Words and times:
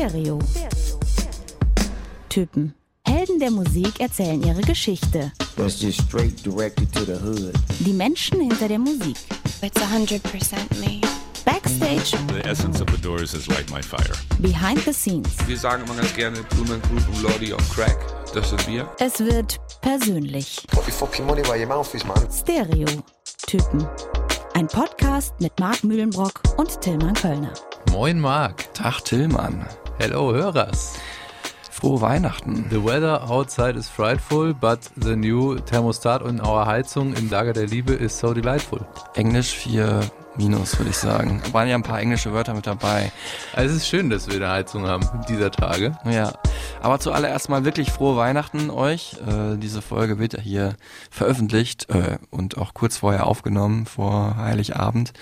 Stereo. 0.00 0.38
Typen. 2.30 2.74
Helden 3.06 3.38
der 3.38 3.50
Musik 3.50 4.00
erzählen 4.00 4.42
ihre 4.42 4.62
Geschichte. 4.62 5.30
That's 5.56 5.82
just 5.82 6.00
straight 6.00 6.42
directed 6.42 6.90
to 6.94 7.04
the 7.04 7.20
hood. 7.22 7.52
Die 7.80 7.92
Menschen 7.92 8.40
hinter 8.40 8.66
der 8.68 8.78
Musik. 8.78 9.18
It's 9.60 9.78
100% 9.78 10.22
me. 10.80 11.02
Backstage, 11.44 12.16
The 12.28 12.48
essence 12.48 12.80
of 12.80 12.88
the 12.90 12.96
Doors 13.02 13.34
is 13.34 13.46
like 13.48 13.70
my 13.70 13.82
fire. 13.82 14.16
behind 14.38 14.78
the 14.86 14.92
scenes. 14.94 15.28
Wir 15.46 15.58
sagen 15.58 15.84
immer 15.84 15.94
ganz 15.96 16.14
gerne 16.14 16.38
Blumen 16.44 16.80
Group 16.80 17.06
und 17.06 17.22
Lordy 17.22 17.52
on 17.52 17.60
Crack. 17.68 17.98
Das 18.32 18.48
sind 18.48 18.66
wir. 18.68 18.88
Es 19.00 19.20
wird 19.20 19.60
persönlich. 19.82 20.62
Put 20.70 20.86
your 20.86 20.94
fucking 20.94 21.26
money 21.26 21.42
where 21.42 21.58
your 21.60 21.66
mouth 21.68 21.94
is, 21.94 22.06
man. 22.06 22.26
Stereo. 22.32 22.86
Typen. 23.46 23.86
Ein 24.54 24.66
Podcast 24.66 25.34
mit 25.40 25.60
Marc 25.60 25.84
Mühlenbrock 25.84 26.40
und 26.56 26.80
Tillmann 26.80 27.12
Kölner. 27.12 27.52
Moin 27.90 28.18
Marc. 28.18 28.72
Tag 28.72 29.04
Tillmann. 29.04 29.66
Hello 30.02 30.32
Hörers. 30.32 30.94
Frohe 31.70 32.00
Weihnachten. 32.00 32.70
The 32.70 32.82
weather 32.82 33.20
outside 33.20 33.76
is 33.76 33.86
frightful, 33.86 34.54
but 34.54 34.78
the 34.96 35.14
new 35.14 35.58
thermostat 35.66 36.22
in 36.26 36.40
our 36.40 36.66
Heizung 36.66 37.12
im 37.12 37.28
Lager 37.28 37.52
der 37.52 37.66
Liebe 37.66 37.92
is 37.92 38.18
so 38.18 38.32
delightful. 38.32 38.80
Englisch 39.14 39.54
4 39.56 40.00
minus, 40.40 40.78
würde 40.78 40.90
ich 40.90 40.96
sagen. 40.96 41.42
Waren 41.52 41.68
ja 41.68 41.74
ein 41.74 41.82
paar 41.82 42.00
englische 42.00 42.32
Wörter 42.32 42.54
mit 42.54 42.66
dabei. 42.66 43.12
Also 43.54 43.74
es 43.74 43.82
ist 43.82 43.88
schön, 43.88 44.08
dass 44.08 44.26
wir 44.26 44.36
eine 44.36 44.48
Heizung 44.48 44.86
haben 44.86 45.06
dieser 45.28 45.50
Tage. 45.50 45.98
Ja. 46.10 46.32
Aber 46.80 46.98
zuallererst 46.98 47.50
mal 47.50 47.66
wirklich 47.66 47.92
frohe 47.92 48.16
Weihnachten 48.16 48.70
euch. 48.70 49.16
Äh, 49.26 49.58
diese 49.58 49.82
Folge 49.82 50.18
wird 50.18 50.32
ja 50.32 50.40
hier 50.40 50.76
veröffentlicht 51.10 51.90
äh, 51.90 52.16
und 52.30 52.56
auch 52.56 52.72
kurz 52.72 52.96
vorher 52.96 53.26
aufgenommen, 53.26 53.84
vor 53.84 54.36
Heiligabend. 54.38 55.12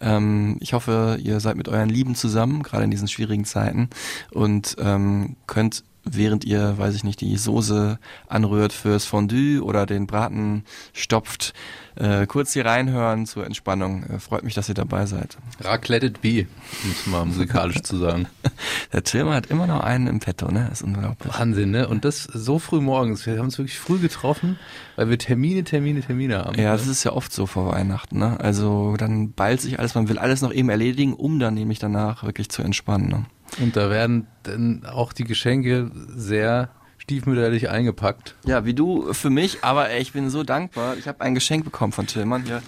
Ähm, 0.00 0.56
ich 0.58 0.72
hoffe, 0.72 1.18
ihr 1.22 1.38
seid 1.38 1.56
mit 1.56 1.68
euren 1.68 1.88
Lieben 1.88 2.16
zusammen, 2.16 2.64
gerade 2.64 2.82
in 2.82 2.90
diesen 2.90 3.06
schwierigen 3.06 3.44
Zeiten 3.44 3.90
und 4.32 4.76
ähm, 4.80 5.36
könnt 5.46 5.84
während 6.04 6.44
ihr, 6.44 6.76
weiß 6.76 6.94
ich 6.94 7.04
nicht, 7.04 7.20
die 7.20 7.36
Soße 7.36 7.98
anrührt 8.28 8.72
fürs 8.72 9.04
Fondue 9.06 9.62
oder 9.62 9.86
den 9.86 10.06
Braten 10.06 10.64
stopft, 10.92 11.54
äh, 11.96 12.26
kurz 12.26 12.52
hier 12.52 12.66
reinhören 12.66 13.26
zur 13.26 13.46
Entspannung. 13.46 14.04
Äh, 14.04 14.18
freut 14.18 14.42
mich, 14.44 14.54
dass 14.54 14.68
ihr 14.68 14.74
dabei 14.74 15.06
seid. 15.06 15.36
Raclette 15.60 16.06
it 16.06 16.20
be, 16.20 16.46
um 16.82 16.90
es 16.90 17.06
mal 17.06 17.24
musikalisch 17.24 17.82
zu 17.82 17.96
sagen. 17.96 18.26
Der 18.92 19.04
Tilman 19.04 19.34
hat 19.34 19.46
immer 19.46 19.66
noch 19.66 19.80
einen 19.80 20.06
im 20.06 20.20
Petto, 20.20 20.50
ne? 20.50 20.66
Das 20.68 20.80
ist 20.80 20.86
unglaublich. 20.86 21.32
Wahnsinn, 21.38 21.70
ne? 21.70 21.88
Und 21.88 22.04
das 22.04 22.24
so 22.24 22.58
früh 22.58 22.80
morgens. 22.80 23.26
Wir 23.26 23.38
haben 23.38 23.46
uns 23.46 23.58
wirklich 23.58 23.78
früh 23.78 23.98
getroffen, 23.98 24.58
weil 24.96 25.10
wir 25.10 25.18
Termine, 25.18 25.64
Termine, 25.64 26.00
Termine 26.00 26.38
haben. 26.38 26.58
Ja, 26.58 26.72
das 26.72 26.86
ist 26.86 27.04
ja 27.04 27.12
oft 27.12 27.32
so 27.32 27.46
vor 27.46 27.72
Weihnachten, 27.72 28.18
ne? 28.18 28.38
Also 28.40 28.96
dann 28.96 29.32
ballt 29.32 29.60
sich 29.60 29.78
alles, 29.78 29.94
man 29.94 30.08
will 30.08 30.18
alles 30.18 30.42
noch 30.42 30.52
eben 30.52 30.68
erledigen, 30.68 31.14
um 31.14 31.38
dann 31.38 31.54
nämlich 31.54 31.78
danach 31.78 32.24
wirklich 32.24 32.48
zu 32.48 32.62
entspannen. 32.62 33.08
Ne? 33.08 33.26
Und 33.60 33.76
da 33.76 33.90
werden 33.90 34.26
dann 34.42 34.84
auch 34.84 35.12
die 35.12 35.24
Geschenke 35.24 35.90
sehr 36.08 36.70
stiefmütterlich 37.04 37.68
eingepackt. 37.68 38.34
Ja, 38.44 38.64
wie 38.64 38.74
du 38.74 39.12
für 39.12 39.30
mich, 39.30 39.58
aber 39.62 39.90
ey, 39.90 40.00
ich 40.00 40.12
bin 40.12 40.30
so 40.30 40.42
dankbar. 40.42 40.96
Ich 40.96 41.06
habe 41.06 41.20
ein 41.20 41.34
Geschenk 41.34 41.64
bekommen 41.64 41.92
von 41.92 42.06
Tillmann 42.06 42.44
hier. 42.44 42.62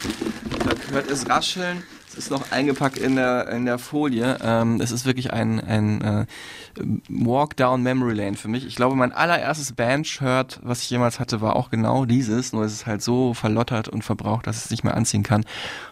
Da 0.64 0.92
hört 0.92 1.10
es 1.10 1.28
rascheln. 1.28 1.82
Es 2.08 2.18
ist 2.18 2.30
noch 2.30 2.50
eingepackt 2.50 2.98
in 2.98 3.16
der 3.16 3.48
in 3.48 3.66
der 3.66 3.78
Folie. 3.78 4.38
Ähm, 4.42 4.80
es 4.80 4.90
ist 4.90 5.04
wirklich 5.06 5.32
ein 5.32 5.60
ein 5.60 6.00
äh, 6.02 6.26
Walk 7.08 7.56
down 7.56 7.82
Memory 7.82 8.14
Lane 8.14 8.36
für 8.36 8.48
mich. 8.48 8.66
Ich 8.66 8.76
glaube, 8.76 8.94
mein 8.94 9.12
allererstes 9.12 9.72
Band-Shirt, 9.72 10.60
was 10.62 10.82
ich 10.82 10.90
jemals 10.90 11.18
hatte, 11.18 11.40
war 11.40 11.56
auch 11.56 11.70
genau 11.70 12.04
dieses. 12.04 12.52
Nur 12.52 12.64
es 12.64 12.72
ist 12.72 12.86
halt 12.86 13.02
so 13.02 13.34
verlottert 13.34 13.88
und 13.88 14.02
verbraucht, 14.02 14.46
dass 14.46 14.64
es 14.64 14.70
nicht 14.70 14.84
mehr 14.84 14.94
anziehen 14.94 15.22
kann. 15.22 15.44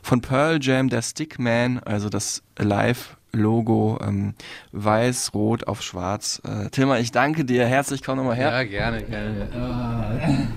Von 0.03 0.21
Pearl 0.21 0.59
Jam, 0.63 0.89
der 0.89 1.03
Stickman, 1.03 1.79
also 1.81 2.09
das 2.09 2.43
Live 2.59 3.17
Logo, 3.35 3.99
ähm, 4.03 4.35
weiß, 4.73 5.33
rot 5.35 5.67
auf 5.67 5.83
schwarz. 5.83 6.41
Äh, 6.45 6.71
Tilman, 6.71 7.01
ich 7.01 7.13
danke 7.13 7.45
dir 7.45 7.67
herzlich, 7.67 8.03
komm 8.03 8.19
nochmal 8.19 8.37
her. 8.37 8.51
Ja, 8.51 8.65
gerne, 8.65 9.03
gerne. 9.03 10.49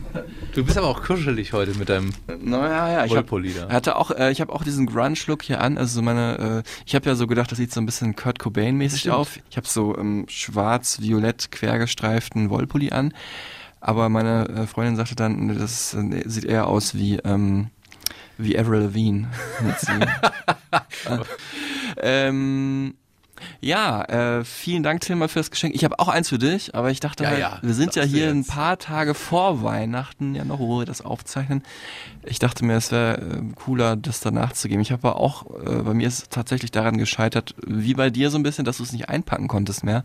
Du 0.53 0.63
bist 0.63 0.77
aber 0.77 0.87
auch 0.87 1.03
kuschelig 1.03 1.53
heute 1.53 1.77
mit 1.77 1.89
deinem 1.89 2.11
Naja, 2.41 2.91
ja, 2.91 3.05
ich 3.05 3.15
hab, 3.15 3.31
hatte 3.71 3.95
auch, 3.95 4.11
äh, 4.11 4.31
ich 4.31 4.41
habe 4.41 4.53
auch 4.53 4.63
diesen 4.63 4.85
Grunge-Look 4.85 5.43
hier 5.43 5.61
an. 5.61 5.77
Also 5.77 5.95
so 5.95 6.01
meine, 6.01 6.63
äh, 6.65 6.69
ich 6.85 6.95
habe 6.95 7.07
ja 7.07 7.15
so 7.15 7.27
gedacht, 7.27 7.51
das 7.51 7.57
sieht 7.57 7.73
so 7.73 7.81
ein 7.81 7.85
bisschen 7.85 8.15
Kurt 8.15 8.39
Cobain-mäßig 8.39 9.11
auf. 9.11 9.39
Ich 9.49 9.57
habe 9.57 9.67
so 9.67 9.97
ähm, 9.97 10.25
schwarz-violett 10.27 11.51
quergestreiften 11.51 12.49
Wollpulli 12.49 12.91
an. 12.91 13.13
Aber 13.79 14.09
meine 14.09 14.49
äh, 14.49 14.67
Freundin 14.67 14.95
sagte 14.95 15.15
dann, 15.15 15.57
das 15.57 15.93
äh, 15.93 16.23
sieht 16.25 16.45
eher 16.45 16.67
aus 16.67 16.95
wie 16.95 17.17
ähm, 17.17 17.69
wie 18.37 18.57
Avril 18.57 18.81
Lavigne. 18.81 19.29
Ähm, 21.99 22.93
ja, 23.61 24.03
äh, 24.39 24.43
vielen 24.43 24.83
Dank, 24.83 25.01
Tilma, 25.01 25.27
für 25.27 25.39
das 25.39 25.51
Geschenk. 25.51 25.75
Ich 25.75 25.83
habe 25.83 25.99
auch 25.99 26.07
eins 26.07 26.29
für 26.29 26.37
dich, 26.37 26.75
aber 26.75 26.89
ich 26.91 26.99
dachte 26.99 27.23
Ja, 27.23 27.29
halt, 27.29 27.39
ja, 27.39 27.59
wir 27.61 27.73
sind 27.73 27.95
ja 27.95 28.03
hier 28.03 28.29
ein 28.29 28.45
paar 28.45 28.77
Tage 28.77 29.13
vor 29.13 29.63
Weihnachten, 29.63 30.35
ja 30.35 30.43
noch, 30.43 30.59
wo 30.59 30.79
wir 30.79 30.85
das 30.85 31.01
aufzeichnen. 31.01 31.63
Ich 32.23 32.39
dachte 32.39 32.65
mir, 32.65 32.75
es 32.75 32.91
wäre 32.91 33.17
äh, 33.17 33.41
cooler, 33.55 33.95
das 33.95 34.19
danach 34.19 34.53
zu 34.53 34.67
geben. 34.67 34.81
Ich 34.81 34.91
habe 34.91 35.07
aber 35.07 35.19
auch, 35.19 35.45
äh, 35.65 35.81
bei 35.81 35.93
mir 35.93 36.07
ist 36.07 36.19
es 36.19 36.29
tatsächlich 36.29 36.71
daran 36.71 36.97
gescheitert, 36.97 37.55
wie 37.65 37.93
bei 37.93 38.09
dir 38.09 38.29
so 38.29 38.37
ein 38.37 38.43
bisschen, 38.43 38.65
dass 38.65 38.77
du 38.77 38.83
es 38.83 38.91
nicht 38.91 39.09
einpacken 39.09 39.47
konntest 39.47 39.83
mehr. 39.83 39.97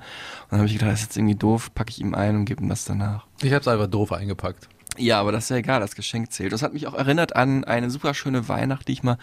Und 0.44 0.52
dann 0.52 0.58
habe 0.60 0.66
ich 0.68 0.74
gedacht, 0.74 0.92
das 0.92 1.00
ist 1.00 1.06
jetzt 1.06 1.16
irgendwie 1.16 1.36
doof, 1.36 1.74
packe 1.74 1.90
ich 1.90 2.00
ihm 2.00 2.14
ein 2.14 2.36
und 2.36 2.44
gebe 2.44 2.62
ihm 2.62 2.68
das 2.68 2.84
danach. 2.84 3.26
Ich 3.42 3.52
hab's 3.52 3.68
einfach 3.68 3.86
doof 3.86 4.12
eingepackt. 4.12 4.68
Ja, 4.98 5.20
aber 5.20 5.32
das 5.32 5.44
ist 5.44 5.50
ja 5.50 5.56
egal, 5.56 5.80
das 5.80 5.94
Geschenk 5.94 6.32
zählt. 6.32 6.52
Das 6.52 6.62
hat 6.62 6.74
mich 6.74 6.86
auch 6.86 6.94
erinnert 6.94 7.34
an 7.34 7.64
eine 7.64 7.90
super 7.90 8.12
schöne 8.12 8.48
Weihnacht, 8.48 8.88
die 8.88 8.92
ich 8.92 9.02
mal 9.02 9.16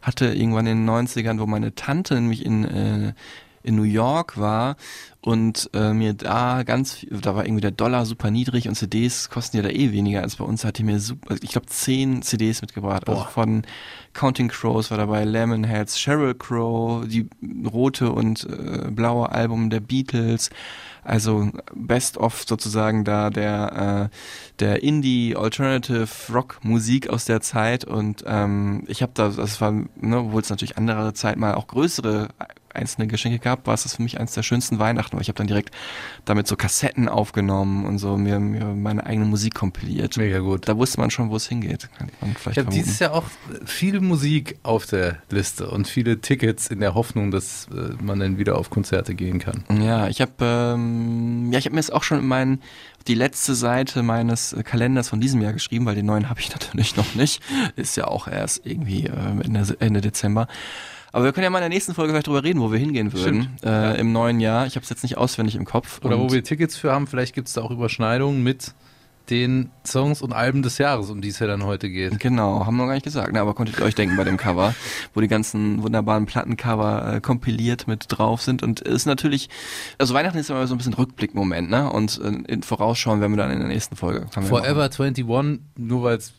hatte, 0.00 0.26
irgendwann 0.26 0.66
in 0.66 0.86
den 0.86 0.88
90ern, 0.88 1.40
wo 1.40 1.46
meine 1.46 1.74
Tante 1.74 2.14
nämlich 2.14 2.46
in, 2.46 2.64
äh, 2.64 3.12
in 3.66 3.76
New 3.76 3.82
York 3.82 4.38
war 4.38 4.76
und 5.26 5.70
äh, 5.74 5.92
mir 5.92 6.14
da 6.14 6.62
ganz 6.62 6.94
viel, 6.94 7.08
da 7.20 7.34
war 7.34 7.44
irgendwie 7.44 7.60
der 7.60 7.72
Dollar 7.72 8.06
super 8.06 8.30
niedrig 8.30 8.68
und 8.68 8.76
CDs 8.76 9.28
kosten 9.28 9.56
ja 9.56 9.64
da 9.64 9.70
eh 9.70 9.90
weniger 9.90 10.22
als 10.22 10.36
bei 10.36 10.44
uns, 10.44 10.64
hat 10.64 10.78
die 10.78 10.84
mir 10.84 11.00
super, 11.00 11.34
ich 11.42 11.50
glaube 11.50 11.66
zehn 11.66 12.22
CDs 12.22 12.62
mitgebracht. 12.62 13.08
Also 13.08 13.22
Boah. 13.22 13.28
von 13.28 13.62
Counting 14.14 14.46
Crows 14.46 14.92
war 14.92 14.98
dabei, 14.98 15.24
Lemonheads, 15.24 15.98
Sheryl 15.98 16.34
Crow, 16.34 17.04
die 17.08 17.28
rote 17.72 18.12
und 18.12 18.44
äh, 18.44 18.88
blaue 18.88 19.32
Album 19.32 19.68
der 19.68 19.80
Beatles, 19.80 20.50
also 21.02 21.50
Best 21.74 22.18
of 22.18 22.44
sozusagen 22.46 23.04
da 23.04 23.30
der 23.30 24.10
äh, 24.12 24.16
der 24.60 24.84
Indie 24.84 25.34
Alternative 25.36 26.06
Rock 26.32 26.60
Musik 26.62 27.10
aus 27.10 27.24
der 27.24 27.40
Zeit 27.40 27.84
und 27.84 28.22
ähm, 28.28 28.84
ich 28.86 29.02
habe 29.02 29.12
da 29.14 29.30
das 29.30 29.60
war 29.60 29.72
ne, 29.72 30.18
obwohl 30.18 30.42
es 30.42 30.50
natürlich 30.50 30.78
andere 30.78 31.14
Zeit 31.14 31.36
mal 31.36 31.54
auch 31.54 31.66
größere 31.66 32.28
einzelne 32.76 33.06
Geschenke 33.06 33.38
gab, 33.38 33.66
war 33.66 33.74
es 33.74 33.82
das 33.82 33.96
für 33.96 34.02
mich 34.02 34.18
eines 34.18 34.32
der 34.32 34.42
schönsten 34.42 34.78
Weihnachten, 34.78 35.16
weil 35.16 35.22
ich 35.22 35.28
habe 35.28 35.38
dann 35.38 35.46
direkt 35.46 35.74
damit 36.24 36.46
so 36.46 36.56
Kassetten 36.56 37.08
aufgenommen 37.08 37.84
und 37.84 37.98
so 37.98 38.16
mir, 38.16 38.38
mir 38.38 38.66
meine 38.66 39.06
eigene 39.06 39.26
Musik 39.26 39.54
kompiliert. 39.54 40.16
Mega 40.16 40.38
gut. 40.38 40.68
Da 40.68 40.76
wusste 40.76 41.00
man 41.00 41.10
schon, 41.10 41.30
wo 41.30 41.36
es 41.36 41.46
hingeht. 41.48 41.88
Ich 42.50 42.58
habe 42.58 42.70
dieses 42.70 42.98
Jahr 42.98 43.12
auch 43.12 43.24
viel 43.64 44.00
Musik 44.00 44.58
auf 44.62 44.86
der 44.86 45.18
Liste 45.30 45.68
und 45.70 45.88
viele 45.88 46.20
Tickets 46.20 46.68
in 46.68 46.80
der 46.80 46.94
Hoffnung, 46.94 47.30
dass 47.30 47.68
äh, 47.68 48.02
man 48.02 48.20
dann 48.20 48.38
wieder 48.38 48.56
auf 48.58 48.70
Konzerte 48.70 49.14
gehen 49.14 49.38
kann. 49.38 49.64
Ja, 49.80 50.08
ich 50.08 50.20
habe 50.20 50.32
ähm, 50.40 51.50
ja, 51.52 51.58
ich 51.58 51.66
habe 51.66 51.74
mir 51.74 51.80
jetzt 51.80 51.92
auch 51.92 52.02
schon 52.02 52.20
in 52.20 52.26
meinen 52.26 52.60
die 53.08 53.14
letzte 53.14 53.54
Seite 53.54 54.02
meines 54.02 54.56
Kalenders 54.64 55.08
von 55.08 55.20
diesem 55.20 55.40
Jahr 55.40 55.52
geschrieben, 55.52 55.86
weil 55.86 55.94
den 55.94 56.06
neuen 56.06 56.28
habe 56.28 56.40
ich 56.40 56.50
natürlich 56.52 56.96
noch 56.96 57.14
nicht. 57.14 57.42
Ist 57.76 57.96
ja 57.96 58.06
auch 58.08 58.28
erst 58.28 58.66
irgendwie 58.66 59.06
äh, 59.06 59.44
Ende, 59.44 59.76
Ende 59.80 60.00
Dezember. 60.00 60.48
Aber 61.12 61.24
wir 61.24 61.32
können 61.32 61.44
ja 61.44 61.50
mal 61.50 61.58
in 61.58 61.62
der 61.62 61.68
nächsten 61.70 61.94
Folge 61.94 62.12
vielleicht 62.12 62.26
drüber 62.26 62.44
reden, 62.44 62.60
wo 62.60 62.70
wir 62.72 62.78
hingehen 62.78 63.12
würden 63.12 63.56
äh, 63.62 63.68
Ja. 63.68 63.92
im 63.92 64.12
neuen 64.12 64.40
Jahr. 64.40 64.66
Ich 64.66 64.76
habe 64.76 64.84
es 64.84 64.90
jetzt 64.90 65.02
nicht 65.02 65.16
auswendig 65.16 65.54
im 65.56 65.64
Kopf. 65.64 66.00
Oder 66.04 66.18
wo 66.18 66.30
wir 66.30 66.42
Tickets 66.44 66.76
für 66.76 66.92
haben, 66.92 67.06
vielleicht 67.06 67.34
gibt 67.34 67.48
es 67.48 67.54
da 67.54 67.62
auch 67.62 67.70
Überschneidungen 67.70 68.42
mit 68.42 68.74
den 69.30 69.70
Songs 69.84 70.22
und 70.22 70.32
Alben 70.32 70.62
des 70.62 70.78
Jahres, 70.78 71.10
um 71.10 71.20
die 71.20 71.30
es 71.30 71.40
ja 71.40 71.48
dann 71.48 71.64
heute 71.64 71.90
geht. 71.90 72.20
Genau, 72.20 72.64
haben 72.64 72.76
wir 72.76 72.82
noch 72.82 72.88
gar 72.88 72.94
nicht 72.94 73.02
gesagt, 73.04 73.32
ne, 73.32 73.40
aber 73.40 73.54
konntet 73.54 73.78
ihr 73.78 73.84
euch 73.84 73.96
denken 73.96 74.16
bei 74.16 74.22
dem 74.22 74.36
Cover, 74.36 74.72
wo 75.14 75.20
die 75.20 75.26
ganzen 75.26 75.82
wunderbaren 75.82 76.26
Plattencover 76.26 77.14
äh, 77.14 77.20
kompiliert 77.20 77.88
mit 77.88 78.04
drauf 78.08 78.42
sind 78.42 78.62
und 78.62 78.82
es 78.86 78.94
ist 78.94 79.06
natürlich, 79.06 79.48
also 79.98 80.14
Weihnachten 80.14 80.38
ist 80.38 80.48
immer 80.50 80.64
so 80.68 80.74
ein 80.74 80.78
bisschen 80.78 80.94
Rückblickmoment, 80.94 81.70
ne, 81.70 81.90
und 81.90 82.20
äh, 82.22 82.28
in 82.52 82.62
Vorausschauen 82.62 83.20
werden 83.20 83.32
wir 83.32 83.38
dann 83.38 83.50
in 83.50 83.58
der 83.58 83.68
nächsten 83.68 83.96
Folge. 83.96 84.26
Forever 84.30 84.84
21, 84.84 85.26
nur 85.76 86.02
weil 86.04 86.18
es 86.18 86.32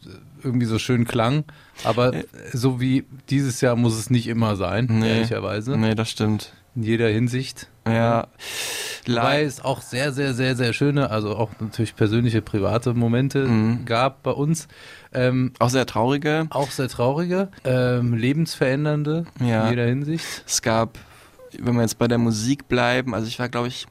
irgendwie 0.44 0.66
so 0.66 0.80
schön 0.80 1.06
klang, 1.06 1.44
aber 1.84 2.13
so 2.54 2.80
wie 2.80 3.06
dieses 3.30 3.62
Jahr 3.62 3.75
muss 3.75 3.98
es 3.98 4.10
nicht 4.10 4.28
immer 4.28 4.56
sein, 4.56 4.88
Nee. 4.89 5.10
ehrlicherweise. 5.10 5.78
Nee, 5.78 5.95
das 5.95 6.10
stimmt. 6.10 6.54
In 6.75 6.84
jeder 6.84 7.07
Hinsicht. 7.10 7.68
Ja, 7.88 8.28
Wobei 9.07 9.44
es 9.44 9.63
auch 9.63 9.81
sehr, 9.81 10.12
sehr, 10.12 10.34
sehr, 10.34 10.56
sehr 10.57 10.74
schöne, 10.74 11.10
also 11.10 11.36
auch 11.38 11.50
natürlich 11.62 11.95
persönliche, 11.95 12.42
private 12.42 12.94
Momente 12.94 13.48
Mhm. 13.48 13.86
gab 13.86 14.22
bei 14.24 14.31
uns. 14.31 14.68
Ähm, 15.13 15.54
auch 15.60 15.69
sehr 15.69 15.86
traurige. 15.86 16.45
auch 16.50 16.69
sehr 16.69 16.89
traurige, 16.89 17.50
ähm, 17.63 18.13
lebensverändernde 18.13 19.25
Ja. 19.39 19.63
in 19.63 19.69
jeder 19.69 19.86
Hinsicht. 19.86 20.44
Es 20.45 20.62
gab, 20.62 21.00
wenn 21.57 21.75
wir 21.75 21.81
jetzt 21.81 21.98
bei 21.98 22.07
der 22.10 22.18
Musik 22.18 22.68
bleiben, 22.68 23.16
also 23.16 23.25
ich 23.28 23.39
war, 23.39 23.48
glaube 23.50 23.69
ich, 23.69 23.88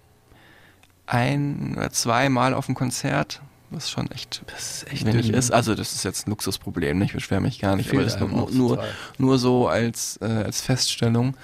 ein 1.06 1.74
oder 1.76 1.90
zweimal 1.90 2.52
auf 2.54 2.66
dem 2.66 2.74
Konzert, 2.74 3.40
was 3.70 3.90
schon 3.90 4.10
echt, 4.10 4.42
Das 4.46 4.84
ist 4.84 5.04
wenig 5.04 5.26
dünn, 5.26 5.34
ist. 5.34 5.52
Also 5.52 5.74
das 5.74 5.92
ist 5.92 6.04
jetzt 6.04 6.26
ein 6.26 6.30
Luxusproblem, 6.30 6.98
ne? 6.98 7.04
ich 7.04 7.12
beschwere 7.12 7.40
mich 7.40 7.58
gar 7.58 7.76
nicht, 7.76 7.92
aber 7.92 8.02
das 8.02 8.16
einem 8.16 8.30
nur, 8.30 8.50
nur, 8.50 8.84
nur 9.18 9.38
so 9.38 9.68
als, 9.68 10.18
äh, 10.22 10.26
als 10.26 10.60
Feststellung. 10.60 11.36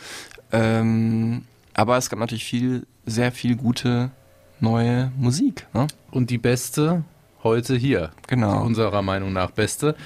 Ähm, 0.53 1.45
Aber 1.75 1.97
es 1.97 2.11
gab 2.11 2.19
natürlich 2.19 2.45
viel, 2.45 2.87
sehr 3.07 3.33
viel 3.33 3.57
gute 3.57 4.11
neue 4.61 5.11
Musik. 5.17 5.67
Ne? 5.73 5.87
Und 6.11 6.31
die 6.31 6.39
beste 6.39 7.05
heute 7.43 7.75
hier. 7.77 8.11
Genau. 8.29 8.63
Unserer 8.63 9.03
Meinung 9.03 9.33
nach 9.33 9.51
beste. 9.51 9.97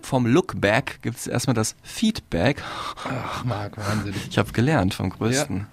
Vom 0.00 0.26
Lookback 0.26 1.00
gibt 1.02 1.18
es 1.18 1.26
erstmal 1.26 1.54
das 1.54 1.74
Feedback. 1.82 2.62
Ach, 3.04 3.44
Marc, 3.44 3.76
wahnsinnig. 3.76 4.28
Ich 4.30 4.38
habe 4.38 4.52
gelernt 4.52 4.94
vom 4.94 5.10
Größten. 5.10 5.66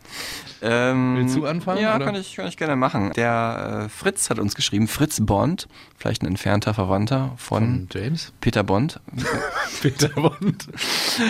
Ähm, 0.68 1.16
Willst 1.18 1.36
du 1.36 1.46
anfangen, 1.46 1.80
Ja, 1.82 1.96
oder? 1.96 2.06
kann 2.06 2.16
ich, 2.16 2.36
kann 2.36 2.48
ich 2.48 2.58
gerne 2.58 2.76
machen. 2.76 3.12
Der 3.16 3.84
äh, 3.86 3.90
Fritz 3.90 4.30
hat 4.30 4.40
uns 4.40 4.56
geschrieben, 4.56 4.88
Fritz 4.88 5.20
Bond, 5.22 5.68
vielleicht 5.98 6.24
ein 6.24 6.28
entfernter 6.28 6.74
Verwandter 6.74 7.34
von, 7.38 7.88
Von 7.88 7.90
James? 7.94 8.34
Peter 8.42 8.64
Bond. 8.64 9.00
Peter 9.82 10.10
Bond. 10.10 10.68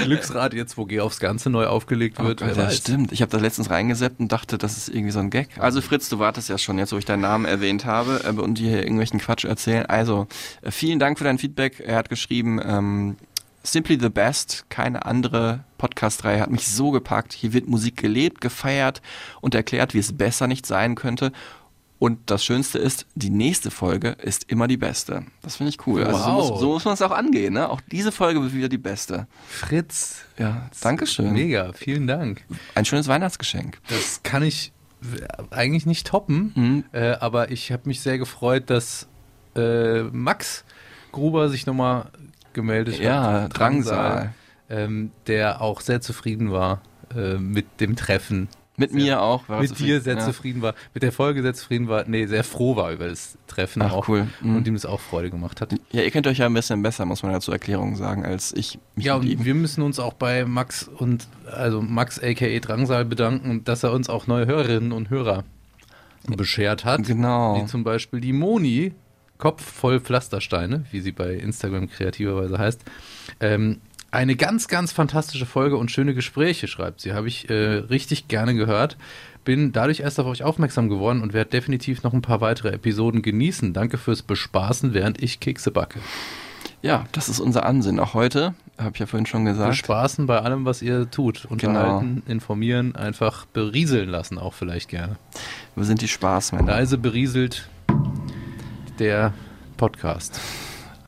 Glücksrad 0.04 0.54
jetzt, 0.54 0.78
wo 0.78 0.86
Geh 0.86 1.02
aufs 1.02 1.20
Ganze 1.20 1.50
neu 1.50 1.66
aufgelegt 1.68 2.20
wird. 2.24 2.42
Oh, 2.42 2.46
ja, 2.46 2.56
weiß. 2.56 2.78
stimmt. 2.78 3.12
Ich 3.12 3.22
habe 3.22 3.32
da 3.32 3.38
letztens 3.38 3.70
reingeseppt 3.70 4.20
und 4.20 4.32
dachte, 4.32 4.58
das 4.58 4.78
ist 4.78 4.90
irgendwie 4.90 5.12
so 5.12 5.20
ein 5.20 5.30
Gag. 5.30 5.50
Also 5.60 5.82
Fritz, 5.82 6.08
du 6.10 6.20
wartest 6.20 6.50
ja 6.50 6.58
schon, 6.58 6.78
jetzt 6.78 6.94
wo 6.94 6.98
ich 6.98 7.06
deinen 7.06 7.22
Namen 7.22 7.46
erwähnt 7.46 7.86
habe 7.86 8.22
äh, 8.24 8.30
und 8.30 8.58
dir 8.58 8.70
hier 8.70 8.80
irgendwelchen 8.84 9.20
Quatsch 9.20 9.44
erzählen. 9.46 9.86
Also, 9.88 10.28
äh, 10.62 10.72
vielen 10.72 11.00
Dank 11.00 11.18
für 11.18 11.24
dein 11.26 11.38
Feedback. 11.40 11.80
Er 11.80 11.98
hat 11.98 12.10
geschrieben, 12.10 12.60
ähm, 12.64 13.16
Simply 13.66 13.98
the 14.00 14.10
Best, 14.10 14.66
keine 14.70 15.06
andere 15.06 15.64
Podcast-Reihe 15.78 16.40
hat 16.42 16.52
mich 16.52 16.68
so 16.68 16.92
gepackt. 16.92 17.34
Hier 17.34 17.54
wird 17.54 17.68
Musik 17.68 17.98
gelebt, 17.98 18.40
gefeiert 18.42 19.02
und 19.42 19.56
erklärt, 19.56 19.94
wie 19.94 20.00
es 20.00 20.16
besser 20.16 20.48
nicht 20.48 20.66
sein 20.66 20.96
könnte. 20.96 21.32
Und 21.98 22.30
das 22.30 22.44
Schönste 22.44 22.78
ist, 22.78 23.06
die 23.16 23.30
nächste 23.30 23.72
Folge 23.72 24.10
ist 24.22 24.52
immer 24.52 24.68
die 24.68 24.78
beste. 24.78 25.26
Das 25.42 25.56
finde 25.56 25.70
ich 25.70 25.88
cool. 25.88 26.04
Also 26.04 26.20
so 26.20 26.26
Wow. 26.26 26.50
muss, 26.52 26.60
so 26.60 26.68
muss 26.74 26.86
man 26.86 26.94
es 26.94 27.02
auch 27.02 27.12
angehen. 27.12 27.54
Ne? 27.54 27.70
Auch 27.70 27.82
diese 27.90 28.12
Folge 28.12 28.42
wird 28.44 28.54
wieder 28.54 28.70
die 28.70 28.78
beste. 28.78 29.28
Fritz. 29.48 30.18
Ja, 30.38 30.70
Dankeschön. 30.82 31.32
Mega, 31.32 31.72
vielen 31.74 32.06
Dank. 32.06 32.44
Ein 32.76 32.86
schönes 32.86 33.08
Weihnachtsgeschenk. 33.08 33.80
Das 33.88 34.22
kann 34.24 34.44
ich 34.44 34.74
w- 35.02 35.22
eigentlich 35.52 35.86
nicht 35.86 36.06
toppen, 36.06 36.52
Mhm. 36.56 36.84
äh, 36.92 37.12
aber 37.14 37.50
ich 37.52 37.72
habe 37.72 37.84
mich 37.86 38.02
sehr 38.02 38.18
gefreut, 38.18 38.70
dass 38.70 39.08
äh, 39.56 40.04
Max 40.04 40.66
Gruber 41.14 41.48
sich 41.48 41.66
nochmal 41.66 42.12
gemeldet 42.56 43.00
Ja, 43.00 43.44
hat. 43.44 43.60
Drangsal. 43.60 44.34
Ähm, 44.68 45.12
der 45.28 45.62
auch 45.62 45.80
sehr 45.82 46.02
zufrieden 46.02 46.52
war 46.52 46.82
äh, 47.16 47.36
mit 47.36 47.80
dem 47.80 47.96
Treffen. 47.96 48.48
Mit 48.78 48.94
mir 48.94 49.22
auch. 49.22 49.48
war 49.48 49.62
mit 49.62 49.70
zufrieden. 49.70 49.88
dir 49.88 50.02
sehr 50.02 50.16
ja. 50.16 50.20
zufrieden 50.20 50.62
war, 50.62 50.74
mit 50.94 51.04
der 51.04 51.12
Folge 51.12 51.42
sehr 51.44 51.54
zufrieden 51.54 51.88
war, 51.88 52.04
nee, 52.08 52.26
sehr 52.26 52.44
froh 52.44 52.76
war 52.76 52.92
über 52.92 53.08
das 53.08 53.38
Treffen 53.48 53.82
Ach, 53.84 53.94
auch 53.94 54.08
cool. 54.10 54.28
Mhm. 54.42 54.58
und 54.58 54.68
ihm 54.68 54.74
das 54.74 54.86
auch 54.86 55.00
Freude 55.00 55.30
gemacht 55.30 55.62
hat. 55.62 55.74
Ja, 55.92 56.02
ihr 56.02 56.12
kennt 56.12 56.28
euch 56.28 56.40
ja 56.40 56.48
ein 56.48 56.54
bisschen 56.54 56.82
besser, 56.82 57.06
muss 57.06 57.24
man 57.24 57.32
ja 57.32 57.40
zur 57.40 57.54
Erklärung 57.54 57.96
sagen, 57.96 58.26
als 58.26 58.52
ich 58.54 58.80
mich 58.96 59.06
Ja, 59.06 59.16
und 59.16 59.46
wir 59.46 59.54
müssen 59.54 59.82
uns 59.82 60.00
auch 60.00 60.14
bei 60.14 60.46
Max 60.46 60.90
und 60.90 61.28
also 61.50 61.82
Max 61.82 62.20
aka 62.20 62.60
Drangsal 62.60 63.06
bedanken, 63.06 63.64
dass 63.64 63.84
er 63.84 63.94
uns 63.94 64.10
auch 64.10 64.28
neue 64.28 64.46
Hörerinnen 64.46 64.92
und 64.92 65.10
Hörer 65.10 65.44
beschert 66.28 66.84
hat. 66.86 67.04
Genau. 67.04 67.62
Wie 67.62 67.68
zum 67.68 67.84
Beispiel 67.84 68.20
die 68.20 68.34
Moni, 68.34 68.94
Kopf 69.38 69.64
voll 69.64 70.00
Pflastersteine, 70.00 70.86
wie 70.92 71.02
sie 71.02 71.12
bei 71.12 71.34
Instagram 71.34 71.90
kreativerweise 71.90 72.58
heißt. 72.58 72.84
Ähm, 73.40 73.82
eine 74.12 74.36
ganz, 74.36 74.68
ganz 74.70 74.94
fantastische 74.94 75.46
Folge 75.46 75.76
und 75.76 75.92
schöne 75.92 76.14
Gespräche, 76.14 76.68
schreibt 76.68 77.02
sie. 77.02 77.14
Habe 77.14 77.28
ich 77.28 77.50
äh, 77.50 77.54
richtig 77.54 78.30
gerne 78.30 78.56
gehört. 78.56 78.98
Bin 79.44 79.74
dadurch 79.74 80.00
erst 80.00 80.20
auf 80.20 80.28
euch 80.28 80.42
aufmerksam 80.42 80.90
geworden 80.90 81.22
und 81.22 81.34
werde 81.34 81.50
definitiv 81.50 82.02
noch 82.04 82.14
ein 82.14 82.22
paar 82.22 82.40
weitere 82.40 82.70
Episoden 82.70 83.22
genießen. 83.22 83.74
Danke 83.74 83.98
fürs 83.98 84.22
Bespaßen, 84.22 84.94
während 84.94 85.22
ich 85.22 85.40
Kekse 85.42 85.70
backe. 85.70 86.00
Ja, 86.82 87.06
das 87.12 87.30
ist 87.30 87.40
unser 87.40 87.66
Ansinn. 87.66 88.00
Auch 88.00 88.14
heute, 88.14 88.54
habe 88.78 88.92
ich 88.94 89.00
ja 89.00 89.06
vorhin 89.06 89.26
schon 89.26 89.44
gesagt. 89.44 89.72
Bespaßen 89.72 90.28
bei 90.28 90.40
allem, 90.40 90.66
was 90.66 90.82
ihr 90.82 91.10
tut. 91.12 91.46
Unterhalten, 91.46 92.24
informieren, 92.28 92.96
einfach 92.96 93.46
berieseln 93.48 94.10
lassen, 94.10 94.38
auch 94.38 94.54
vielleicht 94.54 94.90
gerne. 94.90 95.18
Wir 95.76 95.84
sind 95.84 96.02
die 96.02 96.08
Spaßmänner. 96.08 96.68
Leise 96.68 96.98
berieselt 96.98 97.70
der 99.00 99.34
Podcast. 99.78 100.40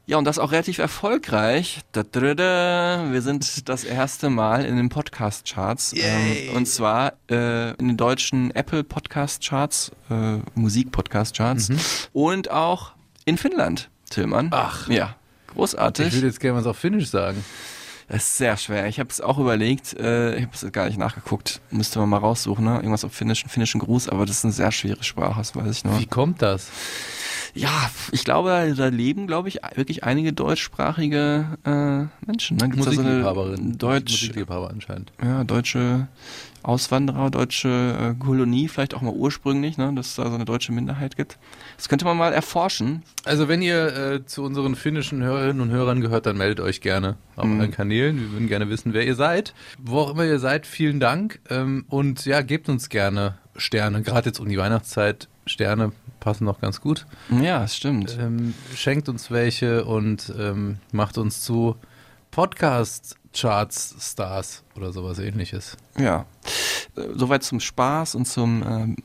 Ja, 0.06 0.18
und 0.18 0.24
das 0.24 0.40
auch 0.40 0.54
relativ 0.54 0.80
erfolgreich. 0.80 1.82
Da, 1.92 2.04
da, 2.04 2.34
da. 2.34 3.08
Wir 3.12 3.22
sind 3.22 3.68
das 3.68 3.84
erste 3.84 4.30
Mal 4.30 4.64
in 4.64 4.78
den 4.78 4.88
Podcast-Charts. 4.88 5.94
Ähm, 5.98 6.56
und 6.56 6.66
zwar 6.66 7.14
äh, 7.30 7.72
in 7.72 7.90
den 7.90 7.98
deutschen 7.98 8.52
Apple 8.56 8.86
Podcast-Charts, 8.86 9.92
äh, 10.10 10.38
Musik-Podcast-Charts. 10.56 12.10
Und 12.14 12.50
auch 12.50 12.94
in 13.26 13.38
Finnland, 13.38 13.90
Tillmann. 14.10 14.48
Ach. 14.52 14.88
Ja, 14.88 15.16
großartig. 15.54 16.08
Ich 16.08 16.14
würde 16.14 16.28
jetzt 16.28 16.40
gerne 16.40 16.58
was 16.58 16.68
auf 16.68 16.78
Finnisch 16.78 17.10
sagen. 17.10 17.44
Das 18.08 18.24
ist 18.24 18.38
sehr 18.38 18.56
schwer. 18.56 18.88
Ich 18.88 19.02
habe 19.02 19.10
es 19.10 19.20
auch 19.20 19.38
überlegt. 19.38 19.94
Äh, 20.00 20.38
ich 20.38 20.44
habe 20.44 20.54
es 20.54 20.72
gar 20.72 20.86
nicht 20.86 20.98
nachgeguckt. 20.98 21.60
Müsste 21.72 22.00
man 22.00 22.08
mal 22.08 22.20
raussuchen, 22.20 22.64
ne? 22.64 22.76
Irgendwas 22.78 23.04
auf 23.04 23.12
Finnischen, 23.12 23.50
finnischen 23.50 23.82
Gruß, 23.82 24.08
aber 24.08 24.26
das 24.26 24.38
ist 24.38 24.46
eine 24.46 24.54
sehr 24.54 24.72
schwere 24.72 25.04
Sprache, 25.04 25.40
das 25.40 25.54
weiß 25.54 25.70
ich 25.70 25.84
noch. 25.84 26.00
Wie 26.00 26.06
kommt 26.06 26.42
das? 26.42 26.70
Ja, 27.58 27.90
ich 28.12 28.24
glaube, 28.24 28.74
da 28.78 28.88
leben, 28.88 29.28
glaube 29.28 29.48
ich, 29.50 29.60
wirklich 29.76 30.04
einige 30.04 30.32
deutschsprachige 30.34 31.58
äh, 31.66 32.26
Menschen. 32.26 32.58
Ne? 32.58 32.70
Gibt's 32.70 32.86
da 32.86 32.92
so 32.92 33.00
eine 33.02 33.10
Musikliebhaberin. 33.10 33.78
Deutsch, 33.78 34.12
Musikliebhaber 34.12 34.70
anscheinend. 34.70 35.12
ja, 35.24 35.44
deutsche 35.44 36.08
Auswanderer, 36.64 37.30
deutsche 37.32 37.70
äh, 37.70 38.14
Kolonie, 38.22 38.68
vielleicht 38.68 38.94
auch 38.94 39.02
mal 39.02 39.14
ursprünglich, 39.14 39.78
ne? 39.78 39.94
dass 39.96 40.08
es 40.08 40.16
da 40.16 40.28
so 40.30 40.36
eine 40.36 40.44
deutsche 40.46 40.72
Minderheit 40.74 41.16
gibt. 41.16 41.38
Das 41.78 41.88
könnte 41.88 42.04
man 42.06 42.18
mal 42.18 42.34
erforschen. 42.34 43.04
Also 43.24 43.48
wenn 43.48 43.62
ihr 43.62 43.96
äh, 43.96 44.26
zu 44.26 44.44
unseren 44.44 44.76
finnischen 44.76 45.24
Hörerinnen 45.24 45.62
und 45.62 45.70
Hörern 45.70 46.02
gehört, 46.02 46.26
dann 46.26 46.38
meldet 46.38 46.60
euch 46.60 46.82
gerne 46.82 47.16
auf 47.38 47.46
Mhm. 47.46 47.62
allen 47.62 47.72
Kanälen. 47.72 48.20
Wir 48.20 48.32
würden 48.34 48.48
gerne 48.48 48.70
wissen, 48.70 48.94
wer 48.94 49.06
ihr 49.06 49.16
seid. 49.16 49.54
Wo 49.80 50.00
auch 50.00 50.12
immer 50.12 50.26
ihr 50.26 50.40
seid, 50.40 50.66
vielen 50.68 51.00
Dank. 51.00 51.40
Ähm, 51.50 51.86
und 51.90 52.26
ja, 52.26 52.42
gebt 52.42 52.68
uns 52.68 52.90
gerne 52.90 53.36
Sterne. 53.56 54.02
Gerade 54.04 54.30
jetzt 54.30 54.40
um 54.40 54.50
die 54.50 54.58
Weihnachtszeit. 54.58 55.30
Sterne 55.46 55.94
passen 56.28 56.44
noch 56.44 56.60
ganz 56.60 56.82
gut. 56.82 57.06
Ja, 57.42 57.60
das 57.60 57.78
stimmt. 57.78 58.18
Ähm, 58.20 58.54
schenkt 58.76 59.08
uns 59.08 59.32
welche 59.32 59.86
und 59.86 60.34
ähm, 60.38 60.76
macht 60.92 61.18
uns 61.18 61.40
zu 61.42 61.78
Podcast-Charts-Stars 63.38 64.64
oder 64.76 64.92
sowas 64.92 65.20
ähnliches. 65.20 65.78
Ja. 65.98 66.26
Soweit 67.14 67.44
zum 67.44 67.60
Spaß 67.60 68.16
und 68.16 68.26
zum 68.26 68.64
ähm, 68.68 68.96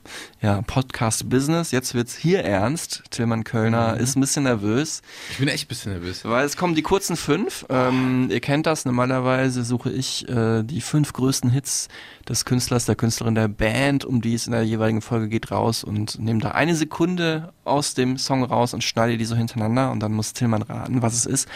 ja, 0.41 0.63
Podcast-Business. 0.63 1.71
Jetzt 1.71 1.95
wird's 1.95 2.17
hier 2.17 2.43
ernst. 2.43 3.03
Tillmann 3.11 3.45
Kölner 3.45 3.99
ist 3.99 4.17
ein 4.17 4.21
bisschen 4.21 4.45
nervös. 4.45 5.03
Ich 5.31 5.39
bin 5.39 5.49
echt 5.49 5.67
ein 5.67 5.69
bisschen 5.69 5.93
nervös. 5.93 6.25
Weil 6.25 6.47
es 6.47 6.57
kommen 6.57 6.75
die 6.75 6.83
kurzen 6.83 7.17
fünf. 7.17 7.67
Ähm, 7.69 8.29
ihr 8.31 8.41
kennt 8.41 8.67
das, 8.67 8.87
normalerweise 8.87 9.65
suche 9.65 9.91
ich 9.91 10.27
äh, 10.29 10.63
die 10.63 10.81
fünf 10.81 11.13
größten 11.13 11.51
Hits 11.51 11.89
des 12.27 12.47
Künstlers, 12.47 12.87
der 12.87 12.97
Künstlerin, 12.97 13.35
der 13.35 13.49
Band, 13.49 14.07
um 14.07 14.23
die 14.23 14.35
es 14.35 14.47
in 14.47 14.53
der 14.53 14.63
jeweiligen 14.63 15.03
Folge 15.03 15.29
geht, 15.29 15.51
raus 15.51 15.85
und 15.85 16.19
nehme 16.19 16.41
da 16.41 16.53
eine 16.53 16.75
Sekunde 16.75 17.53
aus 17.65 17.93
dem 17.93 18.17
Song 18.17 18.45
raus 18.45 18.73
und 18.73 18.83
schneide 18.83 19.19
die 19.19 19.27
so 19.27 19.37
hintereinander 19.37 19.93
und 19.93 20.01
dann 20.01 20.13
muss 20.13 20.33
Tillmann 20.33 20.63
raten, 20.63 21.03
was 21.03 21.13
es 21.13 21.27
ist. 21.27 21.49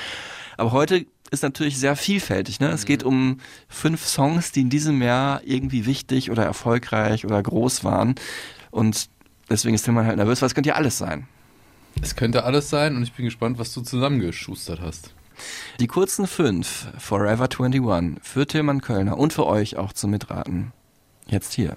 Aber 0.58 0.72
heute 0.72 1.06
ist 1.30 1.42
natürlich 1.42 1.78
sehr 1.78 1.96
vielfältig. 1.96 2.60
Ne? 2.60 2.68
Es 2.68 2.84
geht 2.84 3.02
um 3.02 3.40
fünf 3.68 4.06
Songs, 4.06 4.52
die 4.52 4.62
in 4.62 4.70
diesem 4.70 5.02
Jahr 5.02 5.40
irgendwie 5.44 5.86
wichtig 5.86 6.30
oder 6.30 6.44
erfolgreich 6.44 7.24
oder 7.24 7.42
groß 7.42 7.84
waren. 7.84 8.14
Und 8.70 9.08
deswegen 9.50 9.74
ist 9.74 9.84
Tillmann 9.84 10.06
halt 10.06 10.16
nervös, 10.16 10.42
weil 10.42 10.46
es 10.46 10.54
könnte 10.54 10.68
ja 10.70 10.74
alles 10.76 10.98
sein. 10.98 11.26
Es 12.02 12.14
könnte 12.14 12.44
alles 12.44 12.68
sein 12.68 12.96
und 12.96 13.02
ich 13.02 13.12
bin 13.12 13.24
gespannt, 13.24 13.58
was 13.58 13.72
du 13.72 13.80
zusammengeschustert 13.80 14.80
hast. 14.80 15.14
Die 15.80 15.86
kurzen 15.86 16.26
fünf, 16.26 16.88
Forever 16.98 17.48
21, 17.50 18.22
für 18.22 18.46
Tillmann 18.46 18.80
Kölner 18.80 19.18
und 19.18 19.32
für 19.32 19.46
euch 19.46 19.76
auch 19.76 19.92
zum 19.92 20.10
Mitraten. 20.10 20.72
Jetzt 21.26 21.54
hier. 21.54 21.76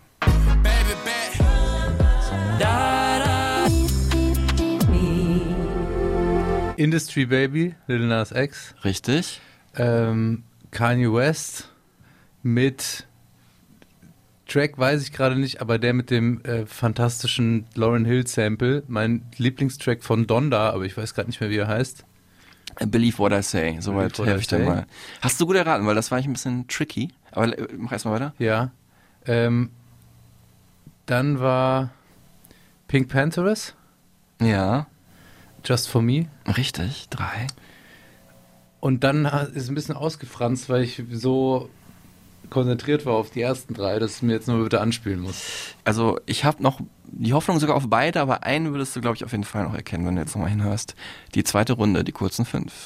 Industry 6.80 7.26
Baby, 7.26 7.76
Lil 7.88 8.08
Nas 8.08 8.32
X, 8.32 8.74
Richtig? 8.84 9.42
ähm, 9.76 10.44
Kanye 10.72 11.12
West 11.14 11.70
mit 12.42 13.06
Track 14.48 14.78
weiß 14.78 15.04
ich 15.04 15.12
gerade 15.12 15.36
nicht, 15.36 15.62
aber 15.62 15.78
der 15.78 15.94
mit 15.94 16.10
dem 16.10 16.42
äh, 16.44 16.66
fantastischen 16.66 17.66
Lauren 17.76 18.06
Hill 18.06 18.26
Sample, 18.26 18.84
mein 18.88 19.24
Lieblingstrack 19.38 20.04
von 20.04 20.26
Donda, 20.26 20.72
aber 20.72 20.86
ich 20.86 20.98
weiß 20.98 21.14
gerade 21.14 21.30
nicht 21.30 21.40
mehr, 21.42 21.50
wie 21.50 21.58
er 21.58 21.68
heißt. 21.68 22.06
Believe 22.88 23.18
what 23.20 23.32
I 23.34 23.42
say. 23.42 23.78
Soweit 23.82 24.18
helfe 24.18 24.40
ich 24.40 24.48
dir 24.48 24.60
mal. 24.60 24.86
Hast 25.22 25.40
du 25.42 25.46
gut 25.46 25.58
erraten, 25.58 25.86
weil 25.86 25.96
das 25.96 26.10
war 26.12 26.18
eigentlich 26.18 26.28
ein 26.28 26.34
bisschen 26.34 26.68
tricky. 26.68 27.10
Aber 27.32 27.58
äh, 27.58 27.68
mach 27.78 27.92
erstmal 27.92 28.16
weiter. 28.16 28.34
Ja. 28.40 28.72
Ähm, 29.26 29.70
dann 31.06 31.40
war 31.40 31.90
Pink 32.88 33.10
Panthers, 33.10 33.76
Ja. 34.42 34.88
Just 35.66 35.90
for 35.90 36.02
Me. 36.02 36.26
Richtig. 36.58 37.08
Drei. 37.10 37.48
Und 38.80 39.04
dann 39.04 39.26
ist 39.26 39.70
ein 39.70 39.76
bisschen 39.76 39.96
ausgefranst, 39.96 40.70
weil 40.70 40.84
ich 40.84 41.04
so 41.12 41.70
konzentriert 42.50 43.06
war 43.06 43.14
auf 43.14 43.30
die 43.30 43.42
ersten 43.42 43.74
drei, 43.74 44.00
dass 44.00 44.18
ich 44.18 44.22
mir 44.24 44.34
jetzt 44.34 44.48
nur 44.48 44.64
bitte 44.64 44.82
anspielen 44.82 45.20
muss. 45.20 45.76
Also 45.84 46.20
ich 46.26 46.46
habe 46.46 46.64
noch 46.64 46.80
die 47.04 47.34
Hoffnung 47.34 47.60
sogar 47.60 47.76
auf 47.76 47.88
beide, 47.88 48.22
aber 48.22 48.44
einen 48.44 48.72
würdest 48.72 48.96
du, 48.96 49.02
glaube 49.02 49.16
ich, 49.16 49.24
auf 49.24 49.32
jeden 49.32 49.44
Fall 49.44 49.64
noch 49.64 49.74
erkennen, 49.74 50.06
wenn 50.06 50.16
du 50.16 50.22
jetzt 50.22 50.36
nochmal 50.36 50.50
hinhörst. 50.50 50.96
Die 51.36 51.44
zweite 51.44 51.74
Runde, 51.74 52.04
die 52.04 52.12
kurzen 52.12 52.46
fünf. 52.46 52.86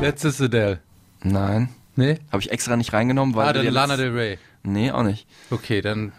Letztes 0.00 0.40
Adele. 0.40 0.80
Nein. 1.22 1.68
Nee? 1.94 2.18
Habe 2.32 2.42
ich 2.42 2.50
extra 2.50 2.76
nicht 2.76 2.92
reingenommen, 2.92 3.34
weil. 3.34 3.46
Ah, 3.46 3.52
dann 3.52 3.66
Lana 3.66 3.96
Del 3.96 4.12
Rey. 4.12 4.38
Nee, 4.64 4.90
auch 4.90 5.02
nicht. 5.04 5.26
Okay, 5.50 5.80
dann 5.80 6.12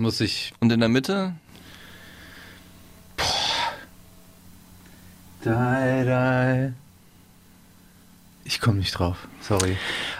muss 0.00 0.20
ich. 0.20 0.52
Und 0.60 0.72
in 0.72 0.80
der 0.80 0.88
Mitte? 0.88 1.34
Ich 8.44 8.60
komme 8.60 8.78
nicht 8.78 8.92
drauf. 8.98 9.28
Sorry. 9.40 9.76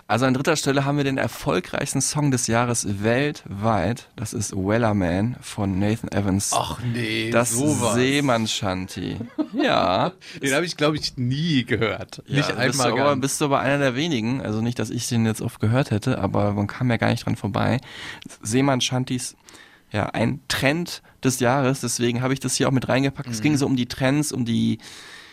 Also 0.06 0.24
an 0.24 0.34
dritter 0.34 0.56
Stelle 0.56 0.84
haben 0.84 0.96
wir 0.96 1.04
den 1.04 1.18
erfolgreichsten 1.18 2.00
Song 2.00 2.30
des 2.30 2.46
Jahres 2.46 3.02
weltweit. 3.02 4.08
Das 4.16 4.32
ist 4.32 4.56
Wellerman 4.56 5.36
von 5.40 5.78
Nathan 5.78 6.10
Evans. 6.10 6.50
Ach 6.52 6.78
nee, 6.80 7.30
das 7.30 7.50
sowas. 7.50 7.94
Seemann-Shanty. 7.94 9.18
Ja. 9.52 10.12
Den 10.40 10.54
habe 10.54 10.64
ich, 10.64 10.76
glaube 10.76 10.96
ich, 10.96 11.16
nie 11.16 11.64
gehört. 11.64 12.22
Ja, 12.26 12.36
nicht 12.36 12.48
bist 12.48 12.58
einmal 12.58 12.90
du, 12.92 12.98
aber, 13.02 13.16
bist 13.16 13.40
du 13.40 13.46
aber 13.46 13.58
einer 13.58 13.78
der 13.78 13.96
wenigen. 13.96 14.40
Also 14.40 14.60
nicht, 14.62 14.78
dass 14.78 14.90
ich 14.90 15.08
den 15.08 15.26
jetzt 15.26 15.42
oft 15.42 15.60
gehört 15.60 15.90
hätte, 15.90 16.18
aber 16.18 16.52
man 16.52 16.68
kam 16.68 16.88
ja 16.88 16.96
gar 16.96 17.10
nicht 17.10 17.26
dran 17.26 17.36
vorbei. 17.36 17.80
Seemann-Shanties, 18.42 19.36
ja, 19.92 20.06
ein 20.06 20.40
Trend 20.48 21.02
des 21.24 21.40
Jahres. 21.40 21.80
Deswegen 21.80 22.22
habe 22.22 22.32
ich 22.32 22.40
das 22.40 22.54
hier 22.56 22.68
auch 22.68 22.72
mit 22.72 22.88
reingepackt. 22.88 23.28
Es 23.30 23.38
Mhm. 23.38 23.42
ging 23.42 23.56
so 23.56 23.66
um 23.66 23.76
die 23.76 23.86
Trends, 23.86 24.32
um 24.32 24.44
die 24.44 24.78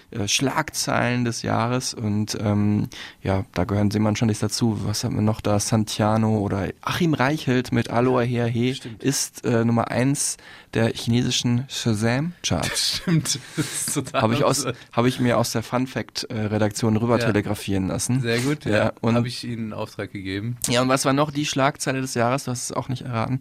äh, 0.10 0.26
Schlagzeilen 0.26 1.26
des 1.26 1.42
Jahres 1.42 1.94
und 1.94 2.38
ähm, 2.40 2.88
ja, 3.22 3.44
da 3.54 3.66
gehören 3.66 3.92
Seemann-Shanties 3.92 4.40
dazu. 4.40 4.80
Was 4.86 5.04
haben 5.04 5.16
wir 5.16 5.22
noch 5.22 5.42
da? 5.42 5.60
Santiano 5.60 6.38
oder 6.38 6.70
Achim 6.82 7.14
Reichelt 7.14 7.74
mit 7.74 7.90
Aloha 7.90 8.22
Her 8.22 8.48
He 8.48 8.74
ist 9.00 9.44
äh, 9.44 9.66
Nummer 9.66 9.92
eins 9.92 10.38
der 10.74 10.94
chinesischen 10.94 11.66
Shazam-Charts. 11.68 12.98
Stimmt. 13.02 13.40
Das 13.58 13.66
ist 13.88 13.94
total 13.94 14.22
Habe 14.22 14.34
ich, 14.36 14.44
aus, 14.44 14.66
habe 14.94 15.10
ich 15.10 15.20
mir 15.20 15.38
aus 15.38 15.52
der 15.52 15.64
Fun 15.64 15.88
Fact 15.88 16.24
äh, 16.30 16.40
Redaktion 16.40 16.96
rüber 16.98 17.20
Ja. 17.20 17.26
telegrafieren 17.26 17.88
lassen. 17.88 18.22
Sehr 18.22 18.40
gut, 18.40 18.66
ja. 18.66 18.72
Ja, 18.78 18.94
und- 19.02 19.16
habe 19.16 19.28
ich 19.28 19.44
Ihnen 19.44 19.64
einen 19.66 19.74
Auftrag 19.74 20.12
gegeben. 20.12 20.58
Ja, 20.70 20.82
und 20.82 20.90
was 20.90 21.04
war 21.06 21.14
noch 21.14 21.32
die 21.32 21.46
Schlagzeile 21.46 22.00
des 22.02 22.14
Jahres? 22.14 22.46
Du 22.46 22.52
hast 22.52 22.64
es 22.64 22.72
auch 22.72 22.88
nicht 22.90 23.02
erraten. 23.04 23.40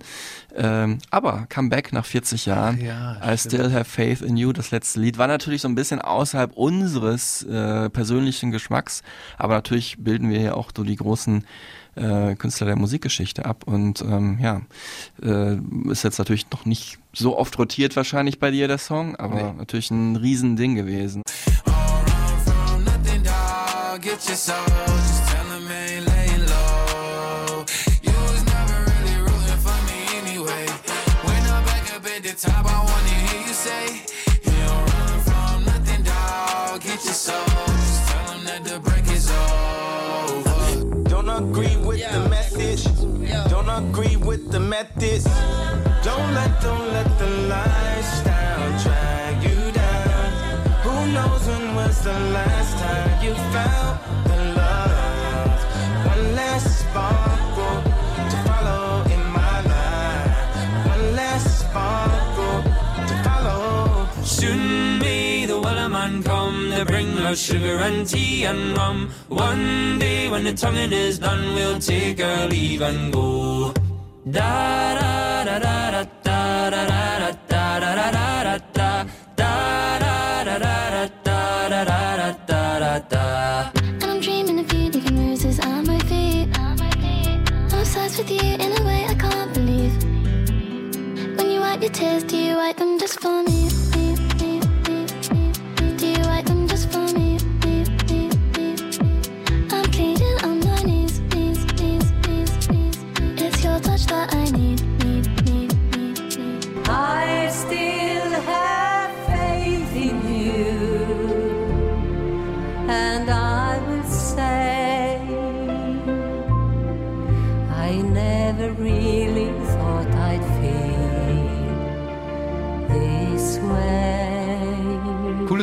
Ähm, 0.57 0.99
aber 1.11 1.47
Comeback 1.49 1.93
nach 1.93 2.07
40 2.07 2.47
Jahren. 2.47 2.81
Ja, 2.81 3.17
I 3.23 3.37
Still 3.37 3.73
Have 3.73 3.85
Faith 3.85 4.23
in 4.23 4.37
You, 4.37 4.53
das 4.53 4.71
letzte 4.71 5.01
Lied, 5.01 5.19
war 5.19 5.27
natürlich 5.27 5.63
so 5.63 5.69
ein 5.69 5.75
bisschen 5.75 6.01
außerhalb 6.01 6.53
unseres 6.55 7.43
äh, 7.43 7.91
persönlichen 7.91 8.51
Geschmacks, 8.51 9.03
aber 9.37 9.55
natürlich 9.55 9.97
bilden 9.99 10.31
wir 10.31 10.41
ja 10.41 10.55
auch 10.55 10.71
so 10.75 10.83
die 10.83 10.97
großen 10.97 11.45
äh, 11.97 12.35
Künstler 12.37 12.67
der 12.67 12.77
Musikgeschichte 12.77 13.45
ab 13.45 13.65
und 13.67 14.01
ähm, 14.03 14.39
ja, 14.41 14.63
äh, 15.23 15.57
ist 15.91 16.05
jetzt 16.05 16.19
natürlich 16.19 16.51
noch 16.51 16.65
nicht 16.65 16.99
so 17.13 17.39
oft 17.39 17.59
rotiert 17.59 17.97
wahrscheinlich 17.97 18.39
bei 18.39 18.51
dir 18.51 18.69
der 18.69 18.79
Song, 18.79 19.17
aber 19.17 19.55
natürlich 19.59 19.91
ein 19.91 20.17
Riesending 20.17 20.75
gewesen. 20.75 21.23
nothing, 22.85 23.23
dog. 23.23 24.01
Get 24.01 24.29
your 24.29 24.37
soul. 24.37 25.26
Don't 41.37 41.51
agree 41.51 41.77
with 41.77 42.13
the 42.13 42.29
message. 42.31 42.85
Don't 43.51 43.69
agree 43.69 44.17
with 44.17 44.51
the 44.51 44.59
methods. 44.59 45.25
Don't 46.03 46.33
let, 46.33 46.63
don't 46.63 46.93
let 46.95 47.19
the 47.19 47.27
lifestyle 47.27 47.86
us 67.27 67.41
sugar 67.41 67.79
and 67.79 68.07
tea 68.07 68.45
and 68.45 68.77
rum. 68.77 69.11
One 69.29 69.99
day 69.99 70.29
when 70.29 70.45
the 70.45 70.53
tonguing 70.53 70.93
is 70.93 71.19
done, 71.19 71.55
we'll 71.55 71.79
take 71.79 72.21
our 72.23 72.47
leave 72.47 72.83
and 72.83 73.13
go. 73.13 73.73
Da 74.31 74.95
da 75.01 75.45
da 75.45 75.59
da 75.59 75.91
da 75.91 76.05
da 76.23 76.71
da 76.71 76.87
da 76.87 77.33
da 77.51 77.79
da 77.81 77.95
da 77.95 78.11
da 78.11 78.26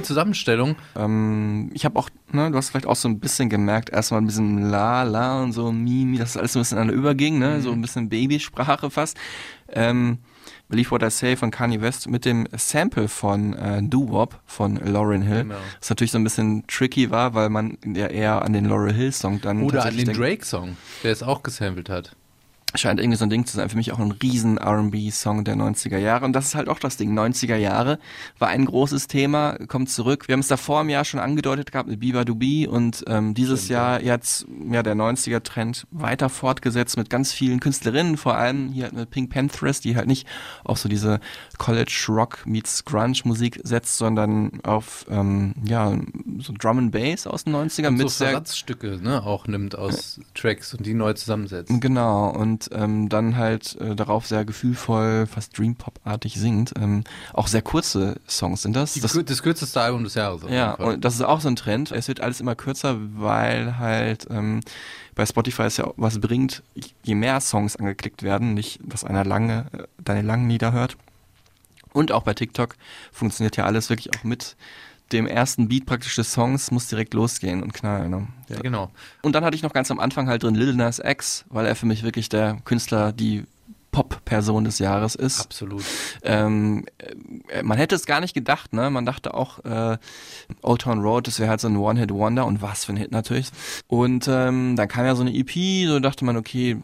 Coole 0.03 0.07
Zusammenstellung. 0.07 0.75
Ähm, 0.95 1.71
ich 1.73 1.85
habe 1.85 1.97
auch, 1.97 2.09
ne, 2.31 2.51
du 2.51 2.57
hast 2.57 2.69
vielleicht 2.69 2.85
auch 2.87 2.95
so 2.95 3.07
ein 3.09 3.19
bisschen 3.19 3.49
gemerkt, 3.49 3.89
erstmal 3.89 4.21
ein 4.21 4.25
bisschen 4.27 4.69
La 4.69 5.03
La 5.03 5.41
und 5.41 5.51
so 5.53 5.71
Mimi, 5.71 6.17
dass 6.17 6.33
das 6.33 6.37
alles 6.37 6.53
so 6.53 6.59
ein 6.59 6.61
bisschen 6.61 6.77
aneinander 6.77 6.99
überging, 6.99 7.39
ne, 7.39 7.61
so 7.61 7.71
ein 7.71 7.81
bisschen 7.81 8.09
Babysprache 8.09 8.89
fast. 8.89 9.17
Ähm, 9.71 10.19
Believe 10.69 10.91
What 10.91 11.03
I 11.03 11.09
Say 11.09 11.35
von 11.35 11.51
Kanye 11.51 11.81
West 11.81 12.07
mit 12.09 12.25
dem 12.25 12.47
Sample 12.57 13.07
von 13.07 13.53
äh, 13.53 13.83
Doo 13.83 14.09
Wop 14.09 14.39
von 14.45 14.75
Lauryn 14.77 15.21
Hill. 15.21 15.43
Genau. 15.43 15.55
Was 15.79 15.89
natürlich 15.89 16.11
so 16.11 16.17
ein 16.17 16.23
bisschen 16.23 16.65
tricky 16.67 17.11
war, 17.11 17.33
weil 17.33 17.49
man 17.49 17.77
ja 17.85 18.07
eher 18.07 18.41
an 18.41 18.53
den 18.53 18.65
Lauryn 18.65 18.95
Hill 18.95 19.11
Song 19.11 19.39
dann 19.41 19.61
Oder 19.63 19.85
an 19.85 19.95
den 19.95 20.05
denkt- 20.05 20.19
Drake-Song, 20.19 20.75
der 21.03 21.11
es 21.11 21.21
auch 21.21 21.43
gesampelt 21.43 21.89
hat. 21.89 22.15
Scheint 22.75 22.99
irgendwie 22.99 23.17
so 23.17 23.25
ein 23.25 23.29
Ding 23.29 23.45
zu 23.45 23.55
sein. 23.55 23.69
Für 23.69 23.77
mich 23.77 23.91
auch 23.91 23.99
ein 23.99 24.11
riesen 24.11 24.57
R&B-Song 24.57 25.43
der 25.43 25.55
90er 25.55 25.97
Jahre. 25.97 26.25
Und 26.25 26.33
das 26.33 26.47
ist 26.47 26.55
halt 26.55 26.67
auch 26.67 26.79
das 26.79 26.97
Ding. 26.97 27.17
90er 27.17 27.55
Jahre 27.55 27.99
war 28.39 28.49
ein 28.49 28.65
großes 28.65 29.07
Thema, 29.07 29.57
kommt 29.67 29.89
zurück. 29.89 30.27
Wir 30.27 30.33
haben 30.33 30.39
es 30.39 30.47
davor 30.47 30.81
im 30.81 30.89
Jahr 30.89 31.05
schon 31.05 31.19
angedeutet 31.19 31.71
gehabt 31.71 31.89
mit 31.89 31.99
Biba 31.99 32.25
Dubi 32.25 32.67
und 32.67 33.03
ähm, 33.07 33.33
dieses 33.33 33.67
Jahr 33.67 34.01
jetzt 34.01 34.45
ja 34.69 34.83
der 34.83 34.95
90er-Trend 34.95 35.87
weiter 35.91 36.29
fortgesetzt 36.29 36.97
mit 36.97 37.09
ganz 37.09 37.31
vielen 37.31 37.59
Künstlerinnen, 37.59 38.17
vor 38.17 38.35
allem 38.35 38.69
hier 38.71 38.85
halt 38.85 38.93
mit 38.93 39.09
Pink 39.11 39.29
Panthers, 39.29 39.81
die 39.81 39.95
halt 39.95 40.07
nicht 40.07 40.27
auf 40.63 40.79
so 40.79 40.89
diese 40.89 41.19
College 41.57 42.05
Rock 42.09 42.45
meets 42.45 42.85
Grunge 42.85 43.19
Musik 43.25 43.59
setzt, 43.63 43.97
sondern 43.97 44.59
auf 44.63 45.05
ähm, 45.09 45.53
ja 45.63 45.97
so 46.39 46.53
Drum 46.57 46.77
and 46.79 46.91
Bass 46.91 47.27
aus 47.27 47.43
den 47.43 47.55
90ern 47.55 47.87
Und 47.89 47.97
mit 47.97 48.09
so 48.09 48.25
Versatzstücke 48.25 48.99
ne, 49.01 49.23
auch 49.23 49.47
nimmt 49.47 49.77
aus 49.77 50.19
Tracks 50.33 50.73
und 50.73 50.85
die 50.85 50.93
neu 50.93 51.13
zusammensetzt. 51.13 51.71
Genau, 51.79 52.29
und 52.29 52.62
ähm, 52.73 53.09
dann 53.09 53.37
halt 53.37 53.75
äh, 53.79 53.95
darauf 53.95 54.27
sehr 54.27 54.45
gefühlvoll, 54.45 55.27
fast 55.27 55.57
Dream-Pop-artig 55.57 56.35
singt. 56.35 56.73
Ähm, 56.77 57.03
auch 57.33 57.47
sehr 57.47 57.61
kurze 57.61 58.15
Songs 58.27 58.61
sind 58.61 58.75
das. 58.75 58.93
Die, 58.93 59.01
das 59.01 59.17
das 59.25 59.43
kürzeste 59.43 59.81
Album 59.81 60.03
des 60.03 60.15
Jahres. 60.15 60.43
ja, 60.49 60.73
und 60.73 61.03
das 61.03 61.15
ist 61.15 61.21
auch 61.21 61.41
so 61.41 61.47
ein 61.47 61.55
Trend. 61.55 61.91
Es 61.91 62.07
wird 62.07 62.21
alles 62.21 62.39
immer 62.39 62.55
kürzer, 62.55 62.97
weil 63.15 63.77
halt 63.77 64.27
ähm, 64.29 64.61
bei 65.15 65.25
Spotify 65.25 65.63
es 65.63 65.77
ja 65.77 65.85
auch 65.85 65.93
was 65.97 66.19
bringt, 66.19 66.63
je 67.03 67.15
mehr 67.15 67.39
Songs 67.41 67.75
angeklickt 67.75 68.23
werden, 68.23 68.53
nicht, 68.53 68.79
dass 68.83 69.03
einer 69.03 69.25
lange, 69.25 69.65
äh, 69.73 69.83
deine 70.03 70.21
langen 70.21 70.49
Lieder 70.49 70.71
hört. 70.71 70.97
Und 71.93 72.11
auch 72.11 72.23
bei 72.23 72.33
TikTok 72.33 72.75
funktioniert 73.11 73.55
ja 73.55 73.65
alles 73.65 73.89
wirklich 73.89 74.09
auch 74.17 74.23
mit 74.23 74.55
dem 75.11 75.27
ersten 75.27 75.67
Beat 75.67 75.85
praktisch 75.85 76.15
des 76.15 76.31
Songs, 76.31 76.71
muss 76.71 76.87
direkt 76.87 77.13
losgehen 77.13 77.61
und 77.61 77.73
knallen. 77.73 78.09
Ne? 78.09 78.27
ja, 78.49 78.59
genau. 78.59 78.89
Und 79.21 79.33
dann 79.35 79.43
hatte 79.45 79.55
ich 79.55 79.63
noch 79.63 79.73
ganz 79.73 79.91
am 79.91 79.99
Anfang 79.99 80.27
halt 80.27 80.43
drin 80.43 80.55
Lil 80.55 80.73
Nas 80.73 80.99
X, 80.99 81.45
weil 81.49 81.65
er 81.65 81.75
für 81.75 81.85
mich 81.85 82.03
wirklich 82.03 82.29
der 82.29 82.57
Künstler, 82.65 83.11
die 83.11 83.45
Pop-Person 83.93 84.65
des 84.65 84.79
Jahres 84.79 85.15
ist. 85.15 85.39
Absolut. 85.39 85.83
Ähm, 86.23 86.85
äh, 87.47 87.63
man 87.63 87.77
hätte 87.77 87.95
es 87.95 88.05
gar 88.05 88.19
nicht 88.19 88.33
gedacht, 88.33 88.73
ne? 88.73 88.89
Man 88.89 89.05
dachte 89.05 89.33
auch, 89.33 89.63
äh, 89.63 89.97
Old 90.63 90.81
Town 90.81 90.99
Road, 91.01 91.27
das 91.27 91.39
wäre 91.39 91.49
halt 91.49 91.61
so 91.61 91.69
ein 91.69 91.77
One-Hit-Wonder 91.77 92.45
und 92.45 92.61
was 92.61 92.85
für 92.85 92.93
ein 92.93 92.97
Hit 92.97 93.11
natürlich. 93.11 93.51
Und 93.87 94.27
ähm, 94.27 94.75
dann 94.75 94.87
kam 94.89 95.05
ja 95.05 95.15
so 95.15 95.21
eine 95.21 95.33
EP, 95.33 95.87
so 95.87 95.99
dachte 95.99 96.25
man, 96.25 96.35
okay, 96.35 96.77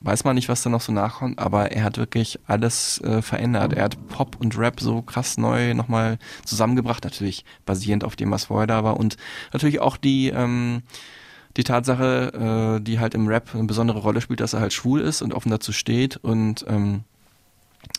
weiß 0.00 0.24
man 0.24 0.34
nicht, 0.34 0.48
was 0.48 0.62
da 0.62 0.70
noch 0.70 0.80
so 0.80 0.92
nachkommt, 0.92 1.38
aber 1.38 1.72
er 1.72 1.84
hat 1.84 1.98
wirklich 1.98 2.38
alles 2.46 3.00
äh, 3.02 3.20
verändert. 3.20 3.74
Er 3.74 3.84
hat 3.84 4.08
Pop 4.08 4.36
und 4.40 4.56
Rap 4.56 4.80
so 4.80 5.02
krass 5.02 5.36
neu 5.36 5.74
nochmal 5.74 6.18
zusammengebracht, 6.44 7.04
natürlich 7.04 7.44
basierend 7.66 8.04
auf 8.04 8.16
dem, 8.16 8.30
was 8.30 8.44
vorher 8.44 8.66
da 8.66 8.82
war 8.82 8.98
und 8.98 9.16
natürlich 9.52 9.80
auch 9.80 9.96
die 9.96 10.28
ähm, 10.28 10.82
die 11.56 11.64
Tatsache, 11.64 12.78
äh, 12.78 12.82
die 12.82 13.00
halt 13.00 13.14
im 13.14 13.26
Rap 13.26 13.50
eine 13.54 13.64
besondere 13.64 13.98
Rolle 13.98 14.20
spielt, 14.20 14.40
dass 14.40 14.52
er 14.52 14.60
halt 14.60 14.72
schwul 14.72 15.00
ist 15.00 15.20
und 15.20 15.34
offen 15.34 15.50
dazu 15.50 15.72
steht 15.72 16.16
und 16.16 16.64
ähm, 16.68 17.04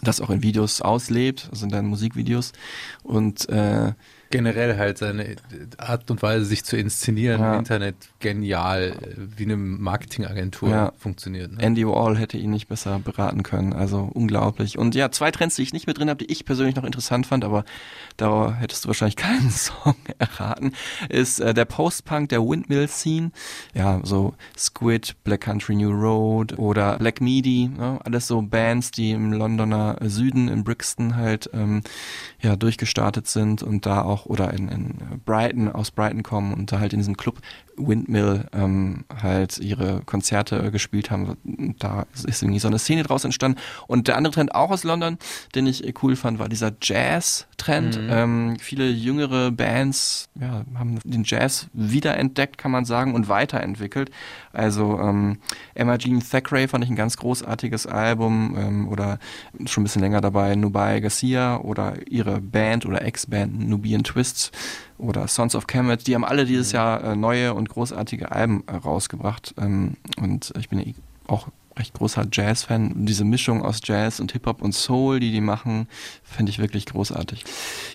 das 0.01 0.21
auch 0.21 0.29
in 0.29 0.41
Videos 0.41 0.81
auslebt, 0.81 1.47
also 1.51 1.65
in 1.65 1.71
deinen 1.71 1.87
Musikvideos. 1.87 2.53
Und 3.03 3.49
äh, 3.49 3.93
Generell 4.31 4.77
halt 4.77 4.97
seine 4.97 5.35
Art 5.77 6.09
und 6.09 6.21
Weise, 6.21 6.45
sich 6.45 6.63
zu 6.63 6.77
inszenieren 6.77 7.41
Ja. 7.41 7.53
im 7.53 7.59
Internet 7.59 7.95
genial, 8.19 8.95
wie 9.37 9.43
eine 9.43 9.57
Marketingagentur 9.57 10.69
Ja. 10.69 10.91
funktioniert. 10.97 11.51
Ne? 11.51 11.61
Andy 11.61 11.85
Wall 11.87 12.17
hätte 12.17 12.37
ihn 12.37 12.49
nicht 12.51 12.67
besser 12.67 12.99
beraten 12.99 13.43
können. 13.43 13.73
Also 13.73 14.09
unglaublich. 14.13 14.77
Und 14.77 14.95
ja, 14.95 15.11
zwei 15.11 15.31
Trends, 15.31 15.55
die 15.55 15.63
ich 15.63 15.73
nicht 15.73 15.87
mit 15.87 15.97
drin 15.97 16.09
habe, 16.09 16.23
die 16.25 16.31
ich 16.31 16.45
persönlich 16.45 16.75
noch 16.75 16.83
interessant 16.83 17.27
fand, 17.27 17.43
aber 17.43 17.65
da 18.17 18.53
hättest 18.53 18.85
du 18.85 18.87
wahrscheinlich 18.87 19.15
keinen 19.17 19.51
Song 19.51 19.95
erraten, 20.17 20.73
ist 21.09 21.39
äh, 21.39 21.53
der 21.53 21.65
Post-Punk, 21.65 22.29
der 22.29 22.41
Windmill 22.41 22.87
Scene. 22.87 23.31
Ja, 23.73 23.99
so 24.03 24.33
Squid, 24.57 25.15
Black 25.23 25.41
Country 25.41 25.75
New 25.75 25.91
Road 25.91 26.57
oder 26.57 26.97
Black 26.97 27.21
Midi, 27.21 27.69
ne? 27.69 27.99
alles 28.03 28.27
so 28.27 28.41
Bands, 28.41 28.91
die 28.91 29.11
im 29.11 29.33
Londoner 29.33 29.97
Süden, 30.01 30.47
in 30.47 30.63
Brixton 30.63 31.15
halt 31.15 31.49
ähm, 31.53 31.81
ja 32.41 32.55
durchgestartet 32.55 33.27
sind 33.27 33.61
und 33.63 33.85
da 33.85 34.01
auch 34.01 34.20
oder 34.25 34.53
in, 34.53 34.69
in 34.69 35.21
Brighton, 35.25 35.69
aus 35.69 35.91
Brighton 35.91 36.23
kommen 36.23 36.53
und 36.53 36.71
da 36.71 36.79
halt 36.79 36.93
in 36.93 36.99
diesem 36.99 37.17
Club 37.17 37.39
Windmill 37.87 38.45
ähm, 38.53 39.05
halt 39.21 39.57
ihre 39.59 40.01
Konzerte 40.05 40.71
gespielt 40.71 41.11
haben. 41.11 41.37
Da 41.79 42.05
ist 42.25 42.41
irgendwie 42.41 42.59
so 42.59 42.67
eine 42.67 42.79
Szene 42.79 43.03
draus 43.03 43.25
entstanden. 43.25 43.59
Und 43.87 44.07
der 44.07 44.17
andere 44.17 44.33
Trend 44.33 44.55
auch 44.55 44.71
aus 44.71 44.83
London, 44.83 45.17
den 45.55 45.67
ich 45.67 45.87
äh, 45.87 45.93
cool 46.01 46.15
fand, 46.15 46.39
war 46.39 46.49
dieser 46.49 46.71
Jazz-Trend. 46.81 48.01
Mhm. 48.01 48.09
Ähm, 48.09 48.57
viele 48.59 48.89
jüngere 48.89 49.51
Bands 49.51 50.29
ja, 50.39 50.63
haben 50.75 50.99
den 51.03 51.23
Jazz 51.25 51.67
wiederentdeckt, 51.73 52.57
kann 52.57 52.71
man 52.71 52.85
sagen, 52.85 53.13
und 53.13 53.29
weiterentwickelt. 53.29 54.11
Also 54.53 54.99
ähm, 54.99 55.37
Emma 55.73 55.97
Jean 55.97 56.19
Thackeray 56.19 56.67
fand 56.67 56.83
ich 56.83 56.89
ein 56.89 56.95
ganz 56.95 57.17
großartiges 57.17 57.87
Album 57.87 58.55
ähm, 58.57 58.87
oder 58.89 59.19
schon 59.65 59.81
ein 59.81 59.85
bisschen 59.85 60.01
länger 60.01 60.21
dabei 60.21 60.55
Nubai 60.55 60.99
Garcia 60.99 61.57
oder 61.57 61.95
ihre 62.09 62.41
Band 62.41 62.85
oder 62.85 63.01
Ex-Band 63.01 63.67
Nubian 63.67 64.03
Twists 64.03 64.51
oder 65.01 65.27
Sons 65.27 65.55
of 65.55 65.67
Kemet, 65.67 66.07
die 66.07 66.15
haben 66.15 66.25
alle 66.25 66.45
dieses 66.45 66.71
Jahr 66.71 67.03
äh, 67.03 67.15
neue 67.15 67.53
und 67.53 67.69
großartige 67.69 68.31
Alben 68.31 68.63
äh, 68.67 68.75
rausgebracht. 68.75 69.53
Ähm, 69.57 69.97
und 70.17 70.53
ich 70.57 70.69
bin 70.69 70.79
ja 70.79 70.85
auch 71.27 71.47
recht 71.77 71.93
großer 71.93 72.27
Jazz-Fan. 72.31 73.05
Diese 73.05 73.23
Mischung 73.23 73.63
aus 73.63 73.79
Jazz 73.83 74.19
und 74.19 74.31
Hip-Hop 74.33 74.61
und 74.61 74.73
Soul, 74.73 75.19
die 75.19 75.31
die 75.31 75.41
machen, 75.41 75.87
finde 76.35 76.49
ich 76.51 76.59
wirklich 76.59 76.85
großartig. 76.85 77.43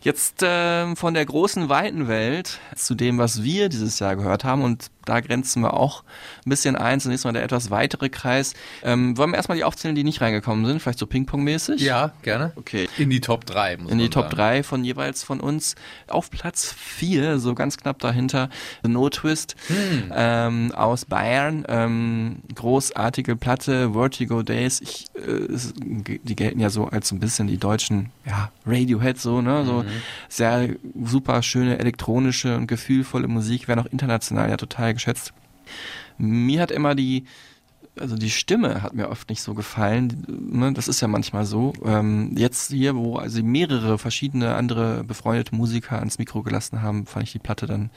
Jetzt 0.02 0.40
ähm, 0.42 0.96
von 0.96 1.14
der 1.14 1.24
großen, 1.24 1.68
weiten 1.68 2.08
Welt 2.08 2.58
zu 2.74 2.94
dem, 2.94 3.18
was 3.18 3.42
wir 3.42 3.68
dieses 3.68 3.98
Jahr 3.98 4.16
gehört 4.16 4.44
haben. 4.44 4.62
Und 4.62 4.90
da 5.04 5.20
grenzen 5.20 5.62
wir 5.62 5.74
auch 5.74 6.02
ein 6.44 6.50
bisschen 6.50 6.74
ein. 6.76 7.00
Zunächst 7.00 7.24
mal 7.24 7.32
der 7.32 7.44
etwas 7.44 7.70
weitere 7.70 8.08
Kreis. 8.08 8.54
Ähm, 8.82 9.16
wollen 9.16 9.30
wir 9.30 9.36
erstmal 9.36 9.56
die 9.56 9.62
aufzählen, 9.64 9.94
die 9.94 10.02
nicht 10.04 10.20
reingekommen 10.20 10.66
sind? 10.66 10.80
Vielleicht 10.82 10.98
so 10.98 11.06
Ping-Pong-mäßig? 11.06 11.80
Ja, 11.80 12.12
gerne. 12.22 12.52
Okay. 12.56 12.88
In 12.98 13.08
die 13.10 13.20
Top 13.20 13.46
3, 13.46 13.76
muss 13.78 13.92
In 13.92 13.98
die 13.98 14.10
Top 14.10 14.24
sagen. 14.24 14.36
3 14.36 14.62
von 14.64 14.84
jeweils 14.84 15.22
von 15.22 15.40
uns. 15.40 15.76
Auf 16.08 16.30
Platz 16.30 16.74
4, 16.76 17.38
so 17.38 17.54
ganz 17.54 17.76
knapp 17.76 18.00
dahinter, 18.00 18.50
The 18.82 18.88
No 18.90 19.08
Twist 19.08 19.54
Hm. 19.68 20.12
ähm, 20.14 20.72
aus 20.74 21.04
Bayern. 21.04 21.64
Ähm, 21.68 22.36
großartige 22.54 23.36
Platte, 23.36 23.92
Vertigo 23.92 24.42
Days. 24.42 24.80
Ich, 24.80 25.06
äh, 25.14 25.46
die 26.24 26.36
gelten 26.36 26.58
ja 26.60 26.68
so 26.70 26.86
als 26.86 27.08
so 27.08 27.14
ein 27.14 27.20
bisschen 27.20 27.46
die 27.46 27.58
deutschen 27.58 28.10
ja, 28.26 28.50
Radiohead, 28.66 29.18
so, 29.18 29.40
ne? 29.40 29.64
So 29.64 29.82
Mhm. 29.84 29.88
sehr 30.28 30.68
super 31.04 31.42
schöne 31.42 31.78
elektronische 31.78 32.56
und 32.56 32.66
gefühlvolle 32.66 33.28
Musik, 33.28 33.68
werden 33.68 33.80
auch 33.80 33.90
international 33.92 34.50
ja 34.50 34.56
total 34.56 34.94
geschätzt. 34.94 35.32
Mir 36.18 36.60
hat 36.60 36.70
immer 36.70 36.94
die 36.94 37.24
also 37.98 38.14
die 38.14 38.28
Stimme 38.28 38.82
hat 38.82 38.92
mir 38.92 39.08
oft 39.08 39.30
nicht 39.30 39.40
so 39.40 39.54
gefallen. 39.54 40.22
Ne? 40.28 40.70
Das 40.74 40.86
ist 40.86 41.00
ja 41.00 41.08
manchmal 41.08 41.46
so. 41.46 41.72
Ähm, 41.82 42.32
jetzt 42.36 42.70
hier, 42.70 42.94
wo 42.94 43.16
also 43.16 43.42
mehrere 43.42 43.96
verschiedene 43.96 44.54
andere 44.54 45.02
befreundete 45.02 45.54
Musiker 45.54 45.98
ans 45.98 46.18
Mikro 46.18 46.42
gelassen 46.42 46.82
haben, 46.82 47.06
fand 47.06 47.24
ich 47.24 47.32
die 47.32 47.38
Platte 47.38 47.64
dann 47.64 47.88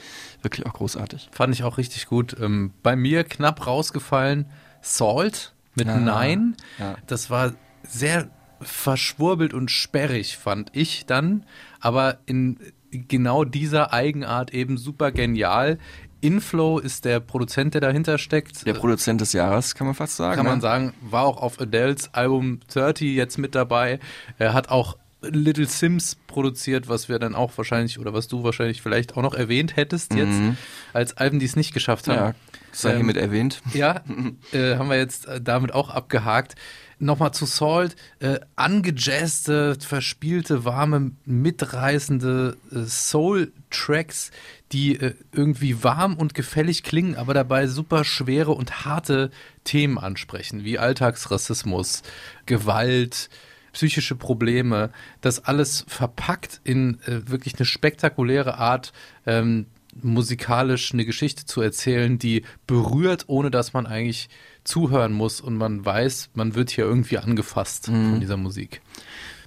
wirklich 0.42 0.66
auch 0.66 0.72
großartig. 0.74 1.28
Fand 1.34 1.54
ich 1.54 1.64
auch 1.64 1.78
richtig 1.78 2.06
gut. 2.08 2.34
Ähm, 2.40 2.72
bei 2.82 2.96
mir 2.96 3.26
knapp 3.26 3.68
rausgefallen 3.68 4.46
Salt 4.82 5.54
mit 5.76 5.90
Ah, 5.90 5.98
Nein. 6.00 6.56
ja. 6.78 6.96
Das 7.08 7.30
war 7.30 7.52
sehr 7.86 8.30
verschwurbelt 8.62 9.54
und 9.54 9.72
sperrig, 9.72 10.38
fand 10.38 10.70
ich 10.74 11.06
dann. 11.06 11.46
Aber 11.80 12.20
in 12.26 12.58
genau 12.92 13.44
dieser 13.44 13.94
Eigenart 13.94 14.54
eben 14.54 14.78
super 14.78 15.12
genial. 15.12 15.78
Inflow 16.22 16.80
ist 16.80 17.06
der 17.06 17.22
Produzent, 17.22 17.76
der 17.76 17.82
dahinter 17.82 18.18
steckt. 18.18 18.66
Der 18.66 18.74
Produzent 18.74 19.22
des 19.22 19.32
Jahres, 19.32 19.74
kann 19.76 19.88
man 19.88 19.96
fast 19.96 20.18
sagen. 20.18 20.36
Kann 20.36 20.46
man 20.46 20.56
ne? 20.56 20.62
sagen, 20.62 20.94
war 21.02 21.24
auch 21.24 21.42
auf 21.42 21.62
Adele's 21.62 22.14
Album 22.14 22.60
30 22.74 23.16
jetzt 23.16 23.38
mit 23.38 23.56
dabei. 23.56 24.00
Er 24.38 24.54
hat 24.54 24.70
auch 24.70 24.98
Little 25.22 25.66
Sims 25.66 26.16
produziert, 26.28 26.88
was 26.88 27.10
wir 27.10 27.20
dann 27.20 27.36
auch 27.36 27.52
wahrscheinlich 27.58 28.00
oder 28.00 28.14
was 28.14 28.28
du 28.28 28.44
wahrscheinlich 28.44 28.82
vielleicht 28.82 29.18
auch 29.18 29.22
noch 29.22 29.34
erwähnt 29.34 29.76
hättest 29.76 30.14
jetzt 30.14 30.30
Mhm. 30.30 30.58
als 30.94 31.18
Alben, 31.18 31.40
die 31.40 31.46
es 31.46 31.56
nicht 31.56 31.74
geschafft 31.74 32.08
haben. 32.08 32.16
Ja, 32.16 32.34
sei 32.72 32.92
Ähm, 32.92 32.96
hiermit 32.98 33.18
erwähnt. 33.18 33.62
Ja, 33.74 34.02
äh, 34.54 34.76
haben 34.78 34.90
wir 34.90 34.98
jetzt 34.98 35.26
äh, 35.28 35.42
damit 35.42 35.74
auch 35.74 35.90
abgehakt. 35.90 36.56
Nochmal 37.02 37.34
zu 37.34 37.46
Salt, 37.46 37.96
äh, 38.20 38.40
angejazzte, 38.58 39.78
verspielte, 39.80 40.66
warme, 40.66 41.12
mitreißende 41.26 42.58
äh, 42.72 42.84
Soul-Tracks, 42.84 44.32
die 44.74 45.00
äh, 45.00 45.16
irgendwie 45.32 45.84
warm 45.84 46.16
und 46.16 46.34
gefällig 46.34 46.84
klingen, 46.84 47.16
aber 47.16 47.34
dabei 47.34 47.68
super 47.68 48.04
schwere 48.04 48.52
und 48.52 48.86
harte 48.86 49.32
Themen 49.64 49.98
ansprechen, 49.98 50.66
wie 50.66 50.78
Alltagsrassismus, 50.78 52.04
Gewalt, 52.46 53.30
psychische 53.72 54.16
Probleme. 54.16 54.92
Das 55.22 55.46
alles 55.46 55.86
verpackt 55.88 56.60
in 56.64 57.00
äh, 57.06 57.30
wirklich 57.30 57.56
eine 57.56 57.66
spektakuläre 57.66 58.58
Art, 58.58 58.92
ähm, 59.26 59.68
musikalisch 60.02 60.94
eine 60.94 61.06
Geschichte 61.06 61.46
zu 61.46 61.62
erzählen, 61.62 62.20
die 62.20 62.44
berührt, 62.68 63.26
ohne 63.28 63.52
dass 63.52 63.74
man 63.74 63.88
eigentlich 63.88 64.30
zuhören 64.70 65.14
muss 65.14 65.42
und 65.42 65.58
man 65.58 65.84
weiß, 65.84 66.30
man 66.36 66.56
wird 66.56 66.70
hier 66.70 66.86
irgendwie 66.86 67.18
angefasst 67.18 67.88
von 67.88 68.20
dieser 68.20 68.38
Musik. 68.38 68.82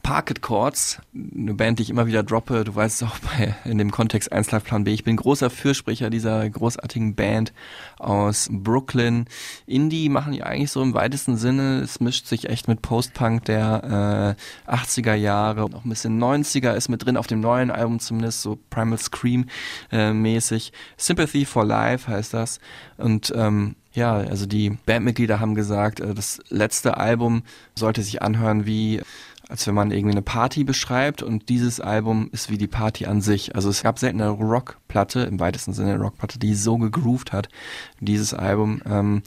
Parket 0.03 0.43
Chords, 0.43 1.01
eine 1.15 1.55
Band, 1.55 1.79
die 1.79 1.85
ich 1.85 1.91
immer 1.91 2.09
wieder 2.09 2.25
droppe. 2.25 2.65
Du 2.65 2.75
weißt 2.75 3.03
es 3.03 3.09
auch 3.09 3.19
bei, 3.21 3.55
in 3.65 3.79
dem 3.79 3.93
Kontext 3.93 4.33
1 4.33 4.51
Live 4.51 4.65
Plan 4.65 4.83
B. 4.83 4.93
Ich 4.93 5.05
bin 5.05 5.17
großer 5.17 5.49
Fürsprecher 5.49 6.11
dieser 6.11 6.49
großartigen 6.51 7.15
Band 7.15 7.53
aus 7.99 8.49
Brooklyn. 8.51 9.27
Indie 9.65 10.09
machen 10.09 10.33
die 10.33 10.43
eigentlich 10.43 10.73
so 10.73 10.83
im 10.83 10.95
weitesten 10.95 11.37
Sinne. 11.37 11.81
Es 11.81 12.01
mischt 12.01 12.27
sich 12.27 12.49
echt 12.49 12.67
mit 12.67 12.83
Post-Punk 12.83 13.45
der 13.45 14.37
äh, 14.67 14.73
80er 14.73 15.15
Jahre. 15.15 15.71
Noch 15.71 15.85
ein 15.85 15.89
bisschen 15.89 16.21
90er 16.21 16.75
ist 16.75 16.89
mit 16.89 17.05
drin, 17.05 17.17
auf 17.17 17.29
dem 17.29 17.41
neuen 17.41 17.71
Album 17.71 18.01
zumindest, 18.01 18.43
so 18.43 18.59
Primal 18.71 18.99
Scream 18.99 19.47
äh, 19.93 20.13
mäßig. 20.13 20.73
Sympathy 20.97 21.45
for 21.45 21.65
Life 21.65 22.11
heißt 22.11 22.35
das. 22.35 22.59
Und 22.97 23.33
ähm, 23.37 23.77
ja, 23.93 24.15
also 24.15 24.47
die 24.47 24.71
Bandmitglieder 24.87 25.41
haben 25.41 25.55
gesagt, 25.55 26.01
äh, 26.01 26.15
das 26.15 26.41
letzte 26.49 26.97
Album 26.97 27.43
sollte 27.75 28.03
sich 28.03 28.23
anhören 28.23 28.67
wie 28.67 29.03
als 29.49 29.67
wenn 29.67 29.75
man 29.75 29.91
irgendwie 29.91 30.13
eine 30.13 30.23
Party 30.23 30.65
beschreibt 30.65 31.23
und 31.23 31.51
dieses 31.51 31.79
Album 31.79 32.31
ist 32.33 32.49
wie 32.49 32.57
die 32.57 32.69
Party 32.69 33.05
an 33.05 33.21
sich. 33.21 33.55
Also 33.55 33.69
es 33.69 33.83
gab 33.83 33.99
selten 33.99 34.23
eine 34.23 34.31
Rockplatte, 34.31 35.21
im 35.21 35.41
weitesten 35.41 35.75
Sinne 35.75 35.93
eine 35.93 36.03
Rockplatte, 36.03 36.39
die 36.39 36.55
so 36.55 36.79
gegroovt 36.79 37.35
hat. 37.35 37.51
Dieses 38.01 38.33
Album, 38.33 38.81
ähm, 38.87 39.23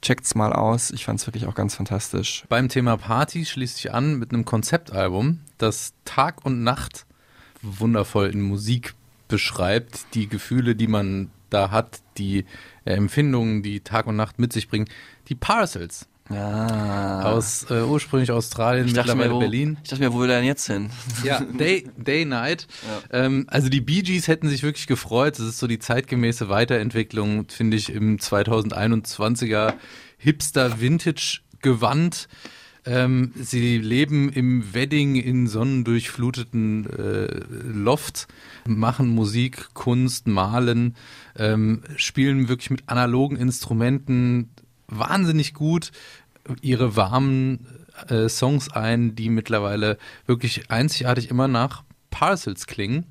checkt's 0.00 0.34
mal 0.34 0.54
aus. 0.54 0.90
Ich 0.90 1.04
fand's 1.04 1.26
wirklich 1.26 1.46
auch 1.46 1.54
ganz 1.54 1.74
fantastisch. 1.74 2.44
Beim 2.48 2.70
Thema 2.70 2.96
Party 2.96 3.44
schließt 3.44 3.76
sich 3.76 3.92
an 3.92 4.18
mit 4.18 4.32
einem 4.32 4.46
Konzeptalbum, 4.46 5.40
das 5.58 5.92
Tag 6.06 6.46
und 6.46 6.62
Nacht 6.62 7.04
wundervoll 7.60 8.28
in 8.28 8.40
Musik 8.40 8.94
beschreibt, 9.28 10.14
die 10.14 10.28
Gefühle, 10.28 10.74
die 10.74 10.88
man 10.88 11.30
da 11.52 11.70
hat, 11.70 12.00
die 12.18 12.44
äh, 12.84 12.94
Empfindungen, 12.94 13.62
die 13.62 13.80
Tag 13.80 14.06
und 14.06 14.16
Nacht 14.16 14.38
mit 14.38 14.52
sich 14.52 14.68
bringen. 14.68 14.86
Die 15.28 15.34
Parcels. 15.34 16.06
Ah. 16.30 17.32
Aus 17.32 17.66
äh, 17.68 17.82
ursprünglich 17.82 18.30
Australien, 18.30 18.86
ich 18.86 18.94
mittlerweile 18.94 19.28
mir, 19.28 19.34
wo, 19.34 19.40
Berlin. 19.40 19.76
Ich 19.82 19.90
dachte 19.90 20.02
mir, 20.02 20.12
wo 20.12 20.20
will 20.20 20.30
er 20.30 20.36
denn 20.36 20.46
jetzt 20.46 20.66
hin? 20.66 20.90
Ja, 21.24 21.40
Day, 21.58 21.90
Day 21.96 22.24
Night. 22.24 22.68
Ähm, 23.10 23.46
also 23.48 23.68
die 23.68 23.80
Bee 23.80 24.02
Gees 24.02 24.28
hätten 24.28 24.48
sich 24.48 24.62
wirklich 24.62 24.86
gefreut. 24.86 25.38
Das 25.38 25.46
ist 25.46 25.58
so 25.58 25.66
die 25.66 25.80
zeitgemäße 25.80 26.48
Weiterentwicklung, 26.48 27.46
finde 27.48 27.76
ich, 27.76 27.92
im 27.92 28.18
2021er 28.18 29.74
Hipster-Vintage-Gewand. 30.18 32.28
Ähm, 32.84 33.32
sie 33.36 33.78
leben 33.78 34.28
im 34.30 34.74
Wedding 34.74 35.14
in 35.14 35.46
sonnendurchfluteten 35.46 36.90
äh, 36.90 37.40
Loft, 37.72 38.26
machen 38.66 39.08
Musik, 39.08 39.72
Kunst, 39.74 40.26
malen, 40.26 40.96
ähm, 41.36 41.82
spielen 41.96 42.48
wirklich 42.48 42.70
mit 42.70 42.88
analogen 42.88 43.36
Instrumenten 43.36 44.50
wahnsinnig 44.88 45.54
gut 45.54 45.92
ihre 46.60 46.96
warmen 46.96 47.66
äh, 48.08 48.28
Songs 48.28 48.70
ein, 48.72 49.14
die 49.14 49.28
mittlerweile 49.28 49.98
wirklich 50.26 50.70
einzigartig 50.70 51.30
immer 51.30 51.48
nach 51.48 51.84
Parcels 52.10 52.66
klingen. 52.66 53.06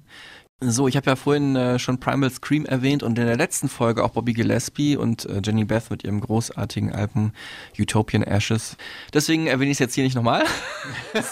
So, 0.63 0.87
ich 0.87 0.95
habe 0.95 1.09
ja 1.09 1.15
vorhin 1.15 1.55
äh, 1.55 1.79
schon 1.79 1.99
Primal 1.99 2.29
Scream 2.29 2.65
erwähnt 2.67 3.01
und 3.01 3.17
in 3.17 3.25
der 3.25 3.35
letzten 3.35 3.67
Folge 3.67 4.03
auch 4.03 4.11
Bobby 4.11 4.33
Gillespie 4.33 4.95
und 4.95 5.25
äh, 5.25 5.41
Jenny 5.43 5.65
Beth 5.65 5.89
mit 5.89 6.03
ihrem 6.03 6.21
großartigen 6.21 6.91
Album 6.91 7.31
Utopian 7.79 8.21
Ashes. 8.21 8.77
Deswegen 9.11 9.47
erwähne 9.47 9.71
ich 9.71 9.75
es 9.75 9.79
jetzt 9.79 9.95
hier 9.95 10.03
nicht 10.03 10.13
nochmal. 10.13 10.43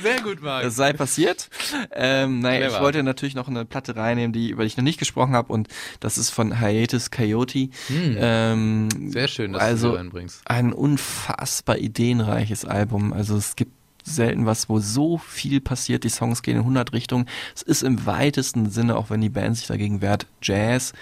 Sehr 0.00 0.20
gut, 0.22 0.40
Marc. 0.40 0.62
Das 0.62 0.76
sei 0.76 0.92
passiert. 0.92 1.50
Ähm, 1.90 2.38
naja, 2.38 2.58
Clever. 2.58 2.76
ich 2.76 2.80
wollte 2.80 3.02
natürlich 3.02 3.34
noch 3.34 3.48
eine 3.48 3.64
Platte 3.64 3.96
reinnehmen, 3.96 4.32
die, 4.32 4.50
über 4.50 4.62
die 4.62 4.68
ich 4.68 4.76
noch 4.76 4.84
nicht 4.84 5.00
gesprochen 5.00 5.34
habe 5.34 5.52
und 5.52 5.66
das 5.98 6.16
ist 6.16 6.30
von 6.30 6.60
Hiatus 6.60 7.10
Coyote. 7.10 7.70
Hm. 7.88 8.16
Ähm, 8.20 8.88
Sehr 9.10 9.26
schön, 9.26 9.52
dass 9.52 9.62
also 9.62 9.88
du 9.88 9.92
sie 9.94 9.98
reinbringst. 9.98 10.42
ein 10.44 10.72
unfassbar 10.72 11.78
ideenreiches 11.78 12.64
Album. 12.64 13.12
Also 13.12 13.36
es 13.36 13.56
gibt 13.56 13.72
selten 14.06 14.46
was, 14.46 14.68
wo 14.68 14.78
so 14.78 15.18
viel 15.18 15.60
passiert. 15.60 16.04
Die 16.04 16.08
Songs 16.08 16.42
gehen 16.42 16.54
in 16.56 16.62
100 16.62 16.92
Richtungen. 16.92 17.26
Es 17.54 17.62
ist 17.62 17.82
im 17.82 18.06
weitesten 18.06 18.70
Sinne, 18.70 18.96
auch 18.96 19.10
wenn 19.10 19.20
die 19.20 19.28
Band 19.28 19.56
sich 19.56 19.66
dagegen 19.66 20.00
wehrt, 20.00 20.26
Jazz. 20.40 20.92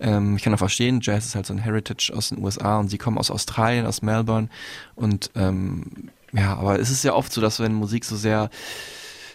Ähm, 0.00 0.36
ich 0.36 0.42
kann 0.42 0.54
auch 0.54 0.58
verstehen, 0.58 1.00
Jazz 1.02 1.26
ist 1.26 1.34
halt 1.34 1.46
so 1.46 1.52
ein 1.52 1.58
Heritage 1.58 2.12
aus 2.16 2.30
den 2.30 2.42
USA 2.42 2.78
und 2.78 2.88
sie 2.88 2.98
kommen 2.98 3.18
aus 3.18 3.30
Australien, 3.30 3.86
aus 3.86 4.02
Melbourne. 4.02 4.48
Und 4.94 5.30
ähm, 5.34 6.10
ja, 6.32 6.56
aber 6.56 6.78
es 6.78 6.90
ist 6.90 7.04
ja 7.04 7.12
oft 7.14 7.32
so, 7.32 7.40
dass 7.40 7.60
wenn 7.60 7.74
Musik 7.74 8.04
so 8.04 8.16
sehr 8.16 8.50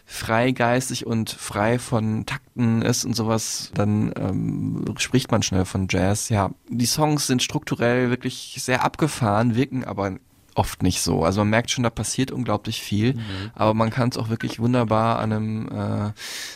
freigeistig 0.05 1.05
und 1.05 1.29
frei 1.29 1.77
von 1.77 2.25
Takten 2.25 2.81
ist 2.81 3.05
und 3.05 3.15
sowas, 3.15 3.69
dann 3.75 4.11
ähm, 4.17 4.95
spricht 4.97 5.29
man 5.29 5.43
schnell 5.43 5.65
von 5.65 5.87
Jazz. 5.87 6.29
Ja, 6.29 6.49
die 6.67 6.87
Songs 6.87 7.27
sind 7.27 7.43
strukturell 7.43 8.09
wirklich 8.09 8.57
sehr 8.59 8.83
abgefahren, 8.83 9.55
wirken 9.55 9.83
aber 9.83 10.15
oft 10.59 10.83
nicht 10.83 11.01
so. 11.01 11.23
Also 11.23 11.39
man 11.39 11.49
merkt 11.49 11.71
schon, 11.71 11.85
da 11.85 11.89
passiert 11.89 12.31
unglaublich 12.31 12.81
viel, 12.81 13.17
aber 13.55 13.73
man 13.73 13.91
kann 13.91 14.09
es 14.09 14.17
auch 14.17 14.27
wirklich 14.27 14.59
wunderbar 14.59 15.19
an 15.19 15.31
einem 15.31 15.67
äh, 15.69 16.11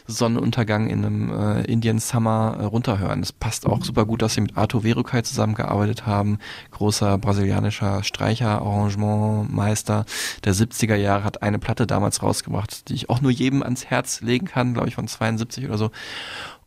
Sonnenuntergang 0.08 0.90
in 0.90 1.06
einem 1.06 1.32
äh, 1.32 1.62
Indian 1.64 2.00
Summer 2.00 2.58
äh, 2.60 2.64
runterhören. 2.66 3.22
Es 3.22 3.32
passt 3.32 3.66
auch 3.66 3.82
super 3.82 4.06
gut, 4.06 4.22
dass 4.22 4.34
sie 4.34 4.42
mit 4.42 4.58
Arthur 4.58 4.84
Verukai 4.84 5.22
zusammengearbeitet 5.22 6.06
haben, 6.06 6.40
großer 6.72 7.18
brasilianischer 7.18 8.04
Streicher, 8.04 8.62
Arrangementmeister 8.62 10.06
der 10.44 10.54
70er 10.54 10.96
Jahre, 10.96 11.24
hat 11.24 11.42
eine 11.42 11.58
Platte 11.58 11.88
damals 11.88 12.22
rausgebracht, 12.22 12.90
die 12.90 12.96
ich 12.96 13.10
auch 13.10 13.22
nur 13.22 13.32
jedem 13.32 13.64
ans 13.64 13.86
Herz 13.86 14.20
legen 14.20 14.48
kann, 14.48 14.74
glaube 14.74 14.90
ich 14.90 14.96
von 14.96 15.08
72 15.08 15.66
oder 15.66 15.78
so. 15.78 15.92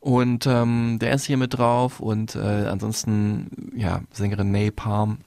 Und 0.00 0.46
ähm, 0.46 0.98
der 1.00 1.12
ist 1.12 1.26
hier 1.26 1.36
mit 1.36 1.58
drauf 1.58 2.00
und 2.00 2.34
äh, 2.34 2.38
ansonsten, 2.38 3.72
ja, 3.76 4.00
Sängerin 4.10 4.52
Napalm, 4.52 5.18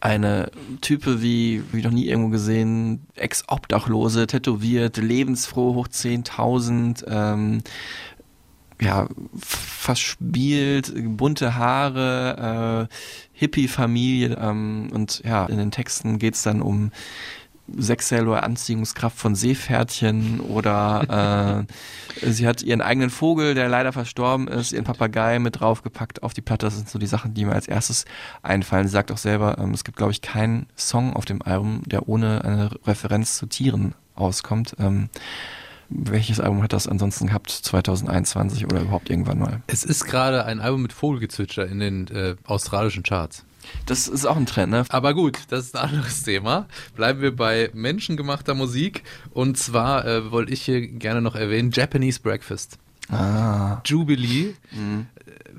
eine 0.00 0.50
Type 0.80 1.22
wie, 1.22 1.62
wie 1.72 1.82
noch 1.82 1.90
nie 1.90 2.06
irgendwo 2.06 2.30
gesehen, 2.30 3.06
Ex-Obdachlose, 3.14 4.26
tätowiert, 4.26 4.96
lebensfroh, 4.96 5.74
hoch 5.74 5.88
10.000, 5.88 7.04
ähm, 7.06 7.62
ja, 8.80 9.08
verspielt, 9.36 10.92
bunte 10.96 11.54
Haare, 11.54 12.88
äh, 12.90 12.94
Hippie-Familie 13.32 14.38
ähm, 14.40 14.88
und 14.92 15.22
ja, 15.24 15.44
in 15.46 15.58
den 15.58 15.70
Texten 15.70 16.18
geht's 16.18 16.42
dann 16.42 16.62
um 16.62 16.90
sexuelle 17.76 18.42
Anziehungskraft 18.42 19.18
von 19.18 19.34
Seepferdchen 19.34 20.40
oder 20.40 21.66
äh, 22.20 22.30
sie 22.30 22.46
hat 22.46 22.62
ihren 22.62 22.80
eigenen 22.80 23.10
Vogel, 23.10 23.54
der 23.54 23.68
leider 23.68 23.92
verstorben 23.92 24.48
ist, 24.48 24.72
ihren 24.72 24.84
Papagei 24.84 25.38
mit 25.38 25.60
draufgepackt 25.60 26.22
auf 26.22 26.34
die 26.34 26.40
Platte. 26.40 26.66
Das 26.66 26.76
sind 26.76 26.88
so 26.88 26.98
die 26.98 27.06
Sachen, 27.06 27.34
die 27.34 27.44
mir 27.44 27.52
als 27.52 27.68
erstes 27.68 28.04
einfallen. 28.42 28.86
Sie 28.86 28.92
sagt 28.92 29.12
auch 29.12 29.18
selber, 29.18 29.58
ähm, 29.58 29.72
es 29.72 29.84
gibt, 29.84 29.96
glaube 29.96 30.12
ich, 30.12 30.22
keinen 30.22 30.66
Song 30.76 31.14
auf 31.14 31.24
dem 31.24 31.42
Album, 31.42 31.82
der 31.86 32.08
ohne 32.08 32.44
eine 32.44 32.70
Referenz 32.86 33.36
zu 33.36 33.46
Tieren 33.46 33.94
auskommt. 34.14 34.76
Ähm, 34.78 35.08
welches 35.90 36.38
Album 36.38 36.62
hat 36.62 36.72
das 36.72 36.86
ansonsten 36.86 37.26
gehabt? 37.26 37.50
2021 37.50 38.64
oder 38.64 38.80
überhaupt 38.80 39.10
irgendwann 39.10 39.40
mal? 39.40 39.62
Es 39.66 39.82
ist 39.82 40.04
gerade 40.04 40.44
ein 40.44 40.60
Album 40.60 40.82
mit 40.82 40.92
Vogelgezwitscher 40.92 41.66
in 41.66 41.80
den 41.80 42.06
äh, 42.08 42.36
australischen 42.44 43.02
Charts. 43.02 43.44
Das 43.86 44.08
ist 44.08 44.26
auch 44.26 44.36
ein 44.36 44.46
Trend, 44.46 44.72
ne? 44.72 44.84
Aber 44.88 45.14
gut, 45.14 45.38
das 45.48 45.66
ist 45.66 45.76
ein 45.76 45.90
anderes 45.90 46.22
Thema. 46.22 46.66
Bleiben 46.96 47.20
wir 47.20 47.34
bei 47.34 47.70
menschengemachter 47.74 48.54
Musik. 48.54 49.02
Und 49.30 49.58
zwar 49.58 50.06
äh, 50.06 50.30
wollte 50.30 50.52
ich 50.52 50.62
hier 50.62 50.86
gerne 50.86 51.20
noch 51.20 51.34
erwähnen, 51.34 51.70
Japanese 51.72 52.20
Breakfast. 52.20 52.78
Ah. 53.10 53.80
Jubilee. 53.84 54.54
Äh, 54.72 55.04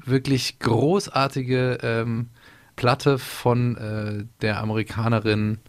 Wirklich 0.03 0.59
großartige 0.59 1.77
ähm, 1.83 2.29
Platte 2.75 3.19
von 3.19 3.77
äh, 3.77 4.25
der 4.41 4.59
Amerikanerin 4.61 5.59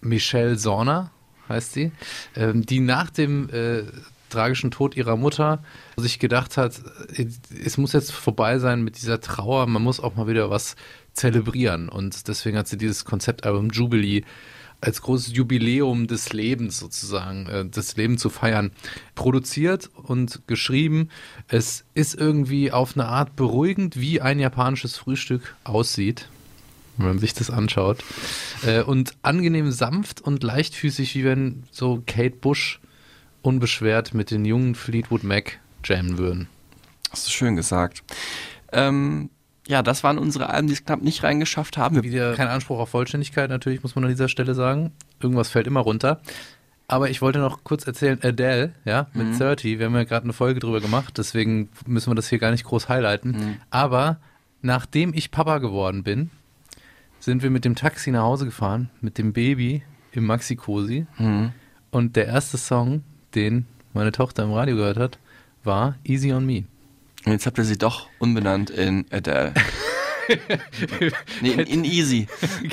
Michelle 0.00 0.56
Zorner, 0.56 1.10
heißt 1.48 1.72
sie, 1.72 1.92
ähm, 2.36 2.66
die 2.66 2.80
nach 2.80 3.10
dem 3.10 3.48
äh, 3.50 3.84
tragischen 4.28 4.70
Tod 4.70 4.96
ihrer 4.96 5.16
Mutter 5.16 5.62
sich 5.96 6.18
gedacht 6.18 6.56
hat, 6.56 6.80
äh, 7.16 7.26
es 7.64 7.78
muss 7.78 7.92
jetzt 7.92 8.12
vorbei 8.12 8.58
sein 8.58 8.82
mit 8.82 8.96
dieser 8.96 9.20
Trauer, 9.20 9.66
man 9.66 9.82
muss 9.82 10.00
auch 10.00 10.16
mal 10.16 10.26
wieder 10.26 10.50
was 10.50 10.76
zelebrieren. 11.12 11.88
Und 11.88 12.28
deswegen 12.28 12.56
hat 12.56 12.68
sie 12.68 12.78
dieses 12.78 13.04
Konzeptalbum 13.04 13.70
Jubilee 13.70 14.22
als 14.80 15.02
großes 15.02 15.34
Jubiläum 15.34 16.06
des 16.06 16.32
Lebens 16.32 16.78
sozusagen, 16.78 17.46
äh, 17.46 17.66
das 17.66 17.96
Leben 17.96 18.18
zu 18.18 18.30
feiern, 18.30 18.72
produziert 19.14 19.90
und 19.94 20.46
geschrieben. 20.46 21.10
Es 21.48 21.84
ist 21.94 22.14
irgendwie 22.14 22.72
auf 22.72 22.96
eine 22.96 23.06
Art 23.06 23.36
beruhigend, 23.36 24.00
wie 24.00 24.20
ein 24.20 24.38
japanisches 24.38 24.96
Frühstück 24.96 25.54
aussieht, 25.64 26.28
wenn 26.96 27.08
man 27.08 27.18
sich 27.18 27.34
das 27.34 27.50
anschaut. 27.50 28.02
Äh, 28.64 28.82
und 28.82 29.14
angenehm 29.22 29.70
sanft 29.70 30.20
und 30.20 30.42
leichtfüßig, 30.42 31.14
wie 31.14 31.24
wenn 31.24 31.64
so 31.70 32.02
Kate 32.06 32.36
Bush 32.36 32.80
unbeschwert 33.42 34.14
mit 34.14 34.30
den 34.30 34.44
jungen 34.44 34.74
Fleetwood 34.74 35.24
Mac 35.24 35.58
jammen 35.84 36.18
würden. 36.18 36.48
Hast 37.10 37.26
du 37.26 37.30
schön 37.30 37.56
gesagt. 37.56 38.02
Ähm, 38.72 39.30
ja, 39.70 39.82
das 39.82 40.02
waren 40.02 40.18
unsere 40.18 40.50
Alben, 40.50 40.66
die 40.66 40.72
es 40.74 40.84
knapp 40.84 41.00
nicht 41.00 41.22
reingeschafft 41.22 41.78
haben. 41.78 42.02
Wieder 42.02 42.34
kein 42.34 42.48
Anspruch 42.48 42.80
auf 42.80 42.90
Vollständigkeit, 42.90 43.48
natürlich 43.48 43.82
muss 43.82 43.94
man 43.94 44.04
an 44.04 44.10
dieser 44.10 44.28
Stelle 44.28 44.54
sagen. 44.54 44.92
Irgendwas 45.20 45.48
fällt 45.48 45.66
immer 45.68 45.80
runter. 45.80 46.20
Aber 46.88 47.08
ich 47.08 47.22
wollte 47.22 47.38
noch 47.38 47.62
kurz 47.62 47.86
erzählen, 47.86 48.18
Adele, 48.22 48.72
ja, 48.84 49.06
mit 49.14 49.28
Mhm. 49.28 49.38
30, 49.38 49.78
wir 49.78 49.86
haben 49.86 49.94
ja 49.94 50.02
gerade 50.02 50.24
eine 50.24 50.32
Folge 50.32 50.58
drüber 50.58 50.80
gemacht, 50.80 51.16
deswegen 51.18 51.68
müssen 51.86 52.10
wir 52.10 52.16
das 52.16 52.28
hier 52.28 52.40
gar 52.40 52.50
nicht 52.50 52.64
groß 52.64 52.88
highlighten. 52.88 53.30
Mhm. 53.30 53.56
Aber 53.70 54.16
nachdem 54.60 55.14
ich 55.14 55.30
Papa 55.30 55.58
geworden 55.58 56.02
bin, 56.02 56.30
sind 57.20 57.44
wir 57.44 57.50
mit 57.50 57.64
dem 57.64 57.76
Taxi 57.76 58.10
nach 58.10 58.22
Hause 58.22 58.44
gefahren, 58.46 58.90
mit 59.00 59.18
dem 59.18 59.32
Baby 59.32 59.82
im 60.12 60.26
Maxi-Cosi. 60.26 61.06
Mhm. 61.18 61.52
Und 61.92 62.16
der 62.16 62.26
erste 62.26 62.58
Song, 62.58 63.04
den 63.36 63.66
meine 63.92 64.10
Tochter 64.10 64.42
im 64.42 64.52
Radio 64.52 64.74
gehört 64.74 64.96
hat, 64.98 65.18
war 65.62 65.94
Easy 66.02 66.32
on 66.32 66.44
Me. 66.44 66.64
Und 67.24 67.32
jetzt 67.32 67.46
habt 67.46 67.58
ihr 67.58 67.64
sie 67.64 67.78
doch 67.78 68.08
umbenannt 68.18 68.70
in 68.70 69.04
Adele. 69.10 69.52
nee, 71.40 71.50
in, 71.52 71.60
in 71.60 71.84
Easy. 71.84 72.26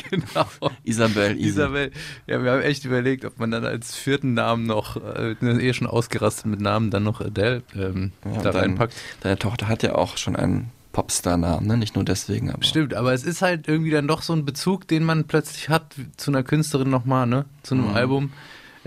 genau. 0.09 0.45
Isabel, 0.83 1.37
Easy. 1.37 1.49
Isabel, 1.49 1.91
ja, 2.27 2.43
wir 2.43 2.51
haben 2.51 2.61
echt 2.61 2.85
überlegt, 2.85 3.25
ob 3.25 3.39
man 3.39 3.51
dann 3.51 3.65
als 3.65 3.95
vierten 3.95 4.33
Namen 4.33 4.65
noch, 4.67 4.97
äh, 4.97 5.31
eh 5.41 5.73
schon 5.73 5.87
ausgerastet 5.87 6.45
mit 6.45 6.61
Namen, 6.61 6.91
dann 6.91 7.03
noch 7.03 7.19
Adele 7.21 7.63
ähm, 7.75 8.11
Ja, 8.25 8.41
da 8.41 8.51
dein- 8.51 8.61
reinpackt. 8.61 8.93
Deine 9.21 9.37
Tochter 9.39 9.67
hat 9.67 9.83
ja 9.83 9.95
auch 9.95 10.17
schon 10.17 10.35
einen 10.35 10.69
Popstar-Namen, 10.93 11.67
ne? 11.67 11.77
Nicht 11.77 11.95
nur 11.95 12.05
deswegen, 12.05 12.49
aber. 12.51 12.63
Stimmt, 12.63 12.93
aber 12.93 13.13
es 13.13 13.23
ist 13.23 13.41
halt 13.41 13.67
irgendwie 13.67 13.91
dann 13.91 14.07
doch 14.07 14.21
so 14.21 14.33
ein 14.33 14.45
Bezug, 14.45 14.87
den 14.87 15.03
man 15.03 15.25
plötzlich 15.25 15.69
hat 15.69 15.95
zu 16.17 16.31
einer 16.31 16.43
Künstlerin 16.43 16.89
nochmal, 16.89 17.27
ne? 17.27 17.45
Zu 17.63 17.75
einem 17.75 17.89
Mhm. 17.89 17.95
Album. 17.95 18.33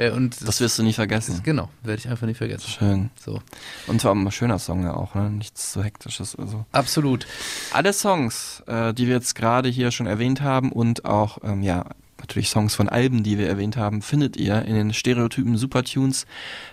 Äh, 0.00 0.10
und 0.10 0.36
Das 0.46 0.60
wirst 0.60 0.78
du 0.78 0.82
nie 0.82 0.94
vergessen. 0.94 1.40
Genau, 1.44 1.68
werde 1.82 2.00
ich 2.00 2.08
einfach 2.08 2.26
nicht 2.26 2.38
vergessen. 2.38 2.66
Schön. 2.66 3.10
So. 3.22 3.40
Und 3.86 4.00
zwar 4.00 4.14
ein 4.14 4.32
schöner 4.32 4.58
Song 4.58 4.82
ja 4.82 4.94
auch, 4.94 5.14
ne? 5.14 5.30
Nichts 5.30 5.72
so 5.72 5.84
hektisches 5.84 6.38
oder 6.38 6.48
so. 6.48 6.64
Absolut. 6.72 7.26
Alle 7.72 7.92
Songs, 7.92 8.62
äh, 8.66 8.94
die 8.94 9.06
wir 9.06 9.14
jetzt 9.14 9.34
gerade 9.34 9.68
hier 9.68 9.90
schon 9.90 10.06
erwähnt 10.06 10.40
haben 10.40 10.72
und 10.72 11.04
auch, 11.04 11.38
ähm, 11.42 11.62
ja, 11.62 11.84
natürlich 12.18 12.48
Songs 12.48 12.74
von 12.74 12.88
Alben, 12.88 13.22
die 13.22 13.38
wir 13.38 13.48
erwähnt 13.48 13.76
haben, 13.76 14.02
findet 14.02 14.36
ihr 14.36 14.62
in 14.62 14.74
den 14.74 14.94
Stereotypen 14.94 15.56
Supertunes, 15.56 16.26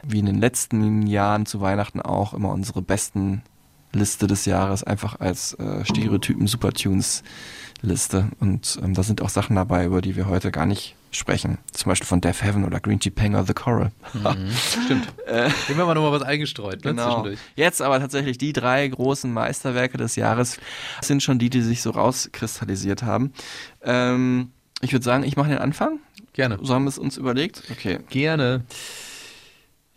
wie 0.04 0.20
in 0.20 0.26
den 0.26 0.40
letzten 0.40 1.06
Jahren 1.08 1.46
zu 1.46 1.60
Weihnachten 1.60 2.02
auch 2.02 2.34
immer 2.34 2.50
unsere 2.50 2.82
besten 2.82 3.42
Liste 3.94 4.28
des 4.28 4.46
Jahres 4.46 4.84
einfach 4.84 5.20
als 5.20 5.54
äh, 5.54 5.84
Stereotypen 5.84 6.48
Supertunes 6.48 7.24
Liste. 7.82 8.30
Und 8.40 8.80
ähm, 8.84 8.94
da 8.94 9.04
sind 9.04 9.22
auch 9.22 9.30
Sachen 9.30 9.56
dabei, 9.56 9.86
über 9.86 10.02
die 10.02 10.16
wir 10.16 10.28
heute 10.28 10.52
gar 10.52 10.66
nicht 10.66 10.96
sprechen. 11.12 11.58
Zum 11.72 11.90
Beispiel 11.90 12.08
von 12.08 12.22
Death 12.22 12.42
Heaven 12.44 12.66
oder 12.66 12.80
Green 12.80 13.00
Tea 13.00 13.10
Panger 13.10 13.46
The 13.46 13.54
Coral. 13.54 13.92
Mhm. 14.14 14.52
Stimmt. 14.84 15.08
Äh, 15.28 15.50
Immer 15.68 15.86
mal 15.86 15.94
nochmal 15.94 16.14
was 16.14 16.22
eingestreut, 16.22 16.86
ne? 16.86 16.92
Genau. 16.92 17.16
Zwischendurch. 17.16 17.40
Jetzt 17.58 17.82
aber 17.82 18.00
tatsächlich 18.00 18.38
die 18.38 18.54
drei 18.54 18.88
großen 18.88 19.32
Meisterwerke 19.32 19.98
des 19.98 20.16
Jahres 20.16 20.58
sind 21.02 21.22
schon 21.22 21.38
die, 21.38 21.50
die 21.50 21.62
sich 21.62 21.82
so 21.82 21.90
rauskristallisiert 21.90 23.04
haben. 23.04 23.34
Ähm, 23.84 24.52
ich 24.80 24.94
würde 24.94 25.04
sagen, 25.04 25.26
ich 25.26 25.36
mache 25.36 25.50
den 25.50 25.58
Anfang. 25.58 26.00
Gerne. 26.32 26.60
So 26.62 26.74
haben 26.74 26.86
wir 26.86 26.90
es 26.90 26.98
uns 26.98 27.18
überlegt. 27.18 27.64
Okay. 27.72 28.00
Gerne. 28.10 28.64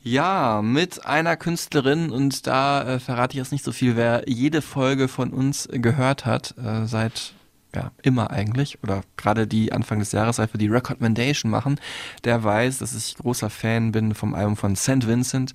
Ja, 0.02 0.62
mit 0.62 1.04
einer 1.04 1.36
Künstlerin 1.36 2.10
und 2.10 2.46
da 2.46 2.94
äh, 2.94 2.98
verrate 2.98 3.34
ich 3.34 3.38
jetzt 3.38 3.52
nicht 3.52 3.64
so 3.64 3.70
viel, 3.70 3.96
wer 3.96 4.24
jede 4.26 4.62
Folge 4.62 5.08
von 5.08 5.30
uns 5.30 5.68
gehört 5.70 6.24
hat, 6.24 6.54
äh, 6.58 6.86
seit 6.86 7.34
ja, 7.74 7.92
immer 8.02 8.30
eigentlich, 8.30 8.82
oder 8.82 9.02
gerade 9.16 9.46
die 9.46 9.72
Anfang 9.72 10.00
des 10.00 10.12
Jahres, 10.12 10.38
wir 10.38 10.48
die 10.58 10.68
Recommendation 10.68 11.50
machen, 11.50 11.78
der 12.24 12.42
weiß, 12.42 12.78
dass 12.78 12.94
ich 12.94 13.16
großer 13.16 13.50
Fan 13.50 13.92
bin 13.92 14.14
vom 14.14 14.34
Album 14.34 14.56
von 14.56 14.76
St. 14.76 15.06
Vincent, 15.06 15.52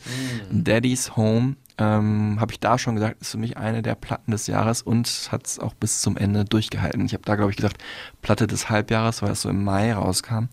Daddy's 0.49 1.15
Home. 1.15 1.55
ähm, 1.77 2.37
habe 2.39 2.53
ich 2.53 2.59
da 2.61 2.77
schon 2.77 2.95
gesagt, 2.95 3.21
ist 3.21 3.31
für 3.31 3.37
mich 3.37 3.57
eine 3.57 3.81
der 3.81 3.95
Platten 3.95 4.31
des 4.31 4.47
Jahres 4.47 4.81
und 4.81 5.27
hat 5.31 5.45
es 5.45 5.59
auch 5.59 5.73
bis 5.73 5.99
zum 5.99 6.15
Ende 6.15 6.45
durchgehalten. 6.45 7.05
Ich 7.05 7.13
habe 7.13 7.23
da, 7.25 7.35
glaube 7.35 7.51
ich, 7.51 7.57
gesagt, 7.57 7.83
Platte 8.21 8.47
des 8.47 8.69
Halbjahres, 8.69 9.21
weil 9.21 9.31
es 9.31 9.41
so 9.41 9.49
im 9.49 9.63
Mai 9.63 9.93
rauskam, 9.93 10.45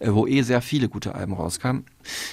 wo 0.00 0.26
eh 0.26 0.42
sehr 0.42 0.62
viele 0.62 0.88
gute 0.88 1.14
Alben 1.14 1.34
rauskamen. 1.34 1.84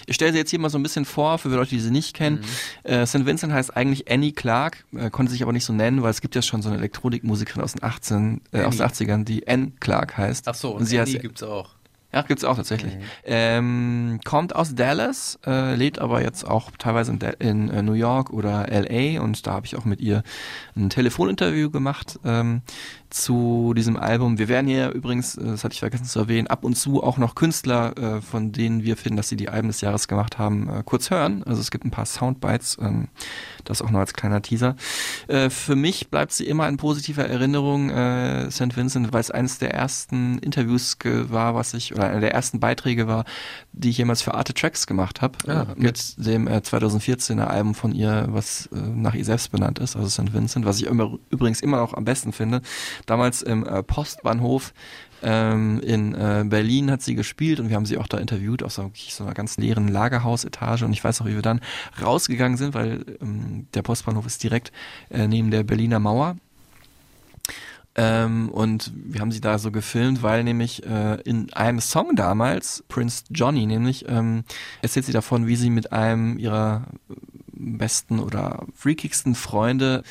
Ich 0.05 0.15
stelle 0.15 0.31
sie 0.31 0.37
jetzt 0.37 0.49
hier 0.49 0.59
mal 0.59 0.69
so 0.69 0.77
ein 0.77 0.83
bisschen 0.83 1.05
vor, 1.05 1.37
für 1.37 1.49
Leute, 1.49 1.71
die 1.71 1.79
sie 1.79 1.91
nicht 1.91 2.15
kennen. 2.15 2.43
Mhm. 2.85 2.89
Äh, 2.89 3.05
St. 3.05 3.25
Vincent 3.25 3.51
heißt 3.53 3.75
eigentlich 3.75 4.09
Annie 4.09 4.31
Clark, 4.31 4.85
äh, 4.95 5.09
konnte 5.09 5.31
sich 5.31 5.43
aber 5.43 5.51
nicht 5.51 5.65
so 5.65 5.73
nennen, 5.73 6.01
weil 6.01 6.11
es 6.11 6.21
gibt 6.21 6.35
ja 6.35 6.41
schon 6.41 6.61
so 6.61 6.69
eine 6.69 6.77
Elektronikmusikerin 6.77 7.61
aus 7.61 7.73
den 7.73 7.83
18, 7.83 8.41
äh, 8.53 8.63
aus 8.63 8.77
den 8.77 8.85
80ern, 8.85 9.23
die 9.25 9.47
Anne 9.47 9.73
Clark 9.79 10.17
heißt. 10.17 10.47
Ach 10.47 10.55
so, 10.55 10.71
und 10.71 10.79
und 10.81 10.85
sie 10.85 10.97
Annie 10.99 11.13
heißt 11.13 11.21
gibt's 11.21 11.43
auch. 11.43 11.71
ja, 12.13 12.21
gibt's 12.21 12.45
auch 12.45 12.55
tatsächlich. 12.55 12.93
Ähm, 13.25 14.19
kommt 14.23 14.55
aus 14.55 14.73
Dallas, 14.73 15.37
äh, 15.45 15.75
lebt 15.75 15.99
aber 15.99 16.21
jetzt 16.21 16.47
auch 16.47 16.71
teilweise 16.77 17.11
in, 17.11 17.19
in 17.19 17.69
äh, 17.69 17.81
New 17.81 17.93
York 17.93 18.31
oder 18.31 18.67
LA 18.69 19.21
und 19.21 19.45
da 19.45 19.51
habe 19.51 19.65
ich 19.65 19.75
auch 19.75 19.83
mit 19.85 19.99
ihr 19.99 20.23
ein 20.75 20.89
Telefoninterview 20.89 21.69
gemacht 21.69 22.17
ähm, 22.23 22.61
zu 23.09 23.73
diesem 23.75 23.97
Album. 23.97 24.37
Wir 24.37 24.47
werden 24.47 24.67
hier 24.67 24.91
übrigens, 24.91 25.37
äh, 25.37 25.43
das 25.43 25.63
hatte 25.63 25.73
ich 25.73 25.79
vergessen 25.79 26.05
zu 26.05 26.19
erwähnen, 26.19 26.47
ab 26.47 26.63
und 26.63 26.75
zu 26.75 27.01
auch 27.03 27.17
noch 27.17 27.35
Künstler, 27.35 27.97
äh, 27.97 28.21
von 28.21 28.51
denen 28.51 28.83
wir 28.83 28.97
finden, 28.97 29.17
dass 29.17 29.29
sie 29.29 29.35
die 29.37 29.49
Alben 29.49 29.67
des 29.69 29.81
Jahres 29.81 30.07
gemacht 30.07 30.37
haben, 30.37 30.69
äh, 30.69 30.83
kurz 30.83 31.09
hören. 31.09 31.43
Also 31.43 31.61
es 31.61 31.71
gibt 31.71 31.85
ein 31.85 31.91
paar 31.91 32.05
Soundbites, 32.05 32.77
ähm, 32.81 33.07
das 33.63 33.81
auch 33.81 33.89
nur 33.89 33.99
als 34.01 34.13
kleiner 34.13 34.41
Teaser. 34.41 34.75
Für 35.49 35.75
mich 35.75 36.09
bleibt 36.09 36.31
sie 36.31 36.45
immer 36.47 36.69
in 36.69 36.77
positiver 36.77 37.25
Erinnerung, 37.25 37.89
St. 38.49 38.77
Vincent, 38.77 39.11
weil 39.11 39.19
es 39.19 39.29
eines 39.29 39.57
der 39.59 39.73
ersten 39.73 40.37
Interviews 40.39 40.97
war, 41.03 41.53
was 41.53 41.73
ich, 41.73 41.93
oder 41.93 42.05
einer 42.07 42.21
der 42.21 42.33
ersten 42.33 42.61
Beiträge 42.61 43.07
war, 43.07 43.25
die 43.73 43.89
ich 43.89 43.97
jemals 43.97 44.21
für 44.21 44.35
Arte 44.35 44.53
Tracks 44.53 44.87
gemacht 44.87 45.21
habe, 45.21 45.37
Ah, 45.47 45.63
okay. 45.63 45.73
mit 45.75 46.25
dem 46.25 46.47
äh, 46.47 46.57
2014er 46.59 47.43
Album 47.43 47.75
von 47.75 47.91
ihr, 47.91 48.27
was 48.29 48.69
nach 48.71 49.15
ihr 49.15 49.25
selbst 49.25 49.51
benannt 49.51 49.79
ist, 49.79 49.97
also 49.97 50.07
St. 50.07 50.33
Vincent, 50.33 50.65
was 50.65 50.79
ich 50.79 50.87
immer, 50.87 51.17
übrigens 51.29 51.59
immer 51.59 51.77
noch 51.77 51.93
am 51.93 52.05
besten 52.05 52.31
finde. 52.31 52.61
Damals 53.05 53.41
im 53.41 53.65
äh, 53.65 53.83
Postbahnhof 53.83 54.73
ähm, 55.23 55.79
in 55.79 56.13
äh, 56.13 56.43
Berlin 56.45 56.91
hat 56.91 57.01
sie 57.01 57.15
gespielt 57.15 57.59
und 57.59 57.69
wir 57.69 57.75
haben 57.75 57.85
sie 57.85 57.97
auch 57.97 58.07
da 58.07 58.17
interviewt 58.17 58.63
auf 58.63 58.71
so, 58.71 58.91
so 59.09 59.23
einer 59.23 59.33
ganz 59.33 59.57
leeren 59.57 59.87
Lagerhausetage 59.87 60.85
und 60.85 60.93
ich 60.93 61.03
weiß 61.03 61.19
noch, 61.19 61.27
wie 61.27 61.35
wir 61.35 61.41
dann 61.41 61.61
rausgegangen 62.01 62.57
sind, 62.57 62.73
weil 62.73 63.03
ähm, 63.21 63.67
der 63.73 63.81
Postbahnhof 63.81 64.25
ist 64.25 64.43
direkt 64.43 64.71
äh, 65.09 65.27
neben 65.27 65.51
der 65.51 65.63
Berliner 65.63 65.99
Mauer. 65.99 66.37
Ähm, 67.99 68.49
und 68.49 68.91
wir 68.95 69.21
haben 69.21 69.31
sie 69.31 69.41
da 69.41 69.57
so 69.57 69.71
gefilmt, 69.71 70.21
weil 70.21 70.43
nämlich 70.43 70.85
äh, 70.85 71.19
in 71.21 71.51
einem 71.53 71.79
Song 71.79 72.15
damals, 72.15 72.83
Prince 72.87 73.23
Johnny 73.31 73.65
nämlich, 73.65 74.05
ähm, 74.07 74.43
erzählt 74.83 75.07
sie 75.07 75.13
davon, 75.13 75.47
wie 75.47 75.55
sie 75.55 75.71
mit 75.71 75.91
einem 75.91 76.37
ihrer 76.37 76.85
besten 77.53 78.19
oder 78.19 78.67
freakigsten 78.75 79.33
Freunde 79.33 80.03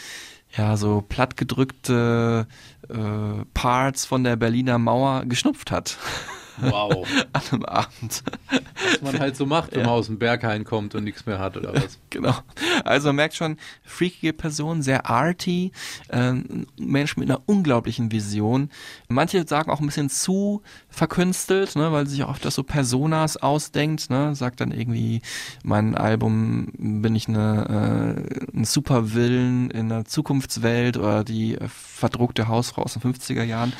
ja 0.57 0.77
so 0.77 1.03
plattgedrückte 1.07 2.47
äh, 2.88 3.45
Parts 3.55 4.05
von 4.05 4.25
der 4.25 4.37
Berliner 4.37 4.79
Mauer 4.79 5.25
geschnupft 5.25 5.71
hat. 5.71 5.99
Wow. 6.61 7.07
An 7.33 7.42
einem 7.53 7.64
Abend. 7.64 8.23
Was 8.92 9.03
man 9.03 9.19
halt 9.21 9.37
so 9.37 9.47
macht, 9.47 9.73
wenn 9.73 9.81
Ja. 9.81 9.87
man 9.87 9.95
aus 9.95 10.07
dem 10.07 10.19
Berg 10.19 10.45
reinkommt 10.45 10.95
und 10.95 11.05
nichts 11.05 11.27
mehr 11.27 11.38
hat 11.38 11.57
oder 11.57 11.75
was. 11.75 11.99
Genau. 12.11 12.35
Also 12.85 13.09
man 13.09 13.16
merkt 13.16 13.35
schon, 13.35 13.59
freakige 13.85 14.33
Person, 14.33 14.81
sehr 14.81 15.11
arty, 15.11 15.71
ähm, 16.09 16.66
ein 16.79 16.87
Mensch 16.87 17.19
mit 17.19 17.29
einer 17.29 17.42
unglaublichen 17.45 18.11
Vision. 18.11 18.71
Manche 19.09 19.47
sagen 19.47 19.71
auch 19.71 19.81
ein 19.81 19.87
bisschen 19.87 20.09
zu 20.09 20.62
verkünstelt, 20.88 21.77
ne, 21.77 21.92
weil 21.92 22.07
sie 22.07 22.12
sich 22.14 22.25
auch 22.25 22.31
oft 22.31 22.45
das 22.45 22.55
so 22.55 22.62
Personas 22.62 23.37
ausdenkt, 23.37 24.09
ne, 24.09 24.35
sagt 24.35 24.62
dann 24.62 24.71
irgendwie, 24.73 25.21
mein 25.62 25.95
Album 25.95 26.69
bin 26.79 27.14
ich 27.14 27.29
eine, 27.29 28.16
äh, 28.55 28.57
ein 28.57 28.64
Supervillain 28.64 29.69
in 29.71 29.92
einer 29.92 30.07
Zukunftswelt 30.07 30.97
oder 30.97 31.23
die 31.23 31.57
äh, 31.57 31.69
verdruckte 31.97 32.49
Hausfrau 32.49 32.83
aus 32.83 32.93
den 32.93 33.03
50er 33.03 33.43
Jahren. 33.43 33.73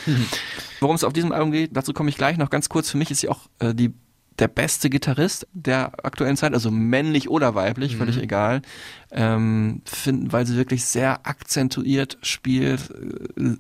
Worum 0.81 0.97
es 0.97 1.05
auf 1.05 1.13
diesem 1.13 1.33
Album 1.33 1.53
geht, 1.53 1.77
dazu 1.77 1.93
komme 1.93 2.09
ich 2.09 2.17
gleich 2.17 2.39
noch 2.39 2.51
ganz 2.51 2.69
kurz. 2.69 2.91
Für 2.91 2.97
mich 2.97 3.11
ist 3.11 3.21
sie 3.21 3.29
auch 3.29 3.41
äh, 3.59 3.75
die 3.75 3.93
der 4.39 4.49
beste 4.49 4.91
Gitarrist 4.91 5.47
der 5.53 6.05
aktuellen 6.05 6.37
Zeit, 6.37 6.53
also 6.53 6.71
männlich 6.71 7.31
oder 7.31 7.55
weiblich, 7.55 7.97
völlig 7.97 8.19
egal, 8.19 8.63
ähm, 9.11 9.83
finden, 9.85 10.33
weil 10.33 10.47
sie 10.47 10.57
wirklich 10.57 10.85
sehr 10.85 11.27
akzentuiert 11.27 12.19
spielt. 12.23 12.93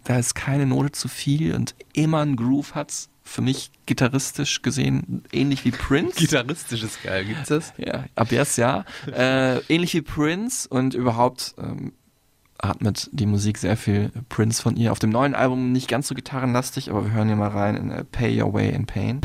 Da 0.04 0.18
ist 0.18 0.34
keine 0.34 0.66
Note 0.66 0.92
zu 0.92 1.08
viel 1.08 1.54
und 1.54 1.74
immer 1.94 2.20
ein 2.20 2.36
Groove 2.36 2.74
hat's. 2.74 3.08
Für 3.22 3.42
mich 3.42 3.72
gitarristisch 3.86 4.62
gesehen 4.62 5.24
ähnlich 5.32 5.64
wie 5.64 5.72
Prince. 5.72 6.16
Gitarristisch 6.16 6.84
ist 6.84 7.02
geil, 7.02 7.24
gibt's 7.24 7.48
das? 7.48 7.72
Ja, 7.76 8.04
ab 8.14 8.30
jetzt 8.30 8.56
ja. 8.56 8.84
Äh, 9.06 9.58
ähnlich 9.68 9.94
wie 9.94 10.02
Prince 10.02 10.68
und 10.68 10.94
überhaupt 10.94 11.54
ähm, 11.58 11.92
atmet 12.58 13.08
die 13.12 13.26
Musik 13.26 13.58
sehr 13.58 13.76
viel 13.76 14.10
Prince 14.28 14.62
von 14.62 14.76
ihr. 14.76 14.92
Auf 14.92 14.98
dem 14.98 15.10
neuen 15.10 15.34
Album 15.34 15.72
nicht 15.72 15.88
ganz 15.88 16.08
so 16.08 16.14
gitarrenlastig, 16.14 16.90
aber 16.90 17.04
wir 17.04 17.12
hören 17.12 17.28
hier 17.28 17.36
mal 17.36 17.48
rein 17.48 17.76
in 17.76 17.90
äh, 17.90 18.04
Pay 18.04 18.42
Your 18.42 18.52
Way 18.52 18.70
in 18.70 18.86
Pain. 18.86 19.20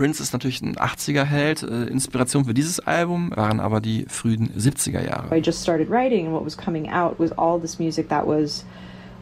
Prince 0.00 0.22
ist 0.22 0.32
natürlich 0.32 0.62
ein 0.62 0.76
80er-Held. 0.76 1.62
Äh, 1.62 1.84
Inspiration 1.88 2.46
für 2.46 2.54
dieses 2.54 2.80
Album 2.80 3.32
waren 3.36 3.60
aber 3.60 3.82
die 3.82 4.06
frühen 4.08 4.48
70er 4.56 5.04
Jahre. 5.04 5.36
I 5.36 5.42
just 5.44 5.60
started 5.60 5.90
writing, 5.90 6.24
and 6.24 6.34
what 6.34 6.42
was 6.42 6.56
coming 6.56 6.88
out 6.88 7.18
was 7.18 7.32
all 7.32 7.60
this 7.60 7.78
music 7.78 8.08
that 8.08 8.26
was 8.26 8.64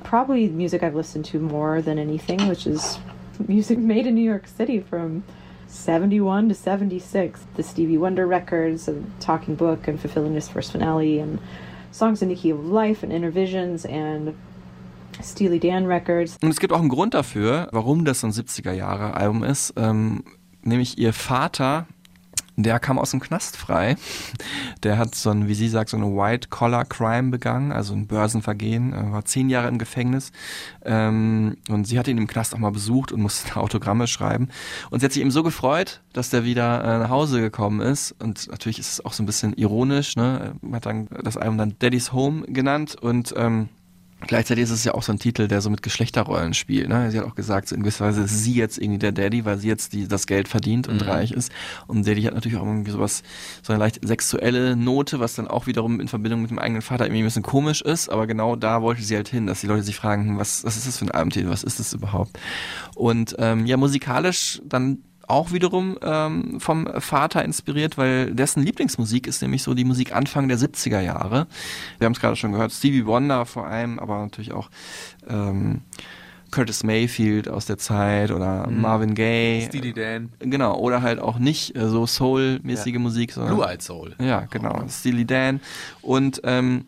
probably 0.05 0.49
music 0.49 0.85
I've 0.85 0.95
listened 0.95 1.29
to 1.33 1.41
more 1.41 1.83
than 1.83 1.99
anything, 1.99 2.49
which 2.49 2.65
is 2.65 3.01
music 3.49 3.81
made 3.81 4.07
in 4.07 4.15
New 4.15 4.25
York 4.25 4.47
City 4.47 4.79
from 4.79 5.25
71 5.67 6.49
to 6.51 6.55
76. 6.55 7.41
The 7.57 7.63
Stevie 7.65 7.99
Wonder 7.99 8.29
records, 8.29 8.87
and 8.87 9.05
Talking 9.19 9.57
Book, 9.57 9.89
and 9.89 9.99
Fulfilling 9.99 10.35
This 10.35 10.49
First 10.49 10.71
Finale, 10.71 11.19
and 11.19 11.41
songs 11.91 12.23
in 12.23 12.29
the 12.29 12.37
Key 12.37 12.51
of 12.51 12.65
Life, 12.65 13.03
and 13.03 13.13
Intervisions, 13.13 13.85
and 13.85 14.33
Steely 15.21 15.59
Dan 15.59 15.89
records. 15.89 16.39
Und 16.41 16.51
es 16.51 16.61
gibt 16.61 16.73
auch 16.73 16.79
einen 16.79 16.89
Grund 16.89 17.15
dafür, 17.15 17.67
warum 17.73 18.05
das 18.05 18.21
so 18.21 18.29
ein 18.29 18.33
70er-Jahre-Album 18.33 19.43
ist. 19.43 19.75
Ähm, 19.77 20.23
nämlich 20.69 20.99
ihr 20.99 21.13
Vater, 21.13 21.87
der 22.61 22.81
kam 22.81 22.99
aus 22.99 23.13
dem 23.13 23.21
Knast 23.21 23.57
frei. 23.57 23.97
Der 24.83 24.99
hat 24.99 25.15
so 25.15 25.31
ein, 25.31 25.47
wie 25.47 25.55
sie 25.55 25.69
sagt, 25.69 25.91
so 25.91 25.97
eine 25.97 26.07
White-Collar-Crime 26.07 27.31
begangen, 27.31 27.71
also 27.71 27.95
ein 27.95 28.09
Börsenvergehen, 28.09 28.93
Er 28.93 29.13
war 29.13 29.25
zehn 29.25 29.49
Jahre 29.49 29.69
im 29.69 29.79
Gefängnis. 29.79 30.33
Ähm, 30.85 31.57
und 31.69 31.87
sie 31.87 32.01
hat 32.01 32.09
ihn 32.09 32.19
im 32.19 32.27
Knast 32.27 32.55
auch 32.55 32.59
mal 32.59 32.73
besucht 32.73 33.13
und 33.13 33.21
musste 33.21 33.57
Autogramme 33.61 34.09
schreiben. 34.09 34.49
Und 34.91 34.99
sie 34.99 35.07
hat 35.07 35.13
sich 35.13 35.23
eben 35.23 35.31
so 35.31 35.45
gefreut, 35.45 36.01
dass 36.13 36.31
der 36.31 36.45
wieder 36.45 36.83
äh, 36.83 36.99
nach 36.99 37.11
Hause 37.11 37.41
gekommen 37.41 37.81
ist. 37.81 38.17
Und 38.19 38.49
natürlich 38.51 38.81
ist 38.81 38.91
es 38.91 39.05
auch 39.05 39.13
so 39.13 39.23
ein 39.23 39.27
bisschen 39.27 39.53
ironisch, 39.53 40.17
ne? 40.17 40.57
Man 40.61 40.75
hat 40.75 40.87
dann 40.87 41.07
das 41.23 41.37
Album 41.37 41.59
dann 41.59 41.77
Daddy's 41.79 42.13
Home 42.13 42.43
genannt 42.49 42.97
und 43.01 43.35
ähm, 43.37 43.69
Gleichzeitig 44.27 44.65
ist 44.65 44.71
es 44.71 44.83
ja 44.85 44.95
auch 44.95 45.03
so 45.05 45.13
ein 45.13 45.19
Titel, 45.21 45.47
der 45.47 45.61
so 45.61 45.71
mit 45.71 45.81
Geschlechterrollen 45.83 46.53
spielt. 46.53 46.89
Ne? 46.89 47.11
Sie 47.11 47.19
hat 47.19 47.25
auch 47.25 47.37
gesagt, 47.37 47.69
so 47.69 47.77
in 47.77 47.83
gewisser 47.83 48.05
Weise 48.05 48.23
ist 48.23 48.43
sie 48.43 48.55
jetzt 48.55 48.77
irgendwie 48.77 48.99
der 48.99 49.13
Daddy, 49.13 49.45
weil 49.45 49.59
sie 49.59 49.69
jetzt 49.69 49.93
die, 49.93 50.09
das 50.09 50.27
Geld 50.27 50.49
verdient 50.49 50.89
und 50.89 51.03
Mhm. 51.03 51.09
reich 51.09 51.31
ist. 51.31 51.53
Und 51.87 52.07
Daddy 52.07 52.23
hat 52.23 52.35
natürlich 52.35 52.59
auch 52.59 52.67
irgendwie 52.67 52.91
sowas, 52.91 53.23
so 53.63 53.73
eine 53.73 53.81
leicht 53.81 54.01
sexuelle 54.07 54.75
Note, 54.77 55.21
was 55.21 55.35
dann 55.37 55.47
auch 55.47 55.67
wiederum 55.69 56.01
in 56.01 56.09
Verbindung 56.09 56.43
mit 56.43 56.51
dem 56.51 56.59
eigenen 56.59 56.83
Vater 56.83 57.07
irgendwie 57.07 57.23
ein 57.23 57.27
bisschen 57.27 57.43
komisch 57.45 57.81
ist. 57.81 58.09
Aber 58.09 58.27
genau 58.27 58.57
da 58.57 58.83
wollte 58.83 59.03
sie 59.03 59.15
halt 59.15 59.29
hin, 59.29 59.47
dass 59.47 59.61
die 59.61 59.67
Leute 59.69 59.85
sich 59.85 59.97
fragen, 59.97 60.29
hm, 60.31 60.39
was, 60.39 60.65
was 60.65 60.77
ist 60.77 60.89
das 60.89 60.99
für 60.99 61.05
ein 61.05 61.11
Albumtitel, 61.13 61.49
was 61.49 61.63
ist 61.63 61.79
das 61.79 61.93
überhaupt? 61.93 62.39
Und 62.97 63.37
ähm, 63.39 63.67
ja, 63.67 63.77
musikalisch 63.77 64.61
dann 64.65 64.99
auch 65.29 65.53
wiederum 65.53 65.99
ähm, 66.03 66.59
vom 66.61 66.89
Vater 67.01 67.45
inspiriert, 67.45 67.99
weil 67.99 68.35
dessen 68.35 68.63
Lieblingsmusik 68.63 69.27
ist 69.27 69.43
nämlich 69.43 69.63
so 69.63 69.75
die 69.75 69.85
Musik 69.85 70.15
Anfang 70.15 70.49
der 70.49 70.59
70er 70.59 71.01
Jahre. 71.01 71.47
Wir 71.99 72.07
haben 72.07 72.13
es 72.15 72.21
gerade 72.21 72.37
schon 72.37 72.53
gehört, 72.53 72.73
Stevie 72.73 73.07
Wonder 73.07 73.45
vor 73.47 73.67
allem, 73.67 73.99
aber 73.99 74.19
natürlich 74.21 74.53
auch 74.53 74.71
ähm, 75.29 75.83
Curtis 76.51 76.83
Mayfield 76.83 77.47
aus 77.49 77.67
der 77.67 77.77
Zeit 77.77 78.31
oder 78.31 78.67
Mhm. 78.69 78.81
Marvin 78.81 79.15
Gaye. 79.15 79.67
Steely 79.69 79.93
Dan. 79.93 80.31
Genau, 80.39 80.79
oder 80.79 81.03
halt 81.03 81.19
auch 81.19 81.39
nicht 81.39 81.77
äh, 81.77 81.87
so 81.89 82.07
Soul-mäßige 82.07 82.95
Ja. 82.95 82.99
Musik, 82.99 83.33
sondern 83.33 83.55
Blue 83.55 83.67
Eyed 83.67 83.83
Soul. 83.83 84.15
ja, 84.19 84.47
genau. 84.51 84.83
Steely 84.89 85.27
Dan. 85.27 85.61
Und 86.01 86.41
ähm, 86.45 86.87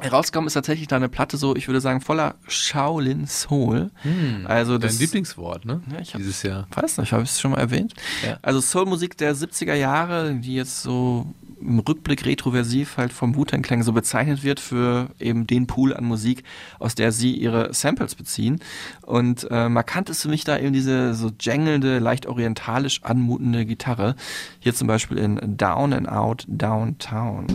herausgekommen 0.00 0.46
ist 0.46 0.54
tatsächlich 0.54 0.88
da 0.88 0.96
eine 0.96 1.08
Platte 1.08 1.36
so, 1.36 1.54
ich 1.56 1.68
würde 1.68 1.80
sagen, 1.80 2.00
voller 2.00 2.34
Shaolin 2.46 3.26
Soul. 3.26 3.90
Hm, 4.02 4.46
also 4.46 4.72
Dein 4.78 4.88
das 4.88 4.98
Lieblingswort, 5.00 5.64
ne? 5.64 5.80
Ja, 5.92 6.00
ich 6.00 6.14
hab- 6.14 6.18
Dieses 6.20 6.42
Jahr. 6.42 6.66
Weiß 6.74 6.98
nicht, 6.98 7.12
habe 7.12 7.22
ich 7.24 7.30
es 7.30 7.40
schon 7.40 7.50
mal 7.52 7.58
erwähnt? 7.58 7.94
Ja. 8.26 8.38
Also 8.42 8.60
Soulmusik 8.60 9.16
der 9.16 9.34
70er 9.34 9.74
Jahre, 9.74 10.34
die 10.34 10.54
jetzt 10.54 10.82
so 10.82 11.26
im 11.60 11.80
Rückblick 11.80 12.24
retroversiv 12.24 12.98
halt 12.98 13.12
vom 13.12 13.34
Wu-Tang 13.34 13.62
Clan 13.62 13.82
so 13.82 13.92
bezeichnet 13.92 14.44
wird 14.44 14.60
für 14.60 15.08
eben 15.18 15.44
den 15.48 15.66
Pool 15.66 15.92
an 15.92 16.04
Musik, 16.04 16.44
aus 16.78 16.94
der 16.94 17.10
sie 17.10 17.32
ihre 17.34 17.74
Samples 17.74 18.14
beziehen. 18.14 18.60
Und 19.02 19.48
äh, 19.50 19.68
markant 19.68 20.08
ist 20.08 20.22
für 20.22 20.28
mich 20.28 20.44
da 20.44 20.56
eben 20.56 20.72
diese 20.72 21.14
so 21.14 21.32
jangelnde, 21.40 21.98
leicht 21.98 22.26
orientalisch 22.26 23.02
anmutende 23.02 23.66
Gitarre. 23.66 24.14
Hier 24.60 24.72
zum 24.72 24.86
Beispiel 24.86 25.18
in 25.18 25.56
Down 25.56 25.92
and 25.92 26.08
Out 26.08 26.44
Downtown. 26.46 27.48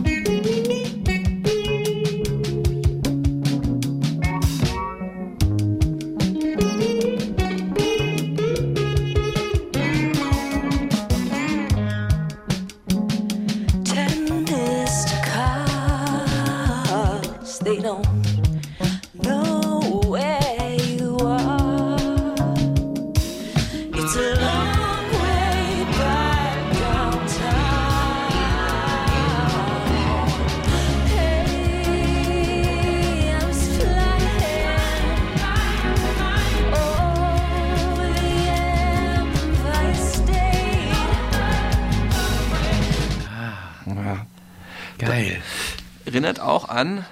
An 46.74 47.04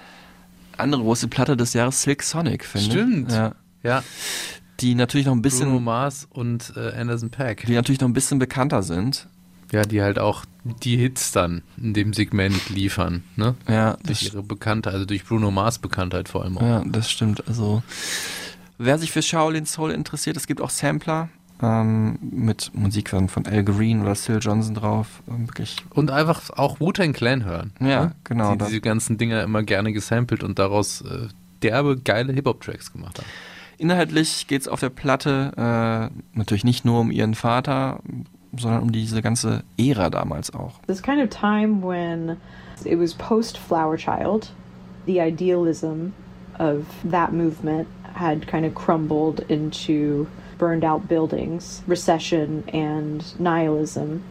andere 0.76 1.02
große 1.02 1.28
Platte 1.28 1.56
des 1.56 1.72
Jahres, 1.74 2.02
Silk 2.02 2.22
Sonic, 2.22 2.64
finde 2.64 2.86
ich. 2.86 2.92
Stimmt. 2.92 3.30
Ja. 3.32 3.54
Ja. 3.82 4.02
Die 4.80 4.94
natürlich 4.94 5.26
noch 5.26 5.34
ein 5.34 5.42
bisschen, 5.42 5.68
Bruno 5.68 5.80
Mars 5.80 6.26
und 6.30 6.72
äh, 6.76 6.92
Anderson 6.92 7.30
Paak. 7.30 7.64
die 7.66 7.74
natürlich 7.74 8.00
noch 8.00 8.08
ein 8.08 8.14
bisschen 8.14 8.38
bekannter 8.38 8.82
sind. 8.82 9.28
Ja, 9.70 9.82
die 9.82 10.02
halt 10.02 10.18
auch 10.18 10.44
die 10.64 10.96
Hits 10.96 11.32
dann 11.32 11.62
in 11.78 11.94
dem 11.94 12.12
Segment 12.12 12.68
liefern, 12.68 13.22
ne? 13.36 13.54
Ja, 13.68 13.92
Durch 14.04 14.20
das, 14.20 14.22
ihre 14.22 14.42
Bekanntheit, 14.42 14.92
also 14.92 15.06
durch 15.06 15.24
Bruno 15.24 15.50
Mars 15.50 15.78
Bekanntheit 15.78 16.28
vor 16.28 16.42
allem 16.42 16.58
auch. 16.58 16.62
ja, 16.62 16.82
das 16.84 17.10
stimmt. 17.10 17.46
Also, 17.48 17.82
wer 18.78 18.98
sich 18.98 19.12
für 19.12 19.22
Shaolin 19.22 19.64
Soul 19.66 19.92
interessiert, 19.92 20.36
es 20.36 20.46
gibt 20.46 20.60
auch 20.60 20.70
Sampler 20.70 21.28
ähm, 21.62 22.18
mit 22.20 22.70
Musik 22.74 23.10
von, 23.10 23.28
von 23.28 23.46
Al 23.46 23.62
Green 23.64 24.02
oder 24.02 24.14
Sil 24.18 24.38
Johnson 24.40 24.74
drauf. 24.74 25.22
Ähm, 25.28 25.48
Wirklich 25.48 25.76
Und 25.90 26.10
einfach 26.10 26.50
auch 26.50 26.80
Wu-Tang 26.80 27.12
Clan 27.12 27.44
hören. 27.44 27.72
Ja, 27.80 28.04
ne? 28.06 28.12
genau, 28.24 28.52
Die 28.52 28.58
das- 28.58 28.68
diese 28.68 28.80
ganzen 28.80 29.18
Dinger 29.18 29.42
immer 29.42 29.62
gerne 29.62 29.92
gesampelt 29.92 30.42
und 30.42 30.58
daraus 30.58 31.02
äh, 31.02 31.28
derbe, 31.62 31.96
geile 31.96 32.32
Hip-Hop-Tracks 32.32 32.92
gemacht 32.92 33.18
haben. 33.18 33.26
Inhaltlich 33.78 34.46
geht 34.46 34.62
es 34.62 34.68
auf 34.68 34.80
der 34.80 34.90
Platte 34.90 36.10
äh, 36.12 36.36
natürlich 36.38 36.64
nicht 36.64 36.84
nur 36.84 37.00
um 37.00 37.10
ihren 37.10 37.34
Vater, 37.34 38.00
sondern 38.56 38.82
um 38.82 38.92
diese 38.92 39.22
ganze 39.22 39.62
Ära 39.78 40.10
damals 40.10 40.52
auch. 40.54 40.80
This 40.86 41.02
kind 41.02 41.20
of 41.22 41.30
time 41.30 41.82
when 41.82 42.36
it 42.84 42.98
was 42.98 43.14
post 43.14 43.58
Flower 43.58 43.96
Child, 43.96 44.52
the 45.06 45.18
idealism 45.20 46.08
of 46.58 46.84
that 47.10 47.32
movement 47.32 47.88
had 48.14 48.46
kind 48.46 48.64
of 48.66 48.74
crumbled 48.74 49.40
into 49.48 50.26
burned 50.62 50.84
out 50.84 51.08
buildings, 51.08 51.82
recession, 51.88 52.62
and 52.68 53.40
nihilism. 53.40 54.22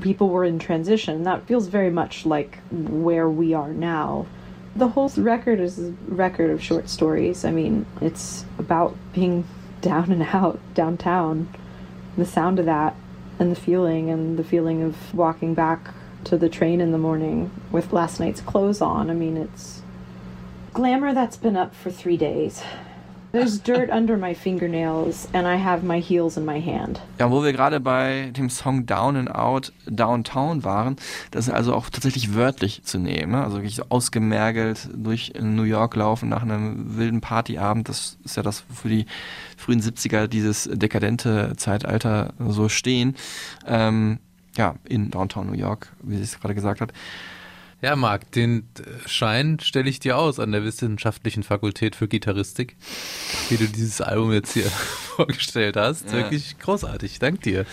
People 0.00 0.30
were 0.30 0.42
in 0.42 0.58
transition. 0.58 1.24
That 1.24 1.46
feels 1.46 1.66
very 1.66 1.90
much 1.90 2.24
like 2.24 2.60
where 2.70 3.28
we 3.28 3.52
are 3.52 3.74
now. 3.74 4.24
The 4.74 4.88
whole 4.88 5.10
record 5.18 5.60
is 5.60 5.78
a 5.78 5.94
record 6.08 6.50
of 6.50 6.62
short 6.62 6.88
stories. 6.88 7.44
I 7.44 7.50
mean, 7.50 7.84
it's 8.00 8.46
about 8.58 8.96
being 9.12 9.44
down 9.82 10.10
and 10.12 10.22
out 10.22 10.58
downtown. 10.72 11.54
The 12.16 12.24
sound 12.24 12.58
of 12.58 12.64
that 12.64 12.96
and 13.38 13.52
the 13.52 13.60
feeling 13.60 14.08
and 14.08 14.38
the 14.38 14.44
feeling 14.44 14.82
of 14.82 15.14
walking 15.14 15.52
back 15.52 15.92
to 16.24 16.38
the 16.38 16.48
train 16.48 16.80
in 16.80 16.92
the 16.92 16.96
morning 16.96 17.50
with 17.70 17.92
last 17.92 18.18
night's 18.18 18.40
clothes 18.40 18.80
on. 18.80 19.10
I 19.10 19.14
mean, 19.14 19.36
it's 19.36 19.82
glamour 20.72 21.12
that's 21.12 21.36
been 21.36 21.54
up 21.54 21.74
for 21.74 21.90
three 21.90 22.16
days. 22.16 22.62
There's 23.36 23.62
dirt 23.62 23.90
under 23.90 24.16
my 24.16 24.34
fingernails, 24.34 25.28
and 25.34 25.46
I 25.46 25.62
have 25.62 25.84
my 25.84 26.00
heels 26.00 26.38
in 26.38 26.46
my 26.46 26.58
hand. 26.58 27.02
Ja, 27.18 27.30
wo 27.30 27.44
wir 27.44 27.52
gerade 27.52 27.80
bei 27.80 28.30
dem 28.34 28.48
Song 28.48 28.86
Down 28.86 29.14
and 29.14 29.30
Out 29.30 29.74
Downtown 29.84 30.64
waren, 30.64 30.96
das 31.32 31.46
ist 31.46 31.52
also 31.52 31.74
auch 31.74 31.90
tatsächlich 31.90 32.34
wörtlich 32.34 32.84
zu 32.84 32.98
nehmen. 32.98 33.32
ne? 33.32 33.44
Also 33.44 33.56
wirklich 33.58 33.74
so 33.74 33.84
ausgemergelt 33.90 34.88
durch 34.94 35.34
New 35.38 35.64
York 35.64 35.96
laufen 35.96 36.30
nach 36.30 36.40
einem 36.40 36.96
wilden 36.96 37.20
Partyabend. 37.20 37.90
Das 37.90 38.16
ist 38.24 38.38
ja 38.38 38.42
das, 38.42 38.64
wofür 38.70 38.90
die 38.90 39.06
frühen 39.58 39.82
70er 39.82 40.28
dieses 40.28 40.70
dekadente 40.72 41.52
Zeitalter 41.58 42.32
so 42.38 42.70
stehen. 42.70 43.16
Ähm, 43.66 44.18
ja, 44.56 44.76
in 44.88 45.10
Downtown 45.10 45.48
New 45.48 45.58
York, 45.58 45.92
wie 46.00 46.16
sie 46.16 46.22
es 46.22 46.40
gerade 46.40 46.54
gesagt 46.54 46.80
hat. 46.80 46.94
Ja, 47.82 47.94
Marc, 47.94 48.32
den 48.32 48.68
Schein 49.04 49.58
stelle 49.60 49.90
ich 49.90 50.00
dir 50.00 50.16
aus 50.16 50.40
an 50.40 50.52
der 50.52 50.64
Wissenschaftlichen 50.64 51.42
Fakultät 51.42 51.94
für 51.94 52.08
Gitarristik, 52.08 52.76
wie 53.50 53.58
du 53.58 53.66
dieses 53.66 54.00
Album 54.00 54.32
jetzt 54.32 54.54
hier 54.54 54.64
vorgestellt 55.16 55.76
hast. 55.76 56.06
Ja. 56.06 56.14
Wirklich 56.14 56.58
großartig, 56.58 57.18
dank 57.18 57.42
dir. 57.42 57.66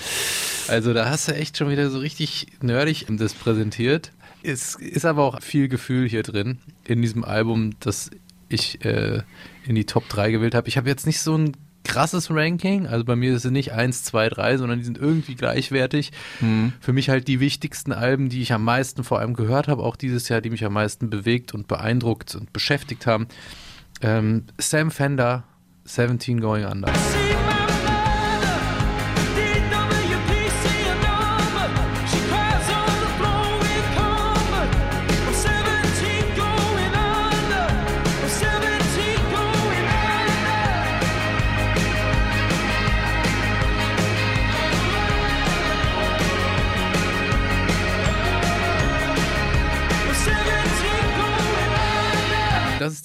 Also 0.67 0.93
da 0.93 1.09
hast 1.09 1.29
du 1.29 1.35
echt 1.35 1.57
schon 1.57 1.69
wieder 1.69 1.89
so 1.89 1.99
richtig 1.99 2.47
nerdig 2.61 3.05
das 3.09 3.33
präsentiert. 3.33 4.11
Es 4.43 4.75
ist 4.75 5.05
aber 5.05 5.23
auch 5.23 5.41
viel 5.41 5.69
Gefühl 5.69 6.09
hier 6.09 6.23
drin 6.23 6.59
in 6.83 7.01
diesem 7.01 7.23
Album, 7.23 7.71
das 7.79 8.11
ich 8.49 8.83
äh, 8.83 9.21
in 9.65 9.75
die 9.75 9.85
Top 9.85 10.09
3 10.09 10.31
gewählt 10.31 10.53
habe. 10.53 10.67
Ich 10.67 10.77
habe 10.77 10.89
jetzt 10.89 11.05
nicht 11.05 11.21
so 11.21 11.37
ein 11.37 11.53
krasses 11.83 12.29
Ranking, 12.31 12.87
also 12.87 13.03
bei 13.05 13.15
mir 13.15 13.35
ist 13.35 13.45
es 13.45 13.51
nicht 13.51 13.73
1, 13.73 14.03
2, 14.03 14.29
3, 14.29 14.57
sondern 14.57 14.79
die 14.79 14.85
sind 14.85 14.97
irgendwie 14.97 15.35
gleichwertig. 15.35 16.11
Für 16.79 16.93
mich 16.93 17.09
halt 17.09 17.27
die 17.27 17.39
wichtigsten 17.39 17.91
Alben, 17.91 18.29
die 18.29 18.41
ich 18.41 18.53
am 18.53 18.63
meisten 18.63 19.03
vor 19.03 19.19
allem 19.19 19.33
gehört 19.33 19.67
habe, 19.67 19.83
auch 19.83 19.95
dieses 19.95 20.29
Jahr, 20.29 20.41
die 20.41 20.49
mich 20.49 20.65
am 20.65 20.73
meisten 20.73 21.09
bewegt 21.09 21.53
und 21.53 21.67
beeindruckt 21.67 22.35
und 22.35 22.53
beschäftigt 22.53 23.05
haben. 23.05 23.27
Ähm, 24.01 24.45
Sam 24.57 24.91
Fender, 24.91 25.43
17 25.85 26.39
Going 26.39 26.65
Under. 26.65 26.91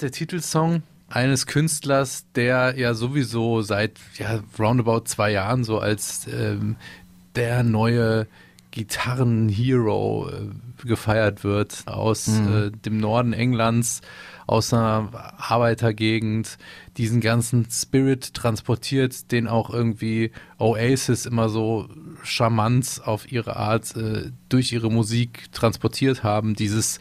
Der 0.08 0.12
Titelsong 0.12 0.82
eines 1.10 1.46
Künstlers, 1.46 2.24
der 2.34 2.78
ja 2.78 2.94
sowieso 2.94 3.60
seit 3.60 3.98
ja, 4.16 4.40
roundabout 4.58 5.04
zwei 5.04 5.32
Jahren 5.32 5.64
so 5.64 5.78
als 5.78 6.26
ähm, 6.28 6.76
der 7.36 7.62
neue 7.62 8.26
Gitarrenhero 8.70 10.30
äh, 10.30 10.86
gefeiert 10.86 11.44
wird 11.44 11.82
aus 11.86 12.28
äh, 12.28 12.70
dem 12.70 12.98
Norden 12.98 13.34
Englands, 13.34 14.00
aus 14.46 14.72
einer 14.72 15.10
Arbeitergegend, 15.36 16.56
diesen 16.96 17.20
ganzen 17.20 17.66
Spirit 17.70 18.32
transportiert, 18.32 19.30
den 19.30 19.46
auch 19.46 19.68
irgendwie 19.68 20.30
Oasis 20.58 21.26
immer 21.26 21.50
so 21.50 21.88
charmant 22.22 23.02
auf 23.04 23.30
ihre 23.30 23.56
Art 23.56 23.94
äh, 23.94 24.30
durch 24.48 24.72
ihre 24.72 24.90
Musik 24.90 25.52
transportiert 25.52 26.22
haben. 26.22 26.54
Dieses 26.54 26.98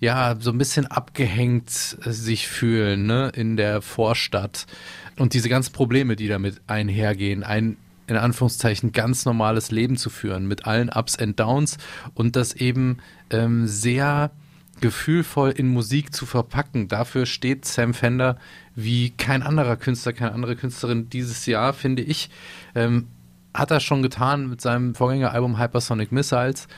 ja, 0.00 0.36
so 0.38 0.50
ein 0.50 0.58
bisschen 0.58 0.86
abgehängt 0.86 1.98
äh, 2.04 2.10
sich 2.10 2.48
fühlen, 2.48 3.06
ne, 3.06 3.32
in 3.34 3.56
der 3.56 3.82
Vorstadt. 3.82 4.66
Und 5.16 5.34
diese 5.34 5.48
ganzen 5.48 5.72
Probleme, 5.72 6.16
die 6.16 6.28
damit 6.28 6.60
einhergehen, 6.66 7.42
ein 7.42 7.76
in 8.06 8.16
Anführungszeichen 8.16 8.92
ganz 8.92 9.26
normales 9.26 9.70
Leben 9.70 9.98
zu 9.98 10.08
führen, 10.08 10.48
mit 10.48 10.66
allen 10.66 10.88
Ups 10.88 11.18
and 11.18 11.38
Downs 11.38 11.76
und 12.14 12.36
das 12.36 12.54
eben 12.54 12.98
ähm, 13.28 13.66
sehr 13.66 14.30
gefühlvoll 14.80 15.50
in 15.50 15.68
Musik 15.68 16.14
zu 16.14 16.24
verpacken. 16.24 16.88
Dafür 16.88 17.26
steht 17.26 17.66
Sam 17.66 17.92
Fender 17.94 18.38
wie 18.74 19.10
kein 19.10 19.42
anderer 19.42 19.76
Künstler, 19.76 20.12
keine 20.14 20.32
andere 20.32 20.56
Künstlerin 20.56 21.10
dieses 21.10 21.44
Jahr, 21.46 21.74
finde 21.74 22.02
ich. 22.02 22.30
Ähm, 22.74 23.08
hat 23.58 23.70
er 23.70 23.80
schon 23.80 24.02
getan 24.02 24.48
mit 24.48 24.60
seinem 24.60 24.94
Vorgängeralbum 24.94 25.58
Hypersonic 25.58 26.12
Missiles. 26.12 26.68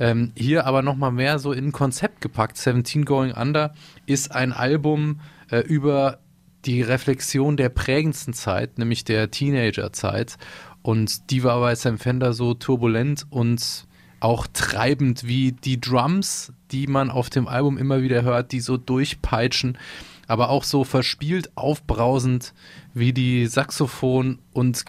Ähm, 0.00 0.32
hier 0.36 0.66
aber 0.66 0.82
nochmal 0.82 1.12
mehr 1.12 1.38
so 1.38 1.52
in 1.52 1.66
ein 1.66 1.72
Konzept 1.72 2.20
gepackt. 2.20 2.56
17 2.56 3.04
Going 3.04 3.32
Under 3.32 3.74
ist 4.06 4.32
ein 4.34 4.52
Album 4.52 5.20
äh, 5.50 5.60
über 5.60 6.18
die 6.64 6.82
Reflexion 6.82 7.56
der 7.56 7.68
prägendsten 7.68 8.34
Zeit, 8.34 8.78
nämlich 8.78 9.04
der 9.04 9.30
Teenagerzeit. 9.30 10.36
Und 10.82 11.30
die 11.30 11.44
war 11.44 11.60
bei 11.60 11.74
Sam 11.74 11.98
Fender 11.98 12.32
so 12.32 12.54
turbulent 12.54 13.26
und 13.30 13.86
auch 14.20 14.46
treibend 14.52 15.26
wie 15.26 15.52
die 15.52 15.80
Drums, 15.80 16.52
die 16.72 16.86
man 16.86 17.10
auf 17.10 17.30
dem 17.30 17.46
Album 17.46 17.78
immer 17.78 18.02
wieder 18.02 18.22
hört, 18.22 18.52
die 18.52 18.60
so 18.60 18.76
durchpeitschen, 18.76 19.78
aber 20.26 20.50
auch 20.50 20.64
so 20.64 20.84
verspielt 20.84 21.56
aufbrausend 21.56 22.52
wie 22.94 23.12
die 23.12 23.46
Saxophon- 23.46 24.38
und 24.52 24.86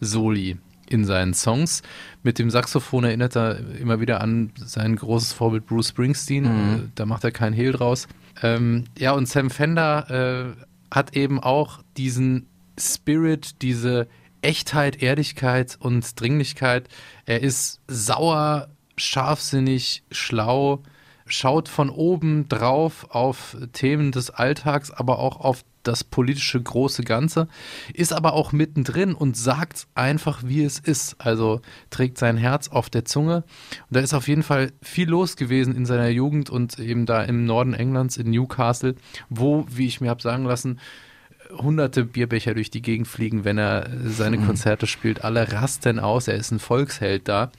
Gitarrensoli 0.00 0.58
in 0.88 1.04
seinen 1.04 1.34
Songs. 1.34 1.82
Mit 2.22 2.38
dem 2.38 2.50
Saxophon 2.50 3.04
erinnert 3.04 3.36
er 3.36 3.58
immer 3.78 4.00
wieder 4.00 4.20
an 4.20 4.52
sein 4.56 4.96
großes 4.96 5.32
Vorbild 5.32 5.66
Bruce 5.66 5.90
Springsteen. 5.90 6.44
Äh, 6.44 6.88
Da 6.96 7.06
macht 7.06 7.22
er 7.22 7.30
keinen 7.30 7.52
Hehl 7.52 7.72
draus. 7.72 8.08
Ähm, 8.42 8.84
ja, 8.98 9.12
und 9.12 9.28
Sam 9.28 9.50
Fender 9.50 10.56
äh, 10.56 10.64
hat 10.94 11.16
eben 11.16 11.38
auch 11.38 11.82
diesen 11.96 12.46
Spirit, 12.78 13.62
diese 13.62 14.08
Echtheit, 14.42 15.00
Ehrlichkeit 15.00 15.76
und 15.78 16.20
Dringlichkeit. 16.20 16.88
Er 17.24 17.40
ist 17.42 17.80
sauer, 17.86 18.68
scharfsinnig, 18.96 20.02
schlau, 20.10 20.82
schaut 21.26 21.68
von 21.68 21.88
oben 21.88 22.48
drauf 22.48 23.06
auf 23.10 23.56
Themen 23.72 24.10
des 24.10 24.30
Alltags, 24.30 24.90
aber 24.90 25.20
auch 25.20 25.38
auf 25.38 25.62
das 25.82 26.04
politische 26.04 26.60
große 26.60 27.02
Ganze, 27.02 27.48
ist 27.94 28.12
aber 28.12 28.34
auch 28.34 28.52
mittendrin 28.52 29.14
und 29.14 29.36
sagt 29.36 29.86
einfach, 29.94 30.42
wie 30.44 30.62
es 30.62 30.78
ist. 30.78 31.16
Also 31.18 31.60
trägt 31.90 32.18
sein 32.18 32.36
Herz 32.36 32.68
auf 32.68 32.90
der 32.90 33.04
Zunge. 33.04 33.44
Und 33.88 33.96
da 33.96 34.00
ist 34.00 34.14
auf 34.14 34.28
jeden 34.28 34.42
Fall 34.42 34.72
viel 34.82 35.08
los 35.08 35.36
gewesen 35.36 35.74
in 35.74 35.86
seiner 35.86 36.08
Jugend 36.08 36.50
und 36.50 36.78
eben 36.78 37.06
da 37.06 37.22
im 37.22 37.44
Norden 37.46 37.74
Englands, 37.74 38.16
in 38.16 38.30
Newcastle, 38.30 38.94
wo, 39.28 39.66
wie 39.70 39.86
ich 39.86 40.00
mir 40.00 40.10
habe 40.10 40.22
sagen 40.22 40.44
lassen, 40.44 40.78
hunderte 41.56 42.04
Bierbecher 42.04 42.54
durch 42.54 42.70
die 42.70 42.82
Gegend 42.82 43.08
fliegen, 43.08 43.44
wenn 43.44 43.58
er 43.58 43.90
seine 44.04 44.38
Mhm. 44.38 44.46
Konzerte 44.46 44.86
spielt. 44.86 45.24
Alle 45.24 45.52
rasten 45.52 45.98
aus. 45.98 46.28
Er 46.28 46.36
ist 46.36 46.50
ein 46.50 46.58
Volksheld 46.58 47.28
da, 47.28 47.50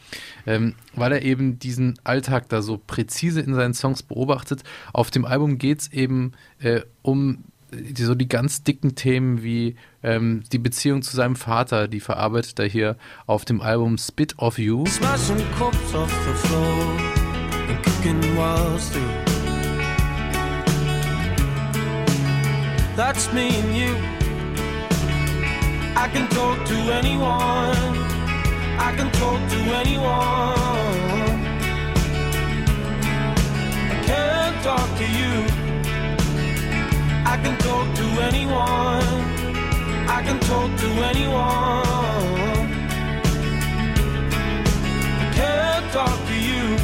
ähm, 0.45 0.75
weil 0.95 1.11
er 1.11 1.21
eben 1.23 1.59
diesen 1.59 1.99
Alltag 2.03 2.49
da 2.49 2.61
so 2.61 2.77
präzise 2.77 3.41
in 3.41 3.53
seinen 3.53 3.73
Songs 3.73 4.03
beobachtet. 4.03 4.63
Auf 4.93 5.11
dem 5.11 5.25
Album 5.25 5.57
geht 5.57 5.81
es 5.81 5.91
eben 5.91 6.33
äh, 6.59 6.81
um 7.01 7.43
die, 7.71 8.03
so 8.03 8.15
die 8.15 8.27
ganz 8.27 8.63
dicken 8.63 8.95
Themen 8.95 9.43
wie 9.43 9.75
ähm, 10.03 10.43
die 10.51 10.59
Beziehung 10.59 11.01
zu 11.01 11.15
seinem 11.15 11.35
Vater, 11.35 11.87
die 11.87 11.99
verarbeitet 11.99 12.59
er 12.59 12.67
hier 12.67 12.97
auf 13.25 13.45
dem 13.45 13.61
Album 13.61 13.97
Spit 13.97 14.37
of 14.37 14.57
You. 14.57 14.85
Smashing 14.85 15.37
cups 15.57 15.93
off 15.95 16.11
the 16.25 16.47
floor 16.47 16.97
and 17.69 17.81
kicking 17.83 18.37
walls 18.37 18.89
through. 18.89 19.03
That's 22.95 23.31
me 23.33 23.49
and 23.49 23.75
you. 23.75 23.95
I 25.95 26.07
can 26.07 26.27
talk 26.29 26.63
to 26.65 26.75
anyone. 26.93 28.11
I 28.77 28.93
can 28.95 29.11
talk 29.13 29.39
to 29.49 29.57
anyone. 29.75 30.57
I 33.89 34.03
can't 34.05 34.63
talk 34.63 34.97
to 34.97 35.05
you. 35.05 35.70
I 37.31 37.37
can 37.37 37.57
talk 37.59 37.87
to 37.95 38.05
anyone. 38.29 39.03
I 40.05 40.21
can 40.21 40.37
talk 40.41 40.69
to 40.83 40.89
anyone. 41.11 42.67
I 45.17 45.31
can't 45.33 45.93
talk 45.93 46.17
to 46.27 46.33
you. 46.33 46.75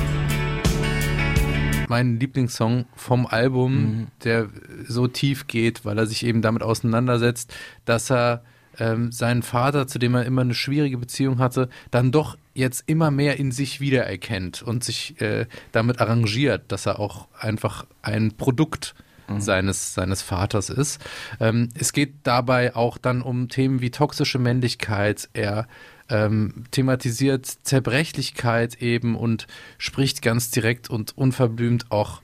mein 1.89 2.17
Lieblingssong 2.17 2.85
vom 2.95 3.27
Album, 3.27 4.07
der 4.23 4.47
so 4.87 5.07
tief 5.07 5.47
geht, 5.47 5.83
weil 5.83 5.97
er 5.97 6.05
sich 6.05 6.25
eben 6.25 6.41
damit 6.41 6.63
auseinandersetzt, 6.63 7.53
dass 7.83 8.09
er 8.09 8.43
ähm, 8.79 9.11
seinen 9.11 9.43
Vater, 9.43 9.85
zu 9.87 9.99
dem 9.99 10.15
er 10.15 10.25
immer 10.25 10.41
eine 10.41 10.53
schwierige 10.53 10.97
Beziehung 10.97 11.39
hatte, 11.39 11.67
dann 11.91 12.13
doch 12.13 12.37
jetzt 12.53 12.83
immer 12.87 13.11
mehr 13.11 13.37
in 13.37 13.51
sich 13.51 13.81
wiedererkennt 13.81 14.61
und 14.61 14.85
sich 14.85 15.19
äh, 15.19 15.45
damit 15.73 15.99
arrangiert, 15.99 16.71
dass 16.71 16.85
er 16.85 16.99
auch 16.99 17.27
einfach 17.37 17.85
ein 18.01 18.37
Produkt 18.37 18.95
seines, 19.37 19.93
seines 19.93 20.21
Vaters 20.21 20.69
ist. 20.69 21.01
Ähm, 21.39 21.69
es 21.77 21.93
geht 21.93 22.15
dabei 22.23 22.75
auch 22.75 22.97
dann 22.97 23.21
um 23.21 23.49
Themen 23.49 23.81
wie 23.81 23.91
toxische 23.91 24.39
Männlichkeit. 24.39 25.29
Er 25.33 25.67
ähm, 26.09 26.65
thematisiert 26.71 27.45
Zerbrechlichkeit 27.45 28.81
eben 28.81 29.15
und 29.15 29.47
spricht 29.77 30.21
ganz 30.21 30.51
direkt 30.51 30.89
und 30.89 31.17
unverblümt 31.17 31.91
auch 31.91 32.21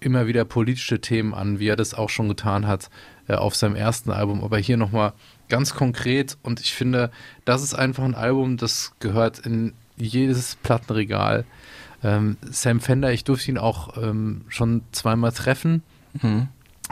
immer 0.00 0.26
wieder 0.26 0.44
politische 0.44 1.00
Themen 1.00 1.34
an, 1.34 1.58
wie 1.58 1.68
er 1.68 1.76
das 1.76 1.94
auch 1.94 2.08
schon 2.08 2.28
getan 2.28 2.66
hat 2.66 2.90
äh, 3.28 3.34
auf 3.34 3.54
seinem 3.54 3.76
ersten 3.76 4.10
Album. 4.10 4.42
Aber 4.42 4.58
hier 4.58 4.76
nochmal 4.76 5.12
ganz 5.48 5.74
konkret 5.74 6.38
und 6.42 6.60
ich 6.60 6.74
finde, 6.74 7.10
das 7.44 7.62
ist 7.62 7.74
einfach 7.74 8.04
ein 8.04 8.14
Album, 8.14 8.56
das 8.56 8.92
gehört 8.98 9.40
in 9.40 9.72
jedes 9.96 10.56
Plattenregal. 10.56 11.44
Ähm, 12.02 12.36
Sam 12.42 12.80
Fender, 12.80 13.12
ich 13.12 13.24
durfte 13.24 13.50
ihn 13.50 13.58
auch 13.58 13.96
ähm, 14.02 14.42
schon 14.48 14.82
zweimal 14.92 15.32
treffen 15.32 15.82
Mhm. 16.22 16.48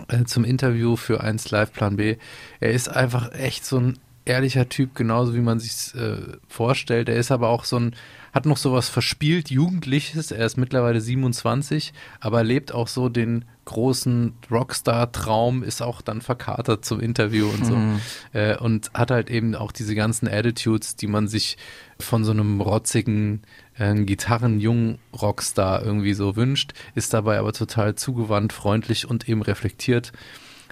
äh, 0.09 0.25
zum 0.25 0.45
Interview 0.45 0.97
für 0.97 1.21
1 1.23 1.51
Live 1.51 1.73
Plan 1.73 1.97
B. 1.97 2.17
Er 2.61 2.73
ist 2.73 2.89
einfach 2.89 3.33
echt 3.33 3.65
so 3.65 3.79
ein 3.79 3.99
ehrlicher 4.25 4.69
Typ, 4.69 4.95
genauso 4.95 5.35
wie 5.35 5.41
man 5.41 5.59
sich 5.59 5.95
äh, 5.95 6.17
vorstellt. 6.49 7.09
Er 7.09 7.17
ist 7.17 7.31
aber 7.31 7.49
auch 7.49 7.65
so 7.65 7.79
ein, 7.79 7.95
hat 8.33 8.47
noch 8.47 8.57
sowas 8.57 8.89
verspielt 8.89 9.51
Jugendliches. 9.51 10.31
Er 10.31 10.47
ist 10.47 10.57
mittlerweile 10.57 11.01
27, 11.01 11.93
aber 12.21 12.45
lebt 12.45 12.73
auch 12.73 12.89
so 12.89 13.09
den 13.09 13.45
großen 13.65 14.35
Rockstar-Traum, 14.51 15.63
ist 15.63 15.83
auch 15.83 16.03
dann 16.03 16.21
verkatert 16.21 16.85
zum 16.85 17.01
Interview 17.01 17.49
und 17.49 17.67
so. 17.67 17.77
Mhm. 17.77 18.01
Äh, 18.33 18.57
und 18.57 18.91
hat 18.95 19.11
halt 19.11 19.31
eben 19.31 19.55
auch 19.55 19.73
diese 19.73 19.95
ganzen 19.95 20.29
Attitudes, 20.29 20.97
die 20.97 21.07
man 21.07 21.29
sich 21.29 21.57
von 21.99 22.25
so 22.25 22.33
einem 22.33 22.61
rotzigen 22.61 23.43
äh, 23.79 23.95
gitarrenjungen 24.05 24.99
Rockstar 25.21 25.83
irgendwie 25.83 26.15
so 26.15 26.37
wünscht, 26.37 26.73
ist 26.95 27.13
dabei 27.15 27.39
aber 27.39 27.53
total 27.53 27.95
zugewandt, 27.95 28.53
freundlich 28.53 29.09
und 29.09 29.29
eben 29.29 29.43
reflektiert. 29.43 30.13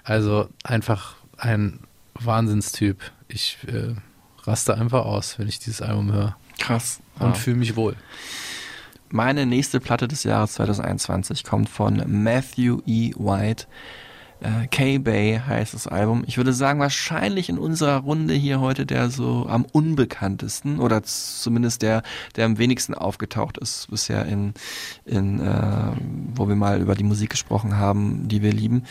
Also 0.05 0.49
einfach 0.65 1.15
ein 1.37 1.81
Wahnsinnstyp. 2.15 2.99
Ich 3.29 3.59
äh, 3.67 3.95
raste 4.43 4.75
einfach 4.77 5.05
aus, 5.05 5.39
wenn 5.39 5.49
ich 5.49 5.59
dieses 5.59 5.83
Album 5.83 6.13
höre. 6.13 6.37
Krass. 6.59 7.01
Und 7.19 7.29
Ja. 7.29 7.35
fühle 7.35 7.57
mich 7.57 7.77
wohl. 7.77 7.97
Meine 9.11 9.45
nächste 9.47 9.81
Platte 9.81 10.07
des 10.07 10.23
Jahres 10.23 10.53
2021 10.53 11.43
kommt 11.45 11.69
von 11.69 12.03
Matthew 12.07 12.81
E. 12.87 13.13
White. 13.17 13.67
Äh, 14.41 14.67
K-Bay 14.69 15.41
heißt 15.47 15.75
das 15.75 15.87
Album. 15.87 16.25
Ich 16.27 16.37
würde 16.39 16.53
sagen, 16.53 16.81
wahrscheinlich 16.81 17.49
in 17.51 17.59
unserer 17.59 17.99
Runde 17.99 18.33
hier 18.35 18.61
heute 18.61 18.87
der 18.87 19.11
so 19.11 19.47
am 19.49 19.65
unbekanntesten 19.71 20.81
oder 20.81 21.03
zumindest 21.03 21.83
der, 21.83 22.03
der 22.37 22.47
am 22.47 22.57
wenigsten 22.59 22.95
aufgetaucht 22.95 23.59
ist 23.59 23.89
bisher 23.91 24.25
in, 24.27 24.55
in 25.05 25.41
äh, 25.41 25.93
wo 26.35 26.49
wir 26.49 26.57
mal 26.57 26.81
über 26.81 26.95
die 26.95 27.05
Musik 27.05 27.31
gesprochen 27.31 27.77
haben, 27.77 28.29
die 28.29 28.41
wir 28.43 28.53
lieben. 28.53 28.85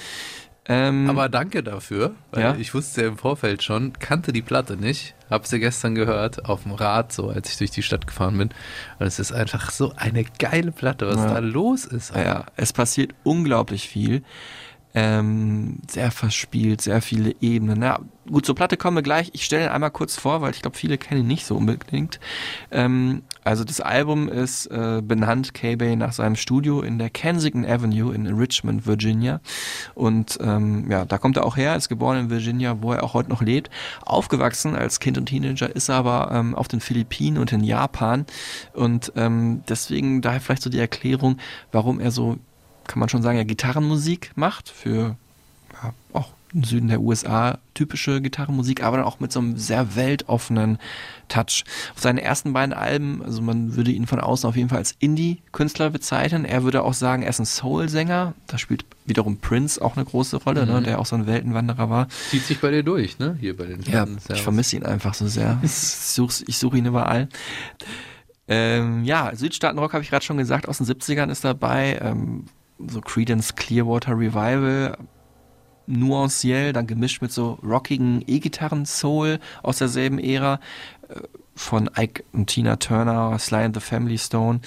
Ähm, 0.72 1.10
Aber 1.10 1.30
danke 1.30 1.64
dafür, 1.64 2.14
weil 2.32 2.42
Ja? 2.44 2.56
ich 2.56 2.76
wusste 2.76 3.02
ja 3.02 3.08
im 3.08 3.18
Vorfeld 3.18 3.64
schon, 3.64 3.94
kannte 3.94 4.32
die 4.32 4.44
Platte 4.44 4.78
nicht, 4.78 5.16
hab 5.28 5.48
sie 5.48 5.60
gestern 5.60 5.96
gehört 5.96 6.46
auf 6.46 6.62
dem 6.62 6.74
Rad, 6.74 7.12
so 7.12 7.30
als 7.30 7.50
ich 7.50 7.58
durch 7.58 7.72
die 7.72 7.82
Stadt 7.82 8.06
gefahren 8.06 8.38
bin. 8.38 8.50
Und 9.00 9.08
es 9.08 9.18
ist 9.18 9.32
einfach 9.32 9.72
so 9.72 9.94
eine 9.96 10.24
geile 10.38 10.72
Platte, 10.72 11.08
was 11.08 11.16
Ja. 11.16 11.34
da 11.34 11.40
los 11.40 11.86
ist. 11.86 12.14
Ja, 12.16 12.46
es 12.56 12.72
passiert 12.72 13.16
unglaublich 13.24 13.90
viel. 13.90 14.22
Ähm, 15.02 15.78
sehr 15.90 16.12
verspielt, 16.12 16.82
sehr 16.82 17.02
viele 17.02 17.34
Ebenen. 17.40 17.82
Ja, 17.82 18.00
gut, 18.30 18.46
zur 18.46 18.54
Platte 18.54 18.76
kommen 18.76 18.98
wir 18.98 19.02
gleich. 19.02 19.30
Ich 19.32 19.46
stelle 19.46 19.72
einmal 19.72 19.92
kurz 19.92 20.18
vor, 20.18 20.42
weil 20.42 20.52
ich 20.52 20.62
glaube, 20.62 20.76
viele 20.76 20.98
kennen 20.98 21.22
ihn 21.22 21.28
nicht 21.28 21.46
so 21.46 21.56
unbedingt. 21.56 22.20
Ähm, 22.70 23.22
also 23.46 23.64
das 23.64 23.80
Album 23.80 24.28
ist 24.28 24.66
äh, 24.66 25.02
benannt 25.02 25.54
K-Bay 25.54 25.96
nach 25.96 26.12
seinem 26.12 26.36
Studio 26.36 26.82
in 26.82 27.00
der 27.00 27.10
Kensington 27.10 27.66
Avenue 27.66 28.14
in 28.14 28.28
Richmond, 28.28 28.88
Virginia. 28.88 29.40
Und 29.96 30.38
ähm, 30.42 30.92
ja, 30.92 31.06
da 31.06 31.18
kommt 31.18 31.38
er 31.38 31.46
auch 31.46 31.56
her, 31.56 31.78
ist 31.78 31.88
geboren 31.88 32.20
in 32.20 32.30
Virginia, 32.30 32.82
wo 32.82 32.92
er 32.92 33.02
auch 33.02 33.14
heute 33.14 33.30
noch 33.30 33.42
lebt. 33.42 33.70
Aufgewachsen 34.06 34.76
als 34.76 35.00
Kind 35.00 35.18
und 35.18 35.28
Teenager 35.28 35.74
ist 35.74 35.88
er 35.88 35.96
aber 35.96 36.30
ähm, 36.34 36.56
auf 36.56 36.68
den 36.68 36.82
Philippinen 36.82 37.38
und 37.38 37.54
in 37.54 37.64
Japan. 37.64 38.26
Und 38.74 39.14
ähm, 39.16 39.64
deswegen 39.70 40.22
daher 40.22 40.42
vielleicht 40.42 40.64
so 40.64 40.70
die 40.70 40.80
Erklärung, 40.80 41.38
warum 41.72 42.02
er 42.02 42.12
so 42.12 42.38
kann 42.90 43.00
man 43.00 43.08
schon 43.08 43.22
sagen, 43.22 43.38
ja, 43.38 43.44
Gitarrenmusik 43.46 44.32
macht 44.36 44.68
für 44.70 45.16
ja, 45.82 45.94
auch 46.12 46.32
im 46.52 46.64
Süden 46.64 46.88
der 46.88 47.00
USA 47.00 47.60
typische 47.76 48.22
Gitarrenmusik, 48.22 48.82
aber 48.82 48.98
dann 48.98 49.06
auch 49.06 49.20
mit 49.20 49.32
so 49.32 49.40
einem 49.40 49.56
sehr 49.58 49.96
weltoffenen 49.96 50.80
Touch. 51.28 51.64
Auf 51.94 52.02
seinen 52.02 52.18
ersten 52.18 52.54
beiden 52.54 52.74
Alben, 52.74 53.22
also 53.24 53.44
man 53.44 53.76
würde 53.76 53.92
ihn 53.92 54.08
von 54.08 54.20
außen 54.20 54.50
auf 54.50 54.56
jeden 54.56 54.68
Fall 54.70 54.80
als 54.80 54.96
Indie-Künstler 54.98 55.92
bezeichnen. 55.92 56.46
Er 56.46 56.64
würde 56.64 56.82
auch 56.84 56.96
sagen, 56.96 57.22
er 57.22 57.30
ist 57.30 57.38
ein 57.40 57.46
Soul-Sänger. 57.46 58.34
Da 58.48 58.58
spielt 58.58 58.84
wiederum 59.06 59.38
Prince 59.38 59.80
auch 59.80 59.96
eine 59.96 60.06
große 60.06 60.38
Rolle, 60.38 60.66
ne, 60.66 60.80
Mhm. 60.80 60.86
der 60.86 61.00
auch 61.00 61.06
so 61.06 61.16
ein 61.16 61.28
Weltenwanderer 61.28 61.88
war. 61.92 62.08
Zieht 62.32 62.44
sich 62.46 62.60
bei 62.60 62.72
dir 62.72 62.82
durch, 62.82 63.20
ne? 63.20 63.38
Hier 63.40 63.56
bei 63.56 63.66
den 63.66 63.84
Ja, 63.84 64.08
ich 64.34 64.42
vermisse 64.42 64.76
ihn 64.76 64.84
einfach 64.84 65.14
so 65.14 65.28
sehr. 65.28 65.60
Ich 65.64 65.72
suche 65.72 66.34
such 66.52 66.74
ihn 66.74 66.88
überall. 66.88 67.30
Ähm, 68.48 69.04
ja, 69.04 69.32
Südstaatenrock 69.36 69.94
habe 69.94 70.04
ich 70.04 70.10
gerade 70.10 70.26
schon 70.26 70.38
gesagt, 70.38 70.68
aus 70.68 70.80
den 70.80 70.88
70ern 70.88 71.30
ist 71.30 71.46
dabei. 71.46 72.00
Ähm, 72.02 72.46
so 72.88 73.02
Creedence 73.02 73.56
Clearwater 73.56 74.18
Revival, 74.18 74.98
nuanciell, 75.88 76.74
dann 76.74 76.88
gemischt 76.88 77.22
mit 77.22 77.32
so 77.32 77.60
rockigen 77.64 78.24
E-Gitarren-Soul 78.26 79.40
aus 79.64 79.80
derselben 79.80 80.20
Ära. 80.20 80.60
äh, 81.10 81.16
Von 81.56 81.90
Ike 81.98 82.24
und 82.32 82.48
Tina 82.48 82.78
Turner, 82.78 83.38
Sly 83.38 83.66
and 83.66 83.76
the 83.76 83.82
Family 83.82 84.18
Stone 84.18 84.62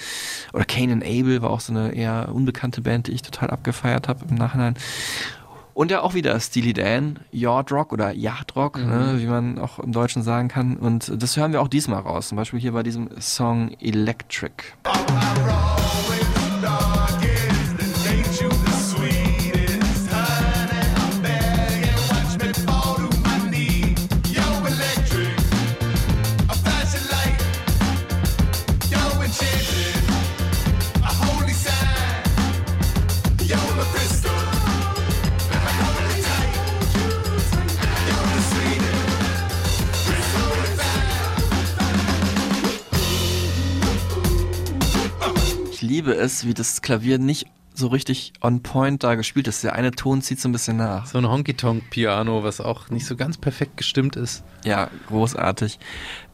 oder 0.53 0.63
Cain 0.63 0.91
and 0.91 1.03
Abel 1.03 1.41
war 1.41 1.49
auch 1.49 1.59
so 1.59 1.73
eine 1.73 1.91
eher 1.95 2.29
unbekannte 2.31 2.81
Band, 2.81 3.07
die 3.07 3.13
ich 3.13 3.23
total 3.23 3.49
abgefeiert 3.49 4.07
habe 4.07 4.25
im 4.29 4.35
Nachhinein. 4.35 4.75
Und 5.73 5.89
ja 5.89 6.01
auch 6.01 6.13
wieder 6.13 6.39
Steely 6.39 6.73
Dan, 6.73 7.17
Yard 7.31 7.71
Rock 7.71 7.93
oder 7.93 8.11
Yacht 8.11 8.55
Rock, 8.55 8.77
ne, 8.77 9.15
wie 9.17 9.25
man 9.25 9.57
auch 9.57 9.79
im 9.79 9.91
Deutschen 9.91 10.21
sagen 10.21 10.49
kann. 10.49 10.77
Und 10.77 11.11
das 11.19 11.35
hören 11.35 11.51
wir 11.51 11.63
auch 11.63 11.67
diesmal 11.67 12.01
raus. 12.01 12.27
Zum 12.27 12.35
Beispiel 12.35 12.59
hier 12.59 12.73
bei 12.73 12.83
diesem 12.83 13.09
Song 13.19 13.71
Electric. 13.79 14.53
Ich 14.85 16.22
liebe 45.93 46.15
es, 46.15 46.47
wie 46.47 46.55
das 46.55 46.81
Klavier 46.81 47.19
nicht 47.19 47.45
so 47.75 47.85
richtig 47.85 48.33
on 48.41 48.63
point 48.63 49.03
da 49.03 49.13
gespielt 49.13 49.47
ist. 49.47 49.63
Der 49.63 49.73
eine 49.75 49.91
Ton 49.91 50.23
zieht 50.23 50.39
so 50.39 50.49
ein 50.49 50.51
bisschen 50.51 50.77
nach. 50.77 51.05
So 51.05 51.19
ein 51.19 51.27
Honky-Tonk-Piano, 51.29 52.43
was 52.43 52.59
auch 52.61 52.89
nicht 52.89 53.05
so 53.05 53.15
ganz 53.15 53.37
perfekt 53.37 53.77
gestimmt 53.77 54.15
ist. 54.15 54.43
Ja, 54.65 54.89
großartig. 55.07 55.77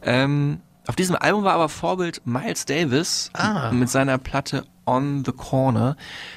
Ähm, 0.02 0.60
auf 0.86 0.96
diesem 0.96 1.14
Album 1.14 1.44
war 1.44 1.52
aber 1.52 1.68
Vorbild 1.68 2.22
Miles 2.24 2.64
Davis 2.64 3.28
Ah. 3.34 3.70
mit 3.70 3.90
seiner 3.90 4.16
Platte 4.16 4.64
On 4.86 5.24
the 5.26 5.32
Corner. 5.32 5.94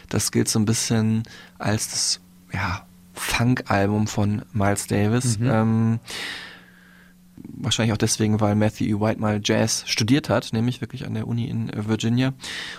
Das 0.10 0.34
gilt 0.34 0.50
so 0.50 0.60
ein 0.60 0.66
bisschen 0.66 1.24
als 1.60 1.92
das 1.92 2.20
ja, 2.54 2.86
Funk-Album 3.14 4.08
von 4.08 4.42
Miles 4.52 4.88
Davis. 4.88 5.40
Mhm. 5.40 5.50
Ähm, 5.50 6.00
wahrscheinlich 7.36 7.94
auch 7.94 7.98
deswegen, 7.98 8.42
weil 8.42 8.56
Matthew 8.56 8.86
E. 8.86 9.00
White 9.00 9.20
mal 9.20 9.42
Jazz 9.44 9.84
studiert 9.88 10.30
hat, 10.30 10.54
nämlich 10.54 10.82
wirklich 10.82 11.06
an 11.06 11.14
der 11.14 11.28
Uni 11.28 11.46
in 11.46 11.70
äh, 11.70 11.88
Virginia. 11.88 12.34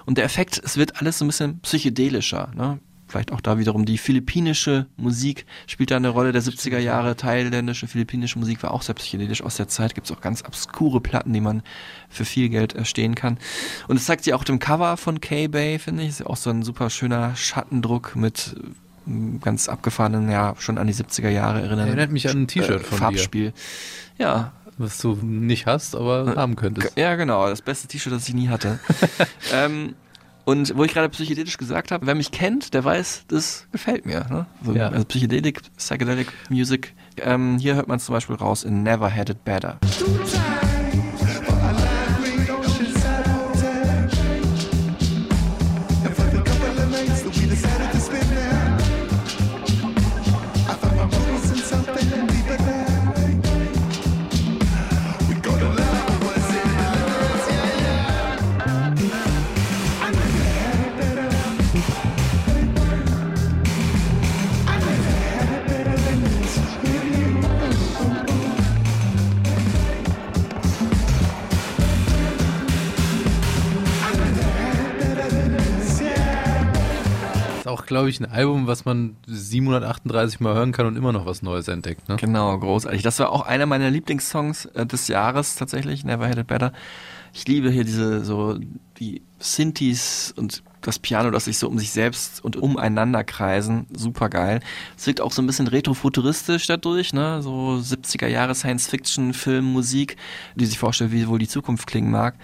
Und 0.07 0.19
der 0.19 0.25
Effekt, 0.25 0.61
es 0.63 0.77
wird 0.77 1.01
alles 1.01 1.19
so 1.19 1.25
ein 1.25 1.29
bisschen 1.29 1.61
psychedelischer. 1.61 2.51
Ne? 2.55 2.79
Vielleicht 3.07 3.33
auch 3.33 3.41
da 3.41 3.59
wiederum 3.59 3.85
die 3.85 3.99
philippinische 3.99 4.87
Musik 4.97 5.47
spielt 5.67 5.91
da 5.91 5.97
eine 5.97 6.09
Rolle 6.09 6.33
der 6.33 6.43
70er 6.43 6.79
Jahre. 6.79 7.17
Thailändische, 7.17 7.87
philippinische 7.87 8.39
Musik 8.39 8.63
war 8.63 8.73
auch 8.73 8.83
sehr 8.83 8.95
psychedelisch 8.95 9.43
aus 9.43 9.57
der 9.57 9.69
Zeit. 9.69 9.95
Gibt 9.95 10.07
es 10.09 10.17
auch 10.17 10.21
ganz 10.21 10.43
obskure 10.45 11.01
Platten, 11.01 11.33
die 11.33 11.41
man 11.41 11.63
für 12.09 12.25
viel 12.25 12.49
Geld 12.49 12.75
erstehen 12.75 13.15
kann. 13.15 13.39
Und 13.89 13.97
es 13.97 14.07
zeigt 14.07 14.25
sich 14.25 14.35
auch 14.35 14.43
dem 14.43 14.59
Cover 14.59 14.97
von 14.97 15.21
K-Bay, 15.21 15.79
finde 15.79 16.03
ich. 16.03 16.09
Ist 16.09 16.21
ja 16.21 16.27
auch 16.27 16.37
so 16.37 16.51
ein 16.51 16.63
super 16.63 16.91
schöner 16.91 17.37
Schattendruck 17.37 18.17
mit 18.17 18.57
äh, 19.07 19.39
ganz 19.39 19.69
abgefahrenen, 19.69 20.31
ja, 20.31 20.55
schon 20.59 20.79
an 20.79 20.87
die 20.87 20.95
70er 20.95 21.29
Jahre 21.29 21.61
erinnern. 21.61 21.87
Erinnert 21.87 22.11
mich 22.11 22.29
an 22.29 22.43
ein 22.43 22.49
T-Shirt 22.49 22.85
von 22.85 23.15
dir. 23.15 23.53
Ja, 24.19 24.53
Was 24.79 24.99
du 24.99 25.15
nicht 25.23 25.67
hast, 25.67 25.95
aber 25.97 26.35
haben 26.37 26.57
könntest. 26.57 26.97
ja, 26.97 27.15
genau. 27.17 27.49
Das 27.49 27.63
beste 27.63 27.89
T-Shirt, 27.89 28.13
das 28.13 28.29
ich 28.29 28.35
nie 28.35 28.49
hatte. 28.49 28.79
ähm, 29.53 29.95
und 30.45 30.77
wo 30.77 30.85
ich 30.85 30.93
gerade 30.93 31.09
psychedelisch 31.09 31.57
gesagt 31.57 31.91
habe, 31.91 32.07
wer 32.07 32.15
mich 32.15 32.31
kennt, 32.31 32.75
der 32.75 32.85
weiß, 32.85 33.25
das 33.29 33.67
gefällt 33.73 34.05
mir. 34.05 34.27
Ne? 34.31 34.47
So, 34.63 34.73
Ja. 34.73 34.89
Also 34.89 35.05
Psychedelik, 35.07 35.63
Psychedelic 35.77 36.33
Music. 36.51 36.95
Ähm, 37.17 37.59
hier 37.59 37.75
hört 37.77 37.89
man 37.89 37.97
es 37.97 38.05
zum 38.05 38.15
Beispiel 38.15 38.37
raus 38.37 38.63
in 38.65 38.83
Never 38.83 39.11
Had 39.15 39.31
It 39.31 39.45
Better. 39.45 39.79
Glaube 77.87 78.11
ich, 78.11 78.21
ein 78.21 78.31
Album, 78.31 78.67
was 78.67 78.85
man 78.85 79.17
738 79.27 80.41
Mal 80.41 80.55
hören 80.55 80.73
kann 80.73 80.87
und 80.87 80.97
immer 80.97 81.13
noch 81.13 81.27
was 81.27 81.43
Neues 81.43 81.69
entdeckt. 81.69 82.09
Ne? 82.09 82.17
Genau, 82.17 82.59
großartig. 82.59 83.03
Das 83.03 83.19
war 83.19 83.31
auch 83.31 83.47
einer 83.47 83.67
meiner 83.67 83.91
Lieblingssongs 83.91 84.67
äh, 84.67 84.87
des 84.87 85.09
Jahres 85.09 85.57
tatsächlich, 85.57 86.05
Never 86.05 86.29
Had 86.29 86.39
It 86.39 86.47
Better. 86.47 86.73
Ich 87.33 87.49
liebe 87.49 87.71
hier 87.71 87.85
diese 87.85 88.25
so 88.25 88.59
die 88.99 89.23
Synthes 89.41 90.33
und 90.37 90.63
das 90.81 90.99
Piano, 90.99 91.31
das 91.31 91.47
sich 91.47 91.59
so 91.59 91.69
um 91.69 91.79
sich 91.79 91.91
selbst 91.91 92.45
und 92.45 92.57
umeinander 92.57 93.25
kreisen. 93.25 93.87
Super 93.93 94.29
geil. 94.29 94.61
Es 94.97 95.07
wirkt 95.07 95.21
auch 95.21 95.33
so 95.33 95.43
ein 95.43 95.47
bisschen 95.47 95.67
retrofuturistisch 95.67 96.67
dadurch, 96.67 97.13
ne? 97.13 97.43
So 97.43 97.81
70er 97.83 98.29
Jahre 98.29 98.55
Science-Fiction, 98.55 99.35
Film, 99.35 99.65
Musik, 99.65 100.17
die 100.55 100.67
sich 100.67 100.79
vorstellt, 100.79 101.13
wie 101.13 101.27
wohl 101.27 101.39
die 101.39 101.49
Zukunft 101.49 101.87
klingen 101.87 102.11
mag. 102.11 102.35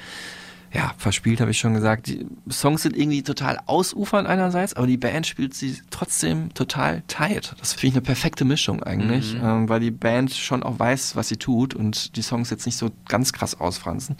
Ja, 0.73 0.95
verspielt 0.99 1.41
habe 1.41 1.51
ich 1.51 1.59
schon 1.59 1.75
gesagt. 1.75 2.07
Die 2.07 2.25
Songs 2.49 2.83
sind 2.83 2.97
irgendwie 2.97 3.23
total 3.23 3.59
ausufernd 3.67 4.29
einerseits, 4.29 4.75
aber 4.75 4.87
die 4.87 4.97
Band 4.97 5.27
spielt 5.27 5.53
sie 5.55 5.77
trotzdem 5.91 6.55
total 6.55 7.03
tight. 7.09 7.55
Das 7.59 7.73
finde 7.73 7.87
ich 7.89 7.93
eine 7.95 8.03
perfekte 8.03 8.45
Mischung 8.45 8.83
eigentlich, 8.83 9.35
Mhm. 9.35 9.41
ähm, 9.45 9.69
weil 9.69 9.81
die 9.81 9.91
Band 9.91 10.33
schon 10.33 10.63
auch 10.63 10.79
weiß, 10.79 11.17
was 11.17 11.27
sie 11.29 11.39
tut 11.39 11.75
und 11.75 12.15
die 12.17 12.23
Songs 12.23 12.51
jetzt 12.51 12.67
nicht 12.67 12.77
so 12.77 12.91
ganz 13.09 13.33
krass 13.33 13.59
ausfranzen. 13.59 14.17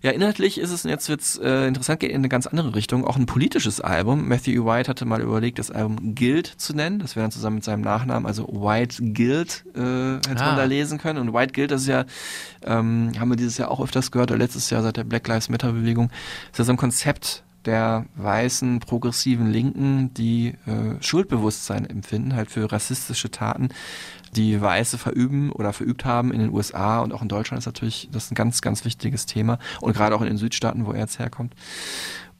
Ja, 0.00 0.12
inhaltlich 0.12 0.58
ist 0.58 0.70
es, 0.70 0.84
und 0.84 0.90
jetzt 0.90 1.08
wird's 1.08 1.38
äh, 1.38 1.66
interessant, 1.66 1.98
geht 2.00 2.10
in 2.10 2.16
eine 2.16 2.28
ganz 2.28 2.46
andere 2.46 2.74
Richtung, 2.74 3.04
auch 3.04 3.16
ein 3.16 3.26
politisches 3.26 3.80
Album. 3.80 4.28
Matthew. 4.28 4.64
White 4.64 4.88
hatte 4.88 5.04
mal 5.06 5.20
überlegt, 5.22 5.58
das 5.58 5.70
Album 5.72 6.14
Guild 6.14 6.46
zu 6.46 6.74
nennen. 6.74 7.00
Das 7.00 7.16
wäre 7.16 7.24
dann 7.24 7.30
zusammen 7.32 7.56
mit 7.56 7.64
seinem 7.64 7.80
Nachnamen, 7.80 8.26
also 8.26 8.46
White 8.46 9.02
Guild, 9.12 9.64
äh, 9.74 9.78
hätte 10.16 10.40
Ah. 10.40 10.46
man 10.48 10.56
da 10.56 10.64
lesen 10.64 10.98
können. 10.98 11.18
Und 11.18 11.34
White 11.34 11.52
Guild, 11.52 11.70
das 11.70 11.82
ist 11.82 11.88
ja, 11.88 12.04
ähm, 12.64 13.12
haben 13.18 13.28
wir 13.30 13.36
dieses 13.36 13.58
Jahr 13.58 13.70
auch 13.70 13.80
öfters 13.82 14.10
gehört, 14.10 14.30
oder 14.30 14.38
letztes 14.38 14.70
Jahr 14.70 14.82
seit 14.82 14.96
der 14.98 15.04
Black 15.04 15.26
Lives 15.26 15.48
Matter 15.48 15.63
Bewegung, 15.72 16.10
ist 16.52 16.58
ja 16.58 16.64
so 16.64 16.72
ein 16.72 16.76
Konzept 16.76 17.44
der 17.64 18.06
weißen, 18.16 18.80
progressiven 18.80 19.50
Linken, 19.50 20.12
die 20.14 20.54
äh, 20.66 21.00
Schuldbewusstsein 21.02 21.86
empfinden, 21.86 22.34
halt 22.34 22.50
für 22.50 22.70
rassistische 22.70 23.30
Taten, 23.30 23.70
die 24.36 24.60
Weiße 24.60 24.98
verüben 24.98 25.50
oder 25.50 25.72
verübt 25.72 26.04
haben 26.04 26.32
in 26.32 26.40
den 26.40 26.52
USA 26.52 27.00
und 27.00 27.12
auch 27.12 27.22
in 27.22 27.28
Deutschland 27.28 27.60
ist 27.60 27.66
natürlich 27.66 28.08
das 28.12 28.30
ein 28.30 28.34
ganz, 28.34 28.60
ganz 28.60 28.84
wichtiges 28.84 29.26
Thema 29.26 29.58
und 29.80 29.94
gerade 29.94 30.14
auch 30.14 30.20
in 30.20 30.26
den 30.26 30.36
Südstaaten, 30.36 30.86
wo 30.86 30.92
er 30.92 31.00
jetzt 31.00 31.18
herkommt. 31.18 31.54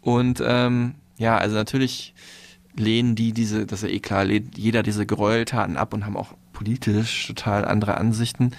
Und 0.01 0.43
ähm, 0.45 0.97
ja, 1.16 1.39
also 1.39 1.55
natürlich 1.55 2.14
lehnen 2.77 3.14
die 3.14 3.33
diese, 3.33 3.66
das 3.66 3.83
ist 3.83 3.89
ja 3.89 3.95
eh 3.95 4.01
klar, 4.01 4.25
lehnt 4.25 4.59
jeder 4.59 4.83
diese 4.83 5.07
Gräueltaten 5.07 5.77
ab 5.77 5.95
und 5.95 6.05
haben 6.05 6.16
auch 6.16 6.35
politisch 6.53 7.27
total 7.27 7.64
andere 7.64 7.97
Ansichten. 7.97 8.51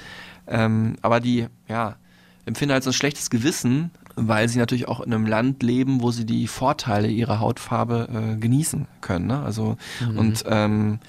Ähm, 0.47 0.95
aber 1.01 1.19
die, 1.19 1.47
ja, 1.67 1.97
empfinden 2.45 2.73
halt 2.73 2.83
so 2.83 2.91
ein 2.91 2.93
schlechtes 2.93 3.29
Gewissen, 3.29 3.91
weil 4.15 4.47
sie 4.49 4.59
natürlich 4.59 4.87
auch 4.87 5.01
in 5.01 5.13
einem 5.13 5.25
Land 5.25 5.61
leben, 5.63 6.01
wo 6.01 6.11
sie 6.11 6.25
die 6.25 6.47
Vorteile 6.47 7.07
ihrer 7.07 7.39
Hautfarbe 7.39 8.07
äh, 8.35 8.35
genießen 8.37 8.87
können. 9.01 9.27
Ne? 9.27 9.41
Also 9.43 9.77
Mhm. 10.01 10.17
und 10.19 10.43
ähm, 10.47 10.99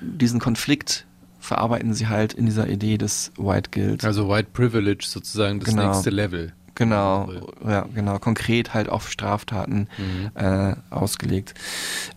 diesen 0.00 0.40
Konflikt 0.40 1.06
verarbeiten 1.40 1.94
sie 1.94 2.08
halt 2.08 2.32
in 2.32 2.46
dieser 2.46 2.68
Idee 2.68 2.98
des 2.98 3.32
White 3.36 3.70
Guild. 3.70 4.04
Also 4.04 4.28
White 4.28 4.48
Privilege 4.52 5.04
sozusagen 5.06 5.60
das 5.60 5.68
Genau. 5.70 5.86
nächste 5.88 6.10
Level. 6.10 6.52
Genau, 6.78 7.30
ja, 7.66 7.86
genau, 7.94 8.18
konkret 8.18 8.74
halt 8.74 8.90
auf 8.90 9.08
Straftaten 9.10 9.88
Mhm. 9.96 10.30
äh, 10.34 10.74
ausgelegt. 10.90 11.54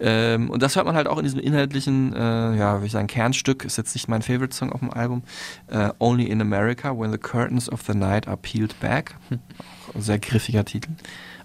Ähm, 0.02 0.50
und 0.50 0.62
das 0.62 0.76
hört 0.76 0.86
man 0.86 0.95
halt 0.95 1.08
auch 1.08 1.18
in 1.18 1.24
diesem 1.24 1.39
inhaltlichen, 1.39 2.14
äh, 2.14 2.58
ja, 2.58 2.74
würde 2.74 2.86
ich 2.88 2.91
sagen, 2.91 3.08
Kernstück, 3.08 3.64
ist 3.64 3.78
jetzt 3.78 3.95
nicht 3.95 4.10
mein 4.10 4.22
Favorite 4.22 4.54
Song 4.54 4.74
auf 4.74 4.82
dem 4.82 4.91
Album, 4.91 5.24
äh, 5.68 5.91
Only 6.00 6.26
in 6.26 6.41
America, 6.41 6.91
When 6.97 7.10
the 7.14 7.18
Curtains 7.18 7.72
of 7.72 7.84
the 7.88 7.93
Night 7.93 8.28
are 8.28 8.36
Peeled 8.36 8.78
Back. 8.82 9.16
Ein 9.94 10.02
sehr 10.02 10.20
griffiger 10.20 10.66
Titel. 10.66 10.92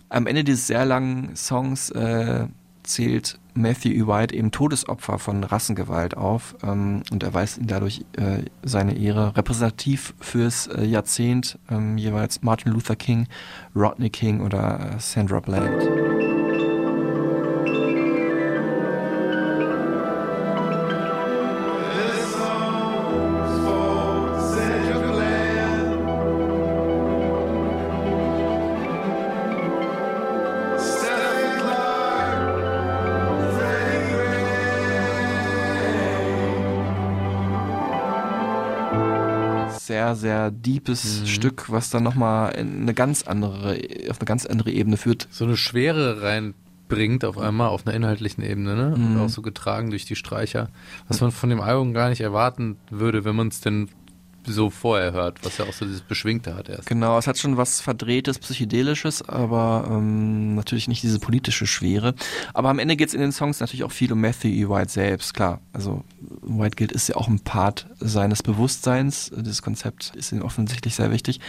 Am 0.09 0.26
Ende 0.26 0.45
dieses 0.45 0.66
sehr 0.66 0.84
langen 0.84 1.34
Songs 1.34 1.90
äh, 1.90 2.47
zählt 2.82 3.38
Matthew 3.55 3.90
E. 3.90 4.07
White 4.07 4.34
eben 4.34 4.51
Todesopfer 4.51 5.18
von 5.18 5.45
Rassengewalt 5.45 6.16
auf 6.16 6.57
ähm, 6.62 7.03
und 7.11 7.22
erweist 7.22 7.59
ihm 7.59 7.66
dadurch 7.66 8.05
äh, 8.16 8.45
seine 8.62 8.97
Ehre 8.97 9.36
repräsentativ 9.36 10.14
fürs 10.20 10.66
äh, 10.66 10.84
Jahrzehnt 10.84 11.59
ähm, 11.70 11.97
jeweils 11.99 12.42
Martin 12.42 12.72
Luther 12.72 12.97
King, 12.97 13.26
Rodney 13.74 14.11
King 14.11 14.40
oder 14.40 14.95
äh, 14.97 15.01
Sandra 15.01 15.40
Bland. 15.40 16.34
Sehr, 39.95 40.16
sehr 40.16 40.51
deepes 40.51 41.20
Mhm. 41.20 41.26
Stück, 41.26 41.70
was 41.70 41.88
dann 41.90 42.03
nochmal 42.03 42.53
in 42.57 42.82
eine 42.82 42.95
ganz 42.95 43.22
andere, 43.22 43.78
auf 44.11 44.18
eine 44.18 44.26
ganz 44.26 44.45
andere 44.45 44.72
Ebene 44.72 44.97
führt. 44.97 45.28
So 45.30 45.45
eine 45.45 45.57
Schwere 45.57 46.20
reinbringt 46.20 47.24
auf 47.24 47.38
einmal 47.38 47.68
auf 47.68 47.86
einer 47.86 47.95
inhaltlichen 47.95 48.42
Ebene, 48.42 48.74
ne? 48.74 48.95
Und 48.95 49.14
Mhm. 49.14 49.20
auch 49.20 49.28
so 49.28 49.40
getragen 49.40 49.90
durch 49.90 50.05
die 50.05 50.16
Streicher. 50.16 50.68
Was 51.07 51.20
man 51.20 51.30
von 51.30 51.49
dem 51.49 51.61
Album 51.61 51.95
gar 51.95 52.09
nicht 52.09 52.20
erwarten 52.22 52.76
würde, 52.90 53.24
wenn 53.24 53.36
man 53.36 53.49
es 53.49 53.61
denn 53.61 53.88
so 54.47 54.70
vorher 54.70 55.12
hört, 55.12 55.45
was 55.45 55.59
ja 55.59 55.64
auch 55.64 55.72
so 55.72 55.84
dieses 55.84 56.01
Beschwingte 56.01 56.55
hat 56.55 56.68
erst. 56.68 56.86
Genau, 56.86 57.18
es 57.18 57.26
hat 57.26 57.38
schon 57.38 57.57
was 57.57 57.80
Verdrehtes, 57.80 58.38
Psychedelisches, 58.38 59.26
aber 59.28 59.88
ähm, 59.90 60.55
natürlich 60.55 60.88
nicht 60.88 61.03
diese 61.03 61.18
politische 61.18 61.66
Schwere. 61.66 62.14
Aber 62.53 62.68
am 62.68 62.78
Ende 62.78 62.97
geht 62.97 63.09
es 63.09 63.14
in 63.14 63.20
den 63.20 63.32
Songs 63.32 63.61
natürlich 63.61 63.84
auch 63.84 63.92
viel 63.92 64.12
um 64.12 64.20
Matthew 64.20 64.49
E. 64.49 64.68
White 64.68 64.90
selbst, 64.90 65.34
klar. 65.34 65.61
Also 65.72 66.05
White 66.42 66.76
Guild 66.76 66.92
ist 66.92 67.09
ja 67.09 67.16
auch 67.16 67.28
ein 67.28 67.40
Part 67.40 67.86
seines 68.01 68.42
Bewusstseins. 68.42 69.30
Dieses 69.34 69.62
Konzept 69.62 70.12
ist 70.16 70.32
ihm 70.32 70.42
offensichtlich 70.42 70.95
sehr 70.95 71.11
wichtig. 71.11 71.40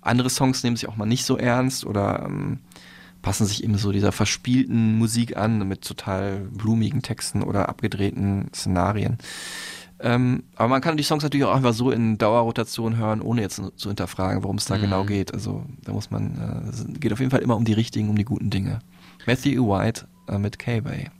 Andere 0.00 0.30
Songs 0.30 0.62
nehmen 0.62 0.76
sich 0.76 0.88
auch 0.88 0.96
mal 0.96 1.06
nicht 1.06 1.24
so 1.24 1.36
ernst 1.36 1.84
oder 1.84 2.24
ähm, 2.24 2.60
passen 3.22 3.46
sich 3.46 3.64
eben 3.64 3.76
so 3.76 3.92
dieser 3.92 4.12
verspielten 4.12 4.96
Musik 4.96 5.36
an 5.36 5.66
mit 5.66 5.82
total 5.82 6.40
blumigen 6.52 7.02
Texten 7.02 7.42
oder 7.42 7.68
abgedrehten 7.68 8.48
Szenarien. 8.54 9.18
Ähm, 10.00 10.44
aber 10.56 10.68
man 10.68 10.80
kann 10.80 10.96
die 10.96 11.02
Songs 11.02 11.22
natürlich 11.24 11.44
auch 11.46 11.54
einfach 11.54 11.74
so 11.74 11.90
in 11.90 12.18
Dauerrotation 12.18 12.96
hören, 12.96 13.20
ohne 13.20 13.40
jetzt 13.40 13.60
zu 13.76 13.88
hinterfragen, 13.88 14.42
worum 14.44 14.56
es 14.56 14.66
da 14.66 14.76
Mhm. 14.76 14.80
genau 14.82 15.04
geht. 15.04 15.34
Also 15.34 15.64
da 15.84 15.92
muss 15.92 16.10
man, 16.10 16.62
äh, 16.66 16.68
es 16.68 16.84
geht 17.00 17.12
auf 17.12 17.18
jeden 17.18 17.30
Fall 17.32 17.40
immer 17.40 17.56
um 17.56 17.64
die 17.64 17.72
richtigen, 17.72 18.08
um 18.08 18.16
die 18.16 18.24
guten 18.24 18.50
Dinge. 18.50 18.78
Matthew 19.26 19.66
White 19.68 20.06
äh, 20.28 20.38
mit 20.38 20.58
K-Bay. 20.58 21.10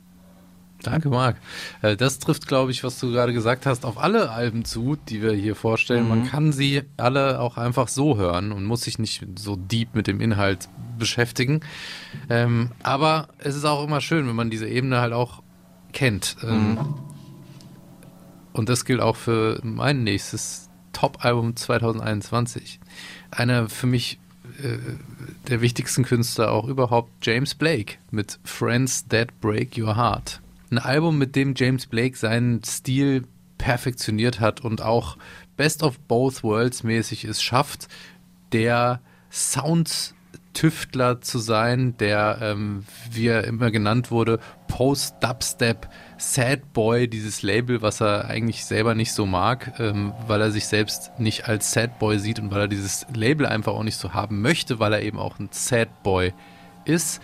Danke, 0.81 1.09
Marc. 1.09 1.35
Äh, 1.81 1.97
Das 1.97 2.19
trifft, 2.19 2.47
glaube 2.47 2.71
ich, 2.71 2.85
was 2.85 2.97
du 3.01 3.11
gerade 3.11 3.33
gesagt 3.33 3.65
hast, 3.65 3.83
auf 3.83 3.97
alle 3.97 4.29
Alben 4.31 4.63
zu, 4.63 4.95
die 5.09 5.21
wir 5.21 5.33
hier 5.33 5.55
vorstellen. 5.57 6.07
Man 6.07 6.19
Mhm. 6.19 6.25
kann 6.27 6.53
sie 6.53 6.83
alle 6.95 7.41
auch 7.41 7.57
einfach 7.57 7.89
so 7.89 8.15
hören 8.15 8.53
und 8.53 8.63
muss 8.63 8.83
sich 8.83 8.97
nicht 8.97 9.25
so 9.37 9.57
deep 9.57 9.93
mit 9.93 10.07
dem 10.07 10.21
Inhalt 10.21 10.69
beschäftigen. 10.97 11.59
Ähm, 12.29 12.71
aber 12.81 13.27
es 13.39 13.57
ist 13.57 13.65
auch 13.65 13.83
immer 13.83 13.99
schön, 13.99 14.25
wenn 14.25 14.37
man 14.37 14.49
diese 14.49 14.69
Ebene 14.69 15.01
halt 15.01 15.11
auch 15.11 15.43
kennt. 15.91 16.37
Ähm, 16.47 16.77
Und 18.59 18.67
das 18.67 18.83
gilt 18.83 18.99
auch 18.99 19.15
für 19.15 19.57
mein 19.63 20.03
nächstes 20.03 20.69
Top-Album 20.91 21.55
2021. 21.55 22.81
Einer 23.31 23.69
für 23.69 23.87
mich 23.87 24.19
äh, 24.61 24.77
der 25.47 25.61
wichtigsten 25.61 26.03
Künstler 26.03 26.51
auch 26.51 26.67
überhaupt, 26.67 27.09
James 27.21 27.55
Blake 27.55 27.95
mit 28.11 28.37
Friends 28.43 29.07
That 29.07 29.39
Break 29.39 29.77
Your 29.77 29.95
Heart. 29.95 30.41
Ein 30.71 30.77
Album, 30.77 31.17
mit 31.17 31.37
dem 31.37 31.53
James 31.55 31.85
Blake 31.85 32.17
seinen 32.17 32.61
Stil 32.65 33.23
perfektioniert 33.57 34.41
hat 34.41 34.59
und 34.59 34.81
auch 34.81 35.15
Best 35.55 35.81
of 35.81 35.97
Both 35.97 36.43
Worlds 36.43 36.83
mäßig 36.83 37.23
es 37.23 37.41
schafft, 37.41 37.87
der 38.51 38.99
Soundtüftler 39.31 41.21
zu 41.21 41.39
sein, 41.39 41.95
der, 41.97 42.39
ähm, 42.41 42.83
wie 43.09 43.27
er 43.27 43.45
immer 43.45 43.71
genannt 43.71 44.11
wurde, 44.11 44.41
Post-Dubstep, 44.67 45.87
Sad 46.19 46.73
Boy, 46.73 47.07
dieses 47.07 47.41
Label, 47.43 47.81
was 47.81 48.01
er 48.01 48.25
eigentlich 48.25 48.65
selber 48.65 48.93
nicht 48.93 49.13
so 49.13 49.25
mag, 49.25 49.79
ähm, 49.79 50.11
weil 50.27 50.41
er 50.41 50.51
sich 50.51 50.67
selbst 50.67 51.17
nicht 51.17 51.47
als 51.47 51.71
Sad 51.71 51.97
Boy 51.97 52.19
sieht 52.19 52.39
und 52.39 52.51
weil 52.51 52.59
er 52.61 52.67
dieses 52.67 53.05
Label 53.13 53.45
einfach 53.45 53.71
auch 53.71 53.83
nicht 53.83 53.97
so 53.97 54.13
haben 54.13 54.41
möchte, 54.41 54.79
weil 54.79 54.91
er 54.91 55.01
eben 55.01 55.17
auch 55.17 55.39
ein 55.39 55.47
Sad 55.51 56.03
Boy 56.03 56.33
ist 56.83 57.21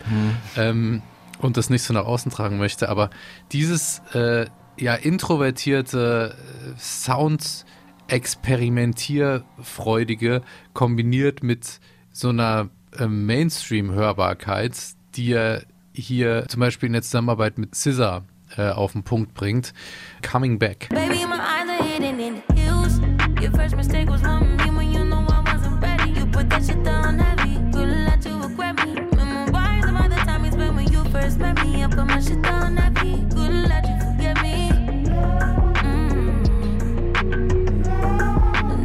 ähm, 0.55 1.01
und 1.39 1.57
das 1.57 1.69
nicht 1.69 1.83
so 1.83 1.93
nach 1.93 2.05
außen 2.05 2.31
tragen 2.31 2.57
möchte. 2.57 2.87
Aber 2.87 3.09
dieses 3.51 4.01
äh, 4.13 4.45
ja 4.79 4.95
introvertierte 4.95 6.37
äh, 6.37 6.79
Sound 6.79 7.65
experimentierfreudige 8.07 10.41
kombiniert 10.73 11.43
mit 11.43 11.81
so 12.11 12.29
einer 12.29 12.69
äh, 12.97 13.07
Mainstream-Hörbarkeit, 13.07 14.73
die 15.15 15.33
er 15.33 15.63
hier 15.91 16.45
zum 16.47 16.61
Beispiel 16.61 16.87
in 16.87 16.93
der 16.93 17.01
Zusammenarbeit 17.01 17.57
mit 17.57 17.75
Scissor 17.75 18.23
äh, 18.57 18.69
auf 18.69 18.93
den 18.93 19.03
Punkt 19.03 19.33
bringt. 19.33 19.73
Coming 20.21 20.59
Back. 20.59 20.89
Baby, 20.89 21.25
my 21.25 21.37
eyes 21.39 21.69
are 21.69 21.83
hidden 21.83 22.19
in 22.19 22.43
the 22.47 22.61
hills. 22.61 22.99
Your 23.41 23.51
first 23.51 23.75
mistake 23.75 24.09
was 24.09 24.21
wanting 24.21 24.55
me 24.57 24.71
when 24.71 24.91
you 24.91 25.03
know 25.03 25.25
I 25.27 25.41
wasn't 25.51 25.81
ready. 25.81 26.11
You 26.11 26.25
put 26.25 26.49
that 26.49 26.65
shit 26.65 26.83
down 26.83 27.19
heavy. 27.19 27.55
Couldn't 27.71 28.05
let 28.05 28.25
you 28.25 28.37
regret 28.41 28.75
me. 28.85 28.95
Memoirs 29.15 29.85
about 29.85 30.09
the 30.09 30.15
time 30.25 30.51
spent 30.51 30.75
when 30.75 30.91
you 30.91 31.03
first 31.05 31.39
met 31.39 31.61
me. 31.63 31.83
I 31.83 31.87
put 31.87 32.05
my 32.07 32.19
shit 32.19 32.41
down 32.41 32.77
heavy. 32.77 33.25
Couldn't 33.29 33.67
let 33.67 33.85
you 33.87 33.99
forget 33.99 34.41
me. 34.41 34.71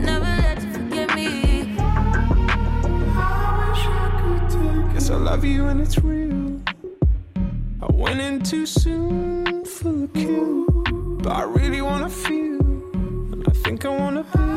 Never 0.02 0.34
let 0.42 0.62
you 0.62 0.72
forget 0.72 1.14
me. 1.14 1.74
Guess 4.92 5.10
I 5.10 5.16
love 5.16 5.44
you 5.44 5.68
and 5.68 5.80
it's 5.80 5.98
real. 5.98 6.60
I 7.82 7.86
went 7.92 8.20
in 8.20 8.42
too 8.42 8.66
soon 8.66 9.59
but 11.22 11.32
I 11.32 11.42
really 11.42 11.82
wanna 11.82 12.08
feel, 12.08 12.60
and 13.32 13.46
I 13.46 13.52
think 13.52 13.84
I 13.84 13.88
wanna 13.88 14.24
build. 14.32 14.50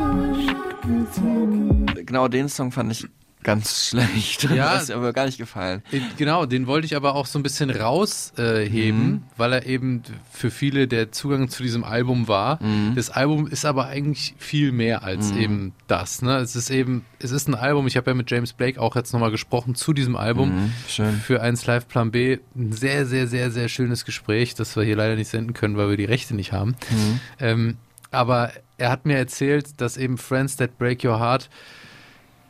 Genau 2.06 2.28
den 2.28 2.48
Song 2.48 2.70
fand 2.70 2.92
ich 2.92 3.06
ganz 3.44 3.88
schlecht. 3.90 4.42
Ja. 4.44 4.74
Das 4.74 4.82
ist 4.84 4.88
mir 4.88 4.96
aber 4.96 5.12
gar 5.12 5.26
nicht 5.26 5.38
gefallen. 5.38 5.82
Äh, 5.92 6.00
Genau, 6.16 6.44
den 6.46 6.66
wollte 6.66 6.86
ich 6.86 6.96
aber 6.96 7.14
auch 7.14 7.26
so 7.26 7.38
ein 7.38 7.42
bisschen 7.44 7.70
rausheben, 7.70 9.10
Mhm. 9.10 9.22
weil 9.36 9.52
er 9.52 9.66
eben 9.66 10.02
für 10.32 10.50
viele 10.50 10.88
der 10.88 11.12
Zugang 11.12 11.48
zu 11.48 11.62
diesem 11.62 11.84
Album 11.84 12.26
war. 12.28 12.58
Das 12.94 13.10
Album 13.10 13.46
ist 13.46 13.64
aber 13.64 13.86
eigentlich 13.86 14.34
viel 14.38 14.72
mehr 14.72 15.04
als 15.04 15.32
Mhm. 15.32 15.38
eben 15.40 15.72
das. 15.86 16.22
Ne? 16.22 16.38
Es 16.38 16.56
ist 16.56 16.70
eben, 16.70 17.04
es 17.18 17.30
ist 17.30 17.48
ein 17.48 17.54
Album, 17.54 17.86
ich 17.86 17.96
habe 17.96 18.10
ja 18.10 18.14
mit 18.14 18.30
James 18.30 18.52
Blake 18.52 18.80
auch 18.80 18.96
jetzt 18.96 19.12
nochmal 19.12 19.30
gesprochen 19.30 19.74
zu 19.74 19.92
diesem 19.92 20.16
Album. 20.16 20.50
Mhm, 20.64 20.72
schön. 20.88 21.14
Für 21.16 21.40
1 21.42 21.66
Live 21.66 21.86
Plan 21.88 22.10
B 22.10 22.38
ein 22.56 22.72
sehr, 22.72 23.06
sehr, 23.06 23.26
sehr, 23.28 23.50
sehr 23.50 23.68
schönes 23.68 24.04
Gespräch, 24.04 24.54
das 24.54 24.74
wir 24.76 24.82
hier 24.82 24.96
leider 24.96 25.16
nicht 25.16 25.28
senden 25.28 25.52
können, 25.54 25.76
weil 25.76 25.90
wir 25.90 25.96
die 25.96 26.04
Rechte 26.04 26.34
nicht 26.34 26.52
haben. 26.52 26.76
Mhm. 26.90 27.20
Ähm, 27.40 27.76
aber 28.10 28.52
er 28.78 28.90
hat 28.90 29.06
mir 29.06 29.16
erzählt, 29.16 29.80
dass 29.80 29.96
eben 29.96 30.18
Friends 30.18 30.56
That 30.56 30.78
Break 30.78 31.04
Your 31.04 31.18
Heart 31.20 31.48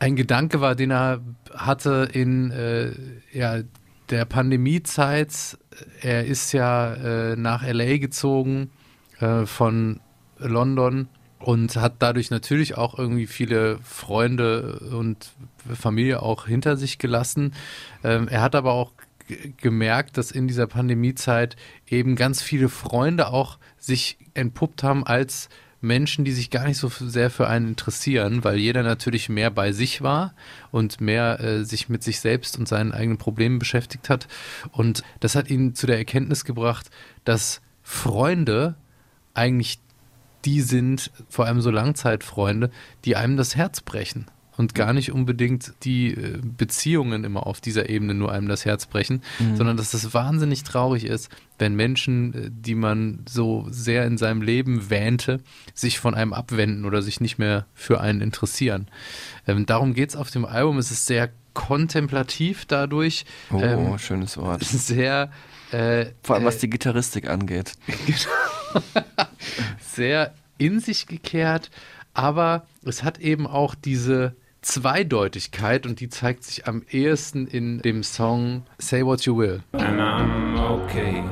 ein 0.05 0.15
Gedanke 0.15 0.61
war, 0.61 0.75
den 0.75 0.91
er 0.91 1.21
hatte 1.51 2.07
in 2.13 2.51
äh, 2.51 2.91
ja, 3.31 3.61
der 4.11 4.25
Pandemiezeit. 4.25 5.57
Er 6.01 6.25
ist 6.25 6.51
ja 6.51 6.93
äh, 6.93 7.35
nach 7.35 7.67
LA 7.67 7.97
gezogen 7.97 8.69
äh, 9.19 9.47
von 9.47 9.99
London 10.37 11.07
und 11.39 11.75
hat 11.75 11.95
dadurch 11.99 12.29
natürlich 12.29 12.77
auch 12.77 12.99
irgendwie 12.99 13.25
viele 13.25 13.79
Freunde 13.79 14.79
und 14.91 15.31
Familie 15.73 16.21
auch 16.21 16.45
hinter 16.45 16.77
sich 16.77 16.99
gelassen. 16.99 17.55
Ähm, 18.03 18.27
er 18.27 18.43
hat 18.43 18.53
aber 18.53 18.73
auch 18.73 18.91
gemerkt, 19.57 20.17
dass 20.17 20.29
in 20.29 20.47
dieser 20.47 20.67
Pandemiezeit 20.67 21.55
eben 21.87 22.15
ganz 22.15 22.43
viele 22.43 22.69
Freunde 22.69 23.29
auch 23.29 23.57
sich 23.79 24.19
entpuppt 24.35 24.83
haben 24.83 25.03
als 25.03 25.49
Menschen, 25.85 26.25
die 26.25 26.31
sich 26.31 26.49
gar 26.49 26.65
nicht 26.65 26.77
so 26.77 26.89
sehr 26.89 27.29
für 27.29 27.47
einen 27.47 27.69
interessieren, 27.69 28.43
weil 28.43 28.57
jeder 28.57 28.83
natürlich 28.83 29.29
mehr 29.29 29.51
bei 29.51 29.71
sich 29.71 30.01
war 30.01 30.33
und 30.71 30.99
mehr 30.99 31.39
äh, 31.39 31.63
sich 31.63 31.89
mit 31.89 32.03
sich 32.03 32.19
selbst 32.19 32.57
und 32.57 32.67
seinen 32.67 32.91
eigenen 32.91 33.17
Problemen 33.17 33.59
beschäftigt 33.59 34.09
hat. 34.09 34.27
Und 34.71 35.03
das 35.19 35.35
hat 35.35 35.49
ihn 35.49 35.75
zu 35.75 35.87
der 35.87 35.97
Erkenntnis 35.97 36.43
gebracht, 36.45 36.89
dass 37.23 37.61
Freunde 37.83 38.75
eigentlich 39.33 39.79
die 40.45 40.61
sind, 40.61 41.11
vor 41.29 41.45
allem 41.45 41.61
so 41.61 41.71
Langzeitfreunde, 41.71 42.69
die 43.03 43.15
einem 43.15 43.37
das 43.37 43.55
Herz 43.55 43.81
brechen. 43.81 44.25
Und 44.57 44.73
gar 44.73 44.93
nicht 44.93 45.11
unbedingt 45.11 45.73
die 45.83 46.13
äh, 46.13 46.39
Beziehungen 46.41 47.23
immer 47.25 47.45
auf 47.45 47.59
dieser 47.59 47.89
Ebene 47.89 48.13
nur 48.13 48.31
einem 48.31 48.47
das 48.47 48.63
Herz 48.65 48.85
brechen, 48.85 49.21
Mhm. 49.39 49.57
sondern 49.57 49.75
dass 49.77 49.93
es 49.93 50.13
wahnsinnig 50.13 50.63
traurig 50.63 51.05
ist, 51.05 51.29
wenn 51.59 51.75
Menschen, 51.75 52.33
äh, 52.33 52.49
die 52.51 52.75
man 52.75 53.19
so 53.27 53.67
sehr 53.69 54.05
in 54.05 54.17
seinem 54.17 54.41
Leben 54.41 54.89
wähnte, 54.89 55.41
sich 55.73 55.99
von 55.99 56.13
einem 56.15 56.31
abwenden 56.33 56.85
oder 56.85 57.01
sich 57.01 57.19
nicht 57.19 57.37
mehr 57.37 57.65
für 57.73 57.99
einen 57.99 58.21
interessieren. 58.21 58.87
Ähm, 59.47 59.65
darum 59.65 59.93
geht 59.93 60.09
es 60.09 60.15
auf 60.15 60.31
dem 60.31 60.45
Album. 60.45 60.77
Es 60.77 60.89
ist 60.91 61.05
sehr 61.05 61.31
kontemplativ 61.53 62.65
dadurch. 62.65 63.25
Oh, 63.51 63.59
ähm, 63.61 63.97
schönes 63.97 64.37
Wort. 64.37 64.63
sehr. 64.63 65.31
Äh, 65.71 66.07
Vor 66.23 66.35
allem 66.35 66.45
was 66.45 66.57
äh, 66.57 66.59
die 66.61 66.69
Gitarristik 66.69 67.27
angeht. 67.27 67.73
sehr 69.81 70.33
in 70.57 70.79
sich 70.79 71.07
gekehrt, 71.07 71.69
aber 72.13 72.65
es 72.85 73.03
hat 73.03 73.19
eben 73.19 73.47
auch 73.47 73.75
diese 73.75 74.35
Zweideutigkeit 74.65 75.85
und 75.85 75.99
die 75.99 76.09
zeigt 76.09 76.43
sich 76.43 76.67
am 76.67 76.81
ehesten 76.89 77.45
in 77.45 77.83
dem 77.83 78.01
Song 78.01 78.63
Say 78.79 79.05
What 79.05 79.23
You 79.23 79.37
Will. 79.37 79.61
And 79.73 80.01
I'm 80.01 80.57
okay 80.57 81.23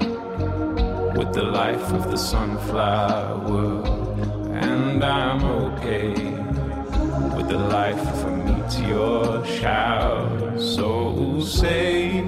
with 1.17 1.33
the 1.33 1.41
life 1.41 1.91
of 1.93 2.11
the 2.11 2.15
sunflower. 2.15 3.83
And 4.53 5.03
I'm 5.03 5.43
okay 5.43 6.13
with 7.35 7.47
the 7.49 7.57
life 7.57 7.99
of 7.99 8.25
a 8.25 8.31
meteor 8.31 9.43
shower. 9.45 10.55
So 10.59 11.41
say 11.41 12.21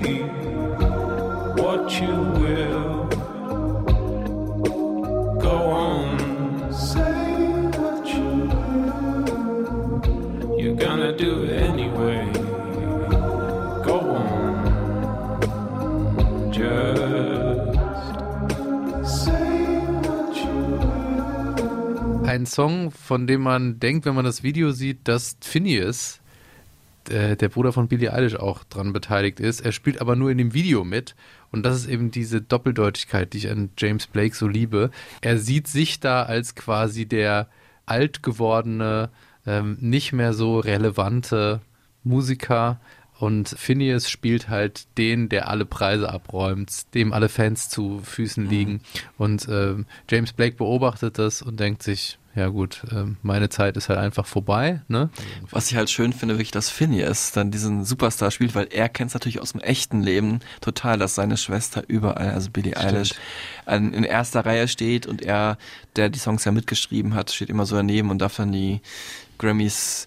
what 1.56 2.02
you 2.02 2.16
will. 2.42 3.06
Go 5.40 5.70
on, 5.70 6.74
say 6.74 7.15
gonna 10.78 11.12
do 11.12 11.44
it 11.44 11.52
anyway. 11.52 12.26
Go 13.84 14.00
on, 14.16 14.56
just 16.52 17.76
say 19.26 19.78
what 20.04 20.36
you 20.36 22.28
Ein 22.28 22.46
Song, 22.46 22.92
von 22.92 23.28
dem 23.28 23.42
man 23.42 23.80
denkt, 23.80 24.06
wenn 24.06 24.16
man 24.16 24.26
das 24.26 24.44
Video 24.44 24.72
sieht, 24.72 25.08
dass 25.08 25.38
Phineas, 25.42 26.20
äh, 27.10 27.36
der 27.38 27.50
Bruder 27.50 27.72
von 27.72 27.88
Billie 27.88 28.12
Eilish, 28.12 28.36
auch 28.36 28.64
dran 28.64 28.94
beteiligt 28.94 29.40
ist. 29.40 29.62
Er 29.62 29.72
spielt 29.72 30.02
aber 30.02 30.16
nur 30.16 30.32
in 30.32 30.38
dem 30.38 30.54
Video 30.54 30.84
mit. 30.84 31.16
Und 31.52 31.64
das 31.64 31.78
ist 31.78 31.88
eben 31.88 32.12
diese 32.12 32.42
Doppeldeutigkeit, 32.42 33.32
die 33.32 33.38
ich 33.38 33.50
an 33.50 33.70
James 33.78 34.08
Blake 34.08 34.36
so 34.36 34.48
liebe. 34.48 34.90
Er 35.22 35.38
sieht 35.38 35.68
sich 35.68 36.00
da 36.00 36.24
als 36.24 36.56
quasi 36.56 37.06
der 37.06 37.48
alt 37.86 38.24
gewordene, 38.24 39.10
ähm, 39.46 39.78
nicht 39.80 40.14
mehr 40.14 40.34
so 40.34 40.60
relevante 40.60 41.62
Musiker 42.04 42.80
Und 43.18 43.48
Phineas 43.58 44.10
spielt 44.10 44.50
halt 44.50 44.88
den, 44.98 45.30
der 45.30 45.48
alle 45.48 45.66
Preise 45.66 46.12
abräumt, 46.12 46.94
dem 46.94 47.14
alle 47.14 47.30
Fans 47.30 47.70
zu 47.70 48.02
Füßen 48.04 48.46
liegen. 48.46 48.82
Und 49.18 49.48
ähm, 49.50 49.86
James 50.10 50.34
Blake 50.34 50.58
beobachtet 50.58 51.18
das 51.18 51.42
und 51.42 51.60
denkt 51.60 51.82
sich, 51.82 52.20
ja 52.36 52.50
gut, 52.50 52.82
ähm, 52.92 53.16
meine 53.22 53.48
Zeit 53.48 53.78
ist 53.78 53.88
halt 53.88 54.00
einfach 54.00 54.26
vorbei. 54.26 54.82
Ne? 54.90 55.10
Was 55.50 55.72
ich 55.72 55.78
halt 55.78 55.90
schön 55.90 56.12
finde, 56.12 56.36
wirklich, 56.36 56.52
dass 56.52 56.70
Phineas 56.70 57.32
dann 57.32 57.52
diesen 57.52 57.86
Superstar 57.86 58.32
spielt, 58.32 58.54
weil 58.54 58.68
er 58.70 58.90
kennt 58.90 59.08
es 59.08 59.14
natürlich 59.14 59.40
aus 59.40 59.54
dem 59.54 59.62
echten 59.62 60.04
Leben 60.04 60.42
total, 60.60 61.00
dass 61.00 61.16
seine 61.16 61.38
Schwester 61.38 61.84
überall, 61.88 62.32
also 62.32 62.50
Billie 62.52 62.76
Eilish, 62.76 63.12
an, 63.66 63.94
in 63.94 64.04
erster 64.04 64.46
Reihe 64.46 64.68
steht 64.68 65.08
und 65.08 65.22
er, 65.22 65.58
der 65.96 66.10
die 66.10 66.20
Songs 66.20 66.44
ja 66.44 66.52
mitgeschrieben 66.52 67.14
hat, 67.14 67.32
steht 67.32 67.50
immer 67.50 67.66
so 67.66 67.78
daneben 67.78 68.10
und 68.10 68.20
darf 68.20 68.36
dann 68.36 68.52
die 68.52 68.82
Grammys 69.38 70.06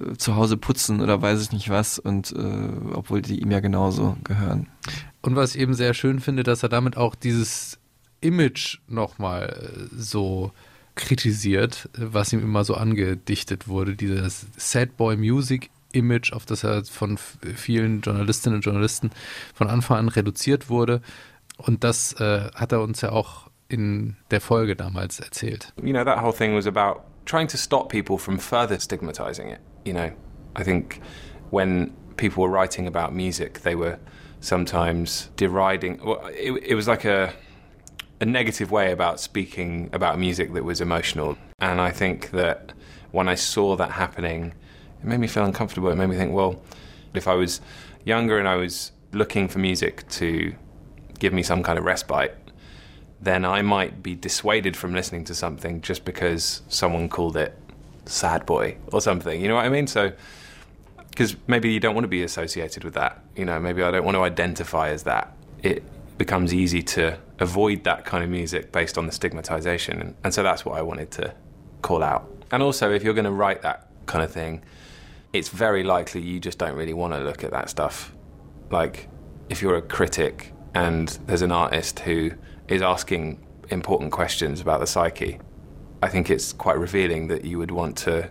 äh, 0.00 0.16
zu 0.16 0.36
Hause 0.36 0.56
putzen 0.56 1.00
oder 1.00 1.20
weiß 1.20 1.42
ich 1.42 1.52
nicht 1.52 1.70
was 1.70 1.98
und 1.98 2.32
äh, 2.32 2.94
obwohl 2.94 3.22
die 3.22 3.40
ihm 3.40 3.50
ja 3.50 3.60
genauso 3.60 4.16
gehören. 4.24 4.68
Und 5.22 5.36
was 5.36 5.54
ich 5.54 5.60
eben 5.60 5.74
sehr 5.74 5.94
schön 5.94 6.20
finde, 6.20 6.42
dass 6.42 6.62
er 6.62 6.68
damit 6.68 6.96
auch 6.96 7.14
dieses 7.14 7.78
Image 8.20 8.78
nochmal 8.88 9.88
äh, 9.92 9.94
so 9.96 10.52
kritisiert, 10.94 11.88
was 11.96 12.32
ihm 12.32 12.40
immer 12.40 12.64
so 12.64 12.74
angedichtet 12.74 13.66
wurde, 13.68 13.96
dieses 13.96 14.46
Sad 14.56 14.96
Boy 14.96 15.16
Music 15.16 15.70
Image, 15.92 16.32
auf 16.32 16.44
das 16.44 16.64
er 16.64 16.84
von 16.84 17.18
vielen 17.18 18.00
Journalistinnen 18.00 18.56
und 18.56 18.64
Journalisten 18.64 19.10
von 19.54 19.68
Anfang 19.68 19.98
an 19.98 20.08
reduziert 20.08 20.68
wurde. 20.68 21.00
Und 21.56 21.84
das 21.84 22.12
äh, 22.14 22.50
hat 22.54 22.72
er 22.72 22.82
uns 22.82 23.00
ja 23.00 23.10
auch 23.10 23.48
in 23.68 24.16
der 24.30 24.40
Folge 24.40 24.76
damals 24.76 25.20
erzählt. 25.20 25.72
you 25.82 25.92
know, 25.92 26.04
that 26.04 26.20
whole 26.20 26.32
thing 26.32 26.54
was 26.54 26.66
about 26.66 27.00
trying 27.24 27.46
to 27.48 27.56
stop 27.56 27.88
people 27.88 28.18
from 28.18 28.38
further 28.38 28.78
stigmatizing 28.78 29.48
it. 29.48 29.60
You 29.84 29.92
know, 29.92 30.12
I 30.56 30.62
think 30.62 31.00
when 31.50 31.94
people 32.16 32.42
were 32.42 32.50
writing 32.50 32.86
about 32.86 33.14
music, 33.14 33.60
they 33.60 33.74
were 33.74 33.98
sometimes 34.40 35.30
deriding. 35.36 36.00
Well, 36.04 36.26
it, 36.26 36.52
it 36.52 36.74
was 36.74 36.88
like 36.88 37.04
a 37.04 37.32
a 38.20 38.24
negative 38.24 38.70
way 38.70 38.92
about 38.92 39.20
speaking 39.20 39.90
about 39.92 40.18
music 40.18 40.52
that 40.54 40.64
was 40.64 40.80
emotional. 40.80 41.36
And 41.58 41.80
I 41.80 41.90
think 41.90 42.30
that 42.30 42.72
when 43.10 43.28
I 43.28 43.34
saw 43.34 43.76
that 43.76 43.90
happening, 43.90 44.54
it 45.00 45.04
made 45.04 45.18
me 45.18 45.26
feel 45.26 45.44
uncomfortable. 45.44 45.90
It 45.90 45.96
made 45.96 46.06
me 46.06 46.16
think, 46.16 46.32
well, 46.32 46.62
if 47.12 47.26
I 47.28 47.34
was 47.34 47.60
younger 48.04 48.38
and 48.38 48.48
I 48.48 48.56
was 48.56 48.92
looking 49.12 49.48
for 49.48 49.58
music 49.58 50.08
to 50.10 50.54
give 51.18 51.32
me 51.32 51.42
some 51.42 51.62
kind 51.62 51.78
of 51.78 51.84
respite, 51.84 52.36
then 53.24 53.44
I 53.44 53.62
might 53.62 54.02
be 54.02 54.14
dissuaded 54.14 54.76
from 54.76 54.92
listening 54.92 55.24
to 55.24 55.34
something 55.34 55.80
just 55.80 56.04
because 56.04 56.62
someone 56.68 57.08
called 57.08 57.36
it 57.36 57.58
sad 58.04 58.44
boy 58.44 58.76
or 58.92 59.00
something. 59.00 59.40
You 59.40 59.48
know 59.48 59.54
what 59.54 59.64
I 59.64 59.70
mean? 59.70 59.86
So, 59.86 60.12
because 61.10 61.36
maybe 61.46 61.72
you 61.72 61.80
don't 61.80 61.94
want 61.94 62.04
to 62.04 62.08
be 62.08 62.22
associated 62.22 62.84
with 62.84 62.94
that. 62.94 63.22
You 63.34 63.44
know, 63.44 63.58
maybe 63.58 63.82
I 63.82 63.90
don't 63.90 64.04
want 64.04 64.16
to 64.16 64.22
identify 64.22 64.90
as 64.90 65.04
that. 65.04 65.34
It 65.62 65.82
becomes 66.18 66.52
easy 66.52 66.82
to 66.82 67.18
avoid 67.40 67.84
that 67.84 68.04
kind 68.04 68.22
of 68.22 68.30
music 68.30 68.72
based 68.72 68.98
on 68.98 69.06
the 69.06 69.12
stigmatization. 69.12 70.00
And, 70.00 70.14
and 70.22 70.34
so 70.34 70.42
that's 70.42 70.64
what 70.64 70.76
I 70.78 70.82
wanted 70.82 71.10
to 71.12 71.34
call 71.82 72.02
out. 72.02 72.30
And 72.50 72.62
also, 72.62 72.92
if 72.92 73.02
you're 73.02 73.14
going 73.14 73.24
to 73.24 73.30
write 73.30 73.62
that 73.62 73.88
kind 74.06 74.22
of 74.22 74.30
thing, 74.30 74.62
it's 75.32 75.48
very 75.48 75.82
likely 75.82 76.20
you 76.20 76.40
just 76.40 76.58
don't 76.58 76.76
really 76.76 76.92
want 76.92 77.14
to 77.14 77.20
look 77.20 77.42
at 77.42 77.52
that 77.52 77.70
stuff. 77.70 78.14
Like, 78.70 79.08
if 79.48 79.62
you're 79.62 79.76
a 79.76 79.82
critic 79.82 80.52
and 80.74 81.08
there's 81.26 81.42
an 81.42 81.52
artist 81.52 82.00
who 82.00 82.32
is 82.68 82.82
asking 82.82 83.38
important 83.70 84.10
questions 84.10 84.60
about 84.60 84.84
the 84.84 84.86
psyche, 84.86 85.38
I 86.02 86.08
think 86.08 86.30
it's 86.30 86.52
quite 86.52 86.78
revealing 86.78 87.28
that 87.28 87.44
you 87.44 87.58
would 87.58 87.70
want 87.70 87.96
to 88.04 88.28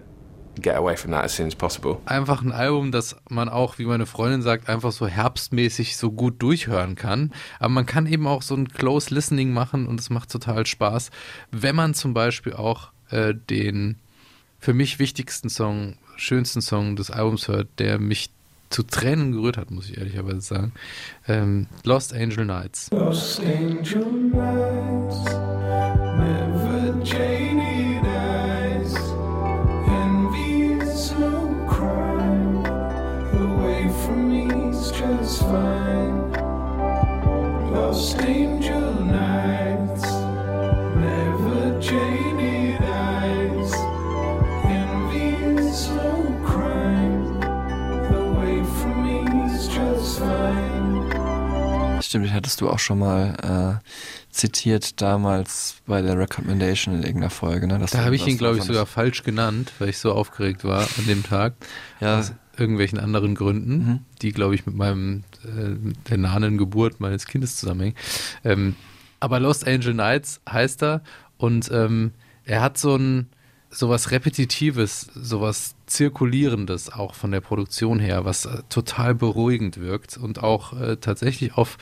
get 0.62 0.76
away 0.76 0.96
from 0.96 1.12
that 1.12 1.26
as 1.26 1.34
soon 1.36 1.48
as 1.48 1.56
possible. 1.56 2.02
Einfach 2.06 2.42
ein 2.42 2.52
Album, 2.52 2.92
das 2.92 3.16
man 3.30 3.50
auch, 3.50 3.80
wie 3.80 3.86
meine 3.86 4.06
Freundin 4.06 4.42
sagt, 4.42 4.70
einfach 4.70 4.92
so 4.92 5.08
herbstmäßig 5.08 5.98
so 5.98 6.12
gut 6.12 6.42
durchhören 6.42 6.96
kann. 6.96 7.34
Aber 7.60 7.70
man 7.70 7.86
kann 7.86 8.06
eben 8.06 8.28
auch 8.28 8.42
so 8.42 8.56
ein 8.56 8.68
Close 8.68 9.14
Listening 9.14 9.54
machen 9.54 9.88
und 9.88 10.00
es 10.00 10.10
macht 10.10 10.32
total 10.32 10.66
Spaß, 10.66 11.10
wenn 11.52 11.76
man 11.76 11.94
zum 11.94 12.14
Beispiel 12.14 12.54
auch 12.54 12.92
äh, 13.10 13.34
den 13.34 13.98
für 14.60 14.74
mich 14.74 15.00
wichtigsten 15.00 15.50
Song, 15.50 15.98
schönsten 16.16 16.62
Song 16.62 16.96
des 16.96 17.10
Albums 17.12 17.48
hört, 17.48 17.68
der 17.80 18.00
mich 18.00 18.32
zu 18.74 18.84
Tränen 18.84 19.32
gerührt 19.32 19.58
hat, 19.58 19.72
muss 19.72 19.90
ich 19.90 19.98
ehrlicherweise 19.98 20.42
sagen. 20.42 20.74
Ähm, 21.28 21.68
Lost 21.84 22.14
Angel 22.14 22.46
Nights. 22.46 22.90
Lost 22.92 23.40
angel 23.40 24.06
nights, 24.34 25.26
Stimmt, 52.14 52.28
den 52.28 52.34
hattest 52.36 52.62
du 52.62 52.70
auch 52.70 52.78
schon 52.78 53.00
mal 53.00 53.82
äh, 53.82 53.90
zitiert 54.30 55.02
damals 55.02 55.78
bei 55.88 56.04
der 56.04 56.16
Recommendation 56.16 56.94
in 56.94 57.02
irgendeiner 57.02 57.32
Folge. 57.32 57.66
Ne? 57.66 57.84
Da 57.92 58.04
habe 58.06 58.16
ich 58.16 58.28
ihn, 58.28 58.38
glaube 58.38 58.60
ich, 58.60 58.64
sogar 58.66 58.86
falsch 58.86 59.24
genannt, 59.24 59.72
weil 59.80 59.90
ich 59.90 59.98
so 59.98 60.12
aufgeregt 60.12 60.64
war 60.64 60.82
an 61.00 61.08
dem 61.08 61.24
Tag. 61.24 61.54
Ja. 62.00 62.20
Aus 62.20 62.34
irgendwelchen 62.56 63.00
anderen 63.00 63.34
Gründen, 63.34 63.78
Mhm. 63.78 64.00
die, 64.22 64.32
glaube 64.32 64.54
ich, 64.54 64.68
mit 64.68 64.76
meinem 64.76 65.24
äh, 65.44 65.92
der 66.08 66.18
nahen 66.20 66.60
Geburt 66.60 67.00
meines 67.00 67.26
Kindes 67.26 67.56
zusammenhängen. 67.56 67.96
Ähm, 68.44 68.76
aber 69.20 69.40
Lost 69.40 69.68
Angel 69.68 69.96
Nights 69.96 70.40
heißt 70.48 70.84
er 70.84 71.02
und 71.38 71.72
ähm, 71.72 72.12
er 72.46 72.62
hat 72.62 72.78
so 72.78 72.96
ein 72.96 73.28
sowas 73.74 74.12
Repetitives, 74.12 75.08
sowas 75.16 75.76
Zirkulierendes 75.88 76.92
auch 76.92 77.16
von 77.16 77.32
der 77.32 77.42
Produktion 77.42 78.00
her, 78.00 78.26
was 78.26 78.46
äh, 78.46 78.62
total 78.70 79.16
beruhigend 79.16 79.80
wirkt 79.80 80.18
und 80.18 80.42
auch 80.44 80.80
äh, 80.80 80.98
tatsächlich 80.98 81.56
auf 81.58 81.78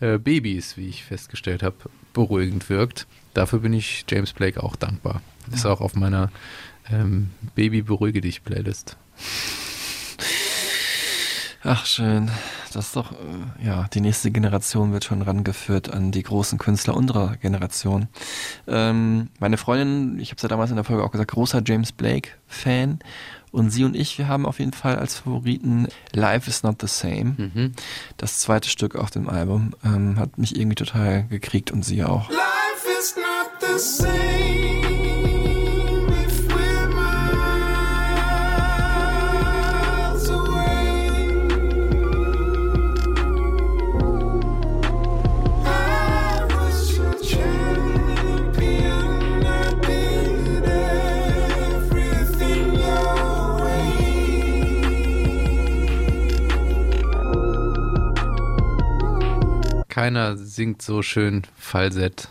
äh, 0.00 0.18
Babys, 0.18 0.76
wie 0.76 0.88
ich 0.88 1.04
festgestellt 1.04 1.62
habe, 1.62 1.76
beruhigend 2.12 2.68
wirkt. 2.68 3.06
Dafür 3.34 3.58
bin 3.60 3.72
ich 3.72 4.04
James 4.08 4.32
Blake 4.32 4.62
auch 4.62 4.76
dankbar. 4.76 5.20
Ist 5.52 5.64
Ja. 5.64 5.72
auch 5.72 5.80
auf 5.80 5.94
meiner 5.94 6.30
ähm, 6.90 7.30
Baby 7.54 7.82
beruhige 7.82 8.20
dich 8.20 8.44
Playlist. 8.44 8.96
Ach, 11.66 11.86
schön. 11.86 12.30
Das 12.74 12.86
ist 12.86 12.96
doch, 12.96 13.12
äh, 13.12 13.66
ja, 13.66 13.86
die 13.94 14.02
nächste 14.02 14.30
Generation 14.30 14.92
wird 14.92 15.04
schon 15.04 15.22
rangeführt 15.22 15.90
an 15.90 16.10
die 16.10 16.22
großen 16.22 16.58
Künstler 16.58 16.94
unserer 16.94 17.36
Generation. 17.36 18.08
Ähm, 18.66 19.30
meine 19.38 19.56
Freundin, 19.56 20.18
ich 20.18 20.28
habe 20.28 20.36
es 20.36 20.42
ja 20.42 20.48
damals 20.50 20.68
in 20.68 20.76
der 20.76 20.84
Folge 20.84 21.02
auch 21.02 21.10
gesagt, 21.10 21.30
großer 21.30 21.62
James 21.64 21.92
Blake-Fan. 21.92 22.98
Und 23.50 23.70
sie 23.70 23.84
und 23.84 23.96
ich, 23.96 24.18
wir 24.18 24.28
haben 24.28 24.44
auf 24.44 24.58
jeden 24.58 24.72
Fall 24.74 24.96
als 24.96 25.16
Favoriten 25.16 25.88
Life 26.12 26.50
is 26.50 26.64
Not 26.64 26.82
the 26.82 26.86
Same. 26.86 27.34
Mhm. 27.38 27.72
Das 28.18 28.40
zweite 28.40 28.68
Stück 28.68 28.94
auf 28.96 29.10
dem 29.10 29.28
Album 29.28 29.74
ähm, 29.84 30.18
hat 30.18 30.36
mich 30.36 30.56
irgendwie 30.56 30.74
total 30.74 31.24
gekriegt 31.28 31.70
und 31.70 31.82
sie 31.82 32.04
auch. 32.04 32.28
Life 32.28 32.98
is 32.98 33.16
not 33.16 33.60
the 33.60 33.78
same 33.78 34.93
Keiner 59.94 60.36
singt 60.36 60.82
so 60.82 61.02
schön 61.02 61.42
Falsett, 61.56 62.26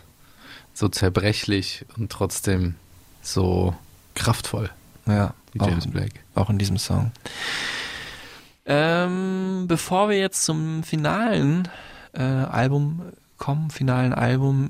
so 0.74 0.90
zerbrechlich 0.90 1.86
und 1.96 2.12
trotzdem 2.12 2.76
so 3.22 3.74
kraftvoll 4.16 4.70
Ja, 5.06 5.34
wie 5.54 5.62
auch, 5.62 5.70
James 5.70 5.88
Blake. 5.88 6.20
auch 6.36 6.50
in 6.50 6.58
diesem 6.58 6.78
Song. 6.78 7.14
Ähm, 8.66 9.64
bevor 9.70 10.10
wir 10.10 10.20
jetzt 10.20 10.44
zum 10.44 10.84
finalen 10.84 11.70
äh, 12.12 12.22
Album 12.22 13.02
kommen, 13.38 13.70
finalen 13.70 14.14
Album 14.14 14.68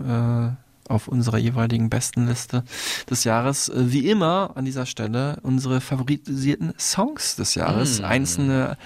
äh, 0.87 0.91
auf 0.91 1.07
unserer 1.07 1.39
jeweiligen 1.39 1.89
besten 1.89 2.27
Liste 2.27 2.63
des 3.09 3.23
Jahres, 3.23 3.69
äh, 3.69 3.91
wie 3.91 4.07
immer 4.07 4.51
an 4.53 4.65
dieser 4.65 4.85
Stelle 4.85 5.39
unsere 5.41 5.81
favorisierten 5.81 6.75
Songs 6.77 7.37
des 7.37 7.55
Jahres. 7.55 8.01
Mm. 8.01 8.05
Einzelne 8.05 8.77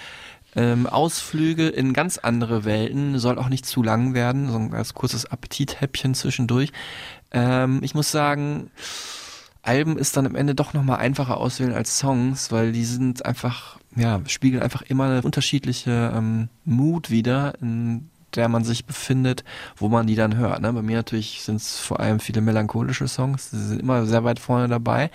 ähm, 0.57 0.87
Ausflüge 0.87 1.67
in 1.69 1.93
ganz 1.93 2.17
andere 2.17 2.65
Welten, 2.65 3.19
soll 3.19 3.37
auch 3.37 3.47
nicht 3.47 3.65
zu 3.65 3.83
lang 3.83 4.15
werden, 4.15 4.49
so 4.49 4.57
ein 4.57 4.71
ganz 4.71 4.95
kurzes 4.95 5.25
Appetithäppchen 5.25 6.15
zwischendurch. 6.15 6.71
Ähm, 7.31 7.79
ich 7.83 7.93
muss 7.93 8.11
sagen, 8.11 8.71
Alben 9.61 9.97
ist 9.97 10.17
dann 10.17 10.25
am 10.25 10.35
Ende 10.35 10.55
doch 10.55 10.73
nochmal 10.73 10.97
einfacher 10.97 11.37
auswählen 11.37 11.73
als 11.73 11.99
Songs, 11.99 12.51
weil 12.51 12.71
die 12.71 12.85
sind 12.85 13.25
einfach, 13.25 13.77
ja, 13.95 14.19
spiegeln 14.25 14.63
einfach 14.63 14.81
immer 14.81 15.05
eine 15.05 15.21
unterschiedliche 15.21 16.11
ähm, 16.15 16.49
Mood 16.65 17.11
wieder, 17.11 17.53
in 17.61 18.09
der 18.35 18.49
man 18.49 18.63
sich 18.63 18.85
befindet, 18.85 19.43
wo 19.75 19.89
man 19.89 20.07
die 20.07 20.15
dann 20.15 20.37
hört. 20.37 20.61
Ne? 20.61 20.73
Bei 20.73 20.81
mir 20.81 20.97
natürlich 20.97 21.41
sind 21.43 21.57
es 21.57 21.79
vor 21.79 21.99
allem 21.99 22.19
viele 22.19 22.41
melancholische 22.41 23.07
Songs, 23.07 23.49
die 23.51 23.57
sind 23.57 23.81
immer 23.81 24.05
sehr 24.05 24.23
weit 24.23 24.39
vorne 24.39 24.67
dabei. 24.67 25.09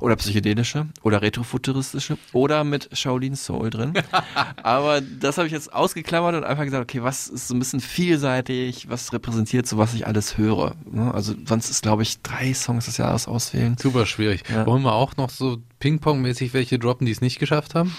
Oder 0.00 0.16
psychedelische 0.16 0.86
oder 1.02 1.22
retrofuturistische 1.22 2.18
oder 2.32 2.64
mit 2.64 2.90
Shaolin 2.92 3.36
Soul 3.36 3.70
drin. 3.70 3.94
Aber 4.62 5.00
das 5.00 5.38
habe 5.38 5.46
ich 5.46 5.52
jetzt 5.52 5.72
ausgeklammert 5.72 6.34
und 6.34 6.44
einfach 6.44 6.64
gesagt, 6.64 6.82
okay, 6.82 7.02
was 7.02 7.28
ist 7.28 7.48
so 7.48 7.54
ein 7.54 7.58
bisschen 7.58 7.80
vielseitig, 7.80 8.88
was 8.90 9.12
repräsentiert 9.12 9.66
so, 9.66 9.78
was 9.78 9.94
ich 9.94 10.06
alles 10.06 10.36
höre. 10.36 10.74
Ne? 10.90 11.14
Also 11.14 11.34
sonst 11.46 11.70
ist, 11.70 11.82
glaube 11.82 12.02
ich, 12.02 12.20
drei 12.22 12.52
Songs 12.52 12.86
des 12.86 12.98
Jahres 12.98 13.28
auswählen. 13.28 13.76
Super 13.80 14.04
schwierig. 14.04 14.42
Ja. 14.50 14.66
Wollen 14.66 14.82
wir 14.82 14.92
auch 14.92 15.16
noch 15.16 15.30
so 15.30 15.58
Ping-Pong-mäßig 15.78 16.52
welche 16.52 16.78
droppen, 16.78 17.06
die 17.06 17.12
es 17.12 17.20
nicht 17.20 17.38
geschafft 17.38 17.74
haben? 17.74 17.94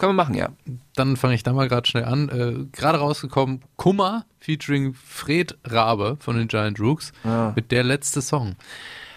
Können 0.00 0.10
wir 0.16 0.22
machen, 0.24 0.34
ja. 0.34 0.48
Dann 0.96 1.16
fange 1.16 1.34
ich 1.34 1.42
da 1.42 1.52
mal 1.52 1.68
gerade 1.68 1.86
schnell 1.86 2.04
an. 2.04 2.28
Äh, 2.30 2.64
gerade 2.72 2.98
rausgekommen, 2.98 3.60
Kummer 3.76 4.24
featuring 4.38 4.94
Fred 4.94 5.58
Rabe 5.64 6.16
von 6.20 6.36
den 6.36 6.48
Giant 6.48 6.80
Rooks 6.80 7.12
Ja. 7.22 7.52
mit 7.54 7.70
der 7.70 7.84
letzte 7.84 8.22
Song. 8.22 8.56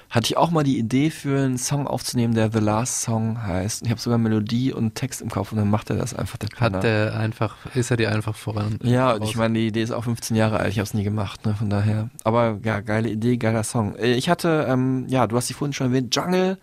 Hatte 0.10 0.26
ich 0.28 0.38
auch 0.38 0.52
mal 0.52 0.64
die 0.64 0.78
Idee 0.78 1.10
für 1.10 1.40
einen 1.44 1.58
Song 1.58 1.88
aufzunehmen, 1.88 2.36
der 2.36 2.52
The 2.52 2.60
Last 2.60 3.02
Song 3.02 3.42
heißt. 3.42 3.82
Ich 3.84 3.90
habe 3.90 4.00
sogar 4.00 4.20
Melodie 4.20 4.72
und 4.72 4.94
Text 4.94 5.22
im 5.22 5.30
Kopf 5.32 5.52
und 5.54 5.58
dann 5.58 5.70
macht 5.72 5.90
er 5.90 5.96
das 5.96 6.14
einfach. 6.14 6.38
Der 6.38 6.50
Penner. 6.50 6.78
Hat 6.78 6.84
der 6.84 7.18
einfach, 7.18 7.56
ist 7.74 7.90
er 7.90 7.98
dir 7.98 8.12
einfach 8.12 8.36
voran? 8.36 8.78
Ja, 8.84 9.14
und 9.14 9.22
raus- 9.22 9.30
ich 9.30 9.36
meine, 9.38 9.58
die 9.58 9.66
Idee 9.68 9.82
ist 9.82 9.90
auch 9.92 10.04
15 10.04 10.36
Jahre 10.36 10.60
alt, 10.60 10.70
ich 10.70 10.78
habe 10.78 10.84
es 10.84 10.94
nie 10.94 11.04
gemacht, 11.04 11.46
ne, 11.48 11.56
von 11.56 11.70
daher. 11.70 12.10
Aber 12.26 12.60
ja, 12.64 12.82
geile 12.82 13.10
Idee, 13.10 13.38
geiler 13.38 13.64
Song. 13.64 13.96
Äh, 13.96 14.14
Ich 14.14 14.30
hatte, 14.30 14.68
ähm, 14.70 15.06
ja, 15.08 15.26
du 15.26 15.36
hast 15.36 15.50
die 15.50 15.54
vorhin 15.56 15.74
schon 15.74 15.88
erwähnt, 15.88 16.14
Jungle, 16.16 16.60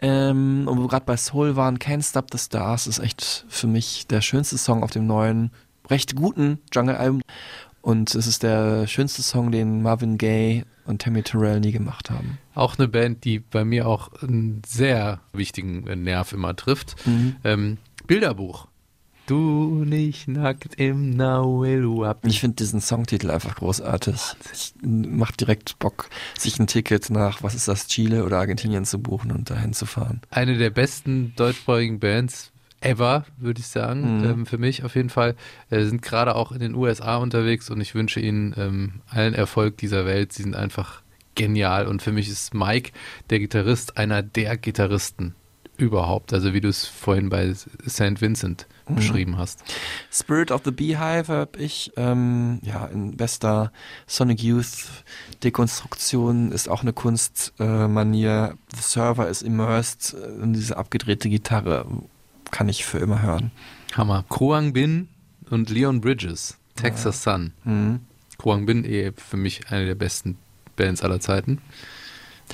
ähm, 0.00 0.66
und 0.66 0.78
wo 0.78 0.82
wir 0.82 0.88
gerade 0.88 1.06
bei 1.06 1.16
Soul 1.16 1.56
waren, 1.56 1.78
Can't 1.78 2.08
Stop 2.08 2.26
the 2.32 2.38
Stars 2.38 2.86
ist 2.86 2.98
echt 2.98 3.44
für 3.48 3.66
mich 3.66 4.06
der 4.06 4.20
schönste 4.20 4.58
Song 4.58 4.82
auf 4.82 4.90
dem 4.90 5.06
neuen, 5.06 5.50
recht 5.88 6.16
guten 6.16 6.58
Jungle-Album. 6.72 7.22
Und 7.80 8.14
es 8.14 8.26
ist 8.26 8.42
der 8.42 8.86
schönste 8.86 9.22
Song, 9.22 9.52
den 9.52 9.82
Marvin 9.82 10.16
Gaye 10.16 10.64
und 10.86 11.02
Tammy 11.02 11.22
Terrell 11.22 11.60
nie 11.60 11.72
gemacht 11.72 12.10
haben. 12.10 12.38
Auch 12.54 12.78
eine 12.78 12.88
Band, 12.88 13.24
die 13.24 13.40
bei 13.40 13.64
mir 13.64 13.86
auch 13.86 14.10
einen 14.22 14.62
sehr 14.66 15.20
wichtigen 15.32 15.82
Nerv 16.02 16.32
immer 16.32 16.56
trifft. 16.56 16.96
Mhm. 17.06 17.36
Ähm, 17.44 17.78
Bilderbuch. 18.06 18.68
Du 19.26 19.84
nicht 19.86 20.28
nackt 20.28 20.74
im 20.74 21.10
Naueluap. 21.10 22.26
Ich 22.26 22.40
finde 22.40 22.56
diesen 22.56 22.82
Songtitel 22.82 23.30
einfach 23.30 23.56
großartig. 23.56 24.14
Ich, 24.52 24.74
macht 24.82 25.40
direkt 25.40 25.78
Bock, 25.78 26.10
sich 26.38 26.58
ein 26.58 26.66
Ticket 26.66 27.08
nach, 27.08 27.42
was 27.42 27.54
ist 27.54 27.66
das, 27.66 27.86
Chile 27.86 28.24
oder 28.24 28.38
Argentinien 28.38 28.84
zu 28.84 28.98
buchen 28.98 29.32
und 29.32 29.48
dahin 29.48 29.72
zu 29.72 29.86
fahren. 29.86 30.20
Eine 30.30 30.58
der 30.58 30.68
besten 30.68 31.32
deutschsprachigen 31.36 32.00
Bands 32.00 32.52
ever, 32.80 33.24
würde 33.38 33.60
ich 33.60 33.66
sagen. 33.66 34.18
Mhm. 34.18 34.24
Ähm, 34.24 34.46
für 34.46 34.58
mich 34.58 34.84
auf 34.84 34.94
jeden 34.94 35.10
Fall. 35.10 35.36
Äh, 35.70 35.84
sind 35.84 36.02
gerade 36.02 36.34
auch 36.34 36.52
in 36.52 36.60
den 36.60 36.74
USA 36.74 37.16
unterwegs 37.16 37.70
und 37.70 37.80
ich 37.80 37.94
wünsche 37.94 38.20
ihnen 38.20 38.54
ähm, 38.58 39.00
allen 39.08 39.32
Erfolg 39.32 39.78
dieser 39.78 40.04
Welt. 40.04 40.34
Sie 40.34 40.42
sind 40.42 40.54
einfach 40.54 41.00
genial 41.34 41.86
und 41.86 42.02
für 42.02 42.12
mich 42.12 42.28
ist 42.28 42.52
Mike, 42.52 42.92
der 43.30 43.38
Gitarrist, 43.38 43.96
einer 43.96 44.22
der 44.22 44.58
Gitarristen 44.58 45.34
überhaupt. 45.76 46.32
Also 46.32 46.52
wie 46.54 46.60
du 46.60 46.68
es 46.68 46.86
vorhin 46.86 47.28
bei 47.28 47.52
St. 47.54 48.20
Vincent 48.20 48.66
Mhm. 48.88 48.94
beschrieben 48.96 49.38
hast. 49.38 49.64
Spirit 50.12 50.50
of 50.50 50.60
the 50.64 50.70
Beehive 50.70 51.28
habe 51.28 51.58
ich, 51.58 51.90
ähm, 51.96 52.58
ja, 52.62 52.84
in 52.86 53.16
bester 53.16 53.72
Sonic 54.06 54.42
Youth 54.42 54.86
Dekonstruktion 55.42 56.52
ist 56.52 56.68
auch 56.68 56.82
eine 56.82 56.92
Kunstmanier. 56.92 58.56
Äh, 58.72 58.76
Server 58.80 59.28
ist 59.28 59.42
immersed 59.42 60.14
äh, 60.14 60.42
in 60.42 60.52
diese 60.52 60.76
abgedrehte 60.76 61.28
Gitarre. 61.28 61.86
Kann 62.50 62.68
ich 62.68 62.84
für 62.84 62.98
immer 62.98 63.22
hören. 63.22 63.50
Hammer. 63.94 64.24
Kruang 64.28 64.72
Bin 64.72 65.08
und 65.50 65.70
Leon 65.70 66.00
Bridges, 66.00 66.58
Texas 66.76 67.22
Sun. 67.22 67.52
Mhm. 67.64 68.00
Kruang 68.38 68.66
Bin 68.66 68.84
eh 68.84 69.12
für 69.16 69.36
mich 69.36 69.70
eine 69.70 69.86
der 69.86 69.94
besten 69.94 70.36
Bands 70.76 71.02
aller 71.02 71.20
Zeiten. 71.20 71.60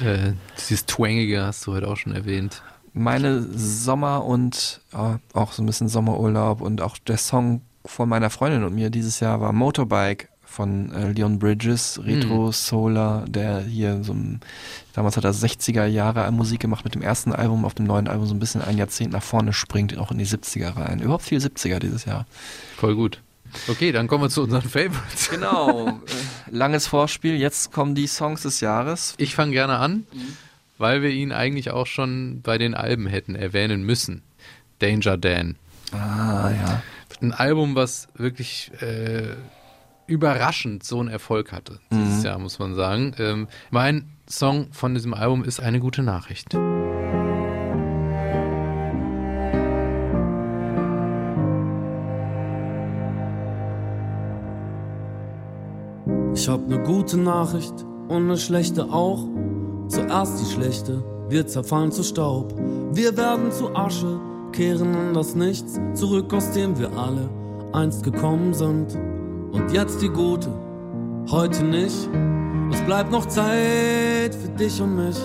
Äh, 0.01 0.35
dieses 0.59 0.87
Twangige 0.87 1.43
hast 1.43 1.67
du 1.67 1.73
heute 1.73 1.89
auch 1.89 1.97
schon 1.97 2.13
erwähnt. 2.15 2.63
Meine 2.93 3.43
Sommer 3.43 4.25
und 4.25 4.81
ja, 4.93 5.21
auch 5.33 5.53
so 5.53 5.63
ein 5.63 5.67
bisschen 5.67 5.89
Sommerurlaub 5.89 6.61
und 6.61 6.81
auch 6.81 6.99
der 6.99 7.19
Song 7.19 7.63
von 7.85 8.09
meiner 8.09 8.31
Freundin 8.31 8.65
und 8.65 8.75
mir 8.75 8.91
dieses 8.91 9.21
Jahr 9.21 9.41
war 9.41 9.53
Motorbike 9.53 10.29
von 10.51 10.93
äh, 10.93 11.13
Leon 11.13 11.39
Bridges, 11.39 12.01
Retro 12.05 12.51
Solar, 12.51 13.25
der 13.27 13.61
hier 13.61 14.03
so 14.03 14.13
ein, 14.13 14.41
damals 14.93 15.17
hat 15.17 15.25
er 15.25 15.33
60er 15.33 15.87
Jahre 15.87 16.31
Musik 16.33 16.61
gemacht 16.61 16.85
mit 16.85 16.95
dem 16.95 17.03
ersten 17.03 17.33
Album, 17.33 17.65
auf 17.65 17.75
dem 17.75 17.87
neuen 17.87 18.09
Album 18.09 18.27
so 18.27 18.35
ein 18.35 18.41
bisschen 18.41 18.61
ein 18.61 18.77
Jahrzehnt 18.77 19.13
nach 19.13 19.23
vorne 19.23 19.53
springt, 19.53 19.97
auch 19.97 20.11
in 20.11 20.19
die 20.19 20.27
70er 20.27 20.77
rein. 20.77 21.01
Überhaupt 21.01 21.25
viel 21.25 21.39
70er 21.39 21.79
dieses 21.79 22.05
Jahr. 22.05 22.27
Voll 22.77 22.97
gut. 22.97 23.21
Okay, 23.69 23.93
dann 23.93 24.09
kommen 24.09 24.25
wir 24.25 24.31
zu 24.31 24.43
unseren 24.43 24.63
Favorites. 24.69 25.31
Genau. 25.31 25.89
äh, 25.89 25.93
langes 26.51 26.89
Vorspiel, 26.89 27.37
jetzt 27.37 27.73
kommen 27.73 27.95
die 27.95 28.09
Songs 28.09 28.43
des 28.43 28.61
Jahres. 28.61 29.15
Ich 29.19 29.37
fange 29.37 29.53
gerne 29.53 29.79
an, 29.79 30.05
weil 30.81 31.03
wir 31.03 31.11
ihn 31.11 31.31
eigentlich 31.31 31.71
auch 31.71 31.87
schon 31.87 32.41
bei 32.43 32.57
den 32.57 32.75
Alben 32.75 33.07
hätten 33.07 33.35
erwähnen 33.35 33.83
müssen. 33.85 34.23
Danger 34.79 35.19
Dan. 35.19 35.57
Ah, 35.93 36.51
ja. 36.51 36.83
Ein 37.21 37.33
Album, 37.33 37.75
was 37.75 38.09
wirklich 38.17 38.73
äh, 38.81 39.35
überraschend 40.07 40.83
so 40.83 40.99
einen 41.01 41.11
Erfolg 41.11 41.53
hatte 41.53 41.81
dieses 41.93 42.21
Mhm. 42.21 42.25
Jahr, 42.25 42.39
muss 42.39 42.59
man 42.59 42.75
sagen. 42.75 43.13
Ähm, 43.19 43.47
mein 43.71 44.09
Song 44.29 44.73
von 44.73 44.95
diesem 44.95 45.13
Album 45.13 45.45
ist 45.45 45.61
eine 45.61 45.81
gute 45.81 46.03
Nachricht. 46.03 46.57
Ich 56.35 56.49
hab 56.49 56.67
ne 56.69 56.79
gute 56.83 57.19
Nachricht 57.19 57.75
und 58.09 58.27
ne 58.27 58.37
schlechte 58.37 58.85
auch. 58.85 59.27
Zuerst 59.91 60.41
die 60.41 60.53
schlechte, 60.53 61.03
wir 61.29 61.49
zerfallen 61.49 61.91
zu 61.91 62.05
Staub. 62.05 62.55
Wir 62.93 63.17
werden 63.17 63.51
zu 63.51 63.75
Asche, 63.75 64.21
kehren 64.53 64.95
in 64.95 65.15
das 65.15 65.35
Nichts 65.35 65.81
zurück, 65.95 66.33
aus 66.33 66.53
dem 66.53 66.79
wir 66.79 66.93
alle 66.93 67.29
einst 67.73 68.05
gekommen 68.05 68.55
sind. 68.55 68.95
Und 69.51 69.73
jetzt 69.73 70.01
die 70.01 70.09
gute, 70.09 70.49
heute 71.29 71.65
nicht. 71.65 72.09
Es 72.71 72.81
bleibt 72.83 73.11
noch 73.11 73.27
Zeit 73.27 74.33
für 74.33 74.51
dich 74.57 74.81
und 74.81 74.95
mich. 74.95 75.19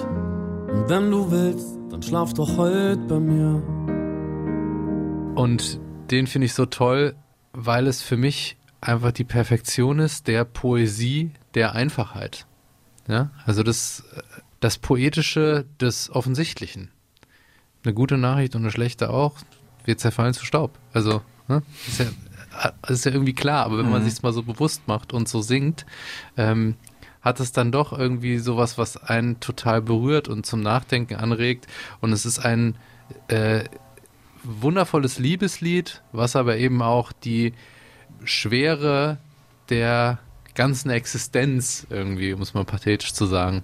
Und 0.73 0.89
wenn 0.89 1.11
du 1.11 1.29
willst, 1.29 1.77
dann 1.91 2.01
schlaf 2.01 2.33
doch 2.33 2.57
heute 2.57 2.97
bei 3.07 3.19
mir. 3.19 3.61
Und 5.35 5.79
den 6.09 6.25
finde 6.25 6.47
ich 6.47 6.55
so 6.55 6.65
toll, 6.65 7.13
weil 7.53 7.85
es 7.85 8.01
für 8.01 8.17
mich 8.17 8.57
einfach 8.81 9.11
die 9.11 9.25
Perfektion 9.25 9.99
ist 9.99 10.25
der 10.25 10.43
Poesie 10.43 11.29
der 11.53 11.73
Einfachheit. 11.73 12.47
Ja, 13.07 13.29
also 13.45 13.61
das, 13.61 14.03
das 14.59 14.77
Poetische 14.77 15.65
des 15.79 16.09
Offensichtlichen. 16.09 16.91
Eine 17.83 17.93
gute 17.93 18.17
Nachricht 18.17 18.55
und 18.55 18.61
eine 18.61 18.71
schlechte 18.71 19.09
auch. 19.09 19.35
Wir 19.83 19.97
zerfallen 19.97 20.33
zu 20.33 20.45
Staub. 20.45 20.77
Also, 20.93 21.21
ne? 21.47 21.61
ist, 21.87 21.99
ja, 21.99 22.05
ist 22.87 23.05
ja 23.05 23.11
irgendwie 23.11 23.33
klar, 23.33 23.65
aber 23.65 23.77
wenn 23.77 23.89
man 23.89 24.01
Mhm. 24.03 24.09
sich 24.09 24.23
mal 24.23 24.33
so 24.33 24.41
bewusst 24.43 24.87
macht 24.87 25.13
und 25.13 25.29
so 25.29 25.41
singt, 25.41 25.85
ähm, 26.37 26.75
hat 27.21 27.39
es 27.39 27.51
dann 27.51 27.71
doch 27.71 27.91
irgendwie 27.97 28.37
sowas, 28.37 28.77
was 28.77 28.97
einen 28.97 29.39
total 29.39 29.81
berührt 29.81 30.27
und 30.27 30.45
zum 30.45 30.61
Nachdenken 30.61 31.15
anregt. 31.15 31.67
Und 31.99 32.13
es 32.13 32.25
ist 32.25 32.39
ein 32.39 32.75
äh, 33.27 33.63
wundervolles 34.43 35.19
Liebeslied, 35.19 36.01
was 36.11 36.35
aber 36.35 36.57
eben 36.57 36.81
auch 36.81 37.11
die 37.11 37.53
Schwere 38.23 39.17
der 39.69 40.19
ganzen 40.55 40.89
Existenz 40.89 41.85
irgendwie, 41.89 42.33
um 42.33 42.41
es 42.41 42.53
mal 42.53 42.65
pathetisch 42.65 43.13
zu 43.13 43.25
sagen, 43.25 43.63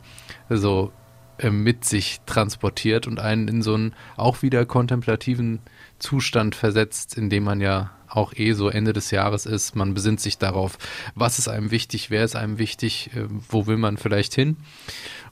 so 0.50 0.92
äh, 1.38 1.50
mit 1.50 1.86
sich 1.86 2.22
transportiert 2.26 3.08
und 3.08 3.20
einen 3.20 3.48
in 3.48 3.62
so 3.62 3.74
einen 3.74 3.94
auch 4.18 4.42
wieder 4.42 4.66
kontemplativen 4.66 5.60
Zustand 6.00 6.56
versetzt, 6.56 7.18
in 7.18 7.30
dem 7.30 7.44
man 7.44 7.62
ja 7.62 7.92
auch 8.08 8.34
eh 8.36 8.54
so 8.54 8.70
Ende 8.70 8.94
des 8.94 9.12
Jahres 9.12 9.46
ist. 9.46 9.76
Man 9.76 9.94
besinnt 9.94 10.20
sich 10.20 10.38
darauf, 10.38 10.78
was 11.16 11.40
ist 11.40 11.48
einem 11.48 11.72
wichtig, 11.72 12.10
wer 12.10 12.24
ist 12.24 12.36
einem 12.36 12.60
wichtig, 12.60 13.10
äh, 13.16 13.26
wo 13.50 13.68
will 13.68 13.78
man 13.78 13.98
vielleicht 13.98 14.36
hin. 14.36 14.58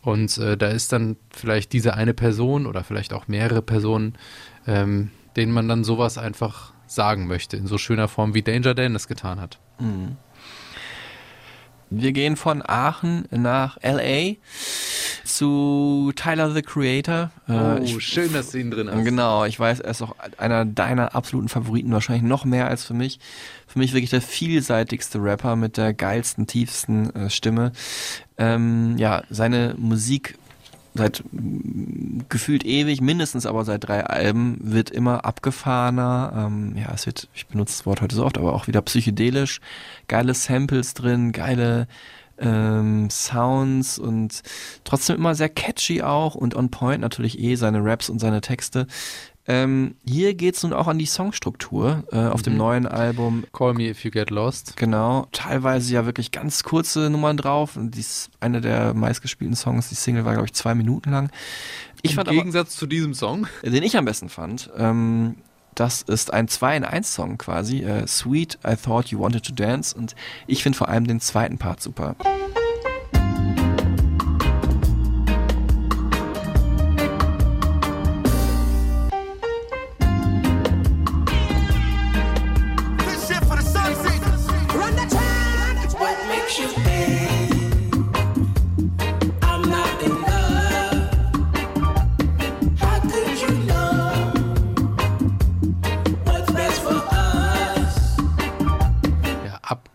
Und 0.02 0.38
äh, 0.38 0.58
da 0.58 0.68
ist 0.68 0.94
dann 0.94 1.18
vielleicht 1.32 1.74
diese 1.74 1.94
eine 1.94 2.14
Person 2.14 2.66
oder 2.66 2.84
vielleicht 2.84 3.14
auch 3.14 3.28
mehrere 3.28 3.62
Personen, 3.62 4.18
ähm, 4.66 5.12
denen 5.36 5.52
man 5.52 5.68
dann 5.68 5.84
sowas 5.84 6.18
einfach 6.18 6.74
sagen 6.88 7.28
möchte, 7.28 7.58
in 7.58 7.68
so 7.68 7.78
schöner 7.78 8.08
Form, 8.08 8.34
wie 8.34 8.42
Danger 8.42 8.74
Dan 8.74 8.96
es 8.96 9.08
getan 9.08 9.40
hat. 9.40 9.60
Mhm. 9.80 10.18
Wir 11.90 12.12
gehen 12.12 12.36
von 12.36 12.62
Aachen 12.66 13.26
nach 13.32 13.78
LA 13.82 14.36
zu 15.24 16.12
Tyler 16.16 16.52
the 16.52 16.62
Creator. 16.62 17.32
Oh, 17.48 18.00
schön, 18.00 18.34
dass 18.34 18.52
du 18.52 18.60
ihn 18.60 18.72
drin 18.72 18.90
hast. 18.92 19.04
Genau, 19.04 19.46
ich 19.46 19.60
weiß, 19.60 19.80
er 19.80 19.92
ist 19.92 20.02
auch 20.02 20.16
einer 20.38 20.66
deiner 20.66 21.16
absoluten 21.16 21.50
Favoriten, 21.50 21.92
wahrscheinlich 21.92 22.24
noch 22.24 22.46
mehr 22.46 22.68
als 22.68 22.84
für 22.84 22.94
mich. 22.94 23.20
Für 23.68 23.80
mich 23.80 23.94
wirklich 23.94 24.10
der 24.10 24.22
vielseitigste 24.22 25.22
Rapper 25.22 25.56
mit 25.56 25.78
der 25.78 25.94
geilsten, 25.94 26.48
tiefsten 26.48 27.14
äh, 27.16 27.30
Stimme. 27.30 27.72
Ähm, 28.38 28.98
ja, 28.98 29.24
seine 29.30 29.76
Musik 29.78 30.38
seit 30.94 31.24
gefühlt 32.30 32.66
ewig, 32.66 33.02
mindestens 33.02 33.46
aber 33.46 33.64
seit 33.66 33.88
drei 33.88 34.06
Alben, 34.06 34.58
wird 34.62 34.90
immer 34.90 35.26
abgefahrener. 35.26 36.34
Ähm, 36.36 36.76
ja, 36.78 36.92
es 36.94 37.06
wird, 37.06 37.28
ich 37.34 37.48
benutze 37.48 37.78
das 37.78 37.86
Wort 37.86 38.02
heute 38.02 38.16
so 38.16 38.26
oft, 38.26 38.38
aber 38.38 38.54
auch 38.54 38.68
wieder 38.68 38.82
psychedelisch. 38.82 39.62
Geile 40.08 40.34
Samples 40.34 40.94
drin, 40.94 41.32
geile 41.32 41.88
ähm, 42.40 43.10
Sounds 43.10 44.00
und 44.00 44.42
trotzdem 44.84 45.18
immer 45.18 45.36
sehr 45.36 45.50
catchy 45.50 46.02
auch 46.02 46.36
und 46.36 46.56
on 46.56 46.70
point 46.72 47.02
natürlich 47.02 47.40
eh 47.40 47.56
seine 47.56 47.84
Raps 47.84 48.10
und 48.10 48.20
seine 48.20 48.42
Texte. 48.42 48.88
Ähm, 49.52 49.96
hier 50.06 50.36
geht's 50.36 50.62
nun 50.62 50.74
auch 50.74 50.88
an 50.88 51.00
die 51.00 51.08
Songstruktur 51.08 52.04
äh, 52.12 52.18
auf 52.28 52.44
dem 52.44 52.54
Mhm. 52.54 52.60
neuen 52.60 52.86
Album. 52.86 53.46
Call 53.52 53.74
Me 53.74 53.90
If 53.90 54.04
You 54.04 54.12
Get 54.12 54.30
Lost. 54.30 54.78
Genau, 54.78 55.26
teilweise 55.32 55.92
ja 55.92 56.06
wirklich 56.06 56.32
ganz 56.32 56.62
kurze 56.64 57.10
Nummern 57.10 57.36
drauf. 57.36 57.76
Und 57.76 57.96
dies 57.96 58.30
eine 58.40 58.62
der 58.62 58.94
meistgespielten 58.94 59.56
Songs. 59.56 59.90
Die 59.90 59.96
Single 59.96 60.24
war, 60.24 60.34
glaube 60.34 60.46
ich, 60.46 60.54
zwei 60.54 60.76
Minuten 60.76 61.10
lang. 61.10 61.32
Ich 62.04 62.12
Im 62.12 62.16
fand 62.18 62.30
Gegensatz 62.30 62.76
zu 62.76 62.86
diesem 62.86 63.16
Song. 63.16 63.48
aber, 63.64 63.72
den 63.72 63.82
ich 63.82 63.98
am 63.98 64.06
besten 64.06 64.30
fand, 64.30 64.70
ähm, 64.78 65.36
das 65.74 66.04
ist 66.04 66.32
ein 66.32 66.48
2 66.48 66.78
in 66.78 66.84
1 66.84 67.12
Song 67.14 67.38
quasi. 67.40 67.82
Äh, 67.84 68.06
Sweet, 68.06 68.60
I 68.68 68.76
Thought 68.76 69.08
You 69.08 69.20
Wanted 69.20 69.46
to 69.48 69.54
Dance. 69.54 69.96
Und 69.98 70.14
ich 70.46 70.62
finde 70.62 70.78
vor 70.78 70.90
allem 70.90 71.08
den 71.08 71.22
zweiten 71.22 71.58
Part 71.58 71.82
super. 71.82 72.16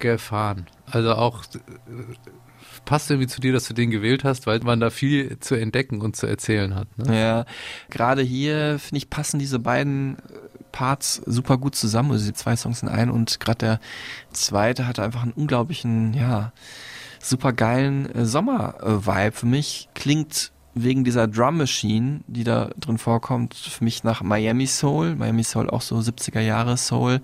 Abgefahren. 0.05 0.67
Also 0.91 1.15
auch 1.15 1.45
äh, 1.45 1.59
passt 2.85 3.11
irgendwie 3.11 3.29
zu 3.29 3.41
dir, 3.41 3.53
dass 3.53 3.67
du 3.67 3.75
den 3.75 3.91
gewählt 3.91 4.25
hast, 4.25 4.47
weil 4.47 4.61
man 4.61 4.81
da 4.81 4.91
viel 4.91 5.39
zu 5.41 5.55
entdecken 5.55 6.01
und 6.01 6.17
zu 6.17 6.27
erzählen 6.27 6.75
hat. 6.75 6.87
Ne? 6.99 7.19
Ja, 7.19 7.45
gerade 7.91 8.23
hier, 8.23 8.79
finde 8.79 8.99
ich, 8.99 9.11
passen 9.11 9.39
diese 9.39 9.59
beiden 9.59 10.19
äh, 10.19 10.21
Parts 10.73 11.23
super 11.25 11.57
gut 11.57 11.75
zusammen, 11.75 12.13
also 12.13 12.27
die 12.27 12.35
zwei 12.35 12.57
Songs 12.57 12.83
in 12.83 12.89
einen 12.89 13.11
und 13.11 13.41
gerade 13.41 13.59
der 13.59 13.81
zweite 14.33 14.87
hatte 14.87 15.03
einfach 15.03 15.23
einen 15.23 15.33
unglaublichen, 15.33 16.15
ja, 16.15 16.53
super 17.21 17.53
geilen 17.53 18.13
äh, 18.15 18.27
Sommer-Vibe 18.27 19.33
für 19.33 19.47
mich. 19.47 19.89
Klingt 19.95 20.53
wegen 20.77 21.05
dieser 21.05 21.29
Drum 21.29 21.59
Machine, 21.59 22.21
die 22.27 22.43
da 22.43 22.71
drin 22.81 22.99
vorkommt, 22.99 23.55
für 23.55 23.85
mich 23.85 24.03
nach 24.03 24.23
Miami 24.23 24.67
Soul. 24.67 25.15
Miami 25.15 25.45
Soul 25.45 25.71
auch 25.71 25.83
so 25.83 25.97
70er 25.97 26.41
Jahre 26.41 26.77
Soul, 26.77 27.21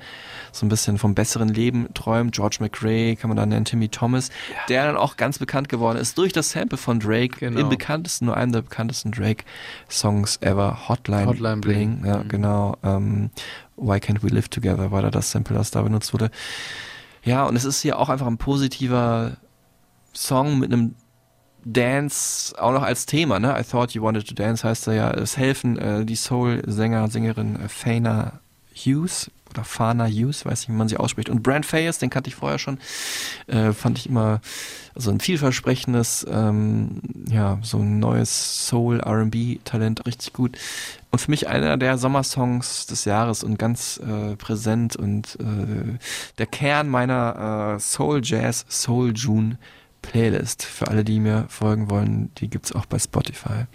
so 0.53 0.65
ein 0.65 0.69
bisschen 0.69 0.99
vom 0.99 1.15
besseren 1.17 1.49
Leben 1.49 1.93
träumt. 1.95 2.33
George 2.35 2.59
McRae 2.61 3.17
kann 3.17 3.29
man 3.29 3.37
da 3.37 3.45
nennen, 3.47 3.65
Timmy 3.65 3.89
Thomas, 3.89 4.31
der 4.69 4.87
dann 4.87 4.97
auch 4.97 5.17
ganz 5.17 5.39
bekannt 5.41 5.69
geworden 5.69 5.99
ist 5.99 6.17
durch 6.17 6.33
das 6.33 6.51
Sample 6.53 6.79
von 6.79 7.01
Drake, 7.01 7.39
Genau. 7.41 7.59
im 7.61 7.69
bekanntesten, 7.69 8.27
nur 8.27 8.37
einem 8.37 8.53
der 8.53 8.63
bekanntesten 8.63 9.11
Drake-Songs 9.11 10.37
ever, 10.43 10.89
Hotline, 10.89 11.27
Hotline 11.27 11.57
Bling. 11.61 12.01
Bling. 12.01 12.07
Ja, 12.13 12.19
Mhm. 12.23 12.29
genau. 12.29 12.77
Ähm, 12.85 13.31
Why 13.77 13.97
Can't 13.97 14.23
We 14.23 14.29
Live 14.29 14.49
Together 14.49 14.91
war 14.93 15.03
da 15.03 15.11
das 15.11 15.31
Sample, 15.31 15.57
das 15.57 15.71
da 15.71 15.83
benutzt 15.83 16.13
wurde. 16.13 16.31
Ja, 17.25 17.45
und 17.47 17.57
es 17.57 17.65
ist 17.65 17.83
hier 17.83 17.99
auch 17.99 18.09
einfach 18.11 18.27
ein 18.27 18.39
positiver 18.39 19.37
Song 20.15 20.59
mit 20.59 20.73
einem 20.73 20.95
Dance 21.65 22.55
auch 22.59 22.73
noch 22.73 22.83
als 22.83 23.07
Thema, 23.07 23.39
ne? 23.39 23.57
I 23.59 23.63
thought 23.63 23.93
you 23.93 24.03
wanted 24.03 24.27
to 24.29 24.35
dance 24.35 24.67
heißt 24.67 24.89
er 24.89 24.95
ja. 24.95 25.11
Es 25.11 25.37
helfen 25.37 25.79
äh, 25.79 26.05
die 26.05 26.17
Soul-Sänger, 26.17 27.09
Sängerin 27.09 27.57
äh, 27.57 27.69
Fana 27.69 28.41
Hughes 28.75 29.31
oder 29.51 29.65
Fana 29.65 30.07
Hughes, 30.07 30.47
weiß 30.47 30.61
nicht, 30.61 30.69
wie 30.69 30.79
man 30.79 30.89
sie 30.89 30.97
ausspricht. 30.97 31.29
Und 31.29 31.43
Brand 31.43 31.67
Fayes, 31.67 31.99
den 31.99 32.11
kannte 32.11 32.29
ich 32.29 32.37
vorher 32.37 32.59
schon, 32.59 32.79
äh, 33.47 33.73
fand 33.73 33.99
ich 33.99 34.09
immer 34.09 34.41
so 34.95 35.11
ein 35.11 35.21
vielversprechendes, 35.21 36.27
ähm, 36.31 37.01
ja, 37.29 37.59
so 37.63 37.79
ein 37.79 37.99
neues 37.99 38.67
Soul-R&B-Talent, 38.69 40.07
richtig 40.07 40.33
gut. 40.33 40.57
Und 41.11 41.19
für 41.19 41.31
mich 41.31 41.49
einer 41.49 41.77
der 41.77 41.99
Sommersongs 41.99 42.87
des 42.87 43.05
Jahres 43.05 43.43
und 43.43 43.59
ganz 43.59 43.99
äh, 43.99 44.37
präsent 44.37 44.97
und 44.97 45.37
äh, 45.41 45.99
der 46.39 46.47
Kern 46.47 46.89
meiner 46.89 47.75
äh, 47.77 47.81
Soul 47.81 48.21
Jazz, 48.23 48.65
Soul 48.69 49.13
June 49.15 49.59
Playlist. 50.03 50.65
Für 50.65 50.89
alle, 50.89 51.05
die 51.05 51.21
mir 51.21 51.47
folgen 51.49 51.91
wollen, 51.91 52.31
die 52.39 52.49
gibt's 52.49 52.73
auch 52.73 52.87
bei 52.87 52.99
Spotify. 52.99 53.67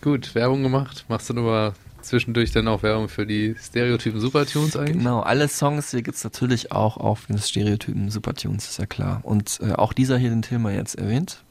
Gut, 0.00 0.34
Werbung 0.34 0.62
gemacht. 0.62 1.04
Machst 1.08 1.28
du 1.28 1.34
nur 1.34 1.44
mal 1.44 1.72
zwischendurch 2.00 2.52
dann 2.52 2.68
auch 2.68 2.82
Werbung 2.82 3.08
für 3.08 3.26
die 3.26 3.54
Stereotypen 3.58 4.20
Supertunes 4.20 4.76
eigentlich? 4.76 4.98
Genau, 4.98 5.20
alle 5.20 5.48
Songs 5.48 5.90
hier 5.90 6.02
gibt's 6.02 6.24
natürlich 6.24 6.72
auch 6.72 6.96
auf 6.96 7.26
den 7.26 7.38
Stereotypen 7.38 8.10
Supertunes, 8.10 8.68
ist 8.68 8.78
ja 8.78 8.86
klar. 8.86 9.20
Und 9.22 9.60
äh, 9.62 9.72
auch 9.72 9.92
dieser 9.92 10.16
hier, 10.16 10.30
den 10.30 10.42
Tilma 10.42 10.70
jetzt 10.70 10.94
erwähnt. 10.96 11.44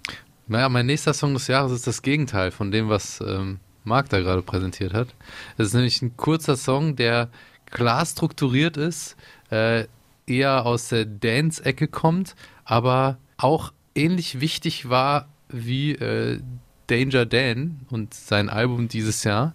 Naja, 0.47 0.67
mein 0.69 0.87
nächster 0.87 1.13
Song 1.13 1.33
des 1.35 1.47
Jahres 1.47 1.71
ist 1.71 1.85
das 1.85 2.01
Gegenteil 2.01 2.49
von 2.49 2.71
dem, 2.71 2.89
was 2.89 3.21
ähm, 3.21 3.59
Marc 3.83 4.09
da 4.09 4.19
gerade 4.19 4.41
präsentiert 4.41 4.93
hat. 4.93 5.09
Es 5.57 5.67
ist 5.67 5.73
nämlich 5.73 6.01
ein 6.01 6.17
kurzer 6.17 6.57
Song, 6.57 6.95
der 6.95 7.29
klar 7.69 8.03
strukturiert 8.05 8.77
ist, 8.77 9.15
äh, 9.51 9.85
eher 10.25 10.65
aus 10.65 10.89
der 10.89 11.05
Dance-Ecke 11.05 11.87
kommt, 11.87 12.35
aber 12.65 13.19
auch 13.39 13.73
ähnlich 13.95 14.41
wichtig 14.41 14.89
war 14.89 15.27
wie 15.49 15.93
äh, 15.93 16.39
Danger 16.87 17.25
Dan 17.25 17.81
und 17.89 18.13
sein 18.13 18.49
Album 18.49 18.87
dieses 18.87 19.23
Jahr, 19.23 19.53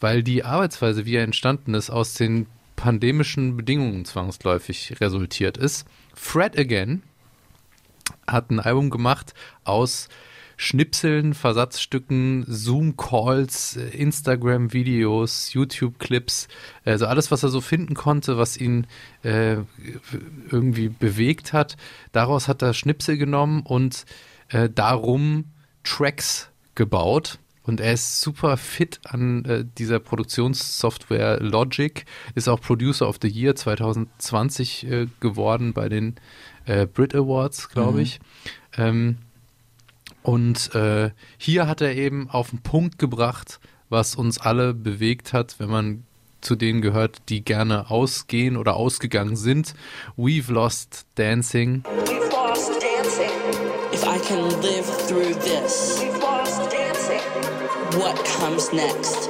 weil 0.00 0.22
die 0.22 0.44
Arbeitsweise, 0.44 1.06
wie 1.06 1.16
er 1.16 1.24
entstanden 1.24 1.74
ist, 1.74 1.90
aus 1.90 2.14
den 2.14 2.46
pandemischen 2.76 3.56
Bedingungen 3.56 4.04
zwangsläufig 4.04 5.00
resultiert 5.00 5.56
ist. 5.56 5.86
Fred 6.14 6.58
Again 6.58 7.02
hat 8.26 8.50
ein 8.50 8.60
Album 8.60 8.90
gemacht 8.90 9.34
aus 9.64 10.08
Schnipseln, 10.62 11.34
Versatzstücken, 11.34 12.44
Zoom-Calls, 12.46 13.76
äh, 13.76 13.88
Instagram-Videos, 13.96 15.52
YouTube-Clips, 15.54 16.46
also 16.84 17.06
alles, 17.06 17.32
was 17.32 17.42
er 17.42 17.48
so 17.48 17.60
finden 17.60 17.94
konnte, 17.94 18.38
was 18.38 18.56
ihn 18.56 18.86
äh, 19.24 19.56
irgendwie 20.50 20.88
bewegt 20.88 21.52
hat. 21.52 21.76
Daraus 22.12 22.46
hat 22.46 22.62
er 22.62 22.74
Schnipsel 22.74 23.18
genommen 23.18 23.62
und 23.62 24.04
äh, 24.50 24.70
darum 24.72 25.46
Tracks 25.82 26.48
gebaut. 26.76 27.38
Und 27.64 27.80
er 27.80 27.92
ist 27.92 28.20
super 28.20 28.56
fit 28.56 29.00
an 29.04 29.44
äh, 29.44 29.64
dieser 29.78 29.98
Produktionssoftware 30.00 31.40
Logic, 31.40 32.04
ist 32.34 32.48
auch 32.48 32.60
Producer 32.60 33.08
of 33.08 33.18
the 33.22 33.28
Year 33.28 33.54
2020 33.56 34.86
äh, 34.90 35.06
geworden 35.20 35.72
bei 35.72 35.88
den 35.88 36.14
äh, 36.66 36.86
Brit 36.86 37.14
Awards, 37.14 37.68
glaube 37.68 37.94
Mhm. 37.98 38.02
ich. 38.02 38.20
Ähm, 38.76 39.18
und 40.22 40.74
äh, 40.74 41.10
hier 41.36 41.66
hat 41.66 41.80
er 41.80 41.94
eben 41.94 42.30
auf 42.30 42.50
den 42.50 42.62
Punkt 42.62 42.98
gebracht, 42.98 43.60
was 43.88 44.14
uns 44.14 44.38
alle 44.38 44.74
bewegt 44.74 45.32
hat, 45.32 45.56
wenn 45.58 45.70
man 45.70 46.04
zu 46.40 46.56
denen 46.56 46.80
gehört, 46.80 47.22
die 47.28 47.44
gerne 47.44 47.90
ausgehen 47.90 48.56
oder 48.56 48.76
ausgegangen 48.76 49.36
sind. 49.36 49.74
We've 50.16 50.52
lost 50.52 51.06
dancing. 51.14 51.84
We've 51.84 52.30
lost 52.30 52.70
dancing. 52.82 53.30
If 53.92 54.04
I 54.04 54.18
can 54.18 54.44
live 54.60 54.86
through 55.06 55.34
this, 55.40 56.00
we've 56.00 56.18
lost 56.20 56.70
dancing. 56.70 57.20
What 58.00 58.22
comes 58.24 58.72
next 58.72 59.28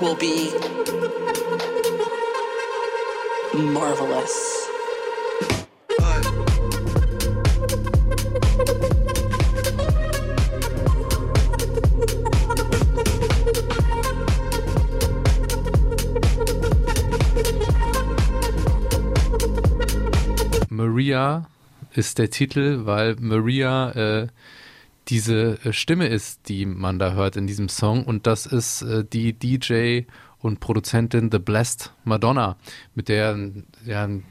will 0.00 0.16
be 0.16 0.50
marvelous. 3.54 4.59
Ist 21.94 22.18
der 22.18 22.30
Titel, 22.30 22.86
weil 22.86 23.16
Maria 23.18 23.90
äh, 23.92 24.26
diese 25.08 25.58
äh, 25.64 25.72
Stimme 25.72 26.06
ist, 26.06 26.48
die 26.48 26.66
man 26.66 26.98
da 26.98 27.12
hört 27.12 27.36
in 27.36 27.46
diesem 27.46 27.68
Song. 27.68 28.04
Und 28.04 28.26
das 28.26 28.46
ist 28.46 28.82
äh, 28.82 29.04
die 29.04 29.32
DJ 29.32 30.02
und 30.38 30.60
Produzentin 30.60 31.30
The 31.30 31.38
Blessed 31.38 31.92
Madonna, 32.04 32.56
mit 32.94 33.08
der 33.08 33.36
ja, 33.84 34.04
ein 34.04 34.24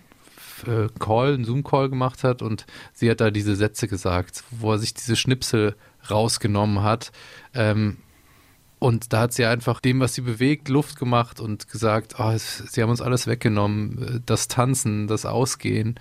äh, 0.66 0.88
Call, 0.99 1.34
einen 1.34 1.45
Zoom-Call 1.45 1.89
gemacht 1.89 2.24
hat 2.24 2.41
und 2.41 2.66
sie 2.93 3.10
hat 3.10 3.22
da 3.22 3.32
diese 3.32 3.55
Sätze 3.55 3.88
gesagt, 3.88 4.43
wo 4.51 4.72
er 4.72 4.80
sich 4.80 4.93
diese 4.93 5.16
Schnipsel 5.16 5.76
rausgenommen 6.10 6.82
hat. 6.82 7.12
Ähm, 7.53 7.97
und 8.80 9.11
da 9.13 9.21
hat 9.21 9.34
sie 9.34 9.45
einfach 9.45 9.82
dem, 9.82 9.99
was 9.99 10.15
sie 10.15 10.21
bewegt, 10.21 10.69
Luft 10.69 10.97
gemacht 10.97 11.39
und 11.39 11.67
gesagt, 11.67 12.15
oh, 12.17 12.30
es, 12.30 12.57
sie 12.57 12.82
haben 12.82 12.89
uns 12.89 13.01
alles 13.01 13.27
weggenommen, 13.27 14.15
äh, 14.15 14.19
das 14.25 14.47
Tanzen, 14.47 15.07
das 15.07 15.25
Ausgehen, 15.25 15.95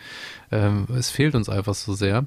ähm, 0.50 0.86
es 0.96 1.10
fehlt 1.10 1.34
uns 1.34 1.48
einfach 1.48 1.74
so 1.74 1.92
sehr. 1.92 2.26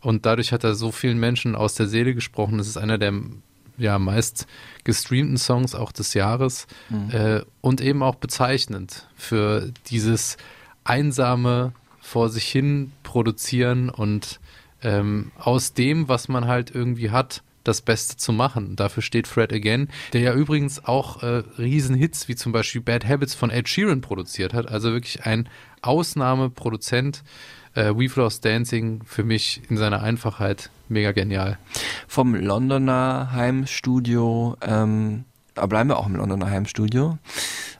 Und 0.00 0.26
dadurch 0.26 0.52
hat 0.52 0.64
er 0.64 0.74
so 0.74 0.90
vielen 0.90 1.18
Menschen 1.18 1.54
aus 1.54 1.74
der 1.74 1.86
Seele 1.86 2.14
gesprochen. 2.14 2.58
Das 2.58 2.66
ist 2.66 2.76
einer 2.76 2.98
der 2.98 3.14
ja, 3.78 3.98
meist 3.98 4.46
gestreamten 4.84 5.38
Songs 5.38 5.74
auch 5.74 5.92
des 5.92 6.14
Jahres 6.14 6.66
Mhm. 6.90 7.10
äh, 7.10 7.40
und 7.60 7.80
eben 7.80 8.02
auch 8.02 8.16
bezeichnend 8.16 9.08
für 9.16 9.70
dieses 9.88 10.36
einsame 10.84 11.72
vor 12.00 12.28
sich 12.28 12.44
hin 12.44 12.92
produzieren 13.04 13.88
und 13.88 14.40
ähm, 14.82 15.30
aus 15.38 15.72
dem, 15.72 16.08
was 16.08 16.28
man 16.28 16.46
halt 16.48 16.74
irgendwie 16.74 17.10
hat, 17.10 17.42
das 17.64 17.80
Beste 17.80 18.16
zu 18.16 18.32
machen. 18.32 18.76
Dafür 18.76 19.02
steht 19.02 19.26
Fred 19.26 19.52
Again, 19.52 19.88
der 20.12 20.20
ja 20.20 20.34
übrigens 20.34 20.84
auch 20.84 21.22
äh, 21.22 21.42
Riesenhits 21.58 22.28
wie 22.28 22.36
zum 22.36 22.52
Beispiel 22.52 22.80
Bad 22.80 23.06
Habits 23.06 23.34
von 23.34 23.50
Ed 23.50 23.68
Sheeran 23.68 24.00
produziert 24.00 24.54
hat. 24.54 24.68
Also 24.68 24.92
wirklich 24.92 25.24
ein 25.24 25.48
Ausnahmeproduzent. 25.82 27.22
Äh, 27.74 27.90
We've 27.90 28.18
Lost 28.18 28.44
Dancing 28.44 29.02
für 29.04 29.24
mich 29.24 29.62
in 29.68 29.76
seiner 29.76 30.02
Einfachheit 30.02 30.70
mega 30.88 31.12
genial. 31.12 31.58
Vom 32.06 32.34
Londoner 32.34 33.30
Heimstudio, 33.32 34.56
ähm, 34.60 35.24
da 35.54 35.66
bleiben 35.66 35.88
wir 35.90 35.98
auch 35.98 36.06
im 36.06 36.16
Londoner 36.16 36.50
Heimstudio, 36.50 37.18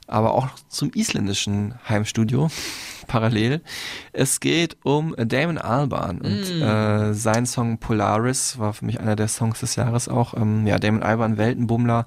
aber 0.07 0.33
auch 0.33 0.49
zum 0.69 0.91
isländischen 0.93 1.75
Heimstudio 1.87 2.49
parallel. 3.07 3.61
Es 4.11 4.39
geht 4.39 4.77
um 4.83 5.15
Damon 5.17 5.57
Albarn 5.57 6.19
und 6.21 6.43
Mm. 6.59 6.61
äh, 6.61 7.13
sein 7.13 7.45
Song 7.45 7.77
Polaris 7.77 8.59
war 8.59 8.73
für 8.73 8.85
mich 8.85 8.99
einer 8.99 9.15
der 9.15 9.27
Songs 9.27 9.59
des 9.59 9.75
Jahres 9.75 10.07
auch. 10.07 10.33
Ähm, 10.35 10.65
ja, 10.67 10.77
Damon 10.79 11.03
Albarn, 11.03 11.37
Weltenbummler, 11.37 12.05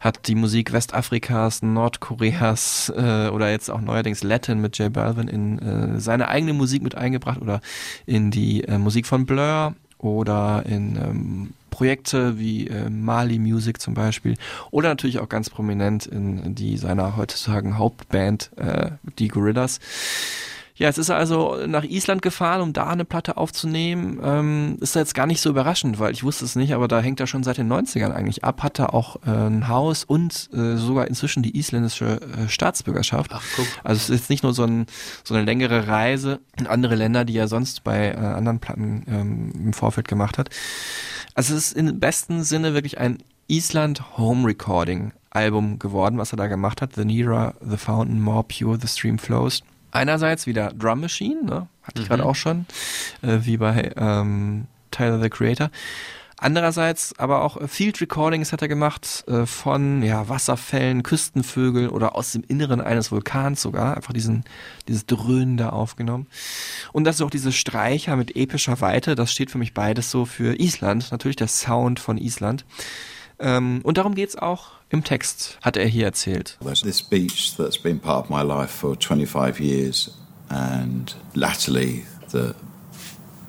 hat 0.00 0.28
die 0.28 0.36
Musik 0.36 0.72
Westafrikas, 0.72 1.62
Nordkoreas 1.62 2.92
äh, 2.96 3.28
oder 3.30 3.50
jetzt 3.50 3.68
auch 3.70 3.80
neuerdings 3.80 4.22
Latin 4.22 4.60
mit 4.60 4.78
J 4.78 4.92
Balvin 4.92 5.26
in 5.28 5.58
äh, 5.58 6.00
seine 6.00 6.28
eigene 6.28 6.52
Musik 6.52 6.82
mit 6.82 6.94
eingebracht 6.94 7.40
oder 7.40 7.60
in 8.06 8.30
die 8.30 8.62
äh, 8.64 8.78
Musik 8.78 9.06
von 9.06 9.26
Blur 9.26 9.74
oder 9.98 10.64
in 10.66 10.96
ähm, 10.96 11.54
Projekte 11.70 12.38
wie 12.38 12.66
äh, 12.66 12.90
Mali 12.90 13.38
Music 13.38 13.80
zum 13.80 13.94
Beispiel 13.94 14.34
oder 14.70 14.88
natürlich 14.88 15.18
auch 15.20 15.28
ganz 15.28 15.50
prominent 15.50 16.06
in 16.06 16.54
die 16.54 16.76
seiner 16.76 17.16
heutzutage 17.16 17.78
Hauptband, 17.78 18.50
äh, 18.56 18.90
die 19.18 19.28
Gorillas. 19.28 19.78
Ja, 20.78 20.86
jetzt 20.86 20.98
ist 20.98 21.08
er 21.08 21.16
also 21.16 21.56
nach 21.66 21.82
Island 21.82 22.22
gefahren, 22.22 22.60
um 22.60 22.72
da 22.72 22.86
eine 22.86 23.04
Platte 23.04 23.36
aufzunehmen. 23.36 24.20
Ähm, 24.22 24.76
ist 24.80 24.94
jetzt 24.94 25.14
gar 25.14 25.26
nicht 25.26 25.40
so 25.40 25.50
überraschend, 25.50 25.98
weil 25.98 26.12
ich 26.12 26.22
wusste 26.22 26.44
es 26.44 26.54
nicht, 26.54 26.72
aber 26.72 26.86
da 26.86 27.00
hängt 27.00 27.18
er 27.18 27.26
schon 27.26 27.42
seit 27.42 27.58
den 27.58 27.70
90ern 27.70 28.12
eigentlich 28.12 28.44
ab, 28.44 28.62
hat 28.62 28.78
er 28.78 28.94
auch 28.94 29.16
äh, 29.26 29.30
ein 29.30 29.66
Haus 29.66 30.04
und 30.04 30.48
äh, 30.54 30.76
sogar 30.76 31.08
inzwischen 31.08 31.42
die 31.42 31.58
isländische 31.58 32.20
äh, 32.20 32.48
Staatsbürgerschaft. 32.48 33.32
Ach, 33.34 33.42
guck. 33.56 33.66
Also 33.82 33.96
es 33.96 34.08
ist 34.08 34.20
jetzt 34.20 34.30
nicht 34.30 34.44
nur 34.44 34.54
so, 34.54 34.62
ein, 34.62 34.86
so 35.24 35.34
eine 35.34 35.44
längere 35.44 35.88
Reise 35.88 36.38
in 36.56 36.68
andere 36.68 36.94
Länder, 36.94 37.24
die 37.24 37.36
er 37.36 37.48
sonst 37.48 37.82
bei 37.82 38.12
äh, 38.12 38.16
anderen 38.16 38.60
Platten 38.60 39.04
ähm, 39.08 39.52
im 39.56 39.72
Vorfeld 39.72 40.06
gemacht 40.06 40.38
hat. 40.38 40.48
Also 41.34 41.56
es 41.56 41.72
ist 41.72 41.76
im 41.76 41.98
besten 41.98 42.44
Sinne 42.44 42.72
wirklich 42.72 42.98
ein 42.98 43.18
Island 43.48 44.16
Home 44.16 44.46
Recording 44.46 45.12
Album 45.30 45.80
geworden, 45.80 46.18
was 46.18 46.32
er 46.32 46.36
da 46.36 46.46
gemacht 46.46 46.82
hat. 46.82 46.94
The 46.94 47.04
Nearer 47.04 47.54
the 47.60 47.76
Fountain, 47.76 48.20
More 48.20 48.44
Pure 48.44 48.78
the 48.80 48.86
Stream 48.86 49.18
Flows. 49.18 49.64
Einerseits 49.90 50.46
wieder 50.46 50.72
Drum 50.72 51.00
Machine, 51.00 51.44
ne? 51.44 51.66
hatte 51.82 52.02
ich 52.02 52.04
Mhm. 52.04 52.08
gerade 52.08 52.26
auch 52.26 52.34
schon, 52.34 52.66
äh, 53.22 53.38
wie 53.42 53.56
bei 53.56 53.92
ähm, 53.96 54.66
Tyler 54.90 55.20
the 55.20 55.30
Creator. 55.30 55.70
Andererseits 56.40 57.18
aber 57.18 57.42
auch 57.42 57.56
äh, 57.60 57.66
Field 57.66 58.00
Recordings 58.00 58.52
hat 58.52 58.62
er 58.62 58.68
gemacht 58.68 59.24
äh, 59.26 59.44
von 59.44 60.02
ja, 60.02 60.28
Wasserfällen, 60.28 61.02
Küstenvögeln 61.02 61.88
oder 61.88 62.14
aus 62.14 62.30
dem 62.30 62.44
Inneren 62.46 62.80
eines 62.80 63.10
Vulkans 63.10 63.60
sogar. 63.60 63.96
Einfach 63.96 64.12
diesen, 64.12 64.44
dieses 64.86 65.04
Dröhnen 65.06 65.56
da 65.56 65.70
aufgenommen. 65.70 66.28
Und 66.92 67.04
das 67.04 67.16
ist 67.16 67.22
auch 67.22 67.30
diese 67.30 67.50
Streicher 67.50 68.14
mit 68.14 68.36
epischer 68.36 68.80
Weite. 68.80 69.16
Das 69.16 69.32
steht 69.32 69.50
für 69.50 69.58
mich 69.58 69.74
beides 69.74 70.12
so 70.12 70.26
für 70.26 70.54
Island. 70.60 71.10
Natürlich 71.10 71.36
der 71.36 71.48
Sound 71.48 71.98
von 71.98 72.18
Island. 72.18 72.64
Ähm, 73.40 73.80
und 73.82 73.98
darum 73.98 74.14
geht's 74.14 74.36
auch 74.36 74.77
im 74.90 75.04
Text, 75.04 75.58
hat 75.62 75.76
er 75.76 75.86
hier 75.86 76.06
erzählt. 76.06 76.56
There's 76.60 76.82
this 76.82 77.02
beach 77.02 77.56
that's 77.56 77.78
been 77.78 78.00
part 78.00 78.24
of 78.24 78.30
my 78.30 78.42
life 78.42 78.70
for 78.70 78.96
25 78.96 79.60
years, 79.60 80.10
and 80.48 81.14
latterly, 81.34 82.06
the 82.30 82.54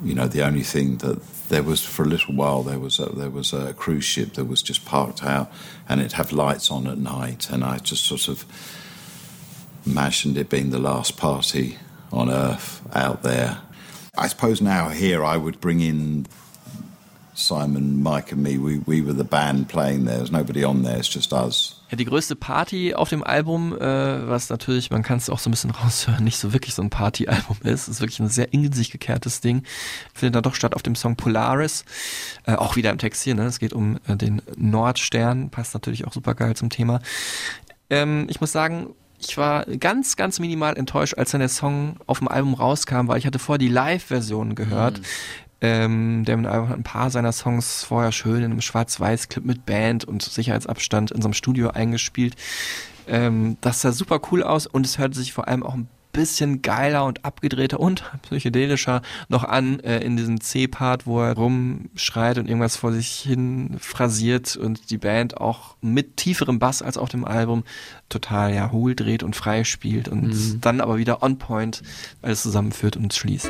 you 0.03 0.13
know 0.13 0.27
the 0.27 0.45
only 0.45 0.63
thing 0.63 0.97
that 0.99 1.19
there 1.49 1.63
was 1.63 1.81
for 1.81 2.03
a 2.03 2.07
little 2.07 2.35
while 2.35 2.63
there 2.63 2.79
was 2.79 2.99
a, 2.99 3.05
there 3.05 3.29
was 3.29 3.53
a 3.53 3.73
cruise 3.73 4.05
ship 4.05 4.33
that 4.33 4.45
was 4.45 4.61
just 4.61 4.85
parked 4.85 5.23
out, 5.23 5.51
and 5.87 5.99
it'd 5.99 6.13
have 6.13 6.31
lights 6.31 6.71
on 6.71 6.87
at 6.87 6.97
night, 6.97 7.49
and 7.49 7.63
I 7.63 7.77
just 7.79 8.05
sort 8.05 8.27
of 8.27 8.45
imagined 9.85 10.37
it 10.37 10.49
being 10.49 10.71
the 10.71 10.79
last 10.79 11.17
party 11.17 11.77
on 12.11 12.29
Earth 12.29 12.81
out 12.93 13.23
there. 13.23 13.59
I 14.17 14.27
suppose 14.27 14.61
now 14.61 14.89
here 14.89 15.23
I 15.23 15.37
would 15.37 15.61
bring 15.61 15.79
in 15.79 16.27
Simon, 17.39 18.03
Mike, 18.03 18.31
and 18.31 18.43
me. 18.43 18.57
We 18.57 18.81
we 18.85 19.01
were 19.05 19.15
the 19.15 19.23
band 19.23 19.67
playing 19.67 20.05
there. 20.05 20.17
There's 20.17 20.31
nobody 20.31 20.65
on 20.65 20.83
there. 20.83 20.97
It's 20.97 21.13
just 21.13 21.33
us. 21.33 21.81
Ja, 21.89 21.97
die 21.97 22.05
größte 22.05 22.35
Party 22.35 22.93
auf 22.93 23.09
dem 23.09 23.23
Album, 23.23 23.75
äh, 23.75 24.27
was 24.27 24.49
natürlich, 24.49 24.91
man 24.91 25.01
kann 25.01 25.17
es 25.17 25.29
auch 25.29 25.39
so 25.39 25.49
ein 25.49 25.51
bisschen 25.51 25.71
raushören, 25.83 26.23
nicht 26.23 26.37
so 26.37 26.53
wirklich 26.53 26.75
so 26.75 26.83
ein 26.83 26.89
Partyalbum 26.89 27.57
ist. 27.63 27.87
ist 27.87 28.01
wirklich 28.01 28.19
ein 28.19 28.29
sehr 28.29 28.53
in 28.53 28.71
sich 28.71 28.91
gekehrtes 28.91 29.41
Ding. 29.41 29.63
Findet 30.13 30.35
dann 30.35 30.43
doch 30.43 30.55
statt 30.55 30.75
auf 30.75 30.83
dem 30.83 30.95
Song 30.95 31.15
Polaris. 31.15 31.85
Äh, 32.45 32.55
auch 32.55 32.75
wieder 32.75 32.91
im 32.91 32.99
Text 32.99 33.23
hier, 33.23 33.33
ne? 33.35 33.45
Es 33.45 33.59
geht 33.59 33.73
um 33.73 33.97
äh, 34.07 34.15
den 34.15 34.41
Nordstern, 34.55 35.49
passt 35.49 35.73
natürlich 35.73 36.05
auch 36.05 36.13
super 36.13 36.35
geil 36.35 36.55
zum 36.55 36.69
Thema. 36.69 36.99
Ähm, 37.89 38.27
ich 38.29 38.39
muss 38.39 38.51
sagen, 38.51 38.93
ich 39.19 39.37
war 39.37 39.65
ganz, 39.65 40.15
ganz 40.15 40.39
minimal 40.39 40.77
enttäuscht, 40.77 41.15
als 41.15 41.31
dann 41.31 41.39
der 41.39 41.49
Song 41.49 41.97
auf 42.07 42.19
dem 42.19 42.27
Album 42.27 42.53
rauskam, 42.53 43.07
weil 43.07 43.17
ich 43.17 43.25
hatte 43.25 43.39
vorher 43.39 43.59
die 43.59 43.67
Live-Version 43.67 44.55
gehört. 44.55 45.01
Ähm, 45.61 46.23
Damon 46.25 46.45
Albarn 46.45 46.69
hat 46.69 46.77
ein 46.77 46.83
paar 46.83 47.09
seiner 47.11 47.31
Songs 47.31 47.83
vorher 47.83 48.11
schön 48.11 48.37
in 48.37 48.51
einem 48.51 48.61
Schwarz-Weiß-Clip 48.61 49.43
mit 49.45 49.65
Band 49.65 50.05
und 50.05 50.21
Sicherheitsabstand 50.21 51.11
in 51.11 51.21
so 51.21 51.27
einem 51.27 51.33
Studio 51.33 51.71
eingespielt. 51.71 52.35
Ähm, 53.07 53.57
das 53.61 53.81
sah 53.81 53.91
super 53.91 54.21
cool 54.31 54.43
aus 54.43 54.67
und 54.67 54.85
es 54.85 54.97
hörte 54.97 55.17
sich 55.17 55.33
vor 55.33 55.47
allem 55.47 55.63
auch 55.63 55.73
ein 55.73 55.87
bisschen 56.11 56.61
geiler 56.63 57.05
und 57.05 57.23
abgedrehter 57.23 57.79
und 57.79 58.03
psychedelischer 58.23 59.01
noch 59.27 59.43
an 59.43 59.79
äh, 59.81 59.99
in 59.99 60.17
diesem 60.17 60.41
C-Part, 60.41 61.05
wo 61.05 61.21
er 61.21 61.33
rumschreit 61.33 62.37
und 62.39 62.47
irgendwas 62.47 62.77
vor 62.77 62.91
sich 62.91 63.09
hin 63.19 63.75
phrasiert 63.79 64.55
und 64.55 64.89
die 64.89 64.97
Band 64.97 65.37
auch 65.37 65.75
mit 65.81 66.17
tieferem 66.17 66.57
Bass 66.57 66.81
als 66.81 66.97
auf 66.97 67.09
dem 67.09 67.25
Album 67.25 67.63
total 68.09 68.55
ja 68.55 68.71
hohl 68.71 68.95
dreht 68.95 69.23
und 69.23 69.35
frei 69.35 69.63
spielt 69.65 70.07
und 70.07 70.29
Mhm. 70.29 70.61
dann 70.61 70.81
aber 70.81 70.97
wieder 70.97 71.21
on 71.21 71.37
point 71.37 71.83
alles 72.21 72.41
zusammenführt 72.43 72.95
und 72.97 73.13
schließt. 73.13 73.49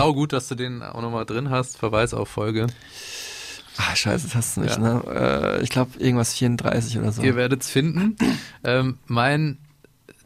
Sau 0.00 0.14
gut, 0.14 0.32
dass 0.32 0.48
du 0.48 0.54
den 0.54 0.82
auch 0.82 1.02
nochmal 1.02 1.26
drin 1.26 1.50
hast. 1.50 1.76
Verweis 1.76 2.14
auf 2.14 2.28
Folge. 2.28 2.68
Ah, 3.76 3.94
scheiße, 3.94 4.28
das 4.28 4.34
hast 4.34 4.56
du 4.56 4.62
nicht, 4.62 4.76
Ja. 4.78 4.80
ne? 5.02 5.58
Äh, 5.58 5.62
ich 5.62 5.68
glaube, 5.68 5.90
irgendwas 5.98 6.32
34 6.32 6.98
oder 6.98 7.12
so. 7.12 7.20
Ihr 7.22 7.36
werdet 7.36 7.60
es 7.60 7.68
finden. 7.70 8.16
ähm, 8.64 8.96
mein 9.06 9.58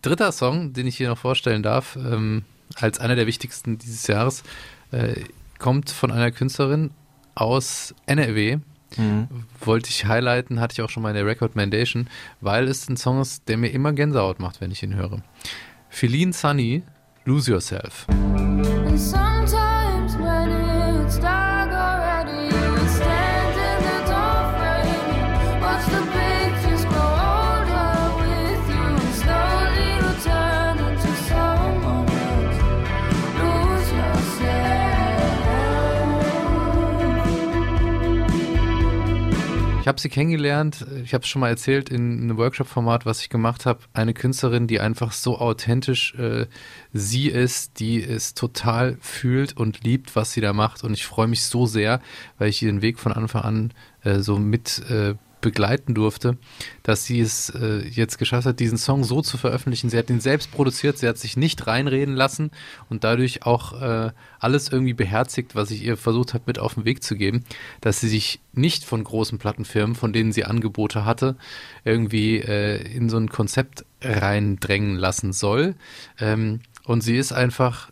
dritter 0.03 0.31
Song, 0.31 0.73
den 0.75 0.87
ich 0.87 0.97
hier 0.97 1.09
noch 1.09 1.19
vorstellen 1.19 1.65
darf, 1.65 1.97
ähm, 1.97 2.45
als 2.77 3.01
einer 3.01 3.17
der 3.17 3.27
wichtigsten 3.27 3.77
dieses 3.79 4.07
Jahres, 4.07 4.45
äh, 4.93 5.15
kommt 5.59 5.91
von 5.91 6.13
einer 6.13 6.31
Künstlerin 6.31 6.91
aus 7.35 7.97
NRW. 8.07 8.59
Mhm. 8.97 9.27
Wollte 9.61 9.91
ich 9.91 10.07
highlighten, 10.07 10.61
hatte 10.61 10.75
ich 10.75 10.83
auch 10.83 10.91
schon 10.91 11.03
mal 11.03 11.09
in 11.11 11.17
der 11.17 11.27
Recommendation, 11.27 12.07
weil 12.41 12.69
es 12.69 12.89
ein 12.89 12.97
Song 12.97 13.21
ist, 13.21 13.49
der 13.49 13.57
mir 13.57 13.71
immer 13.73 13.93
Gänsehaut 13.93 14.39
macht, 14.39 14.61
wenn 14.61 14.71
ich 14.71 14.85
ihn 14.85 14.95
höre. 14.95 15.19
Feline 15.89 16.33
Sunny, 16.33 16.85
Lose 17.25 17.51
Yourself. 17.51 18.07
And 18.09 19.01
sometimes 19.01 19.64
Ich 39.85 39.89
habe 39.89 40.01
sie 40.01 40.09
kennengelernt, 40.09 40.87
ich 41.05 41.13
habe 41.13 41.25
es 41.25 41.29
schon 41.29 41.41
mal 41.41 41.51
erzählt 41.51 41.91
in 41.91 42.23
einem 42.23 42.39
Workshop-Format, 42.39 43.05
was 43.05 43.21
ich 43.21 43.29
gemacht 43.29 43.67
habe. 43.67 43.81
Eine 43.93 44.15
Künstlerin, 44.15 44.67
die 44.67 44.81
einfach 44.81 45.13
so 45.13 45.37
authentisch 45.37 46.15
äh, 46.15 46.47
sie 46.95 47.29
ist, 47.29 47.81
die 47.81 48.03
es 48.03 48.33
total 48.33 48.97
fühlt 49.03 49.55
und 49.55 49.85
liebt, 49.85 50.17
was 50.17 50.33
sie 50.33 50.41
da 50.41 50.55
macht. 50.55 50.85
Und 50.85 50.95
ich 50.95 51.05
freue 51.05 51.27
mich 51.27 51.45
so 51.45 51.67
sehr, 51.67 52.01
weil 52.39 52.49
ich 52.49 52.63
ihren 52.63 52.81
Weg 52.81 52.99
von 52.99 53.13
Anfang 53.13 53.43
an 53.43 53.75
äh, 54.05 54.21
so 54.21 54.39
mit 54.39 54.89
äh, 54.89 55.17
begleiten 55.45 55.95
durfte, 55.95 56.39
dass 56.83 57.05
sie 57.05 57.21
es 57.21 57.51
äh, 57.51 57.87
jetzt 57.87 58.19
geschafft 58.19 58.47
hat, 58.47 58.61
diesen 58.61 58.79
Song 58.79 59.05
so 59.05 59.21
zu 59.21 59.37
veröffentlichen. 59.37 59.91
Sie 59.91 59.99
hat 59.99 60.09
ihn 60.09 60.21
selbst 60.21 60.51
produziert, 60.51 60.97
sie 60.97 61.07
hat 61.07 61.19
sich 61.19 61.37
nicht 61.37 61.67
reinreden 61.67 62.15
lassen 62.15 62.51
und 62.89 63.05
dadurch 63.05 63.45
auch 63.45 63.81
äh, 63.81 64.11
alles 64.41 64.71
irgendwie 64.71 64.95
beherzigt, 64.95 65.55
was 65.55 65.71
ich 65.71 65.85
ihr 65.85 65.99
versucht 65.99 66.33
habe, 66.33 66.45
mit 66.47 66.59
auf 66.59 66.75
den 66.75 66.87
Weg 66.87 67.03
zu 67.03 67.15
geben, 67.15 67.45
dass 67.83 68.01
sie 68.01 68.09
sich 68.09 68.41
nicht 68.55 68.85
von 68.85 69.05
großen 69.05 69.39
Plattenfirmen, 69.39 69.95
von 69.95 70.15
denen 70.15 70.33
sie 70.33 70.45
Angebote 70.45 71.05
hatte, 71.05 71.37
irgendwie 71.85 72.39
äh, 72.39 72.81
in 72.97 73.11
so 73.11 73.19
ein 73.19 73.29
Konzept 73.29 73.85
reindrängen 74.01 74.97
lassen 74.97 75.35
soll. 75.35 75.75
Ähm, 76.19 76.61
und 76.85 77.03
sie 77.03 77.17
ist 77.17 77.33
einfach 77.33 77.91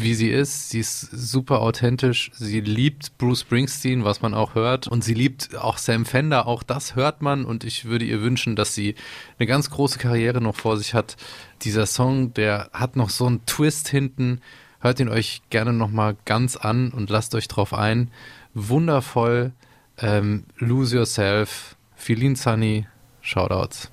wie 0.00 0.14
sie 0.14 0.30
ist. 0.30 0.70
Sie 0.70 0.80
ist 0.80 1.00
super 1.00 1.60
authentisch. 1.60 2.30
Sie 2.34 2.60
liebt 2.60 3.18
Bruce 3.18 3.40
Springsteen, 3.40 4.04
was 4.04 4.22
man 4.22 4.32
auch 4.34 4.54
hört. 4.54 4.86
Und 4.86 5.02
sie 5.02 5.14
liebt 5.14 5.56
auch 5.56 5.78
Sam 5.78 6.04
Fender. 6.04 6.46
Auch 6.46 6.62
das 6.62 6.94
hört 6.94 7.20
man. 7.20 7.44
Und 7.44 7.64
ich 7.64 7.86
würde 7.86 8.04
ihr 8.04 8.22
wünschen, 8.22 8.54
dass 8.54 8.74
sie 8.74 8.94
eine 9.38 9.46
ganz 9.46 9.70
große 9.70 9.98
Karriere 9.98 10.40
noch 10.40 10.54
vor 10.54 10.76
sich 10.76 10.94
hat. 10.94 11.16
Dieser 11.62 11.86
Song, 11.86 12.32
der 12.34 12.70
hat 12.72 12.96
noch 12.96 13.10
so 13.10 13.26
einen 13.26 13.44
Twist 13.46 13.88
hinten. 13.88 14.40
Hört 14.80 15.00
ihn 15.00 15.08
euch 15.08 15.42
gerne 15.50 15.72
nochmal 15.72 16.16
ganz 16.24 16.56
an 16.56 16.90
und 16.90 17.10
lasst 17.10 17.34
euch 17.34 17.48
drauf 17.48 17.74
ein. 17.74 18.10
Wundervoll. 18.54 19.52
Ähm, 19.98 20.44
Lose 20.58 20.96
Yourself. 20.96 21.76
Feeling 21.96 22.36
Sunny. 22.36 22.86
Shoutouts. 23.20 23.90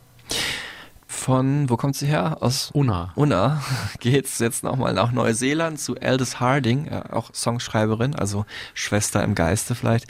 Von, 1.16 1.70
wo 1.70 1.78
kommt 1.78 1.96
sie 1.96 2.06
her? 2.06 2.38
Aus 2.42 2.70
Unna. 2.74 3.12
Unna 3.16 3.64
geht's 4.00 4.38
jetzt 4.40 4.64
nochmal 4.64 4.94
nach 4.94 5.12
Neuseeland 5.12 5.80
zu 5.80 5.96
Aldous 6.00 6.40
Harding, 6.40 6.88
ja, 6.92 7.12
auch 7.12 7.34
Songschreiberin, 7.34 8.16
also 8.16 8.46
Schwester 8.74 9.24
im 9.24 9.34
Geiste 9.34 9.76
vielleicht. 9.76 10.08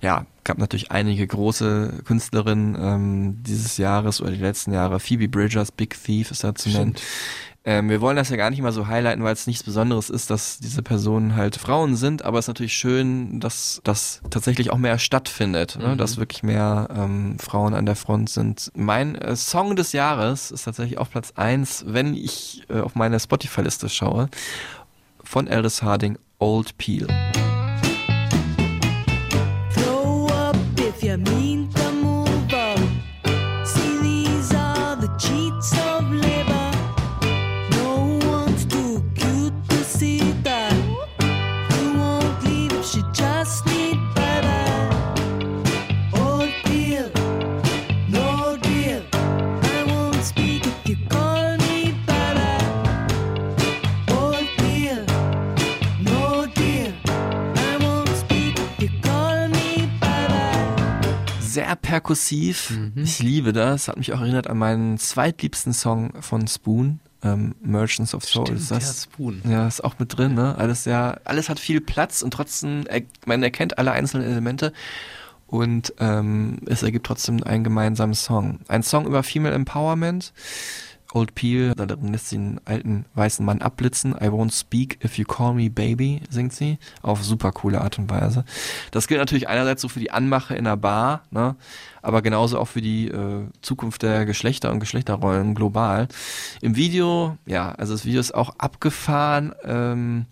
Ja, 0.00 0.24
gab 0.44 0.58
natürlich 0.58 0.92
einige 0.92 1.26
große 1.26 2.02
Künstlerinnen 2.04 2.76
ähm, 2.80 3.42
dieses 3.42 3.76
Jahres 3.76 4.20
oder 4.22 4.30
die 4.30 4.40
letzten 4.42 4.72
Jahre. 4.72 5.00
Phoebe 5.00 5.28
Bridgers, 5.28 5.72
Big 5.72 6.02
Thief 6.02 6.30
ist 6.30 6.44
da 6.44 6.54
zu 6.54 6.70
nennen. 6.70 6.94
Ähm, 7.68 7.90
wir 7.90 8.00
wollen 8.00 8.16
das 8.16 8.30
ja 8.30 8.36
gar 8.36 8.48
nicht 8.50 8.62
mal 8.62 8.70
so 8.70 8.86
highlighten, 8.86 9.24
weil 9.24 9.32
es 9.32 9.48
nichts 9.48 9.64
Besonderes 9.64 10.08
ist, 10.08 10.30
dass 10.30 10.58
diese 10.60 10.84
Personen 10.84 11.34
halt 11.34 11.56
Frauen 11.56 11.96
sind, 11.96 12.24
aber 12.24 12.38
es 12.38 12.44
ist 12.44 12.48
natürlich 12.48 12.74
schön, 12.74 13.40
dass 13.40 13.80
das 13.82 14.20
tatsächlich 14.30 14.70
auch 14.70 14.78
mehr 14.78 15.00
stattfindet, 15.00 15.76
ne? 15.76 15.88
Mhm. 15.88 15.98
dass 15.98 16.16
wirklich 16.16 16.44
mehr 16.44 16.88
ähm, 16.96 17.40
Frauen 17.40 17.74
an 17.74 17.84
der 17.84 17.96
Front 17.96 18.30
sind. 18.30 18.70
Mein 18.76 19.16
äh, 19.16 19.34
Song 19.34 19.74
des 19.74 19.92
Jahres 19.92 20.52
ist 20.52 20.62
tatsächlich 20.62 20.98
auf 20.98 21.10
Platz 21.10 21.32
eins, 21.34 21.84
wenn 21.88 22.14
ich 22.14 22.62
äh, 22.68 22.78
auf 22.78 22.94
meine 22.94 23.18
Spotify-Liste 23.18 23.88
schaue, 23.88 24.28
von 25.24 25.48
Aldous 25.48 25.82
Harding, 25.82 26.18
Old 26.38 26.78
Peel. 26.78 27.08
Sehr 61.66 61.76
perkussiv. 61.76 62.78
Ich 62.94 63.20
liebe 63.20 63.52
das. 63.52 63.88
Hat 63.88 63.96
mich 63.96 64.12
auch 64.12 64.20
erinnert 64.20 64.46
an 64.48 64.58
meinen 64.58 64.98
zweitliebsten 64.98 65.72
Song 65.72 66.12
von 66.20 66.46
Spoon. 66.46 67.00
Ähm, 67.22 67.54
Merchants 67.60 68.14
of 68.14 68.24
Soul. 68.24 68.46
Stimmt, 68.46 68.60
ist 68.60 68.70
das? 68.70 68.86
ja, 68.86 69.02
Spoon. 69.02 69.42
Ja, 69.48 69.66
ist 69.66 69.82
auch 69.82 69.98
mit 69.98 70.16
drin, 70.16 70.34
ne? 70.34 70.56
Alles 70.56 70.84
ja, 70.84 71.18
alles 71.24 71.48
hat 71.48 71.58
viel 71.58 71.80
Platz 71.80 72.22
und 72.22 72.30
trotzdem, 72.32 72.84
er, 72.86 73.02
man 73.24 73.42
erkennt 73.42 73.78
alle 73.78 73.92
einzelnen 73.92 74.30
Elemente 74.30 74.72
und 75.46 75.94
ähm, 75.98 76.58
es 76.66 76.82
ergibt 76.82 77.06
trotzdem 77.06 77.42
einen 77.42 77.64
gemeinsamen 77.64 78.14
Song. 78.14 78.60
Ein 78.68 78.82
Song 78.82 79.06
über 79.06 79.22
Female 79.22 79.54
Empowerment. 79.54 80.32
Old 81.16 81.34
Peel, 81.34 81.72
da 81.74 81.86
lässt 82.02 82.28
sie 82.28 82.36
einen 82.36 82.60
alten 82.66 83.06
weißen 83.14 83.44
Mann 83.44 83.62
abblitzen. 83.62 84.12
I 84.12 84.26
won't 84.26 84.52
speak 84.52 85.02
if 85.02 85.16
you 85.16 85.24
call 85.24 85.54
me 85.54 85.70
baby, 85.70 86.20
singt 86.28 86.52
sie. 86.52 86.76
Auf 87.00 87.24
super 87.24 87.52
coole 87.52 87.80
Art 87.80 87.98
und 87.98 88.10
Weise. 88.10 88.44
Das 88.90 89.08
gilt 89.08 89.18
natürlich 89.18 89.48
einerseits 89.48 89.80
so 89.80 89.88
für 89.88 89.98
die 89.98 90.10
Anmache 90.10 90.54
in 90.54 90.64
der 90.64 90.76
Bar, 90.76 91.22
ne? 91.30 91.56
aber 92.02 92.20
genauso 92.20 92.58
auch 92.58 92.68
für 92.68 92.82
die 92.82 93.08
äh, 93.08 93.46
Zukunft 93.62 94.02
der 94.02 94.26
Geschlechter 94.26 94.70
und 94.70 94.80
Geschlechterrollen 94.80 95.54
global. 95.54 96.08
Im 96.60 96.76
Video, 96.76 97.38
ja, 97.46 97.72
also 97.72 97.94
das 97.94 98.04
Video 98.04 98.20
ist 98.20 98.34
auch 98.34 98.54
abgefahren, 98.58 99.54
ähm, 99.64 100.26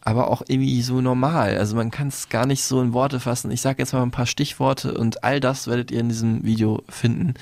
aber 0.00 0.30
auch 0.30 0.40
irgendwie 0.48 0.80
so 0.80 1.02
normal. 1.02 1.58
Also 1.58 1.76
man 1.76 1.90
kann 1.90 2.08
es 2.08 2.30
gar 2.30 2.46
nicht 2.46 2.64
so 2.64 2.80
in 2.80 2.94
Worte 2.94 3.20
fassen. 3.20 3.50
Ich 3.50 3.60
sage 3.60 3.82
jetzt 3.82 3.92
mal 3.92 4.02
ein 4.02 4.10
paar 4.10 4.24
Stichworte 4.24 4.94
und 4.94 5.22
all 5.22 5.38
das 5.38 5.66
werdet 5.66 5.90
ihr 5.90 6.00
in 6.00 6.08
diesem 6.08 6.44
Video 6.44 6.82
finden. 6.88 7.34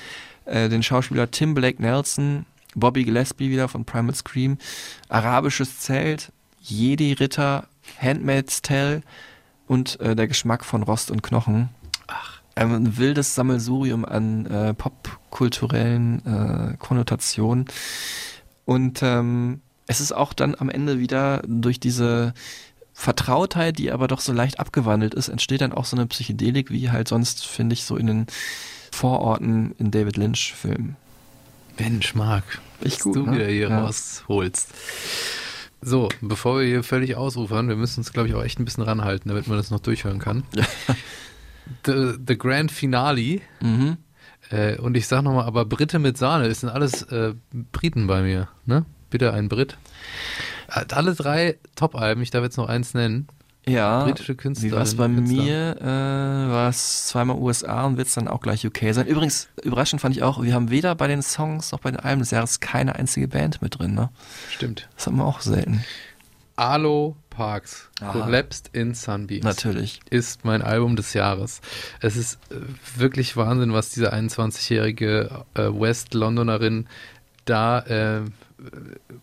Äh, 0.43 0.67
den 0.67 0.83
Schauspieler 0.83 1.31
Tim 1.31 1.53
Blake 1.53 1.81
Nelson, 1.81 2.45
Bobby 2.75 3.03
Gillespie 3.03 3.49
wieder 3.49 3.67
von 3.67 3.85
Primal 3.85 4.15
Scream, 4.15 4.57
Arabisches 5.09 5.79
Zelt, 5.79 6.31
Jedi 6.61 7.13
Ritter, 7.13 7.67
Handmaid's 8.01 8.61
Tale 8.61 9.01
und 9.67 9.99
äh, 9.99 10.15
der 10.15 10.27
Geschmack 10.27 10.65
von 10.65 10.83
Rost 10.83 11.11
und 11.11 11.23
Knochen. 11.23 11.69
Ach. 12.07 12.41
Ein 12.55 12.97
wildes 12.97 13.35
Sammelsurium 13.35 14.03
an 14.03 14.45
äh, 14.47 14.73
popkulturellen 14.73 16.25
äh, 16.25 16.77
Konnotationen. 16.77 17.65
Und 18.65 19.01
ähm, 19.03 19.61
es 19.85 20.01
ist 20.01 20.11
auch 20.11 20.33
dann 20.33 20.55
am 20.57 20.69
Ende 20.69 20.99
wieder 20.99 21.41
durch 21.47 21.79
diese 21.79 22.33
Vertrautheit, 22.93 23.77
die 23.77 23.91
aber 23.91 24.07
doch 24.07 24.19
so 24.19 24.33
leicht 24.33 24.59
abgewandelt 24.59 25.13
ist, 25.13 25.29
entsteht 25.29 25.61
dann 25.61 25.71
auch 25.71 25.85
so 25.85 25.95
eine 25.95 26.07
Psychedelik, 26.07 26.71
wie 26.71 26.89
halt 26.89 27.07
sonst, 27.07 27.45
finde 27.45 27.73
ich, 27.73 27.83
so 27.83 27.95
in 27.95 28.07
den 28.07 28.27
Vororten 28.91 29.75
in 29.77 29.91
David 29.91 30.17
Lynch-Filmen. 30.17 30.95
Mensch, 31.79 32.15
Marc, 32.15 32.43
was 32.81 32.99
gut, 32.99 33.15
du 33.15 33.25
ne? 33.25 33.33
wieder 33.35 33.47
hier 33.47 33.69
Ja. 33.69 33.81
rausholst. 33.85 34.69
So, 35.81 36.09
bevor 36.21 36.59
wir 36.59 36.65
hier 36.67 36.83
völlig 36.83 37.15
ausufern, 37.15 37.69
wir 37.69 37.75
müssen 37.75 37.99
uns, 37.99 38.11
glaube 38.11 38.27
ich, 38.29 38.35
auch 38.35 38.43
echt 38.43 38.59
ein 38.59 38.65
bisschen 38.65 38.83
ranhalten, 38.83 39.29
damit 39.29 39.47
man 39.47 39.57
das 39.57 39.69
noch 39.71 39.79
durchhören 39.79 40.19
kann. 40.19 40.43
The, 41.85 42.13
the 42.25 42.37
Grand 42.37 42.71
Finale. 42.71 43.41
Mhm. 43.59 43.97
Äh, 44.49 44.77
und 44.77 44.95
ich 44.95 45.05
sag 45.07 45.21
nochmal, 45.23 45.45
aber 45.45 45.65
Britte 45.65 45.99
mit 45.99 46.17
Sahne, 46.17 46.47
das 46.47 46.61
sind 46.61 46.69
alles 46.69 47.03
äh, 47.03 47.33
Briten 47.73 48.07
bei 48.07 48.21
mir, 48.21 48.47
ne? 48.65 48.85
Bitte 49.09 49.33
ein 49.33 49.49
Brit. 49.49 49.77
Äh, 50.69 50.85
Alle 50.93 51.13
drei 51.13 51.57
Top-Alben, 51.75 52.21
ich 52.21 52.31
darf 52.31 52.43
jetzt 52.43 52.55
noch 52.57 52.69
eins 52.69 52.93
nennen. 52.93 53.27
Ja, 53.67 54.05
Britische 54.05 54.33
wie 54.33 54.37
Künstler. 54.37 54.71
war 54.71 54.81
es 54.81 54.95
bei 54.95 55.07
mir? 55.07 55.77
Äh, 55.81 55.85
war 55.85 56.69
es 56.69 57.07
zweimal 57.07 57.37
USA 57.37 57.85
und 57.85 57.97
wird 57.97 58.07
es 58.07 58.13
dann 58.13 58.27
auch 58.27 58.41
gleich 58.41 58.65
UK 58.65 58.93
sein. 58.93 59.07
Übrigens, 59.07 59.49
überraschend 59.63 60.01
fand 60.01 60.15
ich 60.15 60.23
auch, 60.23 60.41
wir 60.41 60.53
haben 60.53 60.69
weder 60.69 60.95
bei 60.95 61.07
den 61.07 61.21
Songs 61.21 61.71
noch 61.71 61.79
bei 61.79 61.91
den 61.91 61.99
Alben 61.99 62.19
des 62.19 62.31
Jahres 62.31 62.59
keine 62.59 62.95
einzige 62.95 63.27
Band 63.27 63.61
mit 63.61 63.77
drin. 63.77 63.93
Ne? 63.93 64.09
Stimmt. 64.49 64.87
Das 64.95 65.07
haben 65.07 65.17
wir 65.17 65.25
auch 65.25 65.41
selten. 65.41 65.83
Alo 66.55 67.15
Parks, 67.29 67.89
Aha. 68.01 68.13
Collapsed 68.13 68.71
in 68.73 68.95
Sunbeams. 68.95 69.43
Natürlich. 69.43 69.99
Ist 70.09 70.43
mein 70.43 70.63
Album 70.63 70.95
des 70.95 71.13
Jahres. 71.13 71.61
Es 72.01 72.17
ist 72.17 72.39
äh, 72.49 72.55
wirklich 72.99 73.37
Wahnsinn, 73.37 73.73
was 73.73 73.89
diese 73.89 74.11
21-jährige 74.11 75.45
äh, 75.53 75.61
West-Londonerin 75.61 76.87
da 77.45 77.79
äh, 77.81 78.21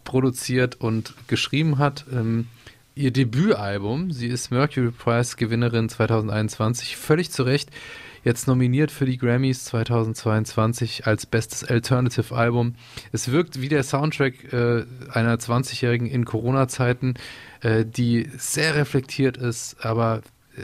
produziert 0.04 0.76
und 0.80 1.14
geschrieben 1.26 1.78
hat. 1.78 2.04
Ähm, 2.12 2.46
ihr 2.94 3.10
Debütalbum, 3.10 4.10
sie 4.10 4.28
ist 4.28 4.50
Mercury 4.50 4.90
Prize 4.90 5.36
Gewinnerin 5.36 5.88
2021, 5.88 6.96
völlig 6.96 7.30
zu 7.30 7.42
Recht. 7.42 7.70
Jetzt 8.22 8.46
nominiert 8.46 8.90
für 8.90 9.04
die 9.04 9.18
Grammys 9.18 9.64
2022 9.64 11.06
als 11.06 11.26
bestes 11.26 11.62
Alternative 11.62 12.34
Album. 12.34 12.74
Es 13.12 13.30
wirkt 13.30 13.60
wie 13.60 13.68
der 13.68 13.82
Soundtrack 13.82 14.52
äh, 14.52 14.84
einer 15.10 15.36
20-Jährigen 15.36 16.06
in 16.06 16.24
Corona-Zeiten, 16.24 17.14
äh, 17.60 17.84
die 17.84 18.30
sehr 18.38 18.76
reflektiert 18.76 19.36
ist, 19.36 19.84
aber 19.84 20.22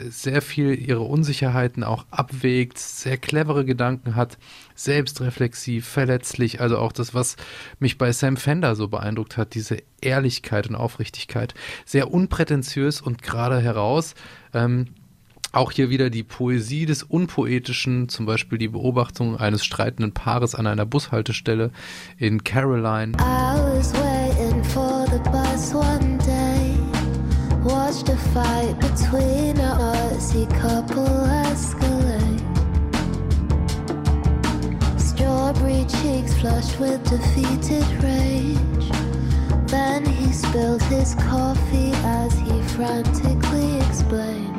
sehr 0.09 0.41
viel 0.41 0.73
ihre 0.73 1.01
Unsicherheiten 1.01 1.83
auch 1.83 2.05
abwägt, 2.11 2.77
sehr 2.77 3.17
clevere 3.17 3.65
Gedanken 3.65 4.15
hat, 4.15 4.37
selbstreflexiv, 4.75 5.87
verletzlich. 5.87 6.61
Also 6.61 6.77
auch 6.77 6.91
das, 6.91 7.13
was 7.13 7.35
mich 7.79 7.97
bei 7.97 8.11
Sam 8.11 8.37
Fender 8.37 8.75
so 8.75 8.87
beeindruckt 8.87 9.37
hat, 9.37 9.53
diese 9.53 9.77
Ehrlichkeit 10.01 10.67
und 10.67 10.75
Aufrichtigkeit. 10.75 11.53
Sehr 11.85 12.11
unprätentiös 12.11 13.01
und 13.01 13.21
gerade 13.21 13.59
heraus. 13.59 14.15
Ähm, 14.53 14.87
Auch 15.53 15.73
hier 15.73 15.89
wieder 15.89 16.09
die 16.09 16.23
Poesie 16.23 16.85
des 16.85 17.03
Unpoetischen, 17.03 18.07
zum 18.07 18.25
Beispiel 18.25 18.57
die 18.57 18.69
Beobachtung 18.69 19.35
eines 19.35 19.65
streitenden 19.65 20.13
Paares 20.13 20.55
an 20.55 20.65
einer 20.65 20.85
Bushaltestelle 20.85 21.71
in 22.17 22.45
Caroline. 22.45 23.17
Flushed 36.41 36.79
with 36.79 36.99
defeated 37.03 37.85
rage. 38.01 38.89
Then 39.67 40.03
he 40.03 40.33
spilled 40.33 40.81
his 40.83 41.15
coffee 41.15 41.93
as 42.03 42.33
he 42.39 42.61
frantically 42.75 43.79
explained. 43.87 44.49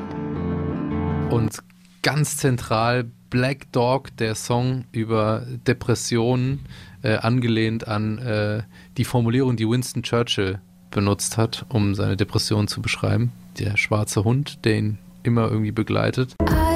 Und 1.31 1.59
ganz 2.03 2.37
zentral 2.37 3.11
Black 3.31 3.73
Dog, 3.73 4.17
der 4.19 4.37
Song 4.37 4.85
über 4.93 5.45
Depressionen, 5.67 6.61
äh, 7.03 7.17
angelehnt 7.17 7.89
an 7.89 8.19
äh, 8.19 8.63
die 8.97 9.05
Formulierung, 9.05 9.57
die 9.57 9.69
Winston 9.69 10.05
Churchill 10.05 10.61
benutzt 10.93 11.37
hat, 11.37 11.67
um 11.69 11.97
seine 11.97 12.17
Depression 12.17 12.69
zu 12.69 12.81
beschreiben. 12.81 13.33
Der 13.59 13.77
schwarze 13.77 14.23
Hund, 14.23 14.65
der 14.65 14.79
ihn 14.79 14.99
immer 15.25 15.51
irgendwie 15.51 15.73
begleitet. 15.73 16.37
I'd 16.41 16.72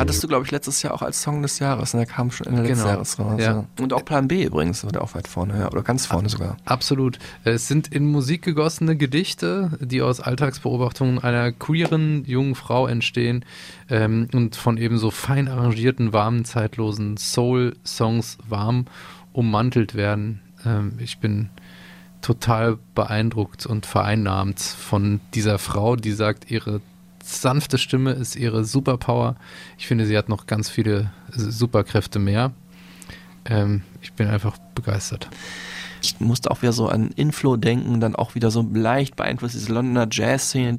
Hattest 0.00 0.22
du, 0.22 0.28
glaube 0.28 0.44
ich, 0.44 0.50
letztes 0.50 0.82
Jahr 0.82 0.94
auch 0.94 1.02
als 1.02 1.22
Song 1.22 1.42
des 1.42 1.58
Jahres. 1.58 1.94
Ne? 1.94 2.00
Der 2.00 2.06
kam 2.06 2.30
schon 2.30 2.46
Ende 2.46 2.62
letzten 2.62 2.76
Genau. 2.78 2.88
Jahres 2.88 3.18
raus. 3.18 3.40
Ja. 3.40 3.52
Ja. 3.52 3.64
Und 3.80 3.92
auch 3.92 4.04
Plan 4.04 4.28
B 4.28 4.44
übrigens, 4.44 4.84
war 4.84 4.92
der 4.92 5.02
auch 5.02 5.14
weit 5.14 5.28
vorne, 5.28 5.58
ja. 5.58 5.70
Oder 5.70 5.82
ganz 5.82 6.06
vorne 6.06 6.28
sogar. 6.28 6.56
Absolut. 6.64 7.18
Es 7.44 7.68
sind 7.68 7.88
in 7.88 8.10
Musik 8.10 8.42
gegossene 8.42 8.96
Gedichte, 8.96 9.78
die 9.80 10.02
aus 10.02 10.20
Alltagsbeobachtungen 10.20 11.18
einer 11.18 11.52
queeren 11.52 12.24
jungen 12.24 12.54
Frau 12.54 12.86
entstehen 12.86 13.44
ähm, 13.88 14.28
und 14.32 14.56
von 14.56 14.76
ebenso 14.78 15.10
fein 15.10 15.48
arrangierten, 15.48 16.12
warmen, 16.12 16.44
zeitlosen 16.44 17.16
Soul-Songs 17.16 18.38
warm 18.48 18.86
ummantelt 19.32 19.94
werden. 19.94 20.40
Ähm, 20.64 20.94
ich 20.98 21.18
bin 21.18 21.50
total 22.22 22.78
beeindruckt 22.94 23.66
und 23.66 23.86
vereinnahmt 23.86 24.60
von 24.60 25.20
dieser 25.34 25.58
Frau, 25.58 25.96
die 25.96 26.12
sagt, 26.12 26.50
ihre 26.50 26.80
sanfte 27.30 27.78
Stimme 27.78 28.12
ist 28.12 28.36
ihre 28.36 28.64
Superpower. 28.64 29.36
Ich 29.78 29.86
finde, 29.86 30.06
sie 30.06 30.16
hat 30.16 30.28
noch 30.28 30.46
ganz 30.46 30.68
viele 30.68 31.10
Superkräfte 31.30 32.18
mehr. 32.18 32.52
Ähm, 33.44 33.82
ich 34.02 34.12
bin 34.12 34.28
einfach 34.28 34.58
begeistert. 34.74 35.28
Ich 36.02 36.18
musste 36.20 36.50
auch 36.50 36.62
wieder 36.62 36.72
so 36.72 36.88
an 36.88 37.10
Inflow 37.16 37.56
denken, 37.56 38.00
dann 38.00 38.16
auch 38.16 38.34
wieder 38.34 38.50
so 38.50 38.66
leicht 38.72 39.16
beeinflusst 39.16 39.54
diese 39.54 39.72
Londoner 39.72 40.08
Jazz-Szene. 40.10 40.78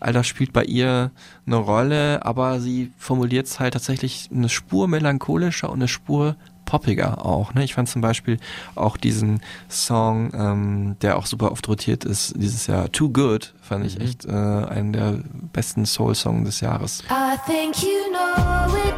All 0.00 0.12
das 0.14 0.26
spielt 0.26 0.52
bei 0.52 0.64
ihr 0.64 1.10
eine 1.46 1.56
Rolle, 1.56 2.24
aber 2.24 2.60
sie 2.60 2.90
formuliert 2.96 3.46
es 3.46 3.60
halt 3.60 3.74
tatsächlich 3.74 4.30
eine 4.32 4.48
Spur 4.48 4.88
melancholischer 4.88 5.68
und 5.68 5.80
eine 5.80 5.88
Spur 5.88 6.36
poppiger 6.70 7.26
auch. 7.26 7.52
Ne? 7.52 7.64
Ich 7.64 7.74
fand 7.74 7.88
zum 7.88 8.00
Beispiel 8.00 8.38
auch 8.76 8.96
diesen 8.96 9.40
Song, 9.68 10.30
ähm, 10.34 10.96
der 11.02 11.18
auch 11.18 11.26
super 11.26 11.50
oft 11.50 11.66
rotiert 11.68 12.04
ist, 12.04 12.34
dieses 12.36 12.68
Jahr 12.68 12.92
Too 12.92 13.10
Good, 13.10 13.54
fand 13.60 13.84
ich 13.84 14.00
echt 14.00 14.24
äh, 14.24 14.30
einen 14.30 14.92
der 14.92 15.18
besten 15.52 15.84
Soul-Songs 15.84 16.46
des 16.46 16.60
Jahres. 16.60 17.02
I 17.10 17.36
think 17.50 17.82
you 17.82 17.88
know 18.12 18.76
it. 18.76 18.94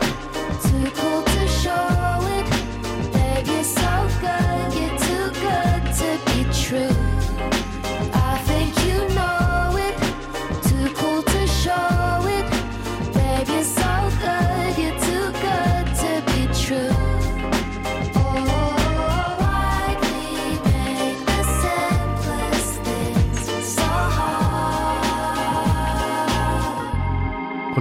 Too 0.62 1.02
cool 1.02 1.11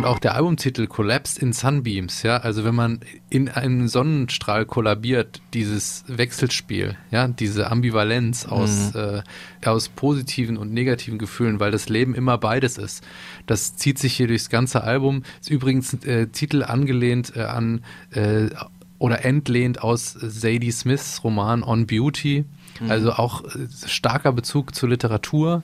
Und 0.02 0.08
auch 0.08 0.18
der 0.18 0.34
Albumtitel 0.34 0.88
Collapsed 0.88 1.38
in 1.38 1.54
Sunbeams, 1.54 2.24
ja, 2.24 2.38
also 2.38 2.64
wenn 2.64 2.74
man 2.74 3.02
in 3.30 3.50
einem 3.50 3.88
Sonnenstrahl 3.88 4.66
kollabiert, 4.66 5.44
dieses 5.54 6.04
Wechselspiel, 6.08 6.98
ja, 7.12 7.28
diese 7.28 7.70
Ambivalenz 7.70 8.48
aus, 8.48 8.96
äh, 8.96 9.22
aus 9.64 9.90
positiven 9.90 10.58
und 10.58 10.74
negativen 10.74 11.20
Gefühlen, 11.20 11.60
weil 11.60 11.70
das 11.70 11.88
Leben 11.88 12.16
immer 12.16 12.40
beides 12.40 12.80
ist. 12.80 13.04
Das 13.46 13.76
zieht 13.76 14.00
sich 14.00 14.14
hier 14.14 14.26
durchs 14.26 14.50
ganze 14.50 14.84
Album. 14.84 15.22
Ist 15.40 15.52
übrigens 15.52 15.94
äh, 16.04 16.26
Titel 16.30 16.64
angelehnt 16.64 17.34
äh, 17.36 17.44
an 17.44 17.84
äh, 18.10 18.50
oder 18.98 19.24
entlehnt 19.24 19.84
aus 19.84 20.14
Sadie 20.14 20.72
Smiths 20.72 21.24
Roman 21.24 21.62
On 21.62 21.86
Beauty. 21.86 22.46
Mhm. 22.80 22.90
Also 22.90 23.14
auch 23.14 23.44
äh, 23.44 23.68
starker 23.86 24.32
Bezug 24.34 24.74
zur 24.74 24.90
Literatur. 24.90 25.62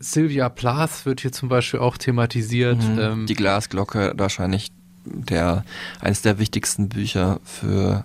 Sylvia 0.00 0.48
Plath 0.48 1.04
wird 1.04 1.20
hier 1.20 1.30
zum 1.30 1.48
Beispiel 1.48 1.78
auch 1.78 1.96
thematisiert. 1.98 2.78
Mhm. 2.78 2.98
Ähm, 2.98 3.26
Die 3.26 3.34
Glasglocke 3.34 4.14
wahrscheinlich 4.16 4.72
der 5.04 5.64
eines 6.00 6.22
der 6.22 6.38
wichtigsten 6.38 6.88
Bücher 6.88 7.40
für 7.44 8.04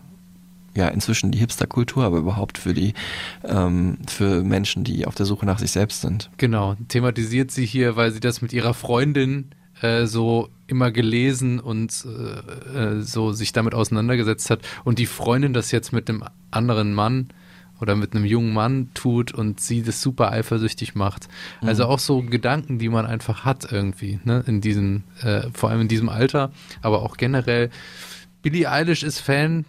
ja 0.76 0.89
inzwischen 0.89 1.31
die 1.31 1.39
Hipsterkultur, 1.39 2.03
aber 2.03 2.17
überhaupt 2.17 2.57
für 2.57 2.73
die 2.73 2.93
ähm, 3.43 3.97
für 4.07 4.43
Menschen, 4.43 4.84
die 4.84 5.05
auf 5.05 5.15
der 5.15 5.26
Suche 5.26 5.45
nach 5.45 5.59
sich 5.59 5.72
selbst 5.72 6.01
sind. 6.01 6.30
Genau, 6.38 6.76
thematisiert 6.89 7.51
sie 7.51 7.65
hier, 7.65 7.95
weil 7.95 8.11
sie 8.11 8.19
das 8.19 8.41
mit 8.41 8.51
ihrer 8.51 8.73
Freundin 8.73 9.51
äh, 9.81 10.05
so 10.05 10.49
immer 10.67 10.91
gelesen 10.91 11.59
und 11.59 12.05
äh, 12.05 12.97
äh, 12.97 13.01
so 13.01 13.31
sich 13.31 13.53
damit 13.53 13.73
auseinandergesetzt 13.73 14.49
hat 14.49 14.59
und 14.84 14.99
die 14.99 15.05
Freundin 15.05 15.53
das 15.53 15.72
jetzt 15.72 15.93
mit 15.93 16.09
einem 16.09 16.23
anderen 16.51 16.93
Mann 16.93 17.30
oder 17.81 17.95
mit 17.95 18.15
einem 18.15 18.26
jungen 18.26 18.53
Mann 18.53 18.89
tut 18.93 19.34
und 19.34 19.60
sie 19.60 19.84
das 19.84 20.02
super 20.02 20.31
eifersüchtig 20.31 20.95
macht. 20.95 21.27
Also 21.61 21.84
Mhm. 21.85 21.89
auch 21.89 21.99
so 21.99 22.22
Gedanken, 22.22 22.80
die 22.80 22.89
man 22.89 23.06
einfach 23.06 23.43
hat 23.45 23.72
irgendwie, 23.72 24.19
ne, 24.23 24.43
in 24.47 24.61
diesem, 24.61 25.03
äh, 25.22 25.43
vor 25.53 25.69
allem 25.69 25.81
in 25.81 25.88
diesem 25.88 26.10
Alter, 26.10 26.52
aber 26.81 27.02
auch 27.03 27.18
generell. 27.18 27.69
Billie 28.41 28.69
Eilish 28.72 29.03
ist 29.03 29.19
Fan 29.19 29.65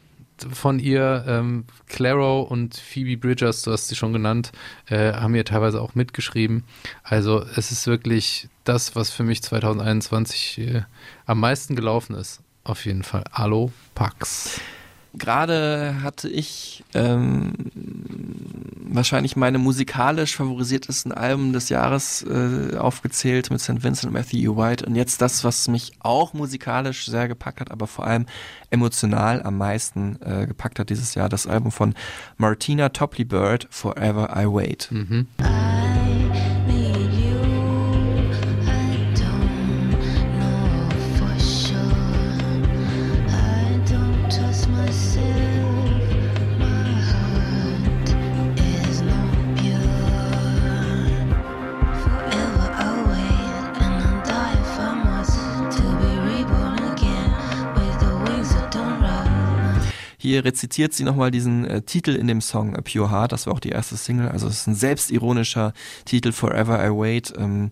von 0.52 0.78
ihr, 0.78 1.24
ähm, 1.26 1.64
Claro 1.88 2.42
und 2.42 2.76
Phoebe 2.76 3.16
Bridgers, 3.16 3.62
du 3.62 3.72
hast 3.72 3.88
sie 3.88 3.96
schon 3.96 4.12
genannt, 4.12 4.52
äh, 4.90 5.14
haben 5.14 5.34
ihr 5.34 5.46
teilweise 5.46 5.80
auch 5.80 5.94
mitgeschrieben. 5.94 6.62
Also 7.02 7.42
es 7.56 7.72
ist 7.72 7.86
wirklich 7.86 8.48
das, 8.64 8.94
was 8.94 9.10
für 9.10 9.22
mich 9.24 9.42
2021 9.42 10.58
äh, 10.58 10.82
am 11.24 11.40
meisten 11.40 11.74
gelaufen 11.74 12.14
ist. 12.14 12.40
Auf 12.64 12.84
jeden 12.84 13.02
Fall. 13.02 13.24
Allo 13.32 13.72
Pax. 13.94 14.60
Gerade 15.18 16.02
hatte 16.02 16.28
ich 16.28 16.84
ähm, 16.94 17.52
wahrscheinlich 18.88 19.36
meine 19.36 19.58
musikalisch 19.58 20.36
favorisiertesten 20.36 21.12
Alben 21.12 21.52
des 21.52 21.68
Jahres 21.68 22.22
äh, 22.22 22.76
aufgezählt 22.76 23.50
mit 23.50 23.60
St. 23.60 23.82
Vincent 23.82 24.04
und 24.04 24.12
Matthew 24.12 24.56
White 24.56 24.84
und 24.84 24.94
jetzt 24.94 25.22
das, 25.22 25.44
was 25.44 25.68
mich 25.68 25.92
auch 26.00 26.34
musikalisch 26.34 27.06
sehr 27.06 27.28
gepackt 27.28 27.60
hat, 27.60 27.70
aber 27.70 27.86
vor 27.86 28.06
allem 28.06 28.26
emotional 28.70 29.42
am 29.42 29.58
meisten 29.58 30.18
äh, 30.22 30.46
gepackt 30.46 30.78
hat 30.78 30.90
dieses 30.90 31.14
Jahr, 31.14 31.28
das 31.28 31.46
Album 31.46 31.72
von 31.72 31.94
Martina 32.36 32.88
Topley 32.90 33.24
Bird, 33.24 33.66
Forever 33.70 34.34
I 34.36 34.46
Wait. 34.46 34.88
Mhm. 34.90 35.26
Hier 60.26 60.44
rezitiert 60.44 60.92
sie 60.92 61.04
nochmal 61.04 61.30
diesen 61.30 61.64
äh, 61.66 61.82
Titel 61.82 62.10
in 62.16 62.26
dem 62.26 62.40
Song 62.40 62.74
A 62.74 62.80
Pure 62.80 63.12
Heart, 63.12 63.30
das 63.30 63.46
war 63.46 63.54
auch 63.54 63.60
die 63.60 63.68
erste 63.68 63.96
Single, 63.96 64.28
also 64.28 64.48
es 64.48 64.62
ist 64.62 64.66
ein 64.66 64.74
selbstironischer 64.74 65.72
Titel 66.04 66.32
Forever 66.32 66.84
I 66.84 66.90
Wait, 66.90 67.32
ähm, 67.38 67.70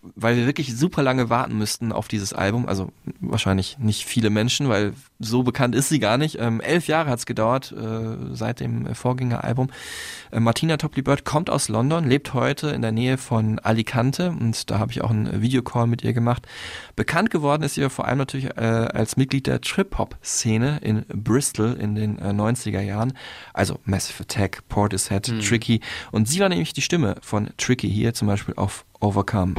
weil 0.00 0.38
wir 0.38 0.46
wirklich 0.46 0.74
super 0.74 1.02
lange 1.02 1.28
warten 1.28 1.58
müssten 1.58 1.92
auf 1.92 2.08
dieses 2.08 2.32
Album, 2.32 2.66
also 2.66 2.92
wahrscheinlich 3.20 3.76
nicht 3.76 4.06
viele 4.06 4.30
Menschen, 4.30 4.70
weil 4.70 4.94
so 5.18 5.42
bekannt 5.42 5.74
ist 5.74 5.88
sie 5.88 6.00
gar 6.00 6.18
nicht. 6.18 6.38
Ähm, 6.40 6.60
elf 6.60 6.86
Jahre 6.86 7.10
hat's 7.10 7.26
gedauert 7.26 7.72
äh, 7.72 8.34
seit 8.34 8.60
dem 8.60 8.94
Vorgängeralbum. 8.94 9.70
Äh, 10.30 10.40
Martina 10.40 10.76
Topley 10.76 11.02
Bird 11.02 11.24
kommt 11.24 11.50
aus 11.50 11.68
London, 11.68 12.08
lebt 12.08 12.34
heute 12.34 12.68
in 12.70 12.82
der 12.82 12.92
Nähe 12.92 13.16
von 13.18 13.58
Alicante 13.58 14.30
und 14.30 14.70
da 14.70 14.78
habe 14.78 14.92
ich 14.92 15.02
auch 15.02 15.10
einen 15.10 15.40
Videocall 15.42 15.86
mit 15.86 16.02
ihr 16.04 16.12
gemacht. 16.12 16.46
Bekannt 16.96 17.30
geworden 17.30 17.62
ist 17.62 17.74
sie 17.74 17.88
vor 17.90 18.06
allem 18.06 18.18
natürlich 18.18 18.56
äh, 18.56 18.60
als 18.60 19.16
Mitglied 19.16 19.46
der 19.46 19.60
Trip-Hop-Szene 19.60 20.78
in 20.82 21.04
Bristol 21.14 21.74
in 21.74 21.94
den 21.94 22.18
äh, 22.18 22.30
90er 22.30 22.80
Jahren. 22.80 23.12
Also 23.52 23.78
Massive 23.84 24.22
Attack, 24.24 24.62
Portishead, 24.68 25.28
Mhm. 25.28 25.40
Tricky. 25.40 25.80
Und 26.12 26.28
sie 26.28 26.40
war 26.40 26.48
nämlich 26.48 26.72
die 26.72 26.82
Stimme 26.82 27.16
von 27.22 27.50
Tricky 27.56 27.88
hier 27.90 28.14
zum 28.14 28.28
Beispiel 28.28 28.54
auf 28.56 28.84
Overcome. 29.00 29.54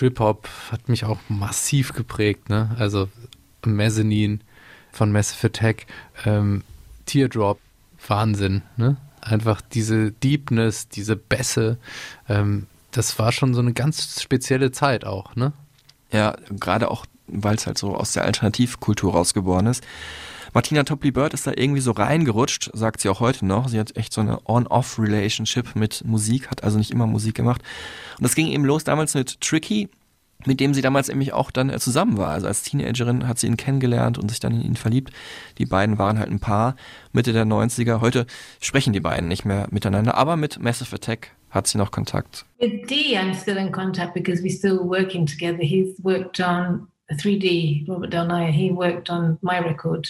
Trip-Hop 0.00 0.48
hat 0.72 0.88
mich 0.88 1.04
auch 1.04 1.18
massiv 1.28 1.92
geprägt, 1.92 2.48
ne? 2.48 2.74
Also 2.78 3.08
Mezzanine 3.66 4.38
von 4.92 5.12
Massive 5.12 5.48
Attack, 5.48 5.86
ähm, 6.24 6.62
Teardrop, 7.04 7.60
Wahnsinn, 8.08 8.62
ne? 8.78 8.96
Einfach 9.20 9.60
diese 9.60 10.12
Deepness, 10.12 10.88
diese 10.88 11.16
Bässe, 11.16 11.76
ähm, 12.30 12.66
das 12.92 13.18
war 13.18 13.30
schon 13.30 13.52
so 13.52 13.60
eine 13.60 13.74
ganz 13.74 14.22
spezielle 14.22 14.72
Zeit 14.72 15.04
auch, 15.04 15.36
ne? 15.36 15.52
Ja, 16.10 16.34
gerade 16.48 16.90
auch, 16.90 17.04
weil 17.26 17.56
es 17.56 17.66
halt 17.66 17.76
so 17.76 17.94
aus 17.94 18.14
der 18.14 18.24
Alternativkultur 18.24 19.12
rausgeboren 19.12 19.66
ist. 19.66 19.84
Martina 20.52 20.82
Topley 20.82 21.12
Bird 21.12 21.32
ist 21.34 21.46
da 21.46 21.52
irgendwie 21.54 21.80
so 21.80 21.92
reingerutscht, 21.92 22.70
sagt 22.74 23.00
sie 23.00 23.08
auch 23.08 23.20
heute 23.20 23.46
noch. 23.46 23.68
Sie 23.68 23.78
hat 23.78 23.96
echt 23.96 24.12
so 24.12 24.20
eine 24.20 24.38
On-Off-Relationship 24.46 25.76
mit 25.76 26.04
Musik, 26.04 26.50
hat 26.50 26.64
also 26.64 26.78
nicht 26.78 26.90
immer 26.90 27.06
Musik 27.06 27.36
gemacht. 27.36 27.62
Und 28.18 28.24
das 28.24 28.34
ging 28.34 28.48
eben 28.48 28.64
los 28.64 28.82
damals 28.82 29.14
mit 29.14 29.40
Tricky, 29.40 29.88
mit 30.46 30.58
dem 30.58 30.74
sie 30.74 30.82
damals 30.82 31.08
nämlich 31.08 31.32
auch 31.32 31.50
dann 31.50 31.70
äh, 31.70 31.78
zusammen 31.78 32.16
war. 32.16 32.30
Also 32.30 32.46
als 32.46 32.62
Teenagerin 32.62 33.28
hat 33.28 33.38
sie 33.38 33.46
ihn 33.46 33.56
kennengelernt 33.56 34.18
und 34.18 34.28
sich 34.28 34.40
dann 34.40 34.54
in 34.54 34.62
ihn 34.62 34.76
verliebt. 34.76 35.12
Die 35.58 35.66
beiden 35.66 35.98
waren 35.98 36.18
halt 36.18 36.30
ein 36.30 36.40
Paar 36.40 36.76
Mitte 37.12 37.32
der 37.32 37.44
90er. 37.44 38.00
Heute 38.00 38.26
sprechen 38.60 38.92
die 38.92 39.00
beiden 39.00 39.28
nicht 39.28 39.44
mehr 39.44 39.68
miteinander, 39.70 40.16
aber 40.16 40.36
mit 40.36 40.58
Massive 40.58 40.96
Attack 40.96 41.32
hat 41.50 41.66
sie 41.66 41.78
noch 41.78 41.90
Kontakt. 41.90 42.46
With 42.58 42.88
Dee, 42.88 43.16
I'm 43.16 43.34
still 43.34 43.56
in 43.56 43.70
contact 43.70 44.14
because 44.14 44.42
we're 44.42 44.56
still 44.56 44.78
working 44.78 45.26
together. 45.26 45.62
He's 45.62 45.94
worked 46.02 46.40
on 46.40 46.88
3D, 47.10 47.88
Robert 47.88 48.12
Del 48.12 48.26
Nair. 48.26 48.52
He 48.52 48.70
worked 48.70 49.10
on 49.10 49.36
my 49.42 49.58
record 49.58 50.08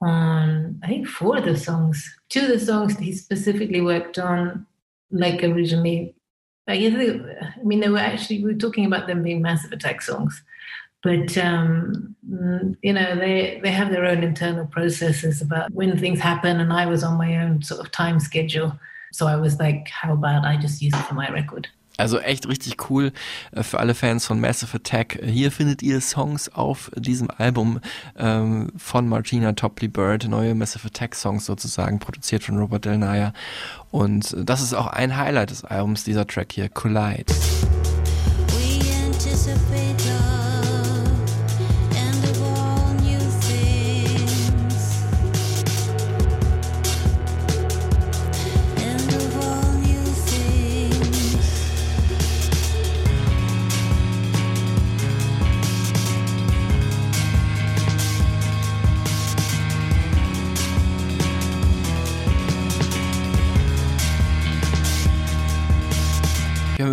on, 0.00 0.80
I 0.82 0.86
think, 0.88 1.06
four 1.06 1.38
of 1.38 1.44
the 1.44 1.56
songs. 1.56 2.18
Two 2.28 2.40
of 2.40 2.48
the 2.48 2.60
songs 2.60 2.98
he 2.98 3.12
specifically 3.12 3.80
worked 3.80 4.18
on, 4.18 4.66
like 5.10 5.42
originally. 5.42 6.14
I 6.68 6.76
guess 6.78 6.94
they, 6.94 7.10
I 7.10 7.62
mean, 7.64 7.80
they 7.80 7.88
were 7.88 7.98
actually, 7.98 8.44
we 8.44 8.52
were 8.52 8.58
talking 8.58 8.84
about 8.84 9.06
them 9.06 9.22
being 9.22 9.42
Massive 9.42 9.72
Attack 9.72 10.02
songs. 10.02 10.42
But 11.02 11.36
um, 11.38 12.14
mm, 12.28 12.76
you 12.82 12.92
know, 12.92 13.16
they 13.16 13.58
they 13.62 13.70
have 13.70 13.90
their 13.90 14.04
own 14.04 14.22
internal 14.22 14.66
processes 14.66 15.40
about 15.40 15.72
when 15.72 15.98
things 15.98 16.20
happen, 16.20 16.60
and 16.60 16.72
I 16.72 16.84
was 16.84 17.02
on 17.02 17.16
my 17.16 17.42
own 17.42 17.62
sort 17.62 17.80
of 17.80 17.90
time 17.90 18.20
schedule. 18.20 18.78
So 19.12 19.26
I 19.26 19.36
was 19.36 19.58
like, 19.58 19.88
how 19.88 20.12
about 20.12 20.44
I 20.44 20.56
just 20.56 20.82
use 20.82 20.92
it 20.94 21.06
for 21.06 21.14
my 21.14 21.30
record? 21.30 21.68
Also 22.00 22.18
echt 22.18 22.48
richtig 22.48 22.90
cool 22.90 23.12
äh, 23.52 23.62
für 23.62 23.78
alle 23.78 23.94
Fans 23.94 24.26
von 24.26 24.40
Massive 24.40 24.76
Attack. 24.76 25.20
Hier 25.22 25.52
findet 25.52 25.82
ihr 25.82 26.00
Songs 26.00 26.48
auf 26.48 26.90
diesem 26.96 27.28
Album 27.30 27.80
ähm, 28.18 28.72
von 28.76 29.06
Martina 29.08 29.52
Topley 29.52 29.88
Bird, 29.88 30.26
neue 30.26 30.54
Massive 30.54 30.86
Attack 30.86 31.14
Songs 31.14 31.44
sozusagen, 31.44 31.98
produziert 31.98 32.42
von 32.42 32.58
Robert 32.58 32.86
Del 32.86 32.98
Nair. 32.98 33.32
Und 33.90 34.32
äh, 34.32 34.44
das 34.44 34.62
ist 34.62 34.72
auch 34.72 34.86
ein 34.86 35.16
Highlight 35.16 35.50
des 35.50 35.64
Albums, 35.64 36.04
dieser 36.04 36.26
Track 36.26 36.52
hier, 36.52 36.68
Collide. 36.68 37.26
We 38.48 38.80
anticipate 39.06 39.79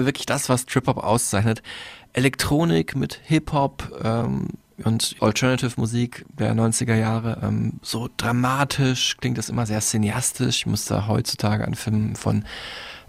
wirklich 0.08 0.26
das, 0.26 0.50
was 0.50 0.66
Trip-Hop 0.66 0.98
auszeichnet. 0.98 1.62
Elektronik 2.14 2.96
mit 2.96 3.20
Hip-Hop 3.26 4.02
ähm, 4.04 4.48
und 4.84 5.16
Alternative-Musik 5.20 6.26
der 6.30 6.56
90er 6.56 6.96
Jahre. 6.96 7.40
Ähm, 7.44 7.74
so 7.84 8.10
dramatisch, 8.18 9.18
klingt 9.18 9.38
das 9.38 9.50
immer 9.50 9.68
sehr 9.68 9.82
cineastisch. 9.82 10.58
Ich 10.58 10.66
muss 10.66 10.86
da 10.86 11.08
heutzutage 11.08 11.66
an 11.66 11.76
Filmen 11.76 12.16
von 12.16 12.46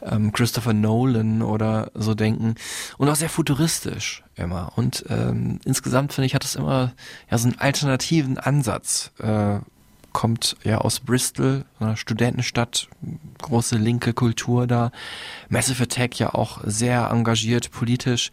ähm, 0.02 0.32
Christopher 0.32 0.74
Nolan 0.74 1.42
oder 1.42 1.90
so 1.94 2.14
denken. 2.14 2.54
Und 2.98 3.08
auch 3.08 3.16
sehr 3.16 3.30
futuristisch 3.30 4.22
immer. 4.36 4.72
Und 4.76 5.04
ähm, 5.08 5.60
insgesamt 5.64 6.12
finde 6.12 6.26
ich, 6.26 6.34
hat 6.34 6.44
es 6.44 6.54
immer 6.54 6.92
ja 7.30 7.38
so 7.38 7.48
einen 7.48 7.58
alternativen 7.58 8.38
Ansatz. 8.38 9.12
Äh, 9.18 9.60
kommt 10.12 10.56
ja 10.64 10.78
aus 10.78 11.00
Bristol, 11.00 11.64
einer 11.78 11.96
Studentenstadt, 11.96 12.88
große 13.40 13.76
linke 13.76 14.12
Kultur 14.12 14.66
da. 14.66 14.90
Massive 15.48 15.84
Attack 15.84 16.18
ja 16.18 16.34
auch 16.34 16.60
sehr 16.64 17.10
engagiert 17.10 17.70
politisch. 17.70 18.30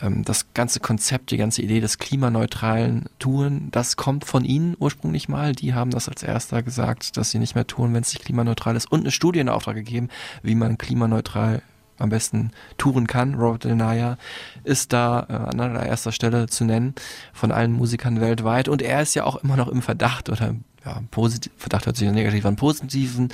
Ähm, 0.00 0.24
das 0.24 0.52
ganze 0.54 0.80
Konzept, 0.80 1.30
die 1.30 1.36
ganze 1.36 1.62
Idee 1.62 1.80
des 1.80 1.98
klimaneutralen 1.98 3.06
Touren, 3.18 3.70
das 3.70 3.96
kommt 3.96 4.24
von 4.24 4.44
ihnen 4.44 4.76
ursprünglich 4.78 5.28
mal. 5.28 5.52
Die 5.52 5.74
haben 5.74 5.90
das 5.90 6.08
als 6.08 6.22
erster 6.22 6.62
gesagt, 6.62 7.16
dass 7.16 7.30
sie 7.30 7.38
nicht 7.38 7.54
mehr 7.54 7.66
touren, 7.66 7.94
wenn 7.94 8.02
es 8.02 8.12
nicht 8.12 8.24
klimaneutral 8.24 8.76
ist. 8.76 8.90
Und 8.90 9.00
eine 9.00 9.10
Studie 9.10 9.40
in 9.40 9.48
Auftrag 9.48 9.76
gegeben, 9.76 10.08
wie 10.42 10.54
man 10.54 10.78
klimaneutral 10.78 11.62
am 11.98 12.10
besten 12.10 12.52
touren 12.78 13.06
kann. 13.06 13.34
Robert 13.34 13.64
Del 13.64 13.76
Nair 13.76 14.18
ist 14.64 14.92
da 14.92 15.26
äh, 15.28 15.32
an 15.32 15.60
allererster 15.60 16.12
Stelle 16.12 16.46
zu 16.46 16.64
nennen 16.64 16.94
von 17.32 17.52
allen 17.52 17.72
Musikern 17.72 18.20
weltweit. 18.20 18.68
Und 18.68 18.82
er 18.82 19.02
ist 19.02 19.14
ja 19.14 19.24
auch 19.24 19.36
immer 19.36 19.56
noch 19.56 19.68
im 19.68 19.82
Verdacht 19.82 20.28
oder 20.28 20.54
ja, 20.84 21.02
positiv, 21.10 21.52
Verdacht 21.56 21.86
hört 21.86 21.96
sich 21.96 22.10
negativ 22.10 22.44
an, 22.46 22.56
positiven 22.56 23.28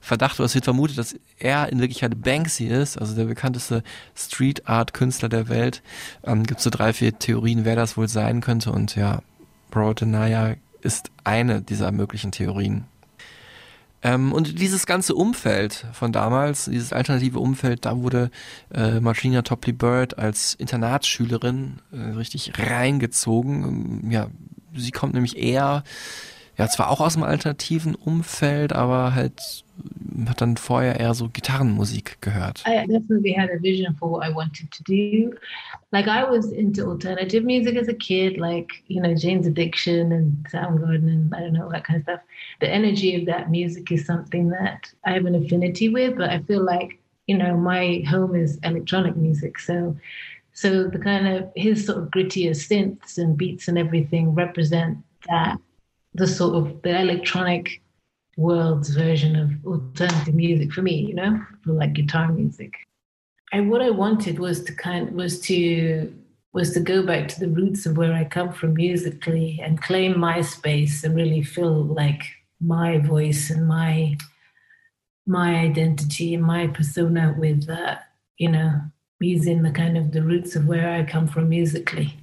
Verdacht 0.00 0.38
oder 0.38 0.46
es 0.46 0.54
wird 0.54 0.64
vermutet, 0.64 0.98
dass 0.98 1.16
er 1.38 1.70
in 1.70 1.80
Wirklichkeit 1.80 2.22
Banksy 2.22 2.66
ist, 2.66 2.98
also 2.98 3.14
der 3.14 3.24
bekannteste 3.24 3.82
Street 4.14 4.68
Art 4.68 4.94
Künstler 4.94 5.28
der 5.28 5.48
Welt. 5.48 5.82
Ähm, 6.24 6.44
Gibt 6.44 6.60
so 6.60 6.70
drei, 6.70 6.92
vier 6.92 7.18
Theorien, 7.18 7.64
wer 7.64 7.76
das 7.76 7.96
wohl 7.96 8.08
sein 8.08 8.40
könnte 8.40 8.72
und 8.72 8.96
ja, 8.96 9.22
Nair 9.74 10.56
ist 10.80 11.10
eine 11.24 11.60
dieser 11.60 11.92
möglichen 11.92 12.32
Theorien. 12.32 12.86
Ähm, 14.00 14.32
und 14.32 14.60
dieses 14.60 14.86
ganze 14.86 15.14
Umfeld 15.14 15.86
von 15.92 16.12
damals, 16.12 16.66
dieses 16.66 16.92
alternative 16.92 17.40
Umfeld, 17.40 17.84
da 17.84 17.96
wurde 17.96 18.30
äh, 18.72 19.00
Martina 19.00 19.42
Topley 19.42 19.72
Bird 19.72 20.18
als 20.18 20.54
Internatsschülerin 20.54 21.80
äh, 21.92 22.16
richtig 22.16 22.52
reingezogen. 22.58 23.64
Ähm, 24.04 24.10
ja, 24.10 24.28
sie 24.74 24.92
kommt 24.92 25.14
nämlich 25.14 25.36
eher, 25.36 25.82
ja, 26.58 26.66
zwar 26.66 26.90
auch 26.90 27.00
aus 27.00 27.14
dem 27.14 27.22
alternativen 27.22 27.94
Umfeld, 27.94 28.72
aber 28.72 29.14
halt 29.14 29.64
äh, 29.78 30.28
hat 30.28 30.40
dann 30.40 30.56
vorher 30.56 30.98
eher 30.98 31.14
so 31.14 31.28
Gitarrenmusik 31.28 32.20
gehört. 32.20 32.64
I 32.66 32.84
definitely 32.86 33.32
had 33.32 33.48
a 33.50 33.62
vision 33.62 33.94
for 33.94 34.10
what 34.10 34.28
I 34.28 34.34
wanted 34.34 34.68
to 34.72 34.82
do. 34.82 35.36
Like 35.92 36.08
I 36.08 36.24
was 36.28 36.50
into 36.50 36.84
alternative 36.90 37.44
music 37.44 37.76
as 37.76 37.88
a 37.88 37.94
kid, 37.94 38.38
like 38.38 38.82
you 38.88 39.00
know 39.00 39.14
Jane's 39.14 39.46
Addiction 39.46 40.10
and 40.12 40.44
Soundgarden 40.50 41.08
and 41.08 41.34
I 41.34 41.40
don't 41.40 41.52
know 41.52 41.70
that 41.70 41.84
kind 41.84 41.98
of 41.98 42.02
stuff. 42.02 42.20
The 42.60 42.68
energy 42.68 43.14
of 43.14 43.26
that 43.26 43.50
music 43.50 43.92
is 43.92 44.04
something 44.04 44.48
that 44.50 44.92
I 45.04 45.12
have 45.12 45.26
an 45.26 45.36
affinity 45.36 45.88
with, 45.88 46.16
but 46.16 46.30
I 46.30 46.40
feel 46.40 46.64
like 46.64 46.98
you 47.28 47.38
know 47.38 47.56
my 47.56 48.02
home 48.08 48.34
is 48.34 48.58
electronic 48.64 49.16
music, 49.16 49.60
so 49.60 49.96
so 50.54 50.88
the 50.88 50.98
kind 50.98 51.28
of 51.28 51.52
his 51.54 51.86
sort 51.86 51.98
of 51.98 52.10
grittier 52.10 52.50
synths 52.50 53.16
and 53.16 53.36
beats 53.36 53.68
and 53.68 53.78
everything 53.78 54.34
represent 54.34 54.98
that 55.28 55.56
the 56.18 56.26
sort 56.26 56.54
of 56.54 56.82
the 56.82 57.00
electronic 57.00 57.80
world's 58.36 58.90
version 58.90 59.34
of 59.36 59.50
alternative 59.66 60.34
music 60.34 60.72
for 60.72 60.82
me, 60.82 60.94
you 60.94 61.14
know, 61.14 61.40
for 61.64 61.72
like 61.72 61.94
guitar 61.94 62.30
music. 62.32 62.72
And 63.52 63.70
what 63.70 63.82
I 63.82 63.90
wanted 63.90 64.38
was 64.38 64.62
to 64.64 64.74
kind 64.74 65.10
was 65.12 65.40
to 65.42 66.12
was 66.52 66.72
to 66.72 66.80
go 66.80 67.02
back 67.04 67.28
to 67.28 67.40
the 67.40 67.48
roots 67.48 67.86
of 67.86 67.96
where 67.96 68.12
I 68.12 68.24
come 68.24 68.52
from 68.52 68.74
musically 68.74 69.60
and 69.62 69.82
claim 69.82 70.18
my 70.18 70.40
space 70.40 71.04
and 71.04 71.14
really 71.14 71.42
feel 71.42 71.84
like 71.84 72.22
my 72.60 72.98
voice 72.98 73.50
and 73.50 73.66
my 73.66 74.16
my 75.26 75.56
identity 75.56 76.34
and 76.34 76.42
my 76.42 76.66
persona 76.68 77.34
with 77.38 77.68
uh, 77.68 77.96
you 78.38 78.50
know 78.50 78.80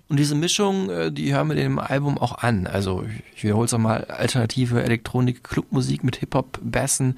Und 0.08 0.18
diese 0.18 0.34
Mischung, 0.34 0.90
äh, 0.90 1.12
die 1.12 1.34
hören 1.34 1.50
wir 1.50 1.56
dem 1.56 1.78
Album 1.78 2.18
auch 2.18 2.38
an. 2.38 2.68
Also 2.68 3.06
ich 3.36 3.44
wiederhole 3.44 3.66
es 3.66 3.74
nochmal, 3.74 4.06
alternative 4.06 4.82
Elektronik, 4.82 5.44
Clubmusik 5.44 6.06
mit 6.06 6.16
Hip-Hop, 6.18 6.60
Bassen, 6.64 7.18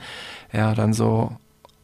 ja, 0.51 0.73
dann 0.73 0.93
so 0.93 1.37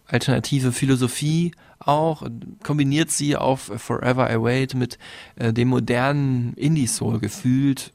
alternative 0.08 0.72
Philosophie 0.72 1.52
auch, 1.80 2.28
kombiniert 2.64 3.12
sie 3.12 3.36
auf 3.36 3.72
Forever 3.78 4.32
I 4.34 4.42
Wait 4.42 4.74
mit 4.74 4.98
äh, 5.36 5.54
dem 5.54 5.68
modernen 5.68 6.54
Indie-Soul 6.54 7.20
gefühlt, 7.20 7.93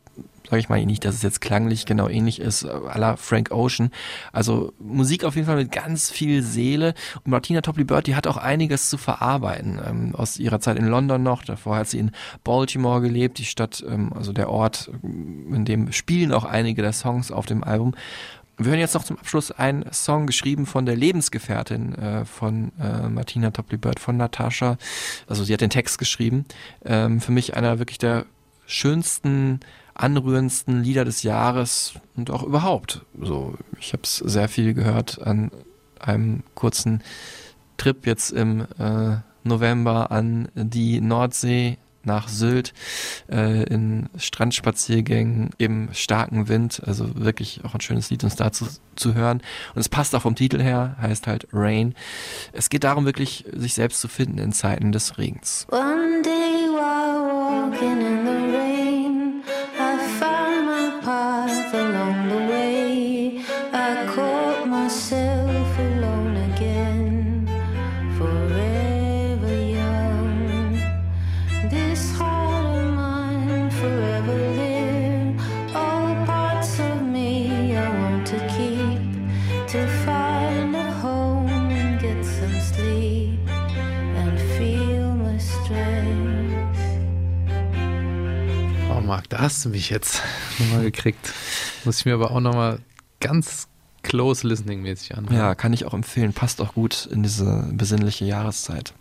sage 0.49 0.61
ich 0.61 0.69
mal 0.69 0.85
nicht, 0.85 1.05
dass 1.05 1.15
es 1.15 1.23
jetzt 1.23 1.41
klanglich 1.41 1.85
genau 1.85 2.09
ähnlich 2.09 2.41
ist, 2.41 2.63
äh, 2.63 2.69
à 2.69 2.99
la 2.99 3.17
Frank 3.17 3.51
Ocean. 3.51 3.91
Also 4.33 4.73
Musik 4.79 5.25
auf 5.25 5.35
jeden 5.35 5.47
Fall 5.47 5.57
mit 5.57 5.73
ganz 5.73 6.11
viel 6.11 6.43
Seele. 6.43 6.95
Und 7.25 7.29
Martina 7.29 7.61
Topley 7.61 7.85
Bird, 7.85 8.07
die 8.07 8.17
hat 8.17 8.27
auch 8.27 8.39
einiges 8.39 8.89
zu 8.89 8.97
verarbeiten. 8.97 9.81
Ähm, 9.87 10.15
aus 10.15 10.39
ihrer 10.39 10.61
Zeit 10.61 10.79
in 10.79 10.87
London 10.87 11.23
noch, 11.23 11.45
davor 11.45 11.77
hat 11.77 11.89
sie 11.89 11.99
in 11.99 12.13
Baltimore 12.45 13.01
gelebt, 13.01 13.39
die 13.39 13.45
Stadt, 13.45 13.85
ähm, 13.87 14.13
also 14.15 14.33
der 14.33 14.49
Ort, 14.49 14.91
ähm, 15.03 15.55
in 15.55 15.65
dem 15.65 15.93
spielen 15.93 16.33
auch 16.33 16.45
einige 16.45 16.83
der 16.83 16.93
Songs 16.93 17.31
auf 17.31 17.47
dem 17.47 17.63
Album. 17.63 17.95
Wir 18.61 18.71
hören 18.71 18.81
jetzt 18.81 18.95
noch 18.95 19.05
zum 19.05 19.19
Abschluss 19.19 19.53
einen 19.53 19.85
Song 19.93 20.27
geschrieben 20.27 20.67
von 20.67 20.85
der 20.85 20.97
Lebensgefährtin 20.97 21.95
äh, 21.95 22.25
von 22.25 22.73
äh, 22.81 23.09
Martina 23.09 23.53
Topley 23.53 23.79
Bird, 23.79 24.01
von 24.01 24.17
Natascha. 24.17 24.79
Also 25.29 25.45
sie 25.45 25.53
hat 25.53 25.61
den 25.61 25.71
Text 25.71 25.99
geschrieben. 25.99 26.45
Ähm, 26.85 27.21
für 27.21 27.31
mich 27.31 27.55
einer 27.55 27.79
wirklich 27.79 27.99
der 27.99 28.25
schönsten 28.67 29.61
anrührendsten 29.99 30.83
Lieder 30.83 31.05
des 31.05 31.23
Jahres 31.23 31.95
und 32.17 32.31
auch 32.31 32.43
überhaupt. 32.43 33.05
So, 33.21 33.55
ich 33.79 33.93
habe 33.93 34.03
es 34.05 34.17
sehr 34.17 34.49
viel 34.49 34.73
gehört 34.75 35.21
an 35.21 35.51
einem 36.01 36.43
kurzen 36.55 37.03
Trip 37.77 38.07
jetzt 38.07 38.31
im 38.31 38.67
äh, 38.79 39.17
November 39.45 40.11
an 40.11 40.49
die 40.55 41.01
Nordsee 41.01 41.79
nach 42.05 42.29
Sylt 42.29 42.73
äh, 43.31 43.65
in 43.65 44.09
Strandspaziergängen 44.17 45.51
im 45.59 45.91
starken 45.93 46.49
Wind. 46.49 46.83
Also 46.87 47.11
wirklich 47.15 47.61
auch 47.65 47.75
ein 47.75 47.81
schönes 47.81 48.11
Lied 48.11 48.25
uns 48.25 48.37
dazu 48.37 48.67
zu 48.97 49.15
hören. 49.15 49.43
Und 49.75 49.81
es 49.81 49.89
passt 49.89 50.15
auch 50.15 50.23
vom 50.23 50.35
Titel 50.35 50.61
her, 50.61 50.97
heißt 51.01 51.27
halt 51.27 51.49
Rain. 51.53 51.95
Es 52.53 52.71
geht 52.71 52.85
darum, 52.85 53.05
wirklich 53.05 53.45
sich 53.53 53.75
selbst 53.75 54.01
zu 54.01 54.09
finden 54.09 54.39
in 54.39 54.53
Zeiten 54.53 54.91
des 54.91 55.19
Regens. 55.19 55.67
One 55.71 56.23
day 56.23 56.67
while 56.71 57.71
walking 57.71 58.08
du 89.69 89.77
mich 89.77 89.91
jetzt 89.91 90.23
nochmal 90.59 90.83
gekriegt. 90.83 91.33
Muss 91.85 92.01
ich 92.01 92.07
mir 92.07 92.15
aber 92.15 92.31
auch 92.31 92.41
nochmal 92.41 92.81
ganz 93.21 93.69
close 94.03 94.47
listening-mäßig 94.47 95.17
anhören. 95.17 95.37
Ja, 95.37 95.55
kann 95.55 95.73
ich 95.73 95.85
auch 95.85 95.95
empfehlen. 95.95 96.33
Passt 96.33 96.61
auch 96.61 96.75
gut 96.75 97.07
in 97.07 97.23
diese 97.23 97.69
besinnliche 97.73 98.25
Jahreszeit. 98.25 98.95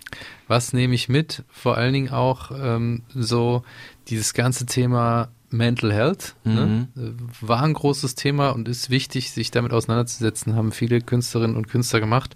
Was 0.47 0.73
nehme 0.73 0.95
ich 0.95 1.07
mit? 1.07 1.43
Vor 1.49 1.77
allen 1.77 1.93
Dingen 1.93 2.09
auch 2.09 2.51
ähm, 2.51 3.03
so 3.13 3.63
dieses 4.07 4.33
ganze 4.33 4.65
Thema 4.65 5.29
Mental 5.49 5.93
Health 5.93 6.35
ne? 6.43 6.87
Mhm. 6.95 7.01
Äh, 7.01 7.47
war 7.47 7.63
ein 7.63 7.73
großes 7.73 8.15
Thema 8.15 8.49
und 8.49 8.67
ist 8.67 8.89
wichtig, 8.89 9.31
sich 9.31 9.49
damit 9.51 9.71
auseinanderzusetzen, 9.71 10.55
haben 10.55 10.71
viele 10.71 10.99
Künstlerinnen 10.99 11.55
und 11.55 11.69
Künstler 11.69 12.01
gemacht. 12.01 12.35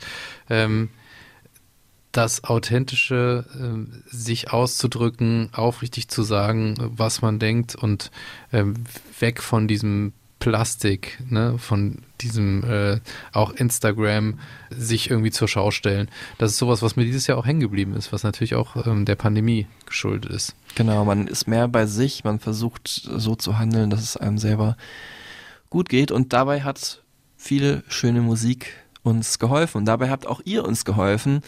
Ähm, 0.50 0.90
das 2.12 2.44
Authentische, 2.44 3.46
ähm, 3.60 4.04
sich 4.06 4.52
auszudrücken, 4.52 5.50
aufrichtig 5.54 6.08
zu 6.10 6.24
sagen, 6.24 6.76
was 6.80 7.22
man 7.22 7.40
denkt 7.40 7.76
und 7.76 8.12
ähm, 8.52 8.76
weg 9.20 9.42
von 9.42 9.68
diesem 9.68 10.14
Plastik, 10.42 11.20
ne, 11.30 11.58
von 11.60 12.00
diesem 12.20 12.64
äh, 12.64 13.00
auch 13.32 13.52
Instagram 13.52 14.40
sich 14.72 15.10
irgendwie 15.10 15.32
zur 15.32 15.48
Schau 15.48 15.72
stellen. 15.72 16.10
Das 16.40 16.52
ist 16.52 16.58
sowas, 16.58 16.82
was 16.82 16.96
mir 16.96 17.06
dieses 17.06 17.28
Jahr 17.28 17.38
auch 17.38 17.46
hängen 17.46 17.60
geblieben 17.60 17.96
ist, 17.96 18.12
was 18.12 18.24
natürlich 18.24 18.56
auch 18.56 18.88
ähm, 18.88 19.06
der 19.06 19.16
Pandemie 19.16 19.68
geschuldet 19.86 20.32
ist. 20.32 20.56
Genau, 20.76 21.06
man 21.06 21.28
ist 21.28 21.48
mehr 21.48 21.68
bei 21.68 21.86
sich, 21.86 22.24
man 22.24 22.40
versucht 22.40 22.88
so 22.88 23.36
zu 23.36 23.60
handeln, 23.60 23.90
dass 23.92 24.02
es 24.02 24.18
einem 24.18 24.40
selber 24.40 24.76
gut 25.70 25.88
geht 25.88 26.12
und 26.12 26.34
dabei 26.34 26.64
hat 26.64 27.04
viele 27.38 27.84
schöne 27.88 28.22
Musik 28.22 28.81
uns 29.04 29.40
geholfen 29.40 29.80
und 29.80 29.86
dabei 29.86 30.10
habt 30.10 30.28
auch 30.28 30.42
ihr 30.46 30.66
uns 30.66 30.86
geholfen, 30.86 31.42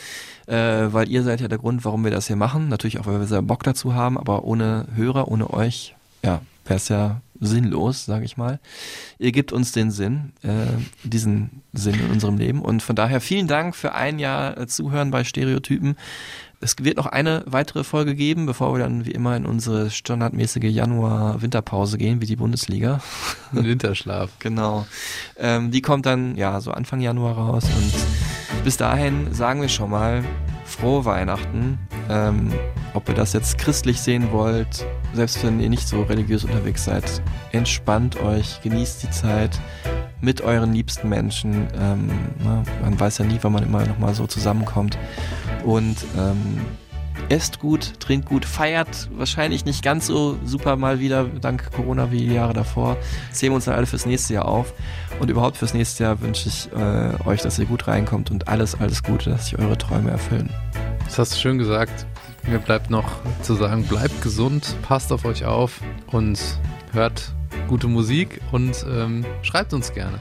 äh, 0.48 0.56
weil 0.56 1.10
ihr 1.10 1.24
seid 1.24 1.42
ja 1.42 1.48
der 1.48 1.60
Grund, 1.60 1.86
warum 1.86 2.04
wir 2.04 2.12
das 2.12 2.28
hier 2.28 2.36
machen. 2.36 2.70
Natürlich 2.70 3.00
auch, 3.00 3.06
weil 3.06 3.20
wir 3.20 3.28
sehr 3.28 3.42
Bock 3.42 3.64
dazu 3.64 3.94
haben, 3.94 4.18
aber 4.18 4.44
ohne 4.44 4.88
Hörer, 4.96 5.28
ohne 5.28 5.52
euch, 5.52 5.96
ja, 6.24 6.42
wäre 6.66 6.78
es 6.78 6.90
ja 6.90 7.22
sinnlos, 7.40 8.06
sage 8.06 8.26
ich 8.26 8.38
mal. 8.38 8.60
Ihr 9.20 9.32
gebt 9.32 9.52
uns 9.52 9.72
den 9.72 9.92
Sinn, 9.92 10.32
äh, 10.44 10.66
diesen 11.04 11.62
Sinn 11.74 11.96
in 11.96 12.12
unserem 12.12 12.38
Leben 12.38 12.62
und 12.62 12.82
von 12.82 12.96
daher 12.96 13.22
vielen 13.22 13.48
Dank 13.48 13.76
für 13.76 13.94
ein 13.94 14.20
Jahr 14.20 14.58
äh, 14.58 14.68
Zuhören 14.68 15.12
bei 15.12 15.24
Stereotypen. 15.24 15.96
Es 16.64 16.76
wird 16.80 16.96
noch 16.96 17.08
eine 17.08 17.44
weitere 17.46 17.84
Folge 17.84 18.16
geben, 18.16 18.46
bevor 18.46 18.74
wir 18.74 18.80
dann 18.80 19.06
wie 19.06 19.12
immer 19.12 19.36
in 19.36 19.46
unsere 19.46 19.90
standardmäßige 19.90 20.72
Januar-Winterpause 20.72 21.98
gehen, 21.98 22.22
wie 22.22 22.26
die 22.26 22.38
Bundesliga. 22.38 23.02
Winterschlaf. 23.52 24.32
genau. 24.40 24.88
Ähm, 25.38 25.72
die 25.72 25.82
kommt 25.82 26.06
dann 26.06 26.38
ja 26.38 26.62
so 26.62 26.72
Anfang 26.72 27.02
Januar 27.02 27.38
raus 27.38 27.66
und 27.66 28.64
bis 28.64 28.78
dahin 28.78 29.34
sagen 29.34 29.62
wir 29.62 29.68
schon 29.68 29.90
mal 29.90 30.24
frohe 30.74 31.06
Weihnachten. 31.06 31.80
Ähm, 32.10 32.52
ob 32.94 33.10
ihr 33.10 33.16
das 33.16 33.34
jetzt 33.34 33.58
christlich 33.58 34.02
sehen 34.02 34.32
wollt, 34.32 34.86
selbst 35.14 35.44
wenn 35.44 35.60
ihr 35.60 35.70
nicht 35.70 35.88
so 35.88 36.04
religiös 36.04 36.44
unterwegs 36.44 36.86
seid, 36.86 37.22
entspannt 37.52 38.20
euch, 38.22 38.62
genießt 38.62 39.04
die 39.04 39.10
Zeit 39.10 39.60
mit 40.22 40.42
euren 40.42 40.74
liebsten 40.74 41.10
Menschen. 41.10 41.68
Ähm, 41.80 42.10
na, 42.44 42.64
man 42.82 43.00
weiß 43.00 43.20
ja 43.20 43.26
nie, 43.26 43.40
wann 43.42 43.54
man 43.54 43.64
immer 43.64 43.86
noch 43.86 44.00
mal 44.00 44.14
so 44.14 44.28
zusammenkommt. 44.28 44.98
Und 45.66 45.98
ähm, 46.18 46.62
esst 47.30 47.60
gut, 47.60 48.00
trinkt 48.00 48.28
gut, 48.28 48.46
feiert 48.46 49.10
wahrscheinlich 49.16 49.66
nicht 49.66 49.84
ganz 49.84 50.08
so 50.08 50.38
super 50.44 50.76
mal 50.76 51.00
wieder 51.00 51.26
dank 51.26 51.72
Corona 51.72 52.12
wie 52.12 52.20
die 52.20 52.34
Jahre 52.34 52.54
davor. 52.54 52.98
Sehen 53.32 53.52
wir 53.52 53.56
uns 53.56 53.66
dann 53.66 53.76
alle 53.76 53.86
fürs 53.86 54.06
nächste 54.06 54.34
Jahr 54.36 54.48
auf. 54.48 54.74
Und 55.20 55.30
überhaupt 55.30 55.58
fürs 55.58 55.74
nächste 55.74 56.04
Jahr 56.04 56.22
wünsche 56.22 56.50
ich 56.50 56.70
äh, 56.74 57.28
euch, 57.28 57.42
dass 57.42 57.60
ihr 57.60 57.66
gut 57.66 57.88
reinkommt 57.88 58.32
und 58.32 58.48
alles, 58.48 58.80
alles 58.80 59.04
Gute, 59.04 59.30
dass 59.30 59.46
sich 59.46 59.60
eure 59.60 59.78
Träume 59.78 60.12
erfüllen. 60.12 60.50
Das 61.06 61.20
hast 61.20 61.34
du 61.34 61.40
schön 61.40 61.58
gesagt. 61.58 62.06
Mir 62.48 62.60
bleibt 62.60 62.90
noch 62.90 63.06
zu 63.42 63.56
sagen, 63.56 63.84
bleibt 63.86 64.22
gesund, 64.22 64.76
passt 64.82 65.12
auf 65.14 65.24
euch 65.24 65.46
auf 65.46 65.80
und 66.08 66.40
hört 66.92 67.32
gute 67.68 67.88
Musik 67.88 68.42
und 68.52 68.86
ähm, 68.90 69.26
schreibt 69.44 69.74
uns 69.74 69.94
gerne. 69.94 70.20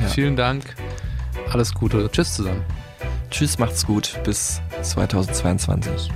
Ja. 0.00 0.08
Vielen 0.08 0.36
Dank. 0.36 0.64
Alles 1.52 1.74
Gute. 1.74 2.08
Tschüss 2.10 2.34
zusammen. 2.34 2.64
Tschüss, 3.30 3.58
macht's 3.58 3.86
gut. 3.86 4.18
Bis 4.24 4.60
2022. 4.82 6.10